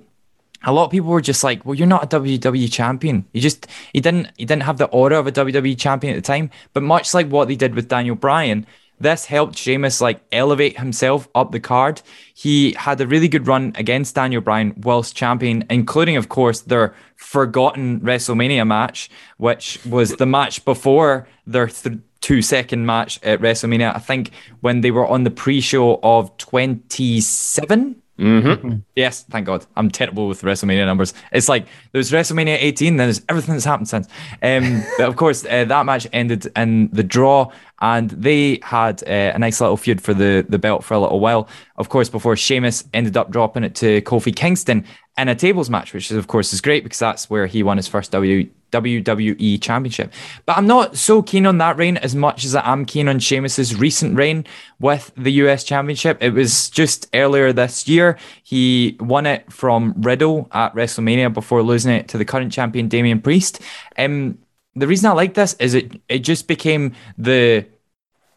a 0.63 0.71
lot 0.71 0.85
of 0.85 0.91
people 0.91 1.09
were 1.09 1.21
just 1.21 1.43
like, 1.43 1.65
"Well, 1.65 1.75
you're 1.75 1.87
not 1.87 2.03
a 2.03 2.19
WWE 2.19 2.71
champion. 2.71 3.25
You 3.31 3.41
just 3.41 3.67
he 3.93 4.01
didn't 4.01 4.31
he 4.37 4.45
didn't 4.45 4.63
have 4.63 4.77
the 4.77 4.85
aura 4.85 5.19
of 5.19 5.27
a 5.27 5.31
WWE 5.31 5.77
champion 5.77 6.13
at 6.13 6.23
the 6.23 6.27
time." 6.27 6.49
But 6.73 6.83
much 6.83 7.13
like 7.13 7.27
what 7.27 7.47
they 7.47 7.55
did 7.55 7.75
with 7.75 7.87
Daniel 7.87 8.15
Bryan, 8.15 8.65
this 8.99 9.25
helped 9.25 9.57
Sheamus 9.57 10.01
like 10.01 10.21
elevate 10.31 10.79
himself 10.79 11.27
up 11.35 11.51
the 11.51 11.59
card. 11.59 12.01
He 12.33 12.73
had 12.73 12.99
a 12.99 13.07
really 13.07 13.27
good 13.27 13.47
run 13.47 13.73
against 13.75 14.15
Daniel 14.15 14.41
Bryan 14.41 14.73
whilst 14.77 15.15
champion, 15.15 15.65
including, 15.69 16.17
of 16.17 16.29
course, 16.29 16.61
their 16.61 16.95
forgotten 17.15 17.99
WrestleMania 18.01 18.65
match, 18.65 19.09
which 19.37 19.79
was 19.85 20.15
the 20.15 20.25
match 20.25 20.65
before 20.65 21.27
their 21.45 21.67
th- 21.67 21.99
two 22.21 22.41
second 22.41 22.85
match 22.85 23.19
at 23.23 23.39
WrestleMania. 23.39 23.95
I 23.95 23.99
think 23.99 24.31
when 24.61 24.81
they 24.81 24.91
were 24.91 25.05
on 25.05 25.23
the 25.23 25.31
pre-show 25.31 25.99
of 26.01 26.35
27. 26.37 28.01
Mm-hmm. 28.17 28.77
Yes, 28.95 29.23
thank 29.23 29.45
God. 29.45 29.65
I'm 29.75 29.91
terrible 29.91 30.27
with 30.27 30.41
WrestleMania 30.41 30.85
numbers. 30.85 31.13
It's 31.31 31.47
like 31.47 31.67
there's 31.91 32.11
WrestleMania 32.11 32.57
18, 32.59 32.97
then 32.97 33.07
there's 33.07 33.21
everything 33.29 33.53
that's 33.53 33.65
happened 33.65 33.87
since. 33.87 34.07
Um, 34.41 34.83
but 34.97 35.07
of 35.07 35.15
course, 35.15 35.45
uh, 35.45 35.65
that 35.65 35.85
match 35.85 36.07
ended 36.13 36.47
in 36.55 36.89
the 36.89 37.03
draw, 37.03 37.51
and 37.79 38.09
they 38.09 38.59
had 38.63 39.03
uh, 39.03 39.33
a 39.35 39.39
nice 39.39 39.61
little 39.61 39.77
feud 39.77 40.01
for 40.01 40.13
the, 40.13 40.45
the 40.49 40.57
belt 40.57 40.83
for 40.83 40.95
a 40.95 40.99
little 40.99 41.19
while. 41.19 41.47
Of 41.75 41.89
course, 41.89 42.09
before 42.09 42.35
Sheamus 42.35 42.85
ended 42.93 43.17
up 43.17 43.29
dropping 43.29 43.63
it 43.63 43.75
to 43.75 44.01
Kofi 44.01 44.35
Kingston 44.35 44.83
in 45.17 45.27
a 45.29 45.35
tables 45.35 45.69
match, 45.69 45.93
which 45.93 46.11
is, 46.11 46.17
of 46.17 46.27
course 46.27 46.53
is 46.53 46.61
great 46.61 46.83
because 46.83 46.99
that's 46.99 47.29
where 47.29 47.45
he 47.45 47.61
won 47.61 47.77
his 47.77 47.87
first 47.87 48.11
w, 48.11 48.49
WWE 48.71 49.61
Championship. 49.61 50.11
But 50.45 50.57
I'm 50.57 50.67
not 50.67 50.97
so 50.97 51.21
keen 51.21 51.45
on 51.45 51.57
that 51.59 51.77
reign 51.77 51.97
as 51.97 52.15
much 52.15 52.43
as 52.43 52.55
I 52.55 52.71
am 52.71 52.85
keen 52.85 53.07
on 53.07 53.19
Sheamus's 53.19 53.75
recent 53.75 54.15
reign 54.15 54.45
with 54.79 55.11
the 55.15 55.31
US 55.33 55.63
Championship. 55.63 56.17
It 56.21 56.31
was 56.31 56.69
just 56.69 57.07
earlier 57.13 57.53
this 57.53 57.87
year. 57.87 58.17
He 58.43 58.97
won 58.99 59.25
it 59.25 59.51
from 59.51 59.93
Riddle 59.97 60.47
at 60.51 60.73
WrestleMania 60.73 61.33
before 61.33 61.63
losing 61.63 61.93
it 61.93 62.07
to 62.09 62.17
the 62.17 62.25
current 62.25 62.51
champion 62.51 62.87
Damian 62.87 63.21
Priest. 63.21 63.61
Um, 63.97 64.37
the 64.75 64.87
reason 64.87 65.09
I 65.09 65.13
like 65.13 65.33
this 65.33 65.53
is 65.55 65.73
it 65.73 65.99
it 66.07 66.19
just 66.19 66.47
became 66.47 66.93
the 67.17 67.65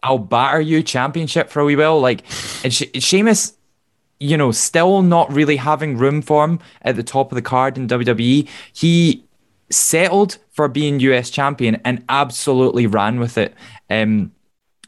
I'll 0.03 0.19
batter 0.19 0.61
you 0.61 0.83
championship 0.83 1.51
for 1.51 1.61
a 1.61 1.65
wee 1.65 1.77
while. 1.77 2.01
Like, 2.01 2.25
and 2.65 2.73
Sheamus 2.73 3.55
you 4.21 4.37
know, 4.37 4.53
still 4.53 5.03
not 5.03 5.33
really 5.33 5.57
having 5.57 5.97
room 5.97 6.21
for 6.21 6.45
him 6.45 6.61
at 6.83 6.95
the 6.95 7.03
top 7.03 7.33
of 7.33 7.37
the 7.37 7.43
card 7.43 7.79
in 7.79 7.89
WWE. 7.89 8.47
He 8.73 9.25
settled 9.71 10.39
for 10.51 10.69
being 10.69 11.01
US 11.01 11.31
champion 11.31 11.81
and 11.85 12.05
absolutely 12.09 12.87
ran 12.87 13.21
with 13.21 13.39
it. 13.39 13.55
Um, 13.89 14.33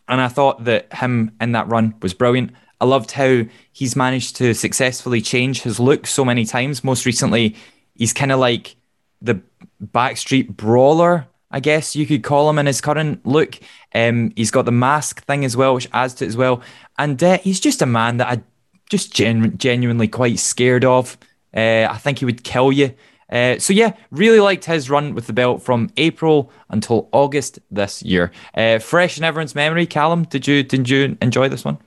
and 0.08 0.20
I 0.20 0.28
thought 0.28 0.64
that 0.64 0.92
him 0.92 1.32
in 1.40 1.52
that 1.52 1.68
run 1.68 1.94
was 2.02 2.14
brilliant. 2.14 2.52
I 2.80 2.84
loved 2.84 3.12
how 3.12 3.42
he's 3.72 3.94
managed 3.94 4.36
to 4.36 4.54
successfully 4.54 5.20
change 5.20 5.62
his 5.62 5.78
look 5.78 6.06
so 6.06 6.24
many 6.24 6.44
times. 6.44 6.82
Most 6.82 7.06
recently, 7.06 7.54
he's 7.94 8.12
kind 8.12 8.32
of 8.32 8.40
like 8.40 8.74
the 9.20 9.40
backstreet 9.82 10.56
brawler, 10.56 11.28
I 11.52 11.60
guess 11.60 11.94
you 11.94 12.06
could 12.06 12.24
call 12.24 12.50
him 12.50 12.58
in 12.58 12.66
his 12.66 12.80
current 12.80 13.24
look. 13.24 13.58
Um, 13.94 14.32
he's 14.34 14.50
got 14.50 14.64
the 14.64 14.72
mask 14.72 15.24
thing 15.26 15.44
as 15.44 15.56
well, 15.56 15.74
which 15.74 15.88
adds 15.92 16.14
to 16.14 16.24
it 16.24 16.28
as 16.28 16.36
well. 16.36 16.62
And 16.98 17.22
uh, 17.22 17.38
he's 17.38 17.60
just 17.60 17.82
a 17.82 17.86
man 17.86 18.16
that 18.16 18.26
I 18.26 18.42
just 18.90 19.14
gen- 19.14 19.56
genuinely 19.58 20.08
quite 20.08 20.38
scared 20.38 20.84
of. 20.84 21.16
Uh, 21.54 21.86
I 21.88 21.98
think 21.98 22.18
he 22.18 22.24
would 22.24 22.42
kill 22.42 22.72
you. 22.72 22.94
Uh, 23.32 23.58
so 23.58 23.72
yeah, 23.72 23.94
really 24.10 24.40
liked 24.40 24.66
his 24.66 24.90
run 24.90 25.14
with 25.14 25.26
the 25.26 25.32
belt 25.32 25.62
from 25.62 25.90
April 25.96 26.52
until 26.68 27.08
August 27.12 27.58
this 27.70 28.02
year. 28.02 28.30
Uh, 28.54 28.78
fresh 28.78 29.16
in 29.16 29.24
everyone's 29.24 29.54
memory. 29.54 29.86
Callum, 29.86 30.24
did 30.24 30.46
you 30.46 30.62
did 30.62 30.88
you 30.88 31.16
enjoy 31.22 31.48
this 31.48 31.64
one? 31.64 31.78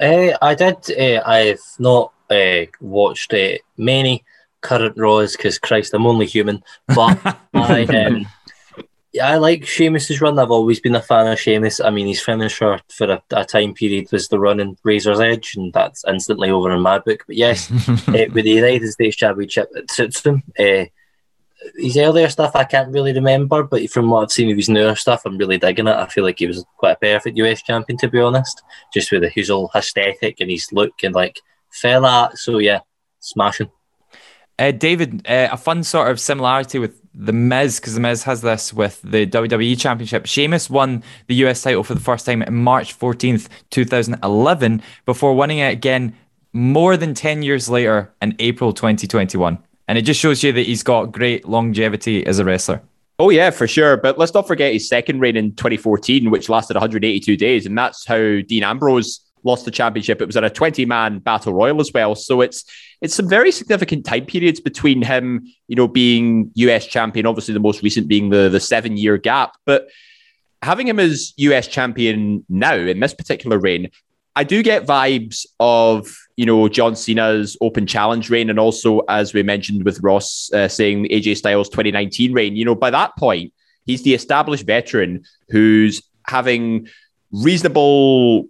Uh, 0.00 0.36
I 0.42 0.54
did. 0.54 0.76
Uh, 0.98 1.22
I've 1.24 1.62
not 1.78 2.12
uh, 2.28 2.66
watched 2.80 3.32
uh, 3.32 3.58
many 3.76 4.24
current 4.62 4.96
Raws 4.96 5.36
because 5.36 5.58
Christ, 5.58 5.94
I'm 5.94 6.06
only 6.06 6.26
human. 6.26 6.64
But 6.88 7.38
I, 7.54 7.84
um, 7.84 8.26
I 9.22 9.36
like 9.36 9.64
Sheamus's 9.64 10.20
run. 10.20 10.38
I've 10.38 10.50
always 10.50 10.80
been 10.80 10.96
a 10.96 11.02
fan 11.02 11.28
of 11.28 11.38
Sheamus. 11.38 11.80
I 11.80 11.90
mean, 11.90 12.06
his 12.06 12.20
finisher 12.20 12.80
for 12.88 13.10
a, 13.12 13.22
a 13.30 13.44
time 13.44 13.74
period 13.74 14.10
was 14.10 14.28
the 14.28 14.40
run 14.40 14.60
in 14.60 14.76
Razor's 14.82 15.20
Edge, 15.20 15.54
and 15.56 15.72
that's 15.72 16.04
instantly 16.06 16.50
over 16.50 16.72
in 16.72 16.80
my 16.80 16.98
book. 16.98 17.24
But 17.26 17.36
yes, 17.36 17.70
uh, 18.08 18.26
with 18.32 18.44
the 18.44 18.50
United 18.50 18.90
States 18.90 19.16
Championship, 19.16 19.68
it 19.74 19.90
suits 19.90 20.24
him. 20.24 20.42
Uh, 20.58 20.86
his 21.76 21.96
earlier 21.96 22.28
stuff 22.28 22.54
I 22.54 22.64
can't 22.64 22.92
really 22.92 23.12
remember, 23.12 23.62
but 23.62 23.88
from 23.90 24.10
what 24.10 24.22
I've 24.22 24.32
seen 24.32 24.50
of 24.50 24.56
his 24.56 24.68
newer 24.68 24.94
stuff, 24.96 25.22
I'm 25.24 25.38
really 25.38 25.58
digging 25.58 25.88
it. 25.88 25.96
I 25.96 26.06
feel 26.06 26.24
like 26.24 26.38
he 26.38 26.46
was 26.46 26.64
quite 26.76 26.92
a 26.92 26.96
perfect 26.96 27.38
US 27.38 27.62
champion, 27.62 27.98
to 27.98 28.08
be 28.08 28.20
honest, 28.20 28.62
just 28.92 29.10
with 29.10 29.24
his 29.32 29.48
whole 29.48 29.70
aesthetic 29.74 30.40
and 30.40 30.50
his 30.50 30.72
look 30.72 30.92
and 31.02 31.14
like 31.14 31.40
fella. 31.70 32.30
So 32.34 32.58
yeah, 32.58 32.80
smashing. 33.20 33.70
Uh, 34.58 34.72
David, 34.72 35.26
uh, 35.26 35.48
a 35.52 35.56
fun 35.56 35.82
sort 35.82 36.10
of 36.10 36.20
similarity 36.20 36.78
with 36.78 37.00
the 37.14 37.32
Miz 37.32 37.78
because 37.78 37.94
the 37.94 38.00
Miz 38.00 38.24
has 38.24 38.40
this 38.40 38.72
with 38.72 39.00
the 39.02 39.26
WWE 39.26 39.78
Championship. 39.78 40.26
Sheamus 40.26 40.68
won 40.68 41.02
the 41.28 41.34
US 41.46 41.62
title 41.62 41.84
for 41.84 41.94
the 41.94 42.00
first 42.00 42.26
time 42.26 42.42
in 42.42 42.54
March 42.54 42.98
14th, 42.98 43.48
2011, 43.70 44.82
before 45.06 45.34
winning 45.34 45.58
it 45.58 45.72
again 45.72 46.14
more 46.52 46.96
than 46.96 47.14
10 47.14 47.42
years 47.42 47.68
later 47.68 48.12
in 48.20 48.34
April 48.38 48.72
2021. 48.72 49.58
And 49.86 49.98
it 49.98 50.02
just 50.02 50.20
shows 50.20 50.42
you 50.42 50.52
that 50.52 50.66
he's 50.66 50.82
got 50.82 51.12
great 51.12 51.46
longevity 51.46 52.26
as 52.26 52.38
a 52.38 52.44
wrestler. 52.44 52.82
Oh 53.18 53.30
yeah, 53.30 53.50
for 53.50 53.68
sure. 53.68 53.96
But 53.96 54.18
let's 54.18 54.34
not 54.34 54.48
forget 54.48 54.72
his 54.72 54.88
second 54.88 55.20
reign 55.20 55.36
in 55.36 55.54
2014, 55.54 56.30
which 56.30 56.48
lasted 56.48 56.74
182 56.74 57.36
days, 57.36 57.64
and 57.64 57.78
that's 57.78 58.04
how 58.04 58.40
Dean 58.40 58.64
Ambrose 58.64 59.23
lost 59.44 59.64
the 59.64 59.70
championship. 59.70 60.20
It 60.20 60.26
was 60.26 60.36
in 60.36 60.44
a 60.44 60.50
20-man 60.50 61.20
battle 61.20 61.52
royal 61.52 61.80
as 61.80 61.92
well. 61.92 62.14
So 62.14 62.40
it's 62.40 62.64
it's 63.00 63.14
some 63.14 63.28
very 63.28 63.52
significant 63.52 64.06
time 64.06 64.26
periods 64.26 64.60
between 64.60 65.02
him, 65.02 65.46
you 65.68 65.76
know, 65.76 65.86
being 65.86 66.50
US 66.54 66.86
champion, 66.86 67.26
obviously 67.26 67.54
the 67.54 67.60
most 67.60 67.82
recent 67.82 68.08
being 68.08 68.30
the 68.30 68.48
the 68.48 68.60
seven-year 68.60 69.18
gap, 69.18 69.56
but 69.64 69.88
having 70.64 70.88
him 70.88 70.98
as 70.98 71.34
US 71.36 71.68
champion 71.68 72.44
now 72.48 72.74
in 72.74 72.98
this 72.98 73.14
particular 73.14 73.58
reign, 73.58 73.90
I 74.34 74.42
do 74.42 74.62
get 74.62 74.86
vibes 74.86 75.46
of 75.60 76.08
you 76.36 76.46
know 76.46 76.68
John 76.68 76.96
Cena's 76.96 77.56
Open 77.60 77.86
Challenge 77.86 78.28
reign, 78.30 78.50
and 78.50 78.58
also 78.58 79.00
as 79.08 79.32
we 79.32 79.42
mentioned 79.42 79.84
with 79.84 80.00
Ross 80.02 80.50
uh, 80.52 80.66
saying 80.66 81.04
AJ 81.10 81.36
Styles 81.36 81.68
2019 81.68 82.32
reign. 82.32 82.56
You 82.56 82.64
know, 82.64 82.74
by 82.74 82.90
that 82.90 83.14
point, 83.16 83.52
he's 83.86 84.02
the 84.02 84.14
established 84.14 84.66
veteran 84.66 85.24
who's 85.50 86.02
having 86.26 86.88
reasonable 87.30 88.48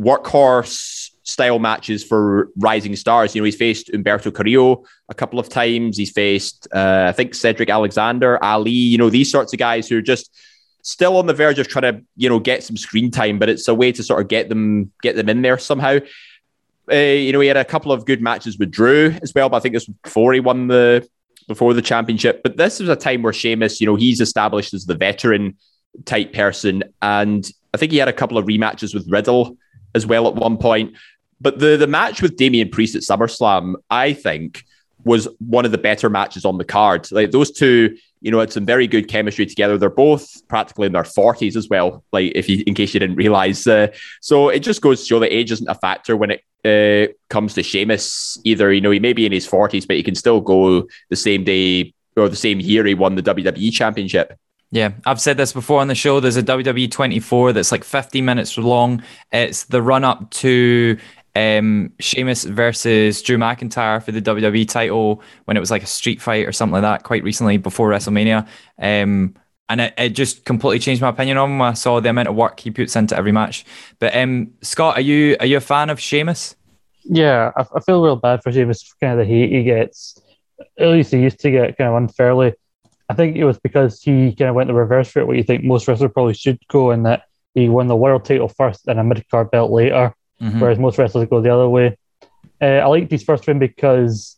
workhorse 0.00 1.10
style 1.22 1.58
matches 1.58 2.02
for 2.02 2.48
rising 2.56 2.96
stars. 2.96 3.34
You 3.34 3.40
know, 3.40 3.44
he's 3.44 3.56
faced 3.56 3.88
Humberto 3.88 4.34
Carrillo 4.34 4.84
a 5.08 5.14
couple 5.14 5.38
of 5.38 5.48
times. 5.48 5.96
He's 5.96 6.10
faced, 6.10 6.66
uh, 6.74 7.06
I 7.08 7.12
think, 7.12 7.34
Cedric 7.34 7.70
Alexander, 7.70 8.42
Ali. 8.42 8.70
You 8.70 8.98
know, 8.98 9.10
these 9.10 9.30
sorts 9.30 9.52
of 9.52 9.58
guys 9.58 9.88
who 9.88 9.98
are 9.98 10.02
just 10.02 10.36
still 10.82 11.16
on 11.18 11.26
the 11.26 11.34
verge 11.34 11.58
of 11.58 11.68
trying 11.68 11.94
to 11.94 12.02
you 12.16 12.28
know 12.28 12.38
get 12.38 12.64
some 12.64 12.76
screen 12.76 13.10
time, 13.10 13.38
but 13.38 13.48
it's 13.48 13.68
a 13.68 13.74
way 13.74 13.92
to 13.92 14.02
sort 14.02 14.20
of 14.20 14.28
get 14.28 14.48
them 14.48 14.92
get 15.02 15.16
them 15.16 15.28
in 15.28 15.42
there 15.42 15.58
somehow. 15.58 15.98
Uh, 16.90 16.96
you 16.96 17.32
know, 17.32 17.40
he 17.40 17.48
had 17.48 17.56
a 17.56 17.64
couple 17.64 17.92
of 17.92 18.04
good 18.04 18.20
matches 18.20 18.58
with 18.58 18.70
Drew 18.70 19.14
as 19.22 19.32
well, 19.34 19.48
but 19.48 19.58
I 19.58 19.60
think 19.60 19.74
this 19.74 19.86
was 19.86 19.96
before 20.02 20.32
he 20.32 20.40
won 20.40 20.66
the 20.66 21.08
before 21.46 21.74
the 21.74 21.82
championship. 21.82 22.42
But 22.42 22.56
this 22.56 22.80
was 22.80 22.88
a 22.88 22.96
time 22.96 23.22
where 23.22 23.32
Sheamus, 23.32 23.80
you 23.80 23.86
know, 23.86 23.96
he's 23.96 24.20
established 24.20 24.74
as 24.74 24.86
the 24.86 24.94
veteran 24.94 25.56
type 26.04 26.32
person, 26.32 26.82
and 27.02 27.48
I 27.72 27.76
think 27.76 27.92
he 27.92 27.98
had 27.98 28.08
a 28.08 28.12
couple 28.12 28.38
of 28.38 28.46
rematches 28.46 28.94
with 28.94 29.08
Riddle 29.08 29.56
as 29.94 30.06
well 30.06 30.26
at 30.28 30.34
one 30.34 30.56
point. 30.56 30.96
But 31.40 31.58
the 31.58 31.76
the 31.76 31.86
match 31.86 32.22
with 32.22 32.36
Damian 32.36 32.68
Priest 32.68 32.94
at 32.94 33.02
SummerSlam, 33.02 33.74
I 33.90 34.12
think, 34.12 34.64
was 35.04 35.28
one 35.38 35.64
of 35.64 35.72
the 35.72 35.78
better 35.78 36.10
matches 36.10 36.44
on 36.44 36.58
the 36.58 36.64
card. 36.64 37.10
Like 37.10 37.30
those 37.30 37.50
two, 37.50 37.96
you 38.20 38.30
know, 38.30 38.40
had 38.40 38.52
some 38.52 38.66
very 38.66 38.86
good 38.86 39.08
chemistry 39.08 39.46
together. 39.46 39.78
They're 39.78 39.90
both 39.90 40.46
practically 40.48 40.86
in 40.86 40.92
their 40.92 41.04
forties 41.04 41.56
as 41.56 41.68
well. 41.68 42.04
Like 42.12 42.32
if 42.34 42.48
you, 42.48 42.62
in 42.66 42.74
case 42.74 42.92
you 42.92 43.00
didn't 43.00 43.16
realize, 43.16 43.66
uh, 43.66 43.88
so 44.20 44.48
it 44.50 44.60
just 44.60 44.82
goes 44.82 45.00
to 45.00 45.06
show 45.06 45.18
that 45.20 45.34
age 45.34 45.50
isn't 45.52 45.68
a 45.68 45.74
factor 45.74 46.16
when 46.16 46.32
it 46.32 46.44
uh, 46.64 47.12
comes 47.28 47.54
to 47.54 47.62
Sheamus. 47.62 48.38
Either 48.44 48.72
you 48.72 48.80
know 48.80 48.90
he 48.90 49.00
may 49.00 49.12
be 49.12 49.26
in 49.26 49.32
his 49.32 49.46
forties, 49.46 49.86
but 49.86 49.96
he 49.96 50.02
can 50.02 50.14
still 50.14 50.40
go 50.40 50.86
the 51.08 51.16
same 51.16 51.44
day 51.44 51.94
or 52.16 52.28
the 52.28 52.36
same 52.36 52.60
year 52.60 52.84
he 52.84 52.94
won 52.94 53.14
the 53.14 53.22
WWE 53.22 53.72
Championship. 53.72 54.38
Yeah, 54.72 54.92
I've 55.04 55.20
said 55.20 55.36
this 55.36 55.52
before 55.52 55.80
on 55.80 55.88
the 55.88 55.94
show. 55.96 56.20
There's 56.20 56.36
a 56.36 56.42
WWE 56.42 56.90
24 56.90 57.52
that's 57.52 57.72
like 57.72 57.82
50 57.82 58.22
minutes 58.22 58.56
long. 58.56 59.02
It's 59.32 59.64
the 59.64 59.82
run 59.82 60.04
up 60.04 60.30
to 60.30 60.96
um, 61.34 61.92
Sheamus 61.98 62.44
versus 62.44 63.20
Drew 63.22 63.36
McIntyre 63.36 64.02
for 64.02 64.12
the 64.12 64.22
WWE 64.22 64.68
title 64.68 65.22
when 65.46 65.56
it 65.56 65.60
was 65.60 65.70
like 65.70 65.82
a 65.82 65.86
street 65.86 66.20
fight 66.20 66.46
or 66.46 66.52
something 66.52 66.74
like 66.74 66.82
that 66.82 67.02
quite 67.02 67.24
recently 67.24 67.56
before 67.56 67.90
WrestleMania. 67.90 68.46
Um, 68.78 69.34
and 69.68 69.80
it, 69.80 69.94
it 69.96 70.08
just 70.10 70.44
completely 70.44 70.80
changed 70.80 71.02
my 71.02 71.08
opinion 71.08 71.36
on 71.36 71.50
him. 71.50 71.62
I 71.62 71.74
saw 71.74 72.00
the 72.00 72.10
amount 72.10 72.28
of 72.28 72.34
work 72.34 72.58
he 72.60 72.70
puts 72.70 72.96
into 72.96 73.16
every 73.16 73.32
match. 73.32 73.64
But 73.98 74.14
um, 74.16 74.52
Scott, 74.62 74.98
are 74.98 75.00
you 75.00 75.36
are 75.40 75.46
you 75.46 75.56
a 75.56 75.60
fan 75.60 75.90
of 75.90 76.00
Sheamus? 76.00 76.56
Yeah, 77.04 77.52
I, 77.56 77.64
I 77.74 77.80
feel 77.80 78.02
real 78.02 78.16
bad 78.16 78.42
for 78.42 78.52
Sheamus 78.52 78.82
for 78.82 78.96
kind 79.00 79.18
of 79.18 79.26
the 79.26 79.32
heat 79.32 79.50
he 79.52 79.62
gets. 79.62 80.20
At 80.78 80.88
least 80.88 81.12
he 81.12 81.20
used 81.20 81.38
to 81.40 81.50
get 81.50 81.78
kind 81.78 81.88
of 81.88 81.96
unfairly. 81.96 82.54
I 83.10 83.14
think 83.14 83.36
it 83.36 83.44
was 83.44 83.58
because 83.58 84.00
he 84.02 84.34
kind 84.34 84.50
of 84.50 84.54
went 84.54 84.68
the 84.68 84.74
reverse 84.74 85.14
route, 85.14 85.26
what 85.26 85.36
you 85.36 85.42
think 85.42 85.64
most 85.64 85.88
wrestlers 85.88 86.12
probably 86.12 86.34
should 86.34 86.58
go, 86.68 86.90
in 86.92 87.02
that 87.02 87.24
he 87.54 87.68
won 87.68 87.88
the 87.88 87.96
world 87.96 88.24
title 88.24 88.48
first 88.48 88.86
and 88.86 89.00
a 89.00 89.04
mid 89.04 89.28
card 89.28 89.50
belt 89.50 89.70
later 89.72 90.14
mm-hmm. 90.40 90.60
whereas 90.60 90.78
most 90.78 90.98
wrestlers 90.98 91.28
go 91.28 91.40
the 91.40 91.52
other 91.52 91.68
way. 91.68 91.96
Uh, 92.60 92.64
I 92.64 92.86
liked 92.86 93.10
his 93.10 93.22
first 93.22 93.46
win 93.46 93.58
because, 93.58 94.36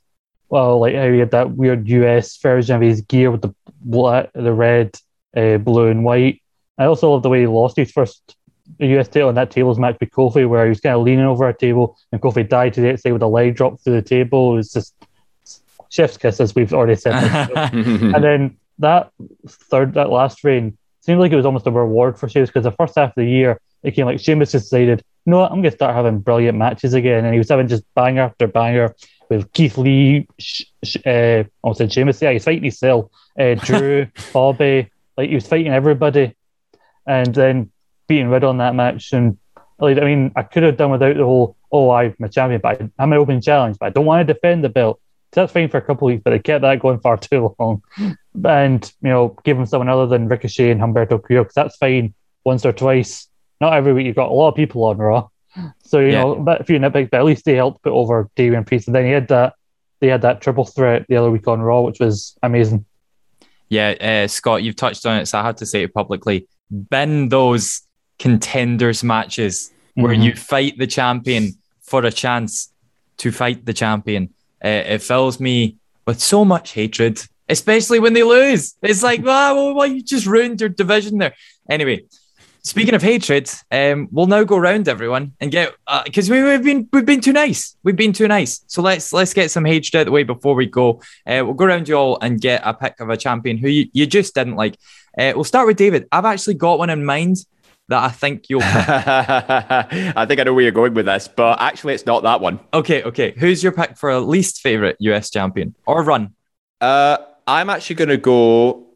well, 0.48 0.80
like 0.80 0.94
how 0.94 1.10
he 1.10 1.18
had 1.18 1.32
that 1.32 1.52
weird 1.52 1.88
US 1.88 2.36
version 2.38 2.76
of 2.76 2.82
his 2.82 3.02
gear 3.02 3.30
with 3.30 3.42
the 3.42 3.54
black, 3.80 4.30
the 4.34 4.52
red, 4.52 4.96
uh, 5.36 5.58
blue, 5.58 5.88
and 5.88 6.04
white. 6.04 6.40
I 6.78 6.84
also 6.84 7.12
love 7.12 7.22
the 7.22 7.28
way 7.28 7.40
he 7.40 7.46
lost 7.46 7.76
his 7.76 7.90
first 7.90 8.36
US 8.78 9.08
title 9.08 9.28
in 9.28 9.34
that 9.34 9.50
tables 9.50 9.78
match 9.78 9.96
with 10.00 10.10
Kofi, 10.10 10.48
where 10.48 10.64
he 10.64 10.70
was 10.70 10.80
kind 10.80 10.96
of 10.96 11.02
leaning 11.02 11.24
over 11.24 11.48
a 11.48 11.56
table 11.56 11.98
and 12.10 12.20
Kofi 12.20 12.48
died 12.48 12.74
to 12.74 12.80
the 12.80 12.92
outside 12.92 13.12
with 13.12 13.22
a 13.22 13.26
leg 13.26 13.56
drop 13.56 13.80
through 13.80 13.94
the 13.94 14.02
table. 14.02 14.54
It 14.54 14.56
was 14.56 14.72
just 14.72 14.94
chef's 15.90 16.16
kiss, 16.16 16.40
as 16.40 16.54
we've 16.54 16.72
already 16.72 16.96
said. 16.96 17.14
and 17.54 18.24
then 18.24 18.56
that 18.78 19.10
third, 19.46 19.94
that 19.94 20.10
last 20.10 20.44
reign 20.44 20.76
seemed 21.00 21.20
like 21.20 21.32
it 21.32 21.36
was 21.36 21.46
almost 21.46 21.66
a 21.66 21.70
reward 21.70 22.18
for 22.18 22.28
Sheamus 22.28 22.50
because 22.50 22.64
the 22.64 22.72
first 22.72 22.94
half 22.96 23.10
of 23.10 23.14
the 23.16 23.24
year 23.24 23.60
it 23.82 23.92
came 23.92 24.06
like 24.06 24.20
Sheamus 24.20 24.52
just 24.52 24.66
decided 24.66 25.02
you 25.24 25.30
know 25.30 25.38
what, 25.38 25.52
I'm 25.52 25.58
going 25.58 25.70
to 25.70 25.76
start 25.76 25.94
having 25.94 26.18
brilliant 26.18 26.58
matches 26.58 26.94
again. 26.94 27.24
And 27.24 27.32
he 27.32 27.38
was 27.38 27.48
having 27.48 27.68
just 27.68 27.84
banger 27.94 28.22
after 28.22 28.46
banger 28.46 28.94
with 29.28 29.52
Keith 29.52 29.78
Lee, 29.78 30.26
sh- 30.38 30.64
sh- 30.82 30.96
uh, 31.06 31.44
I 31.64 31.72
said 31.74 31.92
Sheamus, 31.92 32.20
yeah, 32.20 32.32
he's 32.32 32.44
fighting 32.44 32.64
himself, 32.64 33.10
uh, 33.38 33.54
Drew, 33.64 34.08
Bobby, 34.32 34.90
like 35.16 35.28
he 35.28 35.34
was 35.34 35.46
fighting 35.46 35.72
everybody. 35.72 36.34
And 37.06 37.34
then 37.34 37.70
beating 38.08 38.30
Red 38.30 38.44
on 38.44 38.58
that 38.58 38.74
match. 38.74 39.12
And 39.12 39.38
like, 39.78 39.98
I 39.98 40.04
mean, 40.04 40.32
I 40.34 40.42
could 40.42 40.64
have 40.64 40.76
done 40.76 40.90
without 40.90 41.16
the 41.16 41.24
whole, 41.24 41.56
oh, 41.70 41.90
I'm 41.90 42.16
a 42.20 42.28
champion, 42.28 42.60
but 42.60 42.80
I'm 42.98 43.12
an 43.12 43.18
open 43.18 43.40
challenge, 43.40 43.78
but 43.78 43.86
I 43.86 43.90
don't 43.90 44.06
want 44.06 44.26
to 44.26 44.34
defend 44.34 44.64
the 44.64 44.68
belt. 44.68 45.00
That's 45.32 45.52
fine 45.52 45.68
for 45.68 45.78
a 45.78 45.82
couple 45.82 46.08
of 46.08 46.12
weeks, 46.12 46.22
but 46.24 46.30
they 46.30 46.38
kept 46.38 46.62
that 46.62 46.80
going 46.80 47.00
far 47.00 47.16
too 47.18 47.54
long. 47.58 47.82
And, 48.44 48.92
you 49.02 49.08
know, 49.08 49.36
give 49.44 49.58
him 49.58 49.66
someone 49.66 49.88
other 49.88 50.06
than 50.06 50.28
Ricochet 50.28 50.70
and 50.70 50.80
Humberto 50.80 51.22
Carrillo, 51.22 51.44
because 51.44 51.54
that's 51.54 51.76
fine 51.76 52.14
once 52.44 52.66
or 52.66 52.72
twice 52.72 53.28
not 53.62 53.74
every 53.74 53.92
week 53.92 54.06
you've 54.06 54.16
got 54.16 54.28
a 54.28 54.34
lot 54.34 54.48
of 54.48 54.56
people 54.56 54.84
on 54.84 54.98
Raw. 54.98 55.28
So, 55.84 56.00
you 56.00 56.08
yeah. 56.08 56.22
know, 56.22 56.34
but 56.34 56.60
a 56.60 56.64
few 56.64 56.78
nitpicks, 56.78 57.10
but 57.10 57.18
at 57.18 57.24
least 57.24 57.44
they 57.44 57.54
helped 57.54 57.82
put 57.82 57.92
over 57.92 58.28
Damian 58.34 58.64
Priest. 58.64 58.88
And 58.88 58.94
then 58.94 59.04
he 59.04 59.12
had 59.12 59.28
that 59.28 59.54
they 60.00 60.08
had 60.08 60.22
that 60.22 60.40
triple 60.40 60.64
threat 60.64 61.06
the 61.08 61.16
other 61.16 61.30
week 61.30 61.46
on 61.46 61.60
Raw, 61.60 61.82
which 61.82 62.00
was 62.00 62.36
amazing. 62.42 62.84
Yeah, 63.68 63.90
uh, 64.00 64.26
Scott, 64.26 64.64
you've 64.64 64.76
touched 64.76 65.06
on 65.06 65.18
it, 65.18 65.26
so 65.26 65.38
I 65.38 65.44
had 65.44 65.58
to 65.58 65.66
say 65.66 65.84
it 65.84 65.94
publicly. 65.94 66.48
Bin 66.90 67.28
those 67.28 67.82
contenders 68.18 69.04
matches 69.04 69.70
where 69.94 70.12
mm-hmm. 70.12 70.22
you 70.22 70.34
fight 70.34 70.76
the 70.76 70.88
champion 70.88 71.52
for 71.82 72.04
a 72.04 72.10
chance 72.10 72.72
to 73.18 73.30
fight 73.30 73.64
the 73.64 73.72
champion. 73.72 74.30
Uh, 74.64 74.82
it 74.86 75.02
fills 75.02 75.40
me 75.40 75.76
with 76.06 76.20
so 76.20 76.44
much 76.44 76.72
hatred, 76.72 77.20
especially 77.48 78.00
when 78.00 78.12
they 78.12 78.22
lose. 78.22 78.74
It's 78.82 79.02
like, 79.02 79.24
wow, 79.24 79.54
well, 79.56 79.74
well, 79.74 79.86
you 79.86 80.02
just 80.02 80.26
ruined 80.26 80.60
your 80.60 80.68
division 80.68 81.18
there. 81.18 81.34
Anyway, 81.68 82.04
speaking 82.62 82.94
of 82.94 83.02
hatred, 83.02 83.50
um, 83.70 84.08
we'll 84.10 84.26
now 84.26 84.44
go 84.44 84.56
around 84.56 84.88
everyone 84.88 85.32
and 85.40 85.50
get 85.50 85.74
because 86.04 86.30
uh, 86.30 86.34
we, 86.34 86.38
have 86.38 86.64
been 86.64 86.88
we've 86.92 87.06
been 87.06 87.20
too 87.20 87.32
nice. 87.32 87.76
We've 87.82 87.96
been 87.96 88.12
too 88.12 88.28
nice. 88.28 88.64
So 88.66 88.82
let's 88.82 89.12
let's 89.12 89.34
get 89.34 89.50
some 89.50 89.64
hatred 89.64 89.96
out 89.96 90.00
of 90.02 90.06
the 90.06 90.12
way 90.12 90.22
before 90.22 90.54
we 90.54 90.66
go. 90.66 91.00
Uh, 91.26 91.42
we'll 91.44 91.54
go 91.54 91.64
around 91.64 91.88
you 91.88 91.96
all 91.96 92.18
and 92.20 92.40
get 92.40 92.62
a 92.64 92.74
pick 92.74 93.00
of 93.00 93.10
a 93.10 93.16
champion 93.16 93.58
who 93.58 93.68
you, 93.68 93.88
you 93.92 94.06
just 94.06 94.34
didn't 94.34 94.56
like. 94.56 94.76
Uh, 95.16 95.32
we'll 95.34 95.44
start 95.44 95.66
with 95.66 95.76
David. 95.76 96.08
I've 96.10 96.24
actually 96.24 96.54
got 96.54 96.78
one 96.78 96.90
in 96.90 97.04
mind 97.04 97.44
that 97.88 98.02
I 98.02 98.08
think 98.08 98.48
you'll. 98.48 98.62
I 98.64 100.24
think 100.26 100.40
I 100.40 100.44
know 100.44 100.54
where 100.54 100.62
you're 100.62 100.72
going 100.72 100.94
with 100.94 101.06
this, 101.06 101.28
but 101.28 101.60
actually, 101.60 101.94
it's 101.94 102.06
not 102.06 102.22
that 102.22 102.40
one. 102.40 102.60
Okay, 102.72 103.02
okay. 103.02 103.32
Who's 103.32 103.62
your 103.62 103.72
pick 103.72 103.96
for 103.96 104.10
a 104.10 104.20
least 104.20 104.60
favorite 104.60 104.96
US 105.00 105.30
champion 105.30 105.74
or 105.86 106.02
run? 106.02 106.34
Uh, 106.80 107.18
I'm 107.46 107.70
actually 107.70 107.96
going 107.96 108.08
to 108.08 108.16
go. 108.16 108.86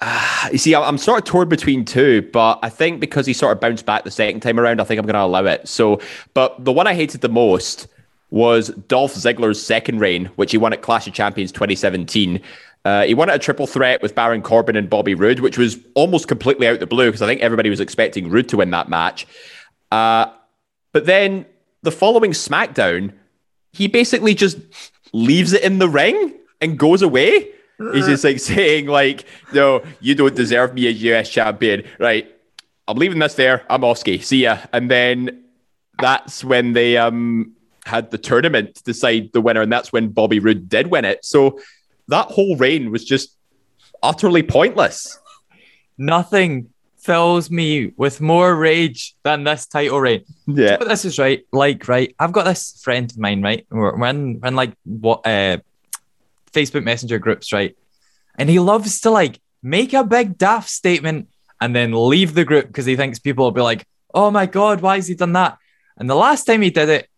Uh, 0.00 0.48
you 0.52 0.58
see, 0.58 0.74
I'm 0.74 0.98
sort 0.98 1.18
of 1.18 1.24
torn 1.24 1.48
between 1.48 1.84
two, 1.84 2.22
but 2.32 2.58
I 2.62 2.68
think 2.68 3.00
because 3.00 3.26
he 3.26 3.32
sort 3.32 3.52
of 3.52 3.60
bounced 3.60 3.86
back 3.86 4.04
the 4.04 4.10
second 4.10 4.40
time 4.40 4.58
around, 4.60 4.80
I 4.80 4.84
think 4.84 4.98
I'm 4.98 5.06
going 5.06 5.14
to 5.14 5.22
allow 5.22 5.44
it. 5.46 5.68
So, 5.68 6.00
but 6.34 6.64
the 6.64 6.72
one 6.72 6.86
I 6.86 6.94
hated 6.94 7.20
the 7.20 7.28
most 7.28 7.88
was 8.30 8.68
Dolph 8.88 9.14
Ziggler's 9.14 9.64
second 9.64 10.00
reign, 10.00 10.26
which 10.36 10.50
he 10.50 10.58
won 10.58 10.72
at 10.72 10.82
Clash 10.82 11.06
of 11.06 11.14
Champions 11.14 11.52
2017. 11.52 12.40
Uh, 12.84 13.04
he 13.04 13.14
won 13.14 13.30
at 13.30 13.36
a 13.36 13.38
triple 13.38 13.66
threat 13.66 14.02
with 14.02 14.14
Baron 14.14 14.42
Corbin 14.42 14.76
and 14.76 14.90
Bobby 14.90 15.14
Roode, 15.14 15.40
which 15.40 15.56
was 15.56 15.78
almost 15.94 16.28
completely 16.28 16.66
out 16.66 16.80
the 16.80 16.86
blue 16.86 17.06
because 17.06 17.22
I 17.22 17.26
think 17.26 17.40
everybody 17.40 17.70
was 17.70 17.80
expecting 17.80 18.28
Roode 18.28 18.48
to 18.50 18.58
win 18.58 18.70
that 18.72 18.88
match. 18.88 19.26
Uh, 19.90 20.26
but 20.92 21.06
then 21.06 21.46
the 21.82 21.90
following 21.90 22.32
SmackDown, 22.32 23.12
he 23.72 23.88
basically 23.88 24.34
just 24.34 24.58
leaves 25.12 25.52
it 25.52 25.62
in 25.62 25.78
the 25.78 25.88
ring 25.88 26.34
and 26.60 26.78
goes 26.78 27.00
away. 27.02 27.50
He's 27.92 28.06
just 28.06 28.22
like 28.22 28.38
saying, 28.38 28.86
like, 28.86 29.24
no, 29.52 29.82
you 30.00 30.14
don't 30.14 30.34
deserve 30.34 30.74
me 30.74 30.88
as 30.88 31.02
US 31.02 31.28
champion. 31.28 31.84
Right. 31.98 32.30
I'm 32.86 32.98
leaving 32.98 33.18
this 33.18 33.34
there. 33.34 33.64
I'm 33.70 33.82
Oski. 33.82 34.18
See 34.20 34.42
ya. 34.42 34.58
And 34.72 34.90
then 34.90 35.44
that's 35.98 36.44
when 36.44 36.74
they 36.74 36.96
um 36.96 37.54
had 37.86 38.10
the 38.10 38.18
tournament 38.18 38.76
to 38.76 38.82
decide 38.84 39.30
the 39.32 39.40
winner, 39.40 39.62
and 39.62 39.72
that's 39.72 39.92
when 39.92 40.08
Bobby 40.08 40.38
Roode 40.38 40.68
did 40.68 40.88
win 40.88 41.04
it. 41.04 41.24
So 41.24 41.60
that 42.08 42.26
whole 42.26 42.56
reign 42.56 42.90
was 42.90 43.04
just 43.04 43.36
utterly 44.02 44.42
pointless. 44.42 45.18
Nothing 45.96 46.70
fills 46.98 47.50
me 47.50 47.92
with 47.96 48.20
more 48.20 48.54
rage 48.54 49.14
than 49.22 49.44
this 49.44 49.66
title 49.66 50.00
reign. 50.00 50.24
Yeah. 50.46 50.78
But 50.78 50.88
this 50.88 51.04
is 51.04 51.18
right. 51.18 51.44
Like, 51.52 51.86
right. 51.86 52.14
I've 52.18 52.32
got 52.32 52.44
this 52.44 52.80
friend 52.82 53.10
of 53.10 53.18
mine, 53.18 53.42
right? 53.42 53.66
When 53.70 54.40
when 54.40 54.54
like 54.56 54.72
what 54.84 55.26
uh 55.26 55.58
Facebook 56.52 56.84
Messenger 56.84 57.18
groups, 57.18 57.52
right? 57.52 57.76
And 58.38 58.48
he 58.48 58.58
loves 58.58 59.00
to 59.02 59.10
like 59.10 59.40
make 59.62 59.92
a 59.92 60.04
big 60.04 60.38
daft 60.38 60.70
statement 60.70 61.28
and 61.60 61.74
then 61.74 61.92
leave 61.92 62.34
the 62.34 62.44
group 62.44 62.66
because 62.66 62.86
he 62.86 62.96
thinks 62.96 63.18
people 63.18 63.44
will 63.44 63.52
be 63.52 63.60
like, 63.60 63.86
oh 64.12 64.30
my 64.30 64.46
God, 64.46 64.80
why 64.80 64.96
has 64.96 65.08
he 65.08 65.14
done 65.14 65.32
that? 65.32 65.58
And 65.96 66.08
the 66.08 66.14
last 66.14 66.44
time 66.44 66.62
he 66.62 66.70
did 66.70 66.88
it, 66.88 67.08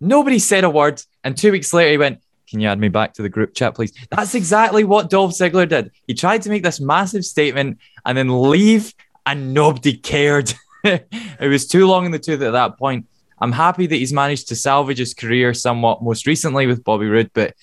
nobody 0.00 0.38
said 0.38 0.64
a 0.64 0.70
word. 0.70 1.02
And 1.24 1.36
two 1.36 1.52
weeks 1.52 1.72
later, 1.72 1.90
he 1.90 1.98
went, 1.98 2.20
can 2.48 2.60
you 2.60 2.68
add 2.68 2.78
me 2.78 2.88
back 2.88 3.14
to 3.14 3.22
the 3.22 3.28
group 3.28 3.54
chat, 3.54 3.74
please? 3.74 3.92
That's 4.10 4.34
exactly 4.34 4.84
what 4.84 5.10
Dolph 5.10 5.32
Ziggler 5.32 5.68
did. 5.68 5.90
He 6.06 6.14
tried 6.14 6.42
to 6.42 6.50
make 6.50 6.62
this 6.62 6.80
massive 6.80 7.24
statement 7.24 7.78
and 8.04 8.16
then 8.16 8.42
leave, 8.42 8.94
and 9.26 9.52
nobody 9.52 9.96
cared. 9.96 10.52
it 10.84 11.48
was 11.48 11.66
too 11.66 11.86
long 11.86 12.06
in 12.06 12.12
the 12.12 12.18
tooth 12.18 12.42
at 12.42 12.52
that 12.52 12.78
point. 12.78 13.06
I'm 13.40 13.52
happy 13.52 13.86
that 13.86 13.94
he's 13.94 14.12
managed 14.12 14.48
to 14.48 14.56
salvage 14.56 14.98
his 14.98 15.14
career 15.14 15.54
somewhat, 15.54 16.02
most 16.02 16.26
recently 16.26 16.66
with 16.66 16.82
Bobby 16.82 17.06
Roode. 17.06 17.30
But 17.32 17.54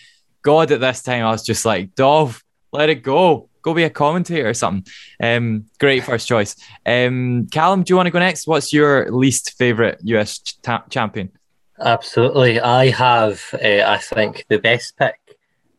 God, 0.41 0.71
at 0.71 0.79
this 0.79 1.01
time, 1.01 1.25
I 1.25 1.31
was 1.31 1.43
just 1.43 1.65
like, 1.65 1.95
Dolph, 1.95 2.43
let 2.71 2.89
it 2.89 3.03
go. 3.03 3.49
Go 3.61 3.73
be 3.73 3.83
a 3.83 3.89
commentator 3.89 4.47
or 4.47 4.53
something. 4.53 4.91
Um, 5.19 5.65
great 5.79 6.03
first 6.03 6.27
choice. 6.27 6.55
Um, 6.85 7.47
Callum, 7.51 7.81
do 7.81 7.91
you 7.91 7.95
want 7.95 8.05
to 8.07 8.11
go 8.11 8.19
next? 8.19 8.45
What's 8.45 8.71
your 8.71 9.11
least 9.11 9.57
favorite 9.57 9.99
US 10.03 10.37
ch- 10.37 10.59
champion? 10.89 11.31
Absolutely. 11.79 12.59
I 12.59 12.89
have, 12.89 13.43
uh, 13.53 13.83
I 13.85 13.97
think, 13.97 14.45
the 14.49 14.59
best 14.59 14.97
pick 14.97 15.19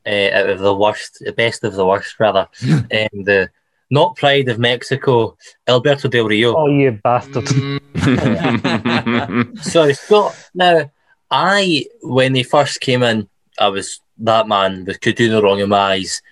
uh, 0.06 0.31
out 0.32 0.51
of 0.51 0.59
the 0.59 0.74
worst, 0.74 1.18
the 1.20 1.32
best 1.32 1.64
of 1.64 1.74
the 1.74 1.86
worst, 1.86 2.18
rather. 2.20 2.48
um, 2.62 2.78
the 2.90 3.51
not 3.90 4.16
Pride 4.16 4.48
of 4.48 4.59
Mexico, 4.59 5.36
Alberto 5.68 6.09
Del 6.09 6.27
Rio. 6.27 6.56
Oh, 6.56 6.66
you 6.66 6.98
bastard. 7.02 7.48
Sorry, 9.62 9.94
Scott. 9.94 10.51
Now, 10.55 10.90
I, 11.31 11.86
when 12.02 12.35
he 12.35 12.43
first 12.43 12.81
came 12.81 13.02
in, 13.02 13.28
I 13.59 13.68
was 13.68 14.01
that 14.18 14.48
man 14.48 14.85
with 14.85 15.01
could 15.01 15.16
do 15.16 15.31
no 15.31 15.43
wrong 15.43 15.60
in 15.60 15.68
my 15.68 15.93
eyes. 15.93 16.23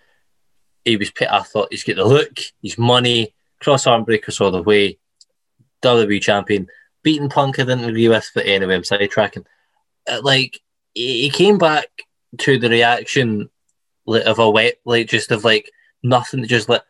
He 0.84 0.96
was, 0.96 1.10
pit 1.10 1.28
I 1.30 1.42
thought 1.42 1.68
he's 1.70 1.84
got 1.84 1.96
the 1.96 2.04
look, 2.04 2.38
he's 2.60 2.76
money, 2.76 3.34
cross 3.60 3.86
arm 3.86 4.04
breakers 4.04 4.40
all 4.40 4.50
the 4.50 4.62
way, 4.62 4.98
WWE 5.82 6.20
champion. 6.20 6.68
Beating 7.02 7.28
Punk, 7.28 7.58
I 7.58 7.64
didn't 7.64 7.84
agree 7.84 8.08
with, 8.08 8.30
but 8.34 8.46
anyway, 8.46 8.74
I'm 8.74 8.82
sidetracking. 8.82 9.44
Like 10.22 10.60
he 10.94 11.30
came 11.30 11.58
back 11.58 11.86
to 12.38 12.58
the 12.58 12.68
reaction 12.68 13.50
like, 14.06 14.24
of 14.24 14.38
a 14.38 14.50
wet, 14.50 14.74
like 14.84 15.08
just 15.08 15.30
of 15.30 15.44
like 15.44 15.70
nothing, 16.02 16.44
just 16.46 16.68
like, 16.68 16.82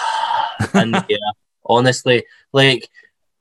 and 0.74 0.92
yeah, 1.08 1.16
honestly, 1.64 2.24
like 2.52 2.88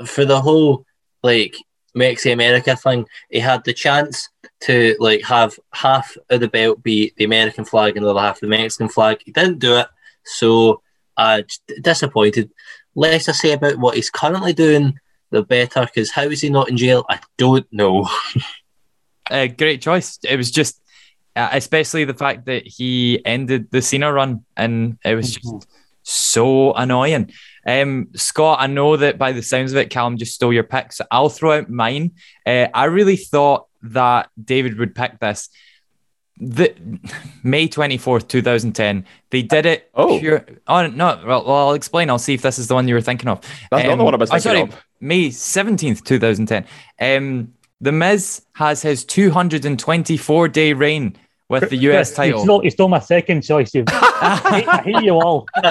for 0.06 0.26
the 0.26 0.40
whole 0.40 0.86
like 1.24 1.56
Mexi 1.96 2.32
America 2.32 2.76
thing, 2.76 3.06
he 3.30 3.40
had 3.40 3.64
the 3.64 3.74
chance 3.74 4.30
to 4.62 4.96
like 5.00 5.24
have 5.24 5.60
half 5.74 6.16
of 6.30 6.40
the 6.40 6.48
belt 6.48 6.82
be 6.84 7.14
the 7.18 7.26
American 7.26 7.66
flag 7.66 7.98
and 7.98 8.06
the 8.06 8.10
other 8.10 8.20
half 8.20 8.40
the 8.40 8.48
Mexican 8.48 8.90
flag. 8.90 9.22
He 9.26 9.32
didn't 9.32 9.60
do 9.60 9.78
it, 9.78 9.88
so 10.24 10.82
uh, 11.18 11.42
disappointed. 11.82 12.52
Less 12.96 13.30
I 13.30 13.32
say 13.32 13.52
about 13.52 13.78
what 13.78 13.96
he's 13.96 14.10
currently 14.10 14.54
doing, 14.54 15.00
the 15.32 15.44
better. 15.44 15.82
Because 15.82 16.12
how 16.12 16.24
is 16.24 16.42
he 16.42 16.50
not 16.50 16.70
in 16.70 16.78
jail? 16.78 17.06
I 17.10 17.20
don't 17.38 17.68
know. 17.72 18.08
a 19.32 19.48
great 19.48 19.82
choice. 19.82 20.20
It 20.24 20.38
was 20.38 20.52
just, 20.52 20.82
uh, 21.36 21.50
especially 21.52 22.06
the 22.06 22.14
fact 22.14 22.46
that 22.46 22.66
he 22.66 23.22
ended 23.26 23.70
the 23.72 23.82
Cena 23.82 24.12
run, 24.12 24.46
and 24.56 24.98
it 25.04 25.16
was 25.16 25.34
just 25.34 25.46
mm-hmm. 25.46 25.70
so 26.04 26.74
annoying. 26.74 27.32
Um, 27.68 28.08
Scott, 28.16 28.60
I 28.62 28.68
know 28.68 28.96
that 28.96 29.18
by 29.18 29.34
the 29.34 29.44
sounds 29.44 29.74
of 29.74 29.78
it, 29.78 29.90
Callum 29.90 30.18
just 30.18 30.34
stole 30.34 30.54
your 30.54 30.64
pick, 30.64 30.94
so 30.94 31.06
I'll 31.12 31.30
throw 31.30 31.60
out 31.60 31.70
mine. 31.70 32.14
Uh, 32.46 32.68
I 32.74 32.86
really 32.86 33.18
thought 33.18 33.68
that 33.84 34.30
David 34.42 34.80
would 34.80 34.96
pick 34.96 35.20
this. 35.20 35.50
The 36.38 36.74
May 37.44 37.68
24th, 37.68 38.30
2010, 38.30 39.06
they 39.32 39.42
did 39.42 39.66
it. 39.66 39.90
Oh, 39.94 40.18
pure, 40.20 40.46
oh 40.68 40.88
no. 40.88 41.22
Well, 41.26 41.46
well, 41.46 41.68
I'll 41.68 41.74
explain. 41.74 42.10
I'll 42.10 42.20
see 42.20 42.36
if 42.36 42.42
this 42.42 42.58
is 42.58 42.68
the 42.68 42.76
one 42.76 42.88
you 42.88 42.94
were 42.94 43.02
thinking 43.02 43.28
of. 43.28 43.42
That's 43.70 43.84
um, 43.84 43.90
not 43.90 43.98
the 43.98 44.04
one 44.04 44.14
I 44.14 44.18
was 44.18 44.30
thinking 44.30 44.52
oh, 44.52 44.54
sorry, 44.54 44.62
of. 44.62 44.86
May 45.02 45.28
17th, 45.28 46.06
2010. 46.06 46.66
Um, 47.00 47.54
the 47.82 47.92
Miz 47.92 48.44
has 48.54 48.82
his 48.82 49.06
224 49.06 50.48
day 50.48 50.74
reign 50.74 51.16
with 51.50 51.70
the 51.70 51.78
US 51.78 52.14
title. 52.14 52.40
It's 52.40 52.48
not, 52.48 52.66
it's 52.66 52.80
not 52.80 52.90
my 52.90 53.00
second 53.00 53.42
choice. 53.44 53.72
I, 53.76 54.64
I 54.68 54.82
hate 54.82 55.04
you 55.04 55.14
all. 55.14 55.48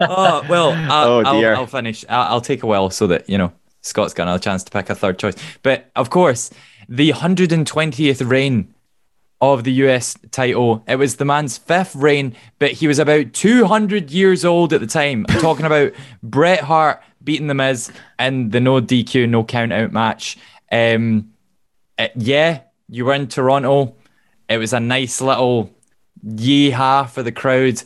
oh 0.00 0.44
well, 0.48 0.72
I'll, 0.72 1.08
oh, 1.08 1.22
I'll, 1.24 1.56
I'll 1.56 1.66
finish. 1.66 2.04
I'll, 2.08 2.34
I'll, 2.34 2.40
take 2.40 2.62
a 2.62 2.66
while 2.66 2.90
so 2.90 3.06
that 3.08 3.28
you 3.28 3.38
know 3.38 3.52
Scott's 3.82 4.14
got 4.14 4.24
another 4.24 4.38
chance 4.38 4.64
to 4.64 4.70
pick 4.70 4.90
a 4.90 4.94
third 4.94 5.18
choice. 5.18 5.34
But 5.62 5.90
of 5.96 6.10
course, 6.10 6.50
the 6.88 7.10
120th 7.10 8.28
reign 8.28 8.74
of 9.40 9.64
the 9.64 9.72
US 9.72 10.16
title. 10.30 10.82
It 10.88 10.96
was 10.96 11.16
the 11.16 11.24
man's 11.24 11.58
fifth 11.58 11.94
reign, 11.94 12.34
but 12.58 12.72
he 12.72 12.88
was 12.88 12.98
about 12.98 13.32
200 13.32 14.10
years 14.10 14.44
old 14.44 14.72
at 14.72 14.80
the 14.80 14.86
time. 14.86 15.26
I'm 15.28 15.40
talking 15.40 15.64
about 15.64 15.92
Bret 16.22 16.60
Hart 16.60 17.02
beating 17.22 17.46
the 17.46 17.54
Miz 17.54 17.90
in 18.18 18.50
the 18.50 18.60
no 18.60 18.80
DQ, 18.80 19.28
no 19.28 19.44
count 19.44 19.72
out 19.72 19.92
match. 19.92 20.38
Um, 20.70 21.32
uh, 21.98 22.08
yeah, 22.14 22.60
you 22.88 23.04
were 23.04 23.14
in 23.14 23.28
Toronto. 23.28 23.96
It 24.48 24.58
was 24.58 24.72
a 24.72 24.80
nice 24.80 25.20
little 25.20 25.70
yeehaw 26.24 27.08
for 27.08 27.22
the 27.22 27.32
crowd, 27.32 27.82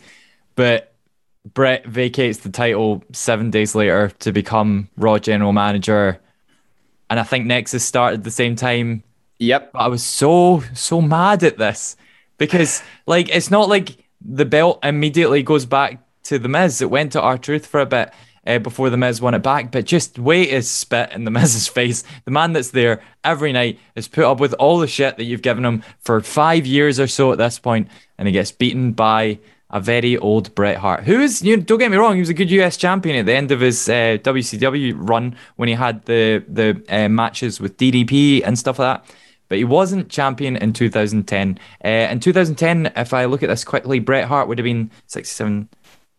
but 0.54 0.94
Bret 1.44 1.86
vacates 1.86 2.38
the 2.38 2.50
title 2.50 3.02
seven 3.12 3.50
days 3.50 3.74
later 3.74 4.10
to 4.20 4.32
become 4.32 4.88
Raw 4.96 5.18
General 5.18 5.52
Manager. 5.52 6.20
And 7.10 7.18
I 7.18 7.24
think 7.24 7.46
Nexus 7.46 7.84
started 7.84 8.20
at 8.20 8.24
the 8.24 8.30
same 8.30 8.56
time. 8.56 9.02
Yep. 9.38 9.72
But 9.72 9.78
I 9.80 9.88
was 9.88 10.04
so, 10.04 10.62
so 10.72 11.02
mad 11.02 11.42
at 11.42 11.58
this 11.58 11.96
because, 12.38 12.82
like, 13.06 13.28
it's 13.28 13.50
not 13.50 13.68
like 13.68 13.96
the 14.24 14.44
belt 14.44 14.78
immediately 14.84 15.42
goes 15.42 15.66
back 15.66 15.98
to 16.24 16.38
The 16.38 16.48
Miz. 16.48 16.80
It 16.80 16.90
went 16.90 17.12
to 17.12 17.20
R-Truth 17.20 17.66
for 17.66 17.80
a 17.80 17.86
bit 17.86 18.12
uh, 18.46 18.58
before 18.58 18.90
the 18.90 18.96
Miz 18.96 19.20
won 19.20 19.34
it 19.34 19.42
back. 19.42 19.70
But 19.70 19.84
just 19.84 20.18
wait 20.18 20.50
his 20.50 20.70
spit 20.70 21.12
in 21.12 21.24
the 21.24 21.30
Miz's 21.38 21.68
face. 21.68 22.04
The 22.24 22.30
man 22.30 22.52
that's 22.52 22.70
there 22.70 23.02
every 23.24 23.52
night 23.52 23.78
is 23.94 24.08
put 24.08 24.24
up 24.24 24.40
with 24.40 24.52
all 24.54 24.78
the 24.78 24.86
shit 24.86 25.16
that 25.16 25.24
you've 25.24 25.42
given 25.42 25.64
him 25.64 25.82
for 26.00 26.20
five 26.20 26.66
years 26.66 26.98
or 27.00 27.06
so 27.06 27.32
at 27.32 27.38
this 27.38 27.58
point, 27.58 27.88
and 28.18 28.28
he 28.28 28.32
gets 28.32 28.52
beaten 28.52 28.92
by 28.92 29.38
a 29.70 29.80
very 29.80 30.18
old 30.18 30.54
Bret 30.54 30.76
Hart, 30.76 31.04
who 31.04 31.18
is, 31.18 31.40
you 31.42 31.56
don't 31.56 31.78
get 31.78 31.90
me 31.90 31.96
wrong, 31.96 32.14
he 32.14 32.20
was 32.20 32.28
a 32.28 32.34
good 32.34 32.50
US 32.50 32.76
champion 32.76 33.16
at 33.16 33.24
the 33.24 33.34
end 33.34 33.50
of 33.50 33.60
his 33.60 33.88
uh, 33.88 34.18
WCW 34.22 34.92
run 34.96 35.34
when 35.56 35.66
he 35.68 35.74
had 35.74 36.04
the 36.04 36.44
the 36.46 36.84
uh, 36.90 37.08
matches 37.08 37.58
with 37.58 37.78
DDP 37.78 38.42
and 38.44 38.58
stuff 38.58 38.78
like 38.78 39.02
that. 39.02 39.14
but 39.48 39.58
he 39.58 39.64
wasn't 39.64 40.08
champion 40.10 40.56
in 40.56 40.72
2010. 40.72 41.58
Uh, 41.84 41.88
in 41.88 42.20
2010, 42.20 42.92
if 42.96 43.14
I 43.14 43.24
look 43.24 43.42
at 43.42 43.48
this 43.48 43.64
quickly, 43.64 43.98
Bret 43.98 44.26
Hart 44.28 44.48
would 44.48 44.58
have 44.58 44.64
been 44.64 44.90
67, 45.06 45.68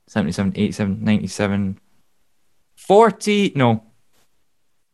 77, 0.08 0.54
87, 0.56 1.04
97, 1.04 1.80
40. 2.88 3.54
No, 3.56 3.84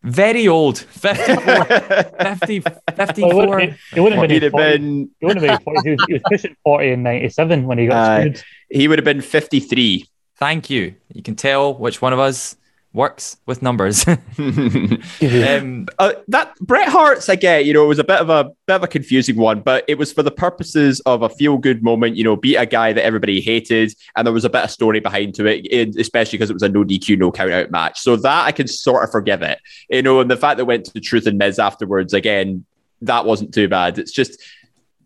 very 0.03 0.47
old. 0.47 0.77
54, 0.77 1.65
50, 2.21 2.59
54. 2.95 3.33
Well, 3.47 3.53
it, 3.59 3.73
it 3.95 3.99
wouldn't 3.99 4.21
have 4.21 4.29
He'd 4.31 4.39
been, 4.39 4.43
have 4.43 4.51
40, 4.51 4.77
been. 4.77 5.09
He 5.19 5.25
wouldn't 5.25 5.45
have 5.45 5.57
been 5.59 5.63
40. 5.63 5.81
He 5.83 5.91
was, 5.91 6.05
he 6.07 6.13
was 6.13 6.21
pushing 6.29 6.55
40 6.63 6.91
in 6.91 7.03
97 7.03 7.65
when 7.65 7.77
he 7.77 7.87
got 7.87 7.97
Aye. 7.97 8.19
screwed. 8.21 8.43
He 8.69 8.87
would 8.87 8.97
have 8.99 9.05
been 9.05 9.21
53. 9.21 10.05
Thank 10.37 10.69
you. 10.69 10.95
You 11.13 11.21
can 11.21 11.35
tell 11.35 11.73
which 11.77 12.01
one 12.01 12.13
of 12.13 12.19
us 12.19 12.55
works 12.93 13.37
with 13.45 13.61
numbers. 13.61 14.07
um, 14.37 15.87
uh, 15.99 16.13
that 16.27 16.55
Bret 16.61 16.89
Hart's, 16.89 17.29
I 17.29 17.35
get, 17.35 17.65
you 17.65 17.73
know, 17.73 17.83
it 17.83 17.87
was 17.87 17.99
a 17.99 18.03
bit 18.03 18.19
of 18.19 18.29
a 18.29 18.45
bit 18.65 18.75
of 18.75 18.83
a 18.83 18.87
confusing 18.87 19.35
one, 19.35 19.61
but 19.61 19.85
it 19.87 19.97
was 19.97 20.11
for 20.11 20.23
the 20.23 20.31
purposes 20.31 20.99
of 21.01 21.21
a 21.21 21.29
feel 21.29 21.57
good 21.57 21.83
moment. 21.83 22.15
You 22.15 22.23
know, 22.23 22.35
beat 22.35 22.55
a 22.55 22.65
guy 22.65 22.93
that 22.93 23.05
everybody 23.05 23.41
hated, 23.41 23.93
and 24.15 24.25
there 24.25 24.33
was 24.33 24.45
a 24.45 24.49
bit 24.49 24.63
of 24.63 24.71
story 24.71 24.99
behind 24.99 25.35
to 25.35 25.45
it, 25.45 25.95
especially 25.97 26.37
because 26.37 26.49
it 26.49 26.53
was 26.53 26.63
a 26.63 26.69
no 26.69 26.83
DQ, 26.83 27.17
no 27.17 27.31
count 27.31 27.51
out 27.51 27.71
match. 27.71 27.99
So 27.99 28.15
that 28.15 28.45
I 28.45 28.51
can 28.51 28.67
sort 28.67 29.03
of 29.03 29.11
forgive 29.11 29.41
it, 29.41 29.59
you 29.89 30.01
know. 30.01 30.19
And 30.19 30.29
the 30.29 30.37
fact 30.37 30.57
that 30.57 30.63
it 30.63 30.67
went 30.67 30.85
to 30.85 30.99
Truth 30.99 31.27
and 31.27 31.37
Miz 31.37 31.59
afterwards, 31.59 32.13
again, 32.13 32.65
that 33.01 33.25
wasn't 33.25 33.53
too 33.53 33.67
bad. 33.67 33.99
It's 33.99 34.11
just 34.11 34.41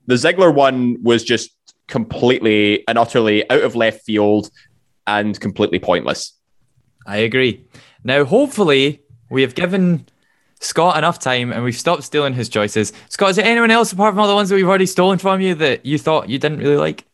the 0.07 0.15
Ziggler 0.15 0.53
one 0.53 1.01
was 1.03 1.23
just 1.23 1.51
completely 1.87 2.87
and 2.87 2.97
utterly 2.97 3.49
out 3.49 3.61
of 3.61 3.75
left 3.75 4.03
field 4.03 4.49
and 5.05 5.39
completely 5.39 5.79
pointless. 5.79 6.33
I 7.05 7.17
agree. 7.17 7.65
Now, 8.03 8.25
hopefully, 8.25 9.01
we 9.29 9.41
have 9.41 9.55
given 9.55 10.05
Scott 10.59 10.97
enough 10.97 11.19
time 11.19 11.51
and 11.51 11.63
we've 11.63 11.77
stopped 11.77 12.03
stealing 12.03 12.33
his 12.33 12.49
choices. 12.49 12.93
Scott, 13.09 13.31
is 13.31 13.35
there 13.35 13.45
anyone 13.45 13.71
else 13.71 13.91
apart 13.91 14.13
from 14.13 14.19
all 14.19 14.27
the 14.27 14.35
ones 14.35 14.49
that 14.49 14.55
we've 14.55 14.67
already 14.67 14.85
stolen 14.85 15.19
from 15.19 15.41
you 15.41 15.55
that 15.55 15.85
you 15.85 15.97
thought 15.97 16.29
you 16.29 16.39
didn't 16.39 16.59
really 16.59 16.77
like? 16.77 17.05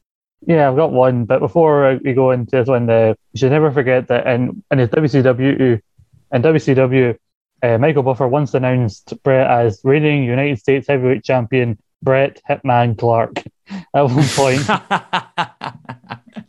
Yeah, 0.46 0.70
I've 0.70 0.76
got 0.76 0.92
one. 0.92 1.26
But 1.26 1.40
before 1.40 2.00
we 2.04 2.14
go 2.14 2.32
into 2.32 2.52
this 2.52 2.68
one, 2.68 2.90
uh, 2.90 3.14
you 3.34 3.40
should 3.40 3.52
never 3.52 3.72
forget 3.72 4.08
that 4.08 4.28
in, 4.28 4.64
in 4.72 4.80
his 4.80 4.90
WCW, 4.90 5.82
in 6.32 6.42
WCW, 6.42 7.18
uh, 7.62 7.78
Michael 7.78 8.04
Buffer 8.04 8.28
once 8.28 8.54
announced 8.54 9.14
Brett 9.24 9.50
as 9.50 9.82
reigning 9.84 10.24
United 10.24 10.60
States 10.60 10.88
Heavyweight 10.88 11.24
Champion 11.24 11.78
Brett 12.02 12.42
Hitman 12.50 12.98
Clark 12.98 13.44
at 13.94 14.04
one 14.04 14.24
point. 14.30 14.66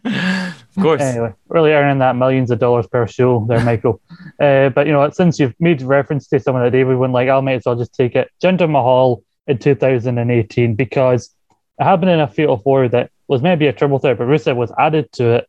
of 0.76 0.82
course. 0.82 1.02
anyway, 1.02 1.32
really 1.48 1.72
earning 1.72 1.98
that 1.98 2.16
millions 2.16 2.50
of 2.50 2.58
dollars 2.58 2.86
per 2.86 3.06
show 3.06 3.44
there, 3.48 3.64
Michael. 3.64 4.00
uh, 4.40 4.68
but 4.70 4.86
you 4.86 4.92
know, 4.92 5.08
since 5.10 5.38
you've 5.38 5.54
made 5.58 5.82
reference 5.82 6.28
to 6.28 6.40
someone 6.40 6.62
that 6.64 6.70
David 6.70 6.96
wouldn't 6.96 7.14
like, 7.14 7.28
I'll 7.28 7.42
might 7.42 7.54
as 7.54 7.62
well 7.66 7.76
just 7.76 7.94
take 7.94 8.14
it. 8.14 8.30
Jinder 8.42 8.70
Mahal 8.70 9.22
in 9.46 9.58
2018 9.58 10.74
because 10.74 11.34
it 11.78 11.84
happened 11.84 12.10
in 12.10 12.20
a 12.20 12.28
fatal 12.28 12.58
four 12.58 12.88
that 12.88 13.10
was 13.26 13.42
maybe 13.42 13.66
a 13.66 13.72
triple 13.72 13.98
threat, 13.98 14.18
but 14.18 14.26
Rusev 14.26 14.56
was 14.56 14.72
added 14.78 15.10
to 15.12 15.40
it 15.40 15.48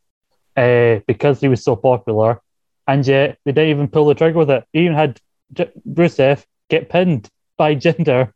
uh, 0.57 1.03
because 1.07 1.39
he 1.41 1.47
was 1.47 1.63
so 1.63 1.75
popular, 1.75 2.41
and 2.87 3.05
yet 3.05 3.37
they 3.45 3.51
didn't 3.51 3.69
even 3.69 3.87
pull 3.87 4.05
the 4.05 4.15
trigger 4.15 4.39
with 4.39 4.49
it. 4.49 4.63
They 4.73 4.81
even 4.81 4.95
had 4.95 5.19
J- 5.53 5.71
Rusev 5.87 6.43
get 6.69 6.89
pinned 6.89 7.29
by 7.57 7.75
Jinder 7.83 8.31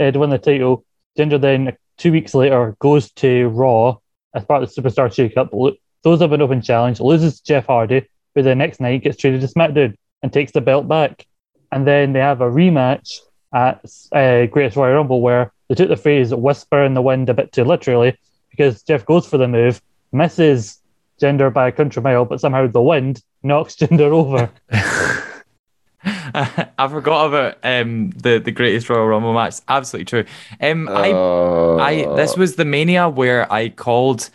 uh, 0.00 0.10
to 0.10 0.18
win 0.18 0.30
the 0.30 0.38
title. 0.38 0.84
Jinder 1.18 1.40
then 1.40 1.76
two 1.96 2.12
weeks 2.12 2.34
later 2.34 2.76
goes 2.80 3.12
to 3.12 3.48
Raw 3.48 3.98
as 4.34 4.44
part 4.44 4.62
of 4.62 4.74
the 4.74 4.82
Superstar 4.82 5.12
Shake-Up, 5.14 5.50
lo- 5.52 5.76
throws 6.04 6.22
up 6.22 6.30
an 6.30 6.42
open 6.42 6.62
challenge, 6.62 7.00
loses 7.00 7.40
Jeff 7.40 7.66
Hardy, 7.66 8.06
who 8.34 8.42
the 8.42 8.54
next 8.54 8.80
night 8.80 9.02
gets 9.02 9.16
traded 9.16 9.40
to 9.40 9.48
SmackDown 9.48 9.96
and 10.22 10.32
takes 10.32 10.52
the 10.52 10.60
belt 10.60 10.86
back. 10.86 11.26
And 11.72 11.86
then 11.86 12.12
they 12.12 12.20
have 12.20 12.40
a 12.40 12.50
rematch 12.50 13.18
at 13.52 13.84
uh, 14.12 14.46
Greatest 14.46 14.76
Royal 14.76 14.94
Rumble 14.94 15.20
where 15.20 15.52
they 15.68 15.74
took 15.74 15.88
the 15.88 15.96
phrase 15.96 16.32
whisper 16.32 16.84
in 16.84 16.94
the 16.94 17.02
wind 17.02 17.28
a 17.28 17.34
bit 17.34 17.52
too 17.52 17.64
literally 17.64 18.16
because 18.50 18.82
Jeff 18.82 19.04
goes 19.06 19.26
for 19.26 19.38
the 19.38 19.48
move, 19.48 19.82
misses 20.12 20.78
Jinder 21.20 21.52
by 21.52 21.68
a 21.68 21.72
country 21.72 22.02
mile, 22.02 22.24
but 22.24 22.40
somehow 22.40 22.66
the 22.66 22.82
wind 22.82 23.22
knocks 23.42 23.74
Jinder 23.80 24.12
over. 24.12 24.50
I 26.06 26.88
forgot 26.88 27.26
about 27.26 27.58
um, 27.62 28.10
the 28.10 28.38
the 28.38 28.50
greatest 28.50 28.90
Royal 28.90 29.06
Rumble 29.06 29.32
match. 29.32 29.54
Absolutely 29.68 30.04
true. 30.04 30.24
Um, 30.60 30.88
I 30.88 31.12
Uh, 31.12 31.76
I 31.76 32.16
this 32.16 32.36
was 32.36 32.56
the 32.56 32.64
mania 32.64 33.08
where 33.08 33.50
I 33.50 33.70
called 33.70 34.28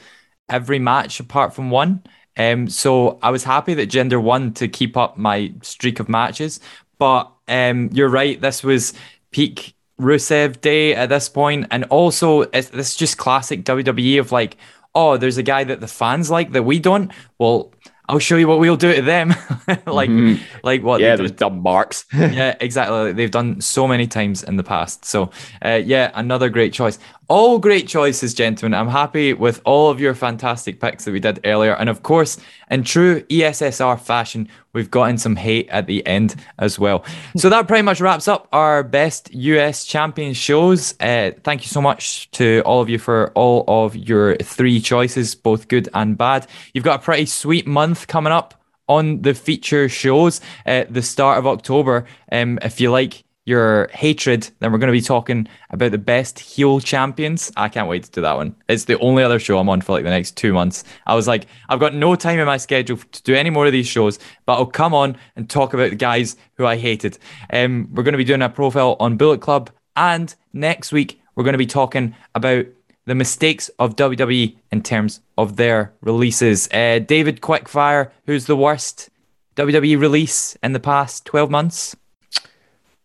every 0.50 0.80
match 0.80 1.20
apart 1.20 1.54
from 1.54 1.70
one. 1.72 2.04
Um, 2.38 2.70
so 2.70 3.20
I 3.22 3.32
was 3.32 3.44
happy 3.44 3.74
that 3.76 3.90
Jinder 3.90 4.22
won 4.22 4.54
to 4.54 4.68
keep 4.68 4.96
up 4.96 5.18
my 5.18 5.54
streak 5.62 6.00
of 6.00 6.08
matches. 6.10 6.60
But 6.98 7.32
um, 7.48 7.90
you're 7.92 8.10
right. 8.10 8.40
This 8.40 8.64
was 8.64 8.94
peak 9.32 9.74
Rusev 10.00 10.62
day 10.62 10.96
at 10.96 11.10
this 11.10 11.28
point, 11.28 11.68
and 11.72 11.84
also 11.86 12.42
it's, 12.42 12.70
this 12.70 12.92
is 12.92 12.96
just 12.96 13.18
classic 13.18 13.64
WWE 13.66 14.20
of 14.20 14.32
like, 14.32 14.56
oh, 14.96 15.18
there's 15.18 15.38
a 15.38 15.44
guy 15.44 15.64
that 15.66 15.82
the 15.82 15.88
fans 15.88 16.32
like 16.32 16.52
that 16.54 16.64
we 16.64 16.80
don't. 16.80 17.12
Well, 17.38 17.74
I'll 18.08 18.18
show 18.20 18.38
you 18.38 18.48
what 18.48 18.60
we'll 18.60 18.76
do 18.76 18.96
to 18.96 19.02
them. 19.02 19.30
like, 19.86 20.10
Mhm. 20.10 20.40
like 20.64 20.82
what? 20.82 21.00
yeah, 21.00 21.16
those 21.16 21.32
dumb 21.32 21.62
marks. 21.62 22.06
yeah, 22.14 22.56
exactly. 22.60 23.12
They've 23.14 23.30
done 23.30 23.62
so 23.62 23.88
many 23.88 24.08
times 24.08 24.42
in 24.44 24.56
the 24.56 24.64
past. 24.64 25.06
So, 25.06 25.30
uh, 25.64 25.82
yeah, 25.86 26.12
another 26.16 26.50
great 26.50 26.74
choice. 26.74 26.98
All 27.30 27.60
great 27.60 27.88
choices, 27.88 28.34
gentlemen. 28.34 28.74
I'm 28.74 28.88
happy 28.88 29.34
with 29.34 29.62
all 29.64 29.92
of 29.92 30.00
your 30.00 30.16
fantastic 30.16 30.80
picks 30.80 31.06
that 31.06 31.12
we 31.12 31.20
did 31.20 31.40
earlier. 31.46 31.76
And 31.76 31.88
of 31.88 32.02
course, 32.02 32.40
in 32.72 32.84
true 32.84 33.22
ESSR 33.26 34.00
fashion, 34.02 34.50
we've 34.74 34.90
gotten 34.90 35.20
some 35.20 35.36
hate 35.36 35.70
at 35.70 35.86
the 35.86 36.04
end 36.08 36.44
as 36.58 36.80
well. 36.80 37.06
So 37.38 37.48
that 37.50 37.68
pretty 37.68 37.84
much 37.84 38.02
wraps 38.02 38.28
up 38.28 38.48
our 38.52 38.82
best 38.82 39.32
US 39.32 39.86
champion 39.86 40.34
shows. 40.34 40.96
Uh, 41.00 41.30
thank 41.44 41.62
you 41.62 41.68
so 41.68 41.84
much 41.84 42.32
to 42.32 42.64
all 42.66 42.82
of 42.82 42.90
you 42.90 42.98
for 42.98 43.32
all 43.36 43.64
of 43.68 43.96
your 43.96 44.36
three 44.38 44.82
choices, 44.82 45.36
both 45.36 45.68
good 45.68 45.88
and 45.94 46.18
bad. 46.18 46.48
You've 46.74 46.84
got 46.84 47.02
a 47.02 47.04
pretty 47.04 47.28
sweet 47.28 47.68
month 47.68 48.08
coming 48.08 48.34
up 48.34 48.56
on 48.88 49.22
the 49.22 49.36
feature 49.36 49.88
shows 49.88 50.42
at 50.66 50.92
the 50.92 51.04
start 51.04 51.38
of 51.38 51.46
October. 51.46 52.06
Um, 52.32 52.58
if 52.64 52.82
you 52.82 52.90
like 52.90 53.24
your 53.50 53.90
hatred, 53.92 54.50
then 54.60 54.72
we're 54.72 54.78
going 54.78 54.94
to 54.94 54.98
be 54.98 55.02
talking 55.02 55.48
about 55.72 55.92
the 55.92 55.98
best 55.98 56.38
heel 56.38 56.80
champions. 56.80 57.52
I 57.58 57.68
can't 57.68 57.90
wait 57.90 58.04
to 58.04 58.12
do 58.12 58.22
that 58.22 58.38
one. 58.38 58.56
It's 58.70 58.86
the 58.86 59.00
only 59.00 59.24
other 59.24 59.40
show 59.40 59.58
I'm 59.58 59.68
on 59.68 59.82
for 59.82 59.94
like 59.94 60.04
the 60.04 60.12
next 60.12 60.38
two 60.38 60.54
months. 60.54 60.84
I 61.08 61.16
was 61.16 61.28
like, 61.28 61.48
I've 61.68 61.80
got 61.80 61.96
no 61.96 62.16
time 62.16 62.40
in 62.40 62.46
my 62.46 62.58
schedule 62.58 62.98
to 62.98 63.24
do 63.24 63.34
any 63.34 63.50
more 63.50 63.66
of 63.66 63.72
these 63.72 63.88
shows, 63.88 64.20
but 64.46 64.54
I'll 64.54 64.68
come 64.68 64.94
on 64.94 65.18
and 65.36 65.50
talk 65.50 65.74
about 65.74 65.90
the 65.90 65.96
guys 65.96 66.38
who 66.54 66.66
I 66.66 66.78
hated. 66.78 67.18
Um, 67.52 67.90
we're 67.92 68.04
going 68.04 68.14
to 68.14 68.20
be 68.20 68.24
doing 68.24 68.44
a 68.44 68.50
profile 68.50 68.96
on 69.00 69.18
Bullet 69.18 69.42
Club, 69.42 69.72
and 69.96 70.34
next 70.54 70.92
week 70.92 71.20
we're 71.36 71.44
going 71.44 71.54
to 71.54 71.58
be 71.58 71.66
talking 71.66 72.16
about 72.36 72.68
the 73.06 73.16
mistakes 73.16 73.70
of 73.80 73.96
WWE 73.96 74.56
in 74.72 74.84
terms 74.84 75.22
of 75.40 75.56
their 75.56 75.92
releases. 76.02 76.70
Uh, 76.72 77.00
David 77.00 77.42
Quickfire, 77.42 78.12
who's 78.28 78.46
the 78.46 78.56
worst 78.56 79.10
WWE 79.56 80.00
release 80.00 80.56
in 80.62 80.74
the 80.74 80.80
past 80.80 81.26
12 81.26 81.50
months? 81.50 81.96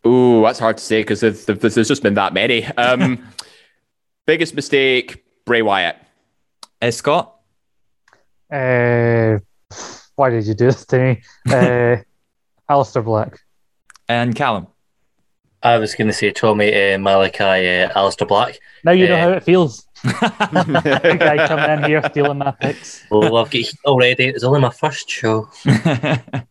Ooh, 0.07 0.41
that's 0.43 0.59
hard 0.59 0.77
to 0.77 0.83
say 0.83 1.01
because 1.01 1.21
there's, 1.21 1.45
there's 1.45 1.87
just 1.87 2.03
been 2.03 2.13
that 2.15 2.33
many. 2.33 2.65
Um, 2.65 3.25
biggest 4.27 4.53
mistake, 4.53 5.23
Bray 5.45 5.61
Wyatt. 5.61 5.97
Uh, 6.81 6.91
Scott? 6.91 7.35
Uh, 8.51 9.39
why 10.15 10.29
did 10.29 10.45
you 10.45 10.53
do 10.53 10.65
this 10.65 10.85
to 10.87 10.99
me? 10.99 11.21
Uh, 11.49 11.97
Aleister 12.69 13.03
Black. 13.03 13.39
And 14.07 14.35
Callum? 14.35 14.67
I 15.63 15.77
was 15.79 15.95
going 15.95 16.07
to 16.07 16.13
say 16.13 16.29
Tommy 16.31 16.69
uh, 16.69 16.97
Malakai, 16.99 17.89
uh, 17.89 17.93
Aleister 17.93 18.27
Black. 18.27 18.59
Now 18.83 18.91
you 18.91 19.07
know 19.07 19.15
Uh, 19.15 19.19
how 19.21 19.29
it 19.31 19.43
feels. 19.43 19.87
Big 20.03 20.13
guy 21.19 21.47
coming 21.47 21.83
in 21.83 21.89
here 21.89 22.01
stealing 22.11 22.37
my 22.37 22.51
picks. 22.51 23.03
Well, 23.09 23.35
I've 23.37 23.45
got 23.45 23.53
heat 23.53 23.73
already. 23.85 24.25
It's 24.27 24.43
only 24.43 24.59
my 24.61 24.69
first 24.69 25.09
show. 25.09 25.49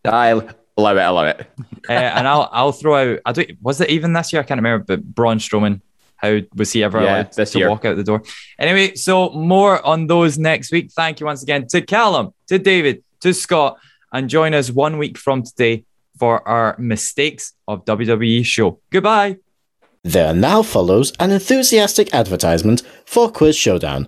I 0.03 0.41
love 0.77 0.97
it. 0.97 1.01
I 1.01 1.09
love 1.09 1.27
it. 1.27 1.47
uh, 1.89 1.91
and 1.93 2.27
I'll 2.27 2.49
I'll 2.51 2.71
throw 2.71 3.13
out. 3.13 3.19
I 3.25 3.31
don't. 3.31 3.51
Was 3.61 3.81
it 3.81 3.89
even 3.89 4.13
this 4.13 4.31
year? 4.33 4.41
I 4.41 4.45
can't 4.45 4.57
remember. 4.59 4.83
But 4.85 5.03
Braun 5.03 5.37
Strowman, 5.39 5.81
how 6.17 6.39
was 6.55 6.71
he 6.71 6.83
ever 6.83 7.01
Yeah, 7.01 7.15
allowed 7.15 7.33
this 7.33 7.51
to 7.53 7.59
year. 7.59 7.69
walk 7.69 7.85
out 7.85 7.95
the 7.97 8.03
door? 8.03 8.23
Anyway, 8.59 8.95
so 8.95 9.29
more 9.31 9.85
on 9.85 10.07
those 10.07 10.37
next 10.37 10.71
week. 10.71 10.91
Thank 10.91 11.19
you 11.19 11.25
once 11.25 11.43
again 11.43 11.67
to 11.67 11.81
Callum, 11.81 12.33
to 12.47 12.59
David, 12.59 13.03
to 13.21 13.33
Scott, 13.33 13.77
and 14.11 14.29
join 14.29 14.53
us 14.53 14.69
one 14.71 14.97
week 14.97 15.17
from 15.17 15.43
today 15.43 15.85
for 16.17 16.47
our 16.47 16.75
mistakes 16.79 17.53
of 17.67 17.83
WWE 17.85 18.45
show. 18.45 18.79
Goodbye. 18.89 19.37
There 20.03 20.33
now 20.33 20.61
follows 20.61 21.11
an 21.19 21.31
enthusiastic 21.31 22.13
advertisement 22.13 22.83
for 23.05 23.29
Quiz 23.29 23.57
Showdown. 23.57 24.07